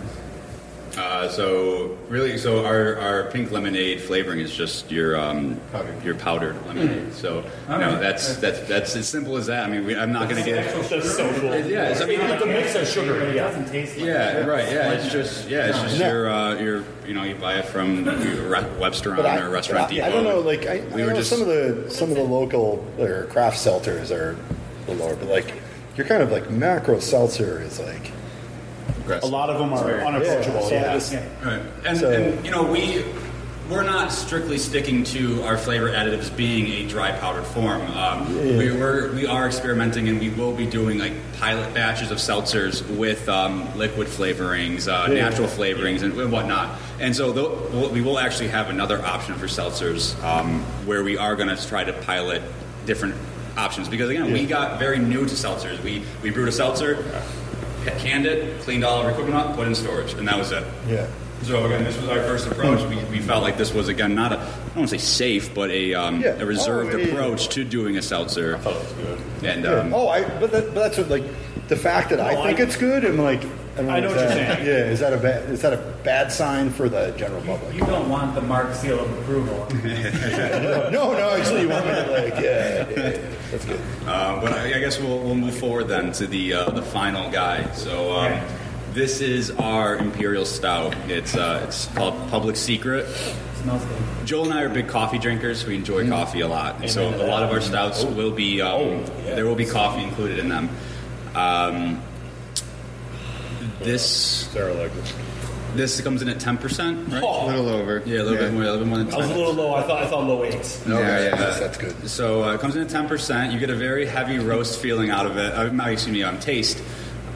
Uh, 0.98 1.28
so 1.28 1.96
really, 2.08 2.36
so 2.36 2.64
our, 2.66 2.96
our 2.98 3.30
pink 3.30 3.50
lemonade 3.52 4.00
flavoring 4.00 4.40
is 4.40 4.52
just 4.54 4.90
your 4.90 5.16
um, 5.18 5.60
your 6.02 6.14
powdered 6.16 6.54
lemonade. 6.66 7.12
So 7.14 7.36
you 7.38 7.42
know, 7.68 7.74
Alright. 7.74 8.00
that's 8.00 8.36
that's 8.36 8.60
that's 8.68 8.96
as 8.96 9.08
simple 9.08 9.36
as 9.36 9.46
that. 9.46 9.64
I 9.64 9.70
mean, 9.70 9.86
we, 9.86 9.96
I'm 9.96 10.12
not 10.12 10.28
going 10.28 10.42
to 10.42 10.50
get. 10.50 10.64
That's 10.74 11.16
so 11.16 11.32
cool. 11.34 11.50
Yeah, 11.54 11.90
it's- 11.90 12.00
I 12.00 12.06
mean, 12.06 12.18
the 12.18 12.46
mix 12.46 12.72
has 12.74 12.92
sugar. 12.92 13.20
It 13.22 13.36
Yeah. 13.36 13.44
doesn't 13.44 13.66
taste 13.68 13.96
like 13.96 14.06
Yeah, 14.06 14.44
right. 14.44 14.70
Yeah, 14.72 14.92
it's 14.92 15.12
just 15.12 15.48
yeah, 15.48 15.68
it's 15.68 15.80
just 15.82 15.98
Yeah. 15.98 16.10
your 16.10 16.28
uh, 16.30 16.54
your 16.56 16.84
you 17.06 17.14
know 17.14 17.22
you 17.22 17.34
buy 17.36 17.54
it 17.58 17.66
from 17.66 18.04
your 18.04 18.50
Webster 18.78 19.14
on 19.14 19.24
I, 19.24 19.38
or 19.38 19.50
Restaurant 19.50 19.88
but 19.88 19.92
I, 19.92 19.94
Depot. 19.94 20.06
I 20.06 20.10
don't 20.10 20.24
know. 20.24 20.40
Like 20.40 20.66
I, 20.66 20.80
we 20.94 21.02
I 21.02 21.06
were 21.06 21.10
know 21.12 21.16
just 21.18 21.30
some 21.30 21.40
of 21.40 21.46
the 21.46 21.90
some 21.90 22.10
of 22.10 22.16
the 22.16 22.24
local 22.24 22.84
or 22.98 23.24
craft 23.26 23.56
seltzers 23.58 24.10
are 24.10 24.32
a 24.86 24.90
little 24.90 25.06
lower, 25.06 25.16
but 25.16 25.28
like 25.28 25.52
you're 25.96 26.06
kind 26.06 26.22
of 26.22 26.32
like 26.32 26.50
macro 26.50 26.98
seltzer 26.98 27.60
is 27.62 27.78
like 27.78 28.10
A 29.10 29.26
lot 29.26 29.50
of 29.50 29.58
them 29.58 29.72
are 29.72 30.00
unapproachable. 30.00 30.62
so 30.62 30.74
Yeah. 30.74 30.94
this- 30.94 31.14
Right. 31.44 31.60
And, 31.86 31.98
So- 31.98 32.10
and 32.10 32.44
you 32.44 32.50
know 32.50 32.62
we 32.64 33.04
we're 33.70 33.82
not 33.82 34.10
strictly 34.10 34.56
sticking 34.56 35.04
to 35.04 35.42
our 35.42 35.58
flavor 35.58 35.90
additives 35.90 36.34
being 36.34 36.68
a 36.72 36.88
dry 36.88 37.10
powdered 37.12 37.44
form. 37.44 37.82
Um, 37.94 38.34
we, 38.56 38.72
we're, 38.72 39.12
we 39.12 39.26
are 39.26 39.46
experimenting 39.46 40.08
and 40.08 40.18
we 40.18 40.30
will 40.30 40.54
be 40.54 40.64
doing 40.64 40.98
like 40.98 41.12
pilot 41.38 41.74
batches 41.74 42.10
of 42.10 42.16
seltzers 42.16 42.80
with 42.96 43.28
um, 43.28 43.68
liquid 43.76 44.06
flavorings, 44.08 44.88
uh, 44.90 45.08
natural 45.08 45.48
flavorings, 45.48 46.00
and, 46.02 46.18
and 46.18 46.32
whatnot. 46.32 46.78
And 46.98 47.14
so 47.14 47.30
tho- 47.30 47.90
we'll- 47.92 48.18
actually 48.18 48.48
have 48.48 48.70
another 48.70 49.04
option 49.04 49.34
for 49.34 49.44
seltzers 49.48 50.18
um, 50.24 50.62
where 50.86 51.04
we 51.04 51.18
are 51.18 51.36
going 51.36 51.54
to 51.54 51.68
try 51.68 51.84
to 51.84 51.92
pilot 51.92 52.40
different 52.86 53.16
options 53.58 53.86
because 53.86 54.08
again 54.08 54.32
we 54.32 54.46
got 54.46 54.78
very 54.78 54.98
new 54.98 55.26
to 55.26 55.34
seltzers. 55.34 55.78
We 55.82 56.02
we 56.22 56.30
brewed 56.30 56.48
a 56.48 56.52
seltzer, 56.52 57.04
canned 57.90 58.26
it, 58.26 58.60
cleaned 58.60 58.84
all 58.84 58.98
of 59.00 59.04
our 59.06 59.10
equipment 59.12 59.36
up, 59.36 59.54
put 59.56 59.66
in 59.66 59.74
storage, 59.74 60.12
and 60.14 60.26
that 60.28 60.38
was 60.38 60.52
it. 60.52 60.64
yeah. 60.88 61.06
So 61.42 61.64
again, 61.66 61.84
this 61.84 61.96
was 62.00 62.08
our 62.08 62.18
first 62.24 62.48
approach. 62.48 62.80
We, 62.90 62.96
we 63.16 63.20
felt 63.20 63.44
like 63.44 63.56
this 63.56 63.72
was 63.72 63.86
again 63.88 64.12
not 64.16 64.32
a 64.32 64.38
I 64.40 64.44
don't 64.44 64.76
want 64.78 64.88
to 64.90 64.98
say 64.98 65.04
safe, 65.38 65.54
but 65.54 65.70
a 65.70 65.94
um, 65.94 66.20
Yeah. 66.20 66.30
a 66.40 66.44
reserved 66.44 66.92
Oh, 66.94 66.98
yeah, 66.98 67.06
yeah. 67.06 67.12
approach 67.12 67.48
to 67.50 67.62
doing 67.64 67.96
a 67.96 68.02
seltzer. 68.02 68.56
I 68.56 68.58
thought 68.58 68.74
it 68.74 68.82
was 68.82 68.92
good. 68.94 69.20
And 69.44 69.64
Yeah. 69.64 69.70
um, 69.74 69.94
oh, 69.94 70.08
I 70.08 70.24
but, 70.40 70.50
that, 70.50 70.74
but 70.74 70.80
that's 70.80 70.98
what 70.98 71.08
like 71.10 71.22
the 71.68 71.76
fact 71.76 72.10
that 72.10 72.18
I 72.18 72.34
think 72.44 72.58
I- 72.58 72.62
it's 72.64 72.74
good. 72.76 73.04
I'm 73.04 73.18
like 73.18 73.44
I, 73.78 73.82
don't 73.82 73.90
I 73.90 74.00
know 74.00 74.08
is 74.08 74.14
what 74.16 74.20
you're 74.22 74.30
saying. 74.32 74.66
Yeah, 74.66 74.72
is 74.92 75.00
that 75.00 75.12
a 75.12 75.16
bad 75.18 75.48
is 75.50 75.62
that 75.62 75.72
a 75.72 75.78
bad 76.04 76.32
sign 76.32 76.70
for 76.70 76.88
the 76.88 77.12
general 77.16 77.42
public? 77.42 77.74
You 77.74 77.80
don't 77.86 78.08
want 78.08 78.34
the 78.34 78.42
mark 78.42 78.74
seal 78.74 78.98
of 79.00 79.18
approval. 79.20 79.66
no, 80.90 81.12
no. 81.12 81.30
Actually, 81.36 81.62
you 81.62 81.68
want 81.68 81.86
me 81.86 81.92
to 81.92 82.10
like 82.10 82.34
yeah, 82.42 82.88
yeah, 82.90 82.96
yeah, 83.10 83.20
that's 83.50 83.64
good. 83.64 83.80
uh, 84.06 84.40
but 84.40 84.52
I, 84.52 84.74
I 84.76 84.78
guess 84.80 84.98
we'll, 84.98 85.18
we'll 85.20 85.34
move 85.34 85.56
forward 85.56 85.84
then 85.88 86.12
to 86.12 86.26
the 86.26 86.54
uh, 86.54 86.70
the 86.70 86.82
final 86.82 87.30
guy. 87.30 87.70
So 87.72 88.12
um, 88.12 88.32
Okay. 88.32 88.44
this 88.92 89.20
is 89.20 89.50
our 89.52 89.96
imperial 89.96 90.44
stout. 90.44 90.94
It's 91.08 91.36
uh, 91.36 91.62
it's 91.66 91.86
called 91.94 92.14
Public 92.30 92.56
Secret. 92.56 93.06
smells 93.62 93.84
good. 93.84 94.26
Joel 94.26 94.44
and 94.50 94.54
I 94.54 94.62
are 94.62 94.68
big 94.68 94.88
coffee 94.88 95.18
drinkers. 95.18 95.64
We 95.66 95.74
enjoy 95.74 96.06
coffee 96.08 96.40
a 96.40 96.48
lot, 96.48 96.80
and 96.80 96.90
so 96.90 97.06
Amen 97.06 97.18
to 97.20 97.26
a 97.26 97.28
lot 97.28 97.42
of 97.42 97.50
our 97.50 97.60
stouts 97.60 98.04
will 98.04 98.30
be 98.32 98.60
um, 98.60 99.04
there 99.24 99.46
will 99.46 99.54
be 99.54 99.64
coffee 99.66 100.02
included 100.02 100.38
in 100.38 100.48
them. 100.48 100.68
Um, 101.34 102.02
this 103.80 104.48
Sarah 104.52 104.74
liked 104.74 104.96
it. 104.96 105.14
this 105.74 106.00
comes 106.00 106.22
in 106.22 106.28
at 106.28 106.40
ten 106.40 106.58
percent, 106.58 107.08
right? 107.12 107.22
A 107.22 107.46
little 107.46 107.68
over. 107.68 108.02
Yeah, 108.04 108.22
a 108.22 108.24
little 108.24 108.38
bit 108.38 108.52
more, 108.52 108.62
a 108.62 108.66
little 108.66 108.78
bit 108.80 108.86
more 108.88 108.98
than 108.98 109.12
I 109.12 109.16
was 109.16 109.26
a 109.26 109.28
10. 109.28 109.38
little 109.38 109.54
low. 109.54 109.74
I 109.74 109.82
thought 109.82 110.02
I 110.02 110.06
thought 110.08 110.24
low 110.26 110.44
eights. 110.44 110.80
Okay. 110.82 110.90
Yeah, 110.90 111.24
yeah. 111.24 111.36
That's, 111.36 111.60
that's 111.60 111.78
good. 111.78 112.08
So 112.08 112.44
uh, 112.44 112.54
it 112.54 112.60
comes 112.60 112.76
in 112.76 112.82
at 112.82 112.88
ten 112.88 113.06
percent. 113.08 113.52
You 113.52 113.58
get 113.58 113.70
a 113.70 113.76
very 113.76 114.06
heavy 114.06 114.38
roast 114.38 114.80
feeling 114.80 115.10
out 115.10 115.26
of 115.26 115.36
it. 115.36 115.52
Uh, 115.52 115.70
not 115.72 115.90
excuse 115.92 116.12
me, 116.12 116.22
um, 116.22 116.38
taste. 116.40 116.82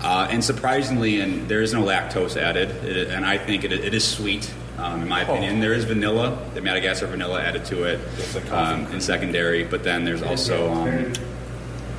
Uh, 0.02 0.26
and 0.30 0.42
surprisingly, 0.42 1.20
and 1.20 1.48
there 1.48 1.62
is 1.62 1.72
no 1.72 1.80
lactose 1.84 2.36
added, 2.36 2.70
it, 2.84 3.10
and 3.10 3.24
I 3.24 3.38
think 3.38 3.62
it, 3.62 3.70
it 3.72 3.94
is 3.94 4.04
sweet. 4.04 4.52
Um, 4.78 5.02
in 5.02 5.08
my 5.08 5.20
opinion, 5.20 5.60
there 5.60 5.74
is 5.74 5.84
vanilla, 5.84 6.36
the 6.54 6.60
Madagascar 6.60 7.06
vanilla 7.06 7.40
added 7.40 7.64
to 7.66 7.84
it 7.84 8.00
um, 8.50 8.86
in 8.86 9.00
secondary, 9.00 9.62
but 9.62 9.84
then 9.84 10.04
there's 10.04 10.22
also 10.22 10.72
um, 10.72 11.12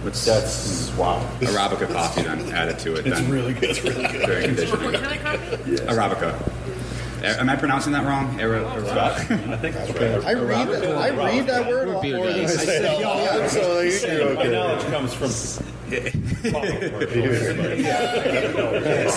what's 0.03 0.25
That's 0.25 0.91
wow. 0.97 1.19
Arabica 1.39 1.91
coffee 1.91 2.23
then 2.23 2.51
added 2.51 2.79
to 2.79 2.95
it. 2.95 3.07
It's 3.07 3.19
then. 3.19 3.31
really 3.31 3.53
good. 3.53 3.69
It's 3.71 3.83
really 3.83 4.07
good. 4.07 4.27
very 4.27 4.43
conditioning. 4.45 4.85
What 4.85 5.01
kind 5.01 5.17
of 5.17 5.23
coffee? 5.23 5.75
Arabica. 5.75 6.49
A- 7.23 7.39
Am 7.39 7.49
I 7.49 7.55
pronouncing 7.55 7.93
that 7.93 8.05
wrong? 8.05 8.39
Ara- 8.39 8.63
Arabica. 8.63 9.49
I 9.51 9.57
think 9.57 9.75
that's 9.75 9.91
right. 9.91 10.25
I 10.25 10.33
read 10.33 10.67
that, 10.67 10.97
I 10.97 11.09
read 11.11 11.47
that 11.47 11.67
word 11.69 11.87
a 11.87 11.91
lot 11.93 12.03
more 12.05 12.27
than 12.27 12.39
I 12.41 12.45
say 12.47 12.77
it 12.77 12.85
out 12.85 13.01
loud, 13.01 13.49
so 13.49 13.79
I 13.79 13.83
you're 13.83 14.35
My 14.35 14.41
okay. 14.41 14.51
knowledge 14.51 14.83
comes 14.85 15.13
from. 15.13 15.65
Yes, 15.89 16.13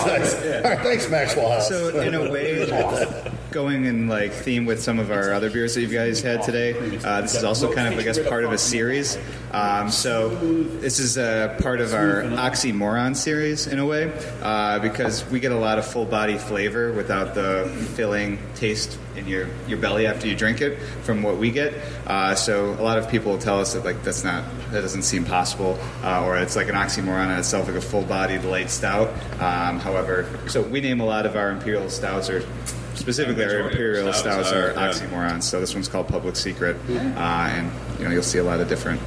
nice. 0.05 0.35
All 0.65 0.71
right, 0.71 0.79
thanks, 0.79 1.09
Maxwell 1.09 1.51
House. 1.51 1.69
So 1.69 1.99
in 1.99 2.13
a 2.13 2.31
way, 2.31 2.65
going 3.51 3.85
in 3.85 4.07
like 4.07 4.33
theme 4.33 4.65
with 4.65 4.81
some 4.81 4.99
of 4.99 5.11
our 5.11 5.33
other 5.33 5.49
beers 5.49 5.75
that 5.75 5.81
you 5.81 5.87
guys 5.87 6.21
had 6.21 6.43
today, 6.43 6.73
uh, 7.03 7.21
this 7.21 7.35
is 7.35 7.43
also 7.43 7.73
kind 7.73 7.93
of 7.93 7.99
I 7.99 8.03
guess 8.03 8.19
part 8.27 8.43
of 8.43 8.51
a 8.51 8.57
series. 8.57 9.17
Um, 9.51 9.89
so 9.89 10.29
this 10.79 10.99
is 10.99 11.17
a 11.17 11.55
part 11.61 11.81
of 11.81 11.93
our 11.93 12.23
oxymoron 12.23 13.15
series 13.15 13.67
in 13.67 13.79
a 13.79 13.85
way 13.85 14.11
uh, 14.41 14.79
because 14.79 15.25
we 15.29 15.39
get 15.39 15.51
a 15.51 15.57
lot 15.57 15.79
of 15.79 15.85
full 15.85 16.05
body 16.05 16.37
flavor 16.37 16.91
without 16.91 17.33
the 17.33 17.69
filling 17.95 18.39
taste 18.55 18.97
in 19.17 19.27
your, 19.27 19.47
your 19.67 19.77
belly 19.77 20.05
after 20.05 20.27
you 20.27 20.35
drink 20.35 20.61
it 20.61 20.79
from 21.03 21.23
what 21.23 21.37
we 21.37 21.51
get. 21.51 21.73
Uh, 22.05 22.35
so 22.35 22.71
a 22.71 22.83
lot 22.83 22.97
of 22.97 23.09
people 23.09 23.31
will 23.33 23.39
tell 23.39 23.59
us 23.59 23.73
that 23.73 23.83
like 23.83 24.03
that's 24.03 24.23
not 24.23 24.43
that 24.71 24.81
doesn't 24.81 25.03
seem 25.03 25.25
possible 25.25 25.79
uh, 26.03 26.23
or 26.23 26.37
it's 26.37 26.55
like 26.55 26.69
an 26.69 26.75
oxymoron 26.75 27.31
in 27.31 27.39
itself, 27.39 27.67
like 27.67 27.77
a 27.77 27.81
full 27.81 28.03
bodied 28.03 28.43
light 28.43 28.69
stout. 28.69 29.09
Um, 29.41 29.79
however, 29.79 30.29
so 30.47 30.61
we 30.61 30.81
name 30.81 30.99
a 30.99 31.05
lot 31.05 31.25
of 31.25 31.35
our 31.35 31.51
imperial 31.51 31.89
stouts 31.89 32.29
or 32.29 32.41
specifically 32.95 33.43
our 33.43 33.69
imperial 33.69 34.11
stouts 34.13 34.49
stouts 34.49 34.51
are, 34.51 34.71
are 34.71 34.73
yeah. 34.73 34.91
oxymorons. 34.91 35.43
So 35.43 35.59
this 35.59 35.73
one's 35.73 35.87
called 35.87 36.07
Public 36.07 36.35
Secret, 36.35 36.77
uh, 36.89 36.91
and 36.91 37.71
you 37.99 38.05
know 38.05 38.11
you'll 38.11 38.23
see 38.23 38.39
a 38.39 38.43
lot 38.43 38.59
of 38.59 38.67
different 38.67 39.01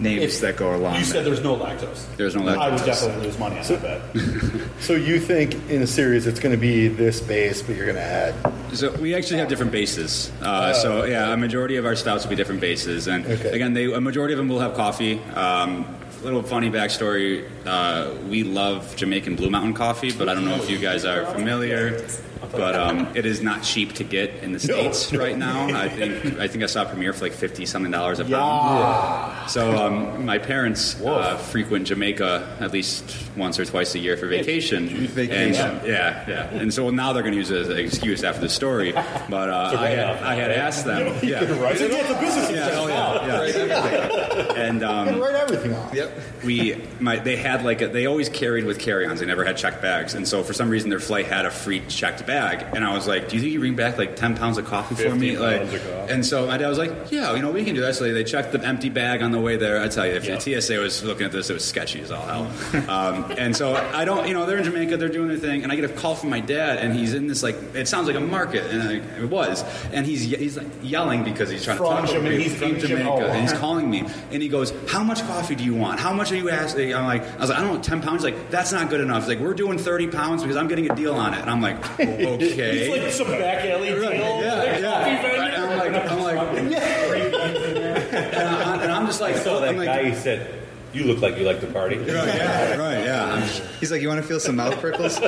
names 0.00 0.40
that 0.40 0.56
go 0.56 0.74
along. 0.74 0.96
You 0.96 1.04
said 1.04 1.16
there. 1.24 1.24
there's 1.34 1.42
no 1.42 1.56
lactose. 1.56 2.16
There's 2.16 2.34
no 2.34 2.42
lactose. 2.42 2.58
I 2.58 2.70
would 2.70 2.84
definitely 2.84 3.26
lose 3.26 3.38
money 3.38 3.58
on 3.58 3.64
that 3.66 3.82
bet. 4.14 4.62
So 4.80 4.92
you 4.94 5.18
think 5.18 5.54
in 5.70 5.82
a 5.82 5.86
series 5.86 6.26
it's 6.26 6.38
going 6.40 6.54
to 6.54 6.60
be 6.60 6.88
this 6.88 7.20
base, 7.20 7.62
but 7.62 7.76
you're 7.76 7.86
going 7.86 7.96
to 7.96 8.02
add 8.02 8.34
So 8.74 8.92
we 8.98 9.14
actually 9.14 9.38
have 9.40 9.48
different 9.48 9.72
bases. 9.72 10.30
Uh, 10.42 10.72
so 10.72 11.04
yeah, 11.04 11.32
a 11.32 11.36
majority 11.36 11.76
of 11.76 11.86
our 11.86 11.96
stouts 11.96 12.24
will 12.24 12.30
be 12.30 12.36
different 12.36 12.60
bases, 12.60 13.08
and 13.08 13.24
Okay. 13.26 13.50
again, 13.50 13.72
they, 13.74 13.84
a 13.92 14.00
majority 14.00 14.34
of 14.34 14.38
them 14.38 14.48
will 14.48 14.60
have 14.60 14.74
coffee. 14.74 15.20
Um, 15.34 15.86
little 16.22 16.42
funny 16.42 16.70
backstory: 16.70 17.48
uh, 17.66 18.14
we 18.28 18.42
love 18.42 18.94
Jamaican 18.96 19.36
Blue 19.36 19.50
Mountain 19.50 19.74
coffee, 19.74 20.12
but 20.12 20.28
I 20.28 20.34
don't 20.34 20.44
know 20.44 20.56
if 20.56 20.68
you 20.70 20.78
guys 20.78 21.04
are 21.04 21.24
familiar. 21.26 22.06
But 22.52 22.74
um, 22.74 23.16
it 23.16 23.26
is 23.26 23.42
not 23.42 23.62
cheap 23.62 23.94
to 23.94 24.04
get 24.04 24.42
in 24.42 24.52
the 24.52 24.60
states 24.60 25.12
right 25.12 25.36
now. 25.36 25.68
I 25.76 25.88
think 25.88 26.38
I 26.38 26.48
think 26.48 26.64
I 26.64 26.66
saw 26.66 26.82
a 26.82 26.86
premiere 26.86 27.12
for 27.12 27.24
like 27.24 27.32
fifty 27.32 27.66
something 27.66 27.90
dollars 27.90 28.18
a 28.18 28.24
pound. 28.24 29.50
So 29.50 29.76
um, 29.76 30.24
my 30.24 30.38
parents 30.38 31.00
uh, 31.00 31.36
frequent 31.36 31.86
Jamaica 31.86 32.56
at 32.60 32.72
least 32.72 33.16
once 33.36 33.58
or 33.58 33.64
twice 33.64 33.94
a 33.94 33.98
year 33.98 34.16
for 34.16 34.26
vacation. 34.26 34.88
Vacation. 34.88 35.70
And, 35.76 35.86
yeah, 35.86 36.24
yeah. 36.28 36.48
And 36.50 36.72
so 36.72 36.90
now 36.90 37.12
they're 37.12 37.22
going 37.22 37.32
to 37.32 37.38
use 37.38 37.50
it 37.50 37.60
as 37.60 37.68
an 37.68 37.78
excuse 37.78 38.24
after 38.24 38.40
the 38.40 38.48
story. 38.48 38.92
But 38.92 39.50
uh, 39.50 39.76
I, 39.78 39.88
had, 39.88 40.22
I 40.22 40.34
had 40.34 40.50
asked 40.50 40.84
them. 40.84 41.18
Yeah. 41.22 41.42
It's 41.42 41.80
a, 41.80 41.86
it's 41.90 42.10
a 42.10 42.20
business 42.20 42.50
Yeah, 42.50 42.66
success 42.66 42.78
oh 42.78 42.88
yeah, 42.88 43.66
yeah. 43.66 44.52
And 44.54 44.82
um, 44.82 45.20
write 45.20 45.34
everything 45.34 45.74
off. 45.74 46.44
we, 46.44 46.82
my, 47.00 47.16
they 47.16 47.36
had 47.36 47.64
like 47.64 47.82
a, 47.82 47.88
they 47.88 48.06
always 48.06 48.28
carried 48.28 48.64
with 48.64 48.78
carry-ons. 48.78 49.20
They 49.20 49.26
never 49.26 49.44
had 49.44 49.56
checked 49.56 49.82
bags, 49.82 50.14
and 50.14 50.26
so 50.26 50.42
for 50.42 50.52
some 50.52 50.68
reason 50.68 50.90
their 50.90 51.00
flight 51.00 51.26
had 51.26 51.46
a 51.46 51.50
free 51.50 51.80
checked 51.88 52.25
bag. 52.26 52.74
And 52.74 52.84
I 52.84 52.94
was 52.94 53.06
like, 53.06 53.28
"Do 53.28 53.36
you 53.36 53.42
think 53.42 53.52
you 53.52 53.60
bring 53.60 53.74
back 53.76 53.98
like 53.98 54.16
ten 54.16 54.36
pounds 54.36 54.58
of 54.58 54.64
coffee 54.66 54.94
for 54.94 55.14
me?" 55.14 55.38
Like, 55.38 55.62
and 56.10 56.24
so 56.24 56.46
my 56.46 56.56
dad 56.56 56.68
was 56.68 56.78
like, 56.78 56.92
"Yeah, 57.10 57.34
you 57.34 57.42
know, 57.42 57.50
we 57.52 57.64
can 57.64 57.74
do 57.74 57.80
that." 57.82 57.94
So 57.94 58.12
they 58.12 58.24
checked 58.24 58.52
the 58.52 58.60
empty 58.64 58.88
bag 58.90 59.22
on 59.22 59.30
the 59.30 59.40
way 59.40 59.56
there. 59.56 59.80
I 59.80 59.88
tell 59.88 60.06
you, 60.06 60.12
if 60.12 60.24
Yeah. 60.24 60.36
the 60.36 60.60
TSA 60.60 60.78
was 60.78 61.02
looking 61.04 61.26
at 61.26 61.32
this, 61.32 61.50
it 61.50 61.54
was 61.54 61.64
sketchy 61.64 62.00
as 62.00 62.10
all 62.10 62.26
hell. 62.26 62.88
um, 62.90 63.32
and 63.38 63.56
so 63.56 63.74
I 63.74 64.04
don't, 64.04 64.26
you 64.28 64.34
know, 64.34 64.46
they're 64.46 64.58
in 64.58 64.64
Jamaica, 64.64 64.96
they're 64.96 65.08
doing 65.08 65.28
their 65.28 65.36
thing, 65.38 65.62
and 65.62 65.70
I 65.72 65.76
get 65.76 65.84
a 65.84 65.92
call 65.94 66.14
from 66.14 66.30
my 66.30 66.40
dad, 66.40 66.78
and 66.78 66.94
he's 66.94 67.14
in 67.14 67.26
this 67.26 67.42
like, 67.42 67.56
it 67.74 67.88
sounds 67.88 68.06
like 68.06 68.16
a 68.16 68.20
market, 68.20 68.66
and 68.70 68.82
I, 68.82 68.94
it 69.20 69.28
was, 69.30 69.64
and 69.92 70.04
he's 70.06 70.22
he's 70.22 70.56
like 70.56 70.66
yelling 70.82 71.24
because 71.24 71.48
he's 71.50 71.64
trying 71.64 71.78
From 71.78 72.06
to 72.06 72.12
talk 72.12 72.16
to 72.16 72.20
me 72.22 72.42
he's 72.42 72.54
from 72.56 72.74
in 72.74 72.80
Jamaica, 72.80 73.30
and 73.30 73.40
he's 73.42 73.52
calling 73.52 73.88
me, 73.90 74.04
and 74.32 74.42
he 74.42 74.48
goes, 74.48 74.72
"How 74.88 75.02
much 75.02 75.22
coffee 75.22 75.54
do 75.54 75.64
you 75.64 75.74
want? 75.74 76.00
How 76.00 76.12
much 76.12 76.32
are 76.32 76.36
you 76.36 76.50
asking?" 76.50 76.94
I'm 76.94 77.06
like, 77.06 77.22
I 77.36 77.40
was 77.40 77.50
like, 77.50 77.58
I 77.58 77.62
don't 77.62 77.74
know, 77.74 77.82
ten 77.82 78.00
pounds. 78.00 78.22
He's 78.24 78.32
like, 78.32 78.50
that's 78.50 78.72
not 78.72 78.88
good 78.90 79.00
enough. 79.00 79.24
He's 79.24 79.28
like, 79.28 79.38
we're 79.40 79.54
doing 79.54 79.78
thirty 79.78 80.06
pounds 80.08 80.42
because 80.42 80.56
I'm 80.56 80.68
getting 80.68 80.90
a 80.90 80.94
deal 80.94 81.14
on 81.14 81.34
it, 81.34 81.40
and 81.40 81.50
I'm 81.50 81.60
like, 81.60 81.76
okay. 82.24 82.78
It's 82.78 82.90
like 82.90 83.12
some 83.12 83.28
back 83.38 83.64
alley 83.64 83.88
deal. 83.88 84.00
Right, 84.02 84.18
yeah, 84.18 84.78
yeah. 84.78 85.06
And 85.06 85.56
I'm 85.56 85.78
like, 85.78 86.10
I'm 86.10 86.20
like, 86.20 86.38
and, 88.14 88.36
I, 88.36 88.82
and 88.82 88.92
I'm 88.92 89.06
just 89.06 89.20
like, 89.20 89.36
So 89.36 89.60
that 89.60 89.70
I'm 89.70 89.76
like, 89.76 89.86
guy 89.86 90.04
he 90.10 90.14
said, 90.14 90.48
"You 90.92 91.04
look 91.04 91.20
like 91.20 91.36
you 91.38 91.44
like 91.44 91.60
to 91.60 91.66
party." 91.66 91.96
right, 91.98 92.06
yeah, 92.06 92.76
right, 92.76 93.04
yeah. 93.04 93.40
He's 93.80 93.90
like, 93.90 94.02
you 94.02 94.08
want 94.08 94.20
to 94.22 94.26
feel 94.26 94.40
some 94.40 94.56
mouth 94.56 94.78
prickles? 94.80 95.18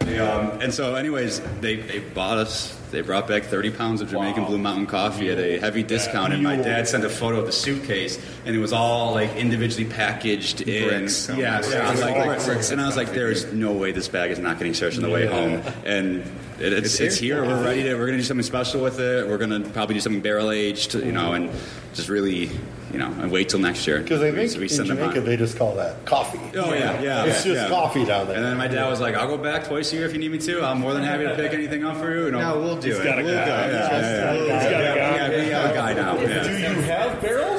um, 0.18 0.60
and 0.60 0.72
so, 0.72 0.94
anyways, 0.94 1.40
they, 1.60 1.76
they 1.76 1.98
bought 1.98 2.38
us. 2.38 2.74
They 2.90 3.00
brought 3.00 3.26
back 3.26 3.44
30 3.44 3.70
pounds 3.72 4.00
of 4.00 4.08
Jamaican 4.10 4.44
Blue 4.44 4.58
Mountain 4.58 4.86
coffee 4.86 5.30
at 5.30 5.38
a 5.38 5.58
heavy 5.58 5.82
discount, 5.82 6.32
and 6.32 6.42
my 6.42 6.56
dad 6.56 6.86
sent 6.86 7.04
a 7.04 7.08
photo 7.08 7.40
of 7.40 7.46
the 7.46 7.52
suitcase, 7.52 8.18
and 8.44 8.54
it 8.54 8.58
was 8.58 8.72
all 8.72 9.12
like 9.12 9.34
individually 9.34 9.84
packaged 9.84 10.62
in 10.62 10.88
Bricks. 10.88 11.28
Yeah, 11.28 11.36
yeah. 11.36 11.54
I 11.54 11.58
was 11.58 12.00
yeah. 12.00 12.06
like, 12.06 12.44
Bricks. 12.44 12.70
and 12.70 12.80
I 12.80 12.86
was 12.86 12.96
like, 12.96 13.10
there's 13.10 13.52
no 13.52 13.72
way 13.72 13.92
this 13.92 14.08
bag 14.08 14.30
is 14.30 14.38
not 14.38 14.58
getting 14.58 14.74
searched 14.74 14.98
on 14.98 15.02
the 15.02 15.10
way 15.10 15.26
home, 15.26 15.62
and 15.84 16.22
it, 16.58 16.72
it's, 16.72 16.94
It's 16.94 17.00
it's 17.00 17.16
here. 17.18 17.44
We're 17.44 17.62
ready 17.62 17.82
to. 17.82 17.94
We're 17.94 18.06
gonna 18.06 18.18
do 18.18 18.24
something 18.24 18.42
special 18.42 18.82
with 18.82 18.98
it. 18.98 19.28
We're 19.28 19.36
gonna 19.36 19.60
probably 19.60 19.94
do 19.94 20.00
something 20.00 20.22
barrel 20.22 20.50
aged, 20.50 20.94
you 20.94 21.12
know, 21.12 21.34
and 21.34 21.50
just 21.92 22.08
really, 22.08 22.50
you 22.92 22.98
know, 22.98 23.08
and 23.20 23.30
wait 23.30 23.50
till 23.50 23.60
next 23.60 23.86
year 23.86 24.00
Because 24.00 24.20
So 24.20 24.58
we 24.58 24.68
in 24.68 24.86
Jamaica 24.86 25.20
they 25.20 25.36
just 25.36 25.58
call 25.58 25.74
that 25.76 26.04
coffee. 26.06 26.40
Oh 26.56 26.72
yeah, 26.72 27.00
yeah. 27.02 27.24
It's 27.24 27.44
just 27.44 27.62
yeah. 27.62 27.68
coffee 27.68 28.06
down 28.06 28.28
there. 28.28 28.36
And 28.36 28.44
then 28.44 28.56
my 28.56 28.68
dad 28.68 28.88
was 28.88 29.00
like, 29.00 29.14
"I'll 29.14 29.28
go 29.28 29.36
back 29.36 29.64
twice 29.64 29.92
a 29.92 29.96
year 29.96 30.05
if 30.06 30.12
you 30.12 30.18
need 30.18 30.32
me 30.32 30.38
to. 30.38 30.64
I'm 30.64 30.80
more 30.80 30.94
than 30.94 31.02
happy 31.02 31.24
to 31.24 31.34
pick 31.34 31.52
anything 31.52 31.84
up 31.84 31.96
for 31.98 32.14
you." 32.14 32.24
you 32.26 32.30
know. 32.32 32.38
No, 32.40 32.60
we'll 32.60 32.76
do 32.76 32.98
it. 32.98 33.04
got 33.04 33.18
a 33.18 33.22
We'll 33.22 33.34
guy. 33.34 33.44
go. 33.44 33.50
Yeah, 33.52 33.70
yeah, 33.70 34.00
yeah. 34.00 34.32
We'll 34.32 34.46
Yeah, 34.46 34.94
go. 34.94 34.94
yeah, 34.96 35.28
we 35.44 35.48
have 35.50 35.70
a 35.70 35.74
guy 35.74 35.92
now. 35.94 36.16
Do 36.16 36.22
you 36.58 36.80
have 36.82 37.20
barrels? 37.20 37.55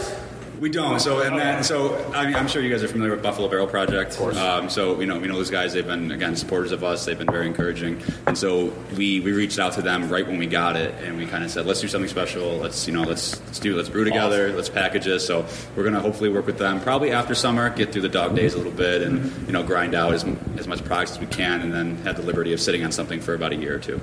We 0.60 0.70
don't. 0.70 1.00
So 1.00 1.22
and 1.22 1.38
that. 1.38 1.66
So 1.66 1.96
I 2.14 2.26
mean, 2.26 2.36
I'm 2.36 2.48
sure 2.48 2.62
you 2.62 2.70
guys 2.70 2.84
are 2.84 2.88
familiar 2.88 3.14
with 3.14 3.24
Buffalo 3.24 3.48
Barrel 3.48 3.68
Project. 3.68 4.12
Of 4.12 4.18
course. 4.18 4.38
Um, 4.38 4.70
so 4.70 5.00
you 5.00 5.06
know, 5.06 5.20
we 5.20 5.28
know 5.28 5.36
those 5.36 5.52
guys. 5.52 5.74
They've 5.74 5.86
been 5.86 6.12
again 6.12 6.36
supporters 6.36 6.72
of 6.72 6.84
us. 6.84 7.06
They've 7.06 7.18
been 7.18 7.30
very 7.32 7.48
encouraging. 7.48 8.02
And 8.26 8.38
so 8.38 8.74
we 8.96 9.20
we 9.20 9.32
reached 9.34 9.60
out 9.60 9.74
to 9.74 9.82
them 9.82 10.10
right 10.10 10.26
when 10.26 10.38
we 10.38 10.48
got 10.48 10.76
it, 10.76 10.94
and 11.04 11.18
we 11.18 11.26
kind 11.26 11.44
of 11.44 11.52
said, 11.52 11.66
let's 11.66 11.82
do 11.82 11.88
something 11.88 12.10
special. 12.10 12.58
Let's 12.58 12.88
you 12.88 12.94
know, 12.94 13.04
let's 13.04 13.40
let's 13.46 13.60
do 13.60 13.76
let's 13.76 13.90
brew 13.90 14.04
together. 14.04 14.52
Let's 14.54 14.70
package 14.70 15.06
this. 15.06 15.26
So 15.26 15.46
we're 15.76 15.84
gonna 15.84 16.02
hopefully 16.02 16.30
work 16.30 16.46
with 16.46 16.58
them 16.58 16.82
probably 16.82 17.12
after 17.12 17.36
summer, 17.36 17.70
get 17.70 17.92
through 17.92 18.04
the 18.04 18.10
dog 18.10 18.36
days 18.36 18.54
a 18.54 18.58
little 18.58 18.72
bit, 18.72 19.02
and 19.02 19.32
you 19.46 19.54
know, 19.54 19.64
grind 19.64 19.94
out 19.94 20.14
as 20.14 20.26
as 20.58 20.68
much 20.68 20.84
products 20.84 21.12
as 21.12 21.20
we 21.20 21.28
can, 21.28 21.62
and 21.62 21.74
then 21.74 21.98
have 21.98 22.16
the 22.16 22.24
liberty 22.24 22.54
of 22.54 22.60
sitting 22.60 22.84
on 22.84 22.92
something 22.92 23.20
for 23.20 23.34
about 23.34 23.52
a 23.52 23.56
year 23.56 23.76
or 23.76 23.80
two. 23.80 24.02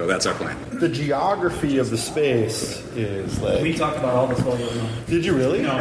So 0.00 0.06
that's 0.06 0.24
our 0.24 0.32
plan. 0.32 0.56
The 0.78 0.88
geography 0.88 1.76
of 1.76 1.90
the 1.90 1.98
space 1.98 2.82
is 2.96 3.38
like. 3.42 3.60
We 3.60 3.76
talked 3.76 3.98
about 3.98 4.14
all 4.14 4.26
this 4.28 4.40
while 4.40 4.58
you 4.58 4.64
were 4.64 4.74
gone. 4.74 4.90
Did 5.06 5.26
you 5.26 5.36
really? 5.36 5.60
No. 5.60 5.76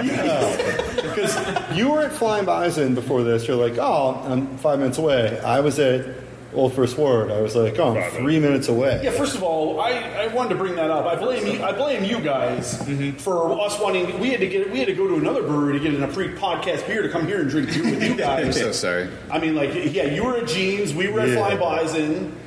Because 0.97 1.78
you 1.78 1.89
were 1.89 2.01
at 2.01 2.11
Flying 2.11 2.43
Bison 2.43 2.95
before 2.95 3.24
this. 3.24 3.47
You're 3.47 3.55
like, 3.55 3.78
oh, 3.78 4.22
I'm 4.26 4.57
five 4.57 4.80
minutes 4.80 4.97
away. 4.97 5.39
I 5.39 5.61
was 5.61 5.80
at 5.80 6.05
Old 6.53 6.74
First 6.74 6.97
Ward. 6.97 7.32
I 7.32 7.39
was 7.39 7.55
like, 7.55 7.80
oh, 7.80 7.97
I'm 7.97 8.11
three 8.11 8.41
minutes 8.41 8.67
away. 8.67 8.99
Yeah, 9.01 9.11
first 9.11 9.36
of 9.36 9.43
all, 9.43 9.80
I, 9.80 9.91
I 9.91 10.28
wanted 10.28 10.49
to 10.49 10.55
bring 10.55 10.76
that 10.76 10.91
up. 10.91 11.05
I 11.05 11.15
blame 11.15 11.47
you, 11.47 11.63
I 11.63 11.72
blame 11.72 12.03
you 12.03 12.20
guys 12.20 12.78
mm-hmm. 12.80 13.17
for 13.20 13.57
us 13.61 13.80
wanting. 13.80 14.20
We 14.20 14.32
had 14.32 14.41
to 14.41 14.49
get 14.49 14.70
we 14.70 14.80
had 14.80 14.89
to 14.89 14.95
go 14.95 15.07
to 15.07 15.15
another 15.15 15.43
brewery 15.43 15.78
to 15.78 15.80
get 15.80 15.93
an 15.93 16.03
a 16.03 16.09
free 16.09 16.34
podcast 16.34 16.86
beer 16.88 17.03
to 17.03 17.09
come 17.09 17.26
here 17.26 17.39
and 17.39 17.49
drink 17.49 17.70
beer 17.70 17.84
with 17.84 18.03
you 18.03 18.15
guys. 18.17 18.47
I'm 18.47 18.51
so 18.51 18.74
sorry. 18.74 19.09
I 19.32 19.39
mean, 19.39 19.55
like, 19.55 19.74
yeah, 19.74 20.07
you 20.07 20.26
were 20.26 20.39
at 20.39 20.47
Gene's, 20.49 20.93
we 20.93 21.07
were 21.07 21.22
at 21.22 21.30
Yeah. 21.30 21.36
Flying 21.36 21.59
Bison. 21.59 22.38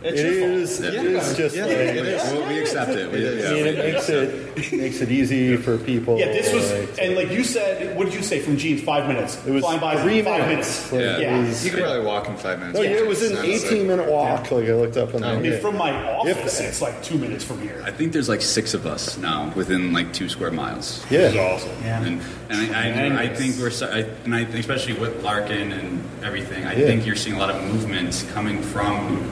It's 0.00 0.20
It 0.20 0.24
your 0.32 0.40
fault. 0.48 0.52
is. 0.60 0.80
It 0.80 0.94
is 0.94 1.36
just 1.36 1.56
Yeah, 1.56 1.62
like. 1.64 1.72
it 1.76 1.96
is. 1.96 2.22
Well, 2.32 2.48
we 2.48 2.58
accept 2.60 2.90
it. 2.92 3.10
We, 3.10 3.18
I 3.18 3.30
yeah. 3.32 3.50
mean, 3.54 3.66
it 3.66 3.78
makes 3.94 4.08
it 4.08 4.72
makes 4.78 5.00
it 5.00 5.10
easy 5.10 5.56
for 5.56 5.76
people. 5.76 6.18
Yeah, 6.20 6.26
this 6.26 6.52
was, 6.54 6.70
like, 6.72 6.98
and 7.02 7.16
like 7.16 7.30
you 7.32 7.42
said, 7.42 7.96
what 7.96 8.04
did 8.04 8.14
you 8.14 8.22
say 8.22 8.38
from 8.38 8.56
Gene's? 8.56 8.82
Five 8.82 9.08
minutes. 9.08 9.44
It 9.44 9.50
was 9.50 9.64
Flying 9.64 9.80
Bison, 9.80 10.02
three 10.04 10.22
five 10.22 10.46
minutes. 10.46 10.92
minutes. 10.92 10.92
Like, 10.92 11.20
Yeah. 11.22 11.36
it 11.36 11.48
was- 11.48 11.64
You 11.64 11.70
could 11.72 11.80
probably 11.82 12.04
walk 12.06 12.28
in 12.28 12.36
five 12.36 12.58
minutes. 12.60 12.78
no, 12.78 12.84
yeah, 12.84 12.90
it 12.90 13.06
was 13.08 13.22
an 13.28 13.38
18 13.44 13.88
minute 13.88 14.08
walk. 14.08 14.50
Like 14.52 14.68
I 14.68 14.74
looked 14.74 14.96
up 14.96 15.14
on 15.16 15.24
I 15.24 15.36
mean, 15.36 15.60
from 15.60 15.76
my 15.76 15.90
office, 16.14 16.60
If- 16.60 16.66
it's 16.68 16.80
like 16.80 17.02
two 17.02 17.18
minutes 17.18 17.42
from 17.44 17.60
here. 17.60 17.82
I 17.84 17.90
think 17.90 18.12
there's 18.12 18.28
like 18.28 18.40
six 18.42 18.74
of 18.74 18.86
us 18.86 19.18
now 19.18 19.52
within 19.56 19.92
like 19.92 20.12
two 20.12 20.28
square 20.28 20.52
miles. 20.52 21.04
Yeah. 21.10 21.32
awesome. 21.54 21.70
Yeah. 21.82 22.04
And, 22.04 22.20
and 22.50 22.76
I, 22.76 23.16
I, 23.16 23.22
I 23.24 23.28
think 23.34 23.56
we're, 23.58 23.70
so- 23.70 23.88
I, 23.90 24.06
and 24.24 24.32
I, 24.34 24.40
especially 24.42 24.92
with 24.94 25.24
Larkin 25.24 25.72
and 25.72 26.04
everything, 26.24 26.64
I 26.66 26.74
Yeah. 26.76 26.86
think 26.86 27.04
you're 27.04 27.16
seeing 27.16 27.34
a 27.34 27.38
lot 27.40 27.50
of 27.50 27.60
movement 27.64 28.24
coming 28.32 28.62
from 28.62 29.28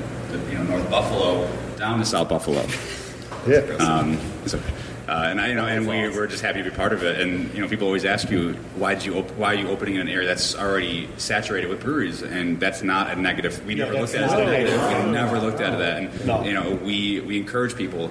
North 0.69 0.91
Buffalo 0.91 1.49
down 1.77 1.99
to 1.99 2.05
South 2.05 2.29
Buffalo. 2.29 2.65
Yeah. 3.47 3.59
Um, 3.79 4.19
so, 4.47 4.59
Uh, 5.09 5.29
and 5.31 5.41
I, 5.41 5.47
you 5.51 5.55
know, 5.55 5.65
and 5.67 5.87
we 5.87 6.09
we're 6.09 6.27
just 6.27 6.43
happy 6.43 6.65
to 6.65 6.69
be 6.69 6.75
part 6.75 6.93
of 6.93 7.05
it. 7.05 7.21
And 7.21 7.55
you 7.55 7.61
know, 7.61 7.69
people 7.69 7.87
always 7.87 8.05
ask 8.05 8.29
you, 8.29 8.55
why 8.75 8.95
did 8.95 9.05
you 9.05 9.15
op- 9.19 9.31
why 9.39 9.53
are 9.53 9.55
you 9.55 9.69
opening 9.69 9.95
in 9.95 10.01
an 10.01 10.09
area 10.09 10.27
that's 10.27 10.57
already 10.57 11.09
saturated 11.17 11.69
with 11.69 11.81
breweries? 11.81 12.23
And 12.23 12.59
that's 12.59 12.83
not 12.83 13.13
a 13.13 13.15
negative. 13.21 13.65
We 13.65 13.77
never 13.77 13.93
that's 13.93 14.13
looked 14.13 14.15
at 14.17 14.23
it 14.23 14.25
as 14.25 14.33
a 14.33 14.45
negative. 14.51 14.81
negative. 14.81 15.05
We 15.07 15.13
never 15.13 15.39
looked 15.39 15.61
at 15.61 15.75
it 15.75 15.79
that. 15.79 15.97
And 16.03 16.27
No. 16.27 16.43
you 16.43 16.53
know, 16.55 16.71
we 16.83 17.21
we 17.21 17.37
encourage 17.39 17.77
people. 17.77 18.11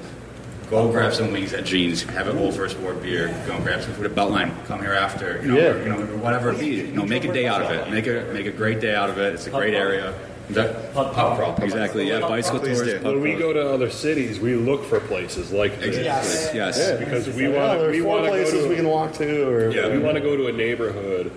Go 0.70 0.90
grab 0.90 1.14
some 1.14 1.34
wings 1.34 1.54
at 1.54 1.66
Gene's. 1.66 2.02
Have 2.04 2.28
an 2.30 2.38
Old 2.38 2.56
First 2.56 2.80
Ward 2.80 3.04
beer. 3.04 3.28
Go 3.46 3.60
grab 3.60 3.82
some 3.84 3.92
food 3.94 4.06
at 4.06 4.16
Beltline. 4.16 4.52
Come 4.68 4.80
here 4.80 4.94
after. 4.94 5.42
You 5.44 5.50
know, 5.52 5.58
Yeah. 5.58 5.72
or, 5.72 5.84
you 5.84 5.90
know, 5.90 5.98
whatever 6.24 6.54
it 6.54 6.60
be. 6.60 6.68
You 6.68 6.88
know, 6.94 7.04
make 7.06 7.26
a 7.26 7.32
day 7.34 7.46
out 7.46 7.62
of 7.62 7.70
it. 7.72 7.90
Make 7.92 8.08
a 8.08 8.26
make 8.32 8.46
a 8.46 8.52
great 8.52 8.80
day 8.80 8.96
out 8.96 9.10
of 9.10 9.18
it. 9.18 9.34
It's 9.34 9.48
a 9.48 9.52
great 9.52 9.74
area. 9.74 10.14
Is 10.50 10.56
that- 10.56 10.94
Pub 10.94 11.14
Pub 11.14 11.36
crawl. 11.38 11.54
crawl. 11.54 11.64
Exactly. 11.66 12.08
Yeah. 12.08 12.20
Bicycle 12.22 12.60
Please 12.60 12.78
tours. 12.80 12.90
do. 12.94 13.00
pub 13.00 13.06
When 13.14 13.22
we 13.22 13.30
crawls. 13.36 13.42
go 13.42 13.54
to 13.54 13.70
other 13.74 13.90
cities, 13.90 14.40
we 14.40 14.56
look 14.56 14.86
for 14.86 15.00
places 15.00 15.52
like 15.52 15.80
this. 15.80 15.98
Exactly. 15.98 16.58
Yes. 16.60 16.92
Because 17.00 17.28
we 17.30 17.44
Yeah, 17.50 17.50
want 17.68 17.80
there 17.82 17.90
we 17.92 18.00
four 18.02 18.10
want 18.12 18.24
to 18.26 18.30
go 18.32 18.36
places 18.38 18.64
to 18.64 18.70
we 18.70 18.76
can 18.76 18.88
walk 18.88 19.14
to, 19.14 19.48
or 19.50 19.70
Yeah, 19.72 19.90
we 19.90 19.98
want 20.00 20.16
to 20.16 20.22
go 20.22 20.36
to 20.38 20.48
a 20.48 20.52
neighborhood 20.52 21.32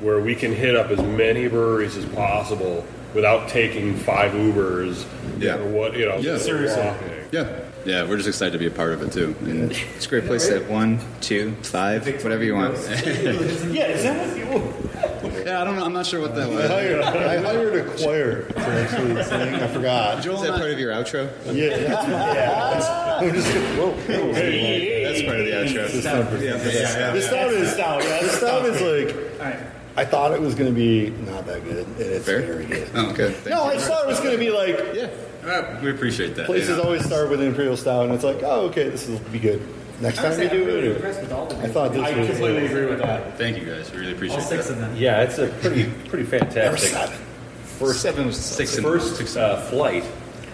where 0.00 0.20
we 0.20 0.34
can 0.34 0.52
hit 0.54 0.74
up 0.76 0.90
as 0.90 1.00
many 1.00 1.48
breweries 1.48 1.96
as 1.96 2.04
possible 2.06 2.84
without 3.14 3.48
taking 3.48 3.94
five 3.94 4.32
Ubers. 4.32 5.04
Yeah. 5.38 5.56
Or 5.56 5.64
what 5.68 5.96
you 5.96 6.06
know. 6.06 6.18
Yeah. 6.18 6.38
Seriously. 6.38 6.82
walking. 6.82 7.08
Yeah. 7.30 7.46
Yeah. 7.84 8.08
We're 8.08 8.16
just 8.16 8.28
excited 8.28 8.52
to 8.52 8.58
be 8.58 8.66
a 8.66 8.70
part 8.70 8.92
of 8.92 9.02
it 9.02 9.12
too. 9.12 9.34
And 9.42 9.72
It's 9.96 10.06
a 10.06 10.08
great 10.08 10.26
place 10.26 10.46
to 10.48 10.54
have 10.54 10.68
one, 10.68 10.98
two, 11.20 11.54
five, 11.62 12.06
whatever 12.22 12.44
you 12.44 12.54
want. 12.54 12.74
Yeah, 13.72 13.86
is 13.88 14.02
that 14.02 14.28
what 14.28 14.36
you? 14.36 14.81
Yeah, 15.52 15.60
I 15.60 15.64
don't 15.64 15.76
know. 15.76 15.84
I'm 15.84 15.92
not 15.92 16.06
sure 16.06 16.20
what 16.20 16.34
that 16.34 16.48
I 16.50 16.54
was. 16.54 16.68
hired, 16.68 17.00
I 17.02 17.42
hired 17.42 17.74
a 17.74 17.84
choir 18.02 18.42
to 18.48 18.58
actually 18.58 19.22
sing. 19.22 19.54
I 19.54 19.68
forgot. 19.68 20.18
Is 20.18 20.40
that 20.42 20.54
part 20.58 20.70
of 20.70 20.78
your 20.78 20.92
outro? 20.92 21.30
Yeah, 21.46 21.76
that's 21.76 22.08
yeah. 22.08 23.18
I'm 23.20 23.34
just 23.34 23.48
whoa, 23.76 23.90
whoa. 23.90 24.32
That's 24.32 25.22
part 25.22 25.40
of 25.40 25.46
the 25.46 25.52
outro. 25.52 25.90
This 25.92 26.02
sound 26.04 26.28
is 26.34 26.40
this 26.40 26.90
sound 27.30 27.52
is 27.52 27.72
Stout, 27.72 28.02
yeah, 28.02 28.20
this 28.20 28.40
sound 28.40 28.66
is 28.66 28.80
like 28.80 29.40
All 29.40 29.46
right. 29.46 29.66
I 29.94 30.06
thought 30.06 30.32
it 30.32 30.40
was 30.40 30.54
going 30.54 30.70
to 30.70 30.74
be 30.74 31.10
not 31.30 31.44
that 31.46 31.64
good, 31.64 31.86
and 31.86 32.00
it's 32.00 32.24
Fair? 32.24 32.40
very 32.40 32.64
good. 32.64 32.88
Oh, 32.94 33.12
good. 33.12 33.34
Thank 33.34 33.54
No, 33.54 33.64
you. 33.64 33.70
I 33.72 33.74
just 33.74 33.88
thought 33.88 34.04
it 34.04 34.08
was 34.08 34.20
going 34.20 34.32
to 34.32 34.38
be 34.38 34.50
like 34.50 34.78
Yeah. 34.94 35.10
Uh, 35.44 35.78
we 35.82 35.90
appreciate 35.90 36.34
that. 36.36 36.46
places 36.46 36.70
you 36.70 36.76
know. 36.76 36.82
always 36.84 37.04
start 37.04 37.28
with 37.28 37.40
an 37.40 37.48
imperial 37.48 37.76
stout, 37.76 38.04
and 38.06 38.14
it's 38.14 38.24
like, 38.24 38.42
oh, 38.42 38.66
okay, 38.68 38.88
this 38.88 39.06
will 39.08 39.18
be 39.30 39.38
good. 39.40 39.60
Next 40.02 40.18
time 40.18 40.38
we 40.38 40.48
do 40.48 40.62
I'm 40.62 40.66
really 40.66 40.88
it, 40.88 40.96
impressed 40.96 41.20
with 41.20 41.32
all 41.32 41.46
the 41.46 41.56
I 41.58 41.68
thought 41.68 41.92
this 41.92 42.02
I 42.02 42.18
was 42.18 42.28
completely 42.28 42.66
agree 42.66 42.86
with 42.86 42.98
that. 42.98 43.38
Thank 43.38 43.56
you 43.58 43.64
guys. 43.64 43.92
We 43.92 43.98
really 44.00 44.12
appreciate 44.12 44.40
all 44.40 44.44
six 44.44 44.66
that. 44.66 44.72
of 44.74 44.78
them. 44.80 44.96
Yeah, 44.96 45.22
it's 45.22 45.38
a 45.38 45.46
pretty 45.60 45.84
pretty 46.08 46.24
Number 46.28 46.38
fantastic 46.38 46.90
seven. 46.90 47.18
First 47.78 48.02
seven 48.02 48.26
was 48.26 48.36
Six 48.36 48.76
and 48.76 48.84
first 48.84 49.36
uh, 49.36 49.60
flight. 49.62 50.04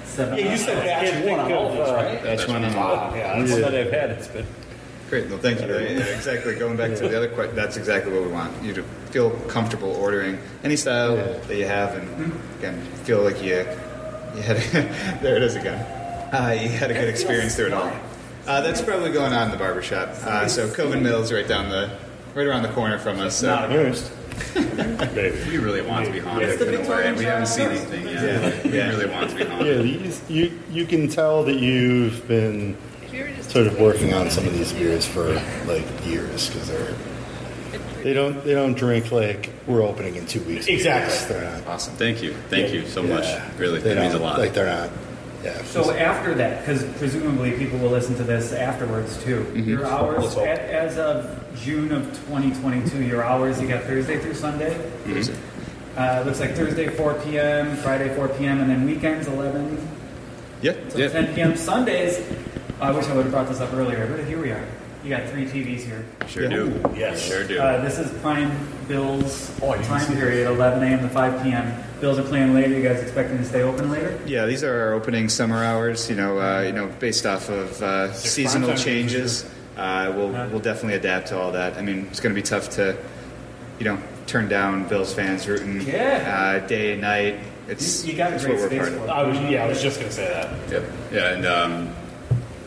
Seven. 0.04 0.38
Yeah, 0.38 0.50
you 0.52 0.56
said 0.58 0.84
batch 0.84 1.10
Can't 1.10 1.26
one 1.26 1.40
on 1.40 1.52
all 1.52 1.66
of, 1.68 1.72
these, 1.72 1.94
right? 1.94 2.22
That's 2.22 2.46
one. 2.46 2.62
Wow, 2.62 3.14
yeah. 3.14 3.38
That's 3.38 3.52
one 3.52 3.60
that 3.62 3.74
I've 3.74 3.90
had. 3.90 4.10
It's 4.10 4.28
been 4.28 4.46
Great. 5.08 5.30
Well, 5.30 5.38
thank 5.38 5.60
you. 5.62 5.66
Yeah, 5.66 5.80
yeah, 5.80 6.04
exactly. 6.04 6.54
Going 6.54 6.76
back 6.76 6.94
to 6.98 7.08
the 7.08 7.16
other 7.16 7.28
question, 7.28 7.56
that's 7.56 7.78
exactly 7.78 8.12
what 8.12 8.22
we 8.22 8.28
want 8.28 8.62
you 8.62 8.74
to 8.74 8.82
feel 9.10 9.30
comfortable 9.48 9.92
ordering 9.96 10.38
any 10.62 10.76
style 10.76 11.16
Yeah. 11.16 11.38
that 11.38 11.56
you 11.56 11.64
have, 11.64 11.94
and 11.94 12.32
again, 12.58 12.78
feel 13.04 13.22
like 13.22 13.42
you 13.42 13.56
you 14.36 14.42
had 14.42 14.58
there 15.22 15.36
it 15.36 15.42
is 15.42 15.56
again. 15.56 15.78
Uh, 16.34 16.50
you 16.60 16.68
had 16.68 16.90
a 16.90 16.94
good 16.94 17.08
experience 17.08 17.56
through 17.56 17.68
it 17.68 17.72
all. 17.72 17.90
Uh, 18.48 18.60
that's 18.62 18.80
probably 18.80 19.12
going 19.12 19.32
on 19.32 19.44
in 19.44 19.50
the 19.50 19.56
barbershop. 19.58 20.08
Uh, 20.24 20.48
so 20.48 20.72
Coven 20.72 21.02
Mills, 21.02 21.30
right 21.32 21.46
down 21.46 21.68
the 21.68 21.90
right 22.34 22.46
around 22.46 22.62
the 22.62 22.70
corner 22.70 22.98
from 22.98 23.20
us. 23.20 23.36
So. 23.36 23.54
First. 23.68 24.12
Maybe. 25.14 25.36
We 25.50 25.58
really 25.58 25.82
want 25.82 26.06
to 26.06 26.12
be 26.12 26.20
haunted. 26.20 26.48
It's 26.48 26.58
the 26.58 26.68
in 26.80 26.86
a 26.86 26.88
way. 26.88 27.12
We 27.12 27.24
haven't 27.24 27.46
seen 27.46 27.66
China 27.68 27.80
anything 27.80 28.06
yet. 28.08 28.64
We 28.64 28.70
Yeah. 28.78 28.88
really 28.90 29.06
want 29.06 29.30
to 29.30 29.36
be 29.36 29.42
Yeah, 29.42 29.48
haunted. 29.50 29.82
these, 29.84 30.22
you 30.30 30.58
you 30.70 30.86
can 30.86 31.08
tell 31.08 31.42
that 31.44 31.56
you've 31.56 32.26
been 32.28 32.76
sort 33.42 33.66
of 33.66 33.78
working 33.80 34.14
on 34.14 34.30
some 34.30 34.46
of 34.46 34.52
these 34.52 34.72
beers 34.72 35.04
for 35.04 35.24
like 35.66 35.84
years 36.06 36.48
because 36.48 36.68
they're 36.68 36.94
they 38.04 38.12
don't 38.14 38.44
they 38.44 38.54
don't 38.54 38.74
drink 38.74 39.10
like 39.10 39.50
we're 39.66 39.82
opening 39.82 40.14
in 40.16 40.24
two 40.26 40.40
weeks. 40.44 40.68
Exactly. 40.68 41.34
They're 41.34 41.50
not. 41.58 41.66
Awesome. 41.66 41.94
Thank 41.94 42.22
you. 42.22 42.32
Thank 42.48 42.72
you 42.72 42.86
so 42.86 43.02
much. 43.02 43.26
Really, 43.58 43.80
They 43.80 43.94
that 43.94 44.00
means 44.02 44.14
a 44.14 44.18
lot. 44.20 44.38
Like 44.38 44.54
they're 44.54 44.66
not. 44.66 44.90
Yeah. 45.44 45.62
So 45.64 45.92
after 45.92 46.34
that, 46.34 46.60
because 46.60 46.84
presumably 46.98 47.52
people 47.52 47.78
will 47.78 47.90
listen 47.90 48.16
to 48.16 48.24
this 48.24 48.52
afterwards 48.52 49.22
too. 49.22 49.46
Your 49.54 49.86
hours, 49.86 50.36
a- 50.36 50.74
as 50.74 50.98
of 50.98 51.44
June 51.56 51.92
of 51.92 52.04
2022, 52.26 53.02
your 53.04 53.22
hours 53.22 53.60
you 53.60 53.68
got 53.68 53.84
Thursday 53.84 54.18
through 54.18 54.34
Sunday. 54.34 54.76
Uh, 55.96 56.22
looks 56.24 56.38
like 56.40 56.54
Thursday 56.54 56.88
4 56.88 57.14
p.m., 57.24 57.76
Friday 57.78 58.14
4 58.14 58.28
p.m., 58.28 58.60
and 58.60 58.70
then 58.70 58.84
weekends 58.86 59.26
11 59.26 59.78
Yeah. 60.62 60.74
So 60.88 60.98
Yeah. 60.98 61.08
10 61.08 61.34
p.m. 61.34 61.56
Sundays. 61.56 62.20
I 62.80 62.92
wish 62.92 63.06
I 63.06 63.14
would 63.14 63.24
have 63.24 63.32
brought 63.32 63.48
this 63.48 63.60
up 63.60 63.72
earlier, 63.74 64.06
but 64.06 64.24
here 64.24 64.40
we 64.40 64.50
are. 64.52 64.64
You 65.08 65.16
got 65.16 65.26
three 65.30 65.46
TVs 65.46 65.80
here. 65.84 66.04
Sure 66.26 66.48
do. 66.50 66.84
Yes. 66.94 67.26
Sure 67.26 67.42
do. 67.42 67.58
Uh, 67.58 67.80
this 67.82 67.98
is 67.98 68.10
Prime 68.20 68.50
Bill's 68.88 69.50
Oh, 69.62 69.72
time 69.74 70.00
see 70.00 70.12
this. 70.12 70.22
period, 70.22 70.46
11 70.48 70.82
a.m. 70.82 71.00
to 71.00 71.08
5 71.08 71.42
p.m. 71.42 71.82
Bills 71.98 72.18
are 72.18 72.24
playing 72.24 72.52
later. 72.52 72.74
You 72.76 72.82
guys 72.86 73.00
expecting 73.00 73.38
to 73.38 73.44
stay 73.46 73.62
open 73.62 73.90
later? 73.90 74.20
Yeah, 74.26 74.44
these 74.44 74.62
are 74.62 74.80
our 74.88 74.92
opening 74.92 75.30
summer 75.30 75.64
hours. 75.64 76.10
You 76.10 76.16
know, 76.16 76.38
uh, 76.38 76.60
you 76.60 76.72
know, 76.72 76.88
based 77.00 77.24
off 77.24 77.48
of 77.48 77.82
uh, 77.82 78.12
seasonal 78.12 78.76
changes. 78.76 79.48
Uh, 79.78 80.12
we'll 80.14 80.28
we'll 80.50 80.60
definitely 80.60 80.96
adapt 80.98 81.28
to 81.28 81.38
all 81.38 81.52
that. 81.52 81.78
I 81.78 81.80
mean, 81.80 82.06
it's 82.10 82.20
going 82.20 82.34
to 82.34 82.38
be 82.38 82.44
tough 82.46 82.68
to, 82.72 82.94
you 83.78 83.86
know, 83.86 83.98
turn 84.26 84.46
down 84.46 84.88
Bills 84.88 85.14
fans 85.14 85.48
rooting 85.48 85.80
Yeah. 85.80 86.58
uh, 86.62 86.66
day 86.66 86.92
and 86.92 87.00
night. 87.00 87.38
It's 87.66 88.04
You- 88.04 88.12
you 88.12 88.18
got 88.18 88.32
a 88.32 88.34
it's 88.34 88.44
great 88.44 88.56
what 88.60 88.62
we're 88.64 88.68
space 88.68 88.78
part 88.80 88.92
for 88.92 88.98
of. 88.98 89.04
it. 89.08 89.10
I 89.10 89.22
was, 89.22 89.40
yeah, 89.50 89.64
I 89.64 89.68
was 89.68 89.80
just 89.80 90.00
gonna 90.00 90.12
say 90.12 90.28
that. 90.28 90.50
Yep. 90.70 90.84
Yeah, 91.14 91.28
and 91.32 91.46
um, 91.46 91.94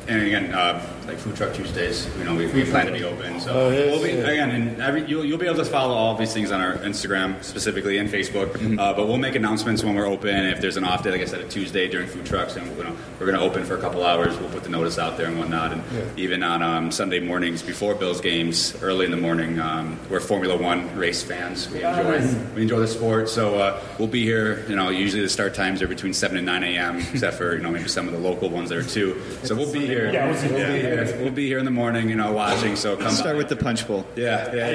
and 0.08 0.22
again, 0.24 0.54
uh, 0.56 0.82
like 1.12 1.20
food 1.20 1.36
truck 1.36 1.54
Tuesdays, 1.54 2.08
you 2.18 2.24
know, 2.24 2.34
we, 2.36 2.48
we 2.48 2.64
plan 2.64 2.86
to 2.86 2.92
be 2.92 3.04
open. 3.04 3.40
So 3.42 3.52
Oh, 3.54 3.70
yes, 3.70 3.92
we'll 3.92 4.02
be 4.04 4.10
yeah. 4.14 4.28
again, 4.30 4.50
and 4.52 4.82
every, 4.82 5.04
you'll, 5.06 5.26
you'll 5.26 5.38
be 5.38 5.46
able 5.46 5.58
to 5.58 5.66
follow 5.66 5.94
all 5.94 6.16
these 6.16 6.34
things 6.34 6.52
on 6.52 6.62
our 6.62 6.76
Instagram 6.78 7.44
specifically 7.44 7.98
and 7.98 8.10
Facebook. 8.10 8.52
Mm-hmm. 8.54 8.80
Uh, 8.80 8.94
but 8.94 9.08
we'll 9.08 9.18
make 9.18 9.36
announcements 9.36 9.84
when 9.84 9.94
we're 9.96 10.08
open. 10.08 10.34
If 10.46 10.62
there's 10.62 10.78
an 10.78 10.84
off 10.86 11.04
day, 11.04 11.12
like 11.12 11.22
I 11.22 11.26
said, 11.26 11.42
a 11.42 11.48
Tuesday 11.50 11.90
during 11.90 12.08
food 12.08 12.26
trucks, 12.26 12.56
and 12.56 12.66
you 12.78 12.84
know, 12.84 12.96
we're 13.20 13.26
going 13.26 13.38
to 13.38 13.44
open 13.44 13.64
for 13.66 13.76
a 13.78 13.82
couple 13.82 14.06
hours. 14.06 14.38
We'll 14.40 14.50
put 14.50 14.64
the 14.64 14.70
notice 14.70 14.98
out 14.98 15.18
there 15.18 15.28
and 15.28 15.38
whatnot. 15.38 15.74
And 15.74 15.84
even 16.20 16.44
on 16.44 16.62
um, 16.64 16.92
Sunday 16.92 17.20
mornings 17.20 17.62
before 17.62 17.94
Bills 17.96 18.22
games, 18.22 18.76
early 18.82 19.06
in 19.06 19.12
the 19.12 19.18
morning, 19.18 19.60
um, 19.60 20.00
we're 20.10 20.20
Formula 20.22 20.56
One 20.58 20.96
race 20.96 21.22
fans. 21.22 21.70
We 21.70 21.84
enjoy 21.84 22.04
Nice. 22.20 22.36
we 22.56 22.62
enjoy 22.62 22.80
the 22.80 22.88
sport, 22.88 23.28
so 23.30 23.58
uh, 23.60 23.82
we'll 24.00 24.08
be 24.08 24.24
here. 24.24 24.66
You 24.70 24.76
know, 24.78 24.90
usually 24.90 25.22
the 25.24 25.30
start 25.30 25.54
times 25.56 25.82
are 25.82 25.88
between 25.88 26.14
seven 26.14 26.38
and 26.38 26.46
nine 26.46 26.64
a.m. 26.64 27.00
Except 27.12 27.36
for 27.38 27.56
you 27.56 27.62
know 27.62 27.70
maybe 27.70 27.90
some 27.90 28.08
of 28.08 28.14
the 28.14 28.20
local 28.20 28.50
ones 28.50 28.70
that 28.70 28.78
are 28.78 28.84
two. 28.84 29.22
So 29.44 29.56
we'll 29.56 29.72
be 29.74 29.86
here. 29.86 30.12
Yeah, 30.12 30.32
we'll 30.32 30.42
be 30.42 30.48
here. 30.80 31.01
We'll 31.20 31.32
be 31.32 31.48
here 31.48 31.60
in 31.60 31.66
the 31.66 31.72
morning. 31.72 32.10
You 32.10 32.16
know, 32.16 32.32
watching. 32.34 32.76
So 32.76 32.96
come 32.98 33.12
Start 33.12 33.34
by. 33.34 33.38
with 33.38 33.50
the 33.50 33.56
punch 33.56 33.88
bowl. 33.88 34.06
Yeah, 34.16 34.54
yeah, 34.54 34.70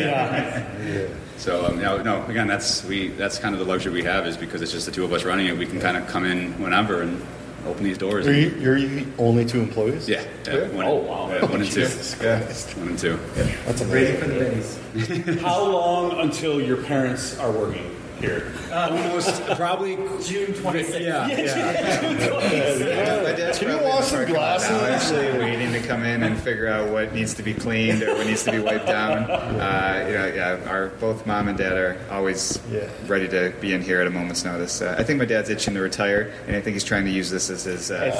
yeah. 0.87 1.09
So 1.37 1.67
um, 1.67 1.81
no, 1.81 2.03
no. 2.03 2.25
Again, 2.27 2.47
that's 2.47 2.85
we. 2.85 3.09
That's 3.09 3.39
kind 3.39 3.55
of 3.55 3.59
the 3.59 3.67
luxury 3.67 3.93
we 3.93 4.03
have 4.05 4.27
is 4.27 4.37
because 4.37 4.63
it's 4.63 4.73
just 4.73 4.87
the 4.87 4.93
two 4.93 5.05
of 5.05 5.13
us 5.13 5.25
running 5.25 5.47
it. 5.47 5.57
We 5.57 5.67
can 5.67 5.81
kind 5.81 5.97
of 5.97 6.07
come 6.09 6.25
in 6.25 6.53
whenever 6.63 7.03
and 7.03 7.25
open 7.67 7.83
these 7.85 7.99
doors. 7.99 8.27
Are 8.27 8.33
you, 8.33 8.51
you're 8.61 8.77
you 8.77 9.13
only 9.19 9.45
two 9.45 9.61
employees? 9.61 10.09
yeah, 10.09 10.25
yeah. 10.47 10.69
One, 10.69 10.87
Oh, 10.87 10.95
wow. 10.97 11.29
Yeah, 11.31 11.43
one 11.47 11.61
and 11.61 11.71
two. 11.71 11.81
Jesus 11.83 12.15
Christ. 12.15 12.77
One 12.79 12.89
and 12.89 12.99
two. 12.99 13.19
That's 13.35 13.83
Ready 13.83 14.17
amazing. 14.17 14.21
for 14.21 14.95
the 14.95 15.15
biddies. 15.19 15.41
How 15.43 15.65
long 15.65 16.13
until 16.21 16.61
your 16.61 16.77
parents 16.85 17.37
are 17.39 17.51
working 17.51 17.91
here? 18.21 18.53
Almost 18.73 19.45
probably 19.57 19.97
June 20.25 20.53
26th. 20.53 21.01
Yeah, 21.01 21.27
Yeah, 21.29 23.23
my 23.23 23.33
dad's 23.33 23.59
Can 23.59 23.69
you 23.69 23.75
probably 23.75 23.91
in 23.91 23.95
wash 23.97 24.05
the 24.05 24.11
some 24.11 24.17
parking 24.19 24.35
lot 24.37 24.61
now, 24.61 24.69
glasses? 24.79 25.13
actually 25.13 25.39
waiting 25.39 25.73
to 25.73 25.81
come 25.87 26.03
in 26.05 26.23
and 26.23 26.39
figure 26.39 26.69
out 26.69 26.91
what 26.91 27.13
needs 27.15 27.35
to 27.35 27.43
be 27.43 27.55
cleaned 27.55 28.03
or 28.03 28.15
what 28.15 28.27
needs 28.27 28.43
to 28.45 28.53
be 28.53 28.59
wiped 28.59 28.87
down. 28.87 29.31
Uh, 29.31 30.05
you 30.09 30.15
know, 30.15 30.27
yeah, 30.35 30.59
our 30.69 30.89
both 31.01 31.27
mom 31.27 31.49
and 31.49 31.59
dad 31.59 31.73
are 31.77 31.97
always 32.11 32.59
Yeah. 32.71 32.89
ready 33.07 33.29
to 33.29 33.53
be 33.61 33.73
in 33.73 33.83
here 33.83 34.01
at 34.01 34.07
a 34.07 34.11
moment's 34.11 34.45
notice. 34.45 34.81
Uh, 34.83 34.95
I 34.99 35.03
think 35.03 35.19
my 35.19 35.25
dad's 35.25 35.51
itching 35.51 35.75
to 35.75 35.81
retire, 35.81 36.33
and 36.47 36.57
I 36.57 36.61
think 36.61 36.75
he's 36.75 36.85
trying 36.85 37.05
to 37.05 37.11
use 37.11 37.31
this 37.31 37.51
as 37.51 37.65
his. 37.65 37.91
Uh, 37.91 38.13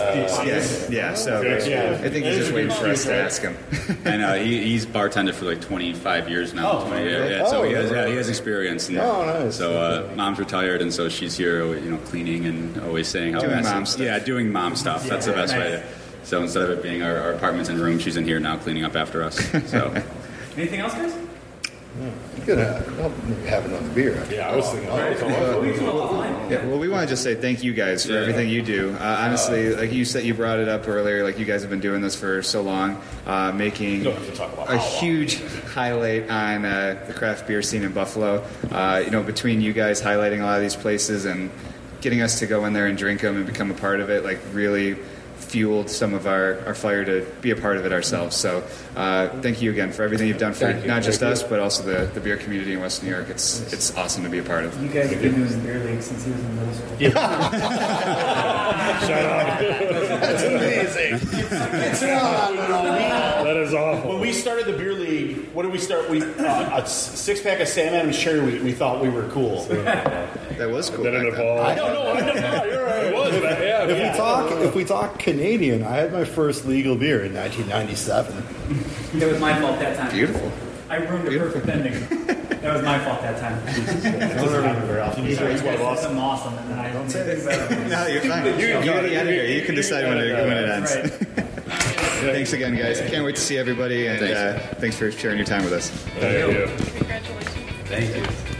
yeah, 0.47 0.63
yeah. 0.91 1.15
So 1.15 1.43
Yeah. 1.43 1.99
I 2.03 2.09
think 2.09 2.27
he's 2.27 2.37
just 2.37 2.53
waiting 2.53 2.71
for 2.73 2.87
us 2.87 3.05
to 3.05 3.15
ask 3.15 3.43
him. 3.43 3.57
and 4.05 4.23
uh, 4.23 4.35
he, 4.35 4.63
he's 4.63 4.87
bartended 4.87 5.35
for 5.35 5.45
like 5.47 5.61
25 5.61 6.29
years 6.29 6.55
now. 6.55 6.81
Oh, 6.81 6.89
20, 6.89 7.05
yeah, 7.05 7.17
okay. 7.17 7.31
yeah, 7.39 7.47
so 7.47 7.57
Oh, 7.61 7.63
he 7.65 7.73
has, 7.73 7.91
yeah, 7.91 8.07
he 8.07 8.17
has 8.17 8.29
experience. 8.29 8.89
And 8.89 8.99
Oh, 8.99 9.25
nice. 9.25 9.57
So 9.57 9.77
uh, 9.79 9.86
Uh, 9.87 10.15
mom's 10.17 10.39
retired, 10.39 10.83
and 10.83 10.93
so 10.93 11.09
she's 11.09 11.37
here, 11.37 11.65
you 11.79 11.91
know, 11.91 11.99
cleaning 11.99 12.47
and 12.47 12.81
always 12.83 13.09
saying 13.09 13.35
how 13.35 13.41
Doing 13.41 13.63
mom 13.63 13.87
stuff. 13.87 14.01
Yeah, 14.03 14.19
doing 14.19 14.53
mom 14.53 14.77
stuff. 14.77 15.07
That's 15.07 15.27
the 15.27 15.33
best 15.33 15.55
way. 15.55 15.71
nice. 15.71 15.81
To, 15.81 16.27
so 16.27 16.43
instead 16.43 16.63
of 16.63 16.71
it 16.71 16.83
being 16.83 17.03
our, 17.03 17.17
our 17.17 17.33
apartments 17.33 17.69
and 17.69 17.79
room, 17.79 17.99
she's 17.99 18.17
in 18.17 18.25
here 18.25 18.41
now 18.41 18.57
cleaning 18.57 18.85
up 18.85 18.97
after 18.97 19.23
us. 19.23 19.39
So 19.71 19.95
Anything 20.57 20.81
else, 20.81 20.95
guys? 20.95 21.15
You 22.01 22.36
could 22.47 22.59
have, 22.59 22.99
well, 22.99 23.13
maybe 23.29 23.47
have 23.49 23.65
another 23.67 23.89
beer. 23.91 24.25
Yeah, 24.31 24.49
I 24.51 24.57
was 24.57 24.71
thinking. 24.71 24.89
Yeah, 24.89 26.65
well, 26.67 26.79
we 26.79 26.89
want 26.89 27.03
to 27.03 27.09
just 27.13 27.23
say 27.25 27.35
thank 27.35 27.65
you 27.65 27.75
guys 27.75 28.07
for 28.07 28.13
Yeah. 28.13 28.21
everything 28.21 28.49
you 28.49 28.63
do. 28.63 28.95
Uh, 29.01 29.17
honestly, 29.21 29.75
like 29.75 29.93
you 29.93 30.05
said, 30.05 30.25
you 30.25 30.33
brought 30.33 30.59
it 30.61 30.69
up 30.69 30.87
earlier. 30.89 31.25
Like 31.25 31.39
you 31.39 31.45
guys 31.45 31.63
have 31.63 31.71
been 31.71 31.81
doing 31.81 32.01
this 32.01 32.15
for 32.15 32.43
so 32.43 32.63
long, 32.63 33.03
uh, 33.27 33.53
making 33.53 34.05
don't 34.05 34.15
have 34.15 34.27
to 34.27 34.33
talk 34.33 34.53
about 34.53 34.73
a 34.73 34.79
huge 34.79 35.43
highlight 35.75 36.31
on 36.31 36.65
uh, 36.65 37.03
the 37.07 37.13
craft 37.13 37.47
beer 37.49 37.63
scene 37.63 37.83
in 37.83 37.93
Buffalo. 37.93 38.45
Uh, 38.71 39.03
you 39.05 39.11
know, 39.11 39.23
between 39.23 39.61
you 39.61 39.73
guys 39.73 40.01
highlighting 40.01 40.41
a 40.41 40.45
lot 40.45 40.57
of 40.57 40.63
these 40.63 40.77
places 40.77 41.25
and 41.25 41.51
getting 42.01 42.23
us 42.23 42.39
to 42.39 42.47
go 42.47 42.65
in 42.67 42.73
there 42.73 42.87
and 42.87 42.97
drink 42.97 43.21
them 43.23 43.37
and 43.37 43.47
become 43.47 43.71
a 43.71 43.75
part 43.75 44.01
of 44.01 44.09
it, 44.11 44.23
like 44.25 44.39
really 44.53 44.97
fueled 45.37 45.89
some 45.91 46.15
of 46.15 46.27
our, 46.27 46.61
our 46.67 46.75
fire 46.75 47.05
to 47.05 47.27
be 47.41 47.51
a 47.51 47.57
part 47.57 47.77
of 47.77 47.87
it 47.87 47.93
ourselves. 47.93 48.35
So 48.37 48.65
uh, 48.97 49.29
thank 49.41 49.63
you 49.63 49.71
again 49.71 49.93
for 49.93 50.03
everything 50.03 50.29
you've 50.29 50.39
done 50.39 50.53
for 50.53 50.61
Thank 50.73 50.83
you. 50.83 50.89
not 50.89 51.03
just 51.03 51.21
Thank 51.21 51.33
us, 51.33 51.43
but 51.43 51.61
also 51.61 51.83
the, 51.83 52.07
the 52.13 52.21
beer 52.21 52.37
community 52.37 52.73
in 52.73 52.81
West 52.81 53.03
New 53.03 53.11
York. 53.11 53.29
It's 53.29 53.73
it's 53.73 53.97
awesome 53.97 54.25
to 54.25 54.29
be 54.29 54.39
a 54.39 54.43
part 54.43 54.65
of. 54.65 54.83
You 54.83 54.89
guys 54.89 55.11
have 55.11 55.21
been 55.23 55.35
doing 55.35 55.61
beer 55.63 55.79
league 55.85 56.03
since 56.03 56.25
he 56.25 56.31
was 56.33 56.41
in 56.41 56.57
middle 56.57 56.75
school. 56.75 56.97
Shut 59.07 59.25
up! 59.25 59.59
That's 60.21 60.43
amazing. 60.43 61.19
That 63.45 63.57
is 63.57 63.75
awful. 63.75 64.11
When 64.11 64.21
we 64.21 64.33
started 64.33 64.67
the 64.67 64.73
beer 64.73 64.95
league, 64.95 65.53
what 65.53 65.63
did 65.63 65.73
we 65.73 65.79
start? 65.79 66.09
We 66.11 66.23
uh, 66.23 66.83
a 66.83 66.87
six 66.87 67.41
pack 67.43 67.61
of 67.61 67.69
Sam 67.69 67.95
Adams 67.95 68.19
cherry 68.19 68.41
wheat. 68.41 68.63
We 68.63 68.73
thought 68.73 69.03
we 69.03 69.09
were 69.09 69.29
cool. 69.29 69.65
That 69.67 70.71
was 70.71 70.91
cool. 70.91 71.05
Then 71.05 71.15
it 71.15 71.31
back 71.31 71.37
then. 71.37 71.43
evolved. 71.43 71.77
No, 71.77 71.87
no, 71.93 72.86
no, 73.87 73.95
no, 73.95 73.97
you're 73.97 73.97
right. 73.97 73.97
It 73.97 73.97
was, 73.97 73.97
but 73.97 73.97
yeah, 73.97 73.97
If 73.97 73.99
yeah. 73.99 74.13
we 74.13 74.19
talk, 74.19 74.65
if 74.65 74.75
we 74.75 74.85
talk 74.85 75.19
Canadian, 75.19 75.83
I 75.83 75.97
had 75.97 76.13
my 76.13 76.25
first 76.25 76.67
legal 76.67 76.97
beer 76.97 77.25
in 77.25 77.35
1997. 77.35 79.23
It 79.23 79.27
was 79.27 79.41
my 79.41 79.59
fault 79.61 79.79
that 79.81 79.97
time. 79.97 80.11
Beautiful. 80.13 80.53
I 80.89 80.97
ruined 80.97 81.27
the 81.27 81.39
perfect 81.39 81.69
ending. 81.69 81.93
That 82.67 82.75
was 82.75 82.83
my 82.85 82.99
fault 82.99 83.21
that 83.23 83.39
time. 83.41 83.65
don't 84.37 84.53
remember 84.53 84.87
very 84.87 85.01
often. 85.01 85.25
Usually 85.25 85.53
it's 85.53 85.63
one 85.63 85.75
of 85.75 85.81
us. 85.83 86.05
I'm 86.05 86.19
awesome, 86.19 86.55
and 86.59 86.71
then 86.71 86.79
I 86.79 86.93
don't 86.93 87.09
say 87.09 87.31
anything 87.31 87.89
No, 87.89 88.07
you're 88.07 88.23
fine. 88.23 88.45
You're, 88.59 88.83
the 88.83 89.15
editor. 89.15 89.47
You 89.47 89.63
can 89.63 89.75
decide 89.75 90.05
when 90.05 90.19
it, 90.19 90.33
when 90.33 90.57
it 90.57 90.69
ends. 90.69 90.97
Right. 90.97 91.47
Thanks 92.17 92.53
again, 92.53 92.77
guys. 92.77 93.01
Can't 93.01 93.25
wait 93.25 93.37
to 93.37 93.41
see 93.41 93.59
everybody, 93.59 94.07
and 94.07 94.19
Thanks. 94.19 94.37
uh, 94.37 94.75
thanks 94.81 94.97
for 94.97 95.13
sharing 95.13 95.37
your 95.37 95.47
time 95.47 95.65
with 95.65 95.73
us. 95.75 95.91
Thank 95.91 96.53
you. 96.53 96.67
Congratulations. 96.99 97.55
Thank 97.89 98.17
you. 98.17 98.56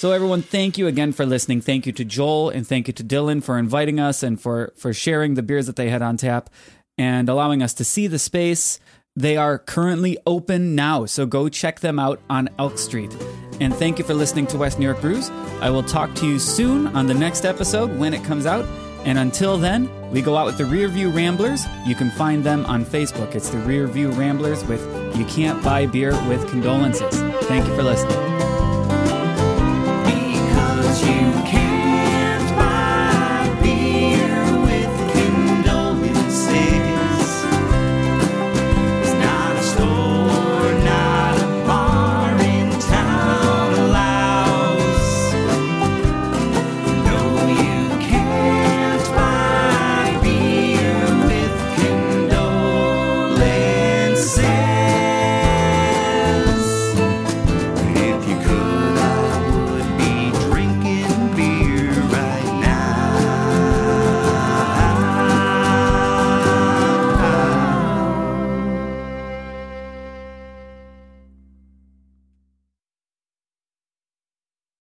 So 0.00 0.12
everyone, 0.12 0.40
thank 0.40 0.78
you 0.78 0.86
again 0.86 1.12
for 1.12 1.26
listening. 1.26 1.60
Thank 1.60 1.84
you 1.84 1.92
to 1.92 2.06
Joel 2.06 2.48
and 2.48 2.66
thank 2.66 2.86
you 2.86 2.94
to 2.94 3.04
Dylan 3.04 3.42
for 3.42 3.58
inviting 3.58 4.00
us 4.00 4.22
and 4.22 4.40
for 4.40 4.72
for 4.74 4.94
sharing 4.94 5.34
the 5.34 5.42
beers 5.42 5.66
that 5.66 5.76
they 5.76 5.90
had 5.90 6.00
on 6.00 6.16
tap 6.16 6.48
and 6.96 7.28
allowing 7.28 7.62
us 7.62 7.74
to 7.74 7.84
see 7.84 8.06
the 8.06 8.18
space. 8.18 8.80
They 9.14 9.36
are 9.36 9.58
currently 9.58 10.16
open 10.26 10.74
now, 10.74 11.04
so 11.04 11.26
go 11.26 11.50
check 11.50 11.80
them 11.80 11.98
out 11.98 12.18
on 12.30 12.48
Elk 12.58 12.78
Street. 12.78 13.14
And 13.60 13.74
thank 13.74 13.98
you 13.98 14.04
for 14.06 14.14
listening 14.14 14.46
to 14.46 14.56
West 14.56 14.78
New 14.78 14.86
York 14.86 15.02
Brews. 15.02 15.28
I 15.60 15.68
will 15.68 15.82
talk 15.82 16.14
to 16.14 16.26
you 16.26 16.38
soon 16.38 16.86
on 16.96 17.06
the 17.06 17.12
next 17.12 17.44
episode 17.44 17.94
when 17.98 18.14
it 18.14 18.24
comes 18.24 18.46
out. 18.46 18.64
And 19.04 19.18
until 19.18 19.58
then, 19.58 19.90
we 20.10 20.22
go 20.22 20.34
out 20.34 20.46
with 20.46 20.56
the 20.56 20.64
Rear 20.64 20.88
View 20.88 21.10
Ramblers. 21.10 21.66
You 21.84 21.94
can 21.94 22.10
find 22.12 22.42
them 22.42 22.64
on 22.64 22.86
Facebook. 22.86 23.34
It's 23.34 23.50
the 23.50 23.58
Rear 23.58 23.86
View 23.86 24.12
Ramblers 24.12 24.64
with 24.64 24.80
You 25.14 25.26
Can't 25.26 25.62
Buy 25.62 25.84
Beer 25.84 26.12
with 26.26 26.48
Condolences. 26.48 27.20
Thank 27.48 27.66
you 27.66 27.76
for 27.76 27.82
listening 27.82 28.49
you 31.02 31.32
can. 31.46 31.69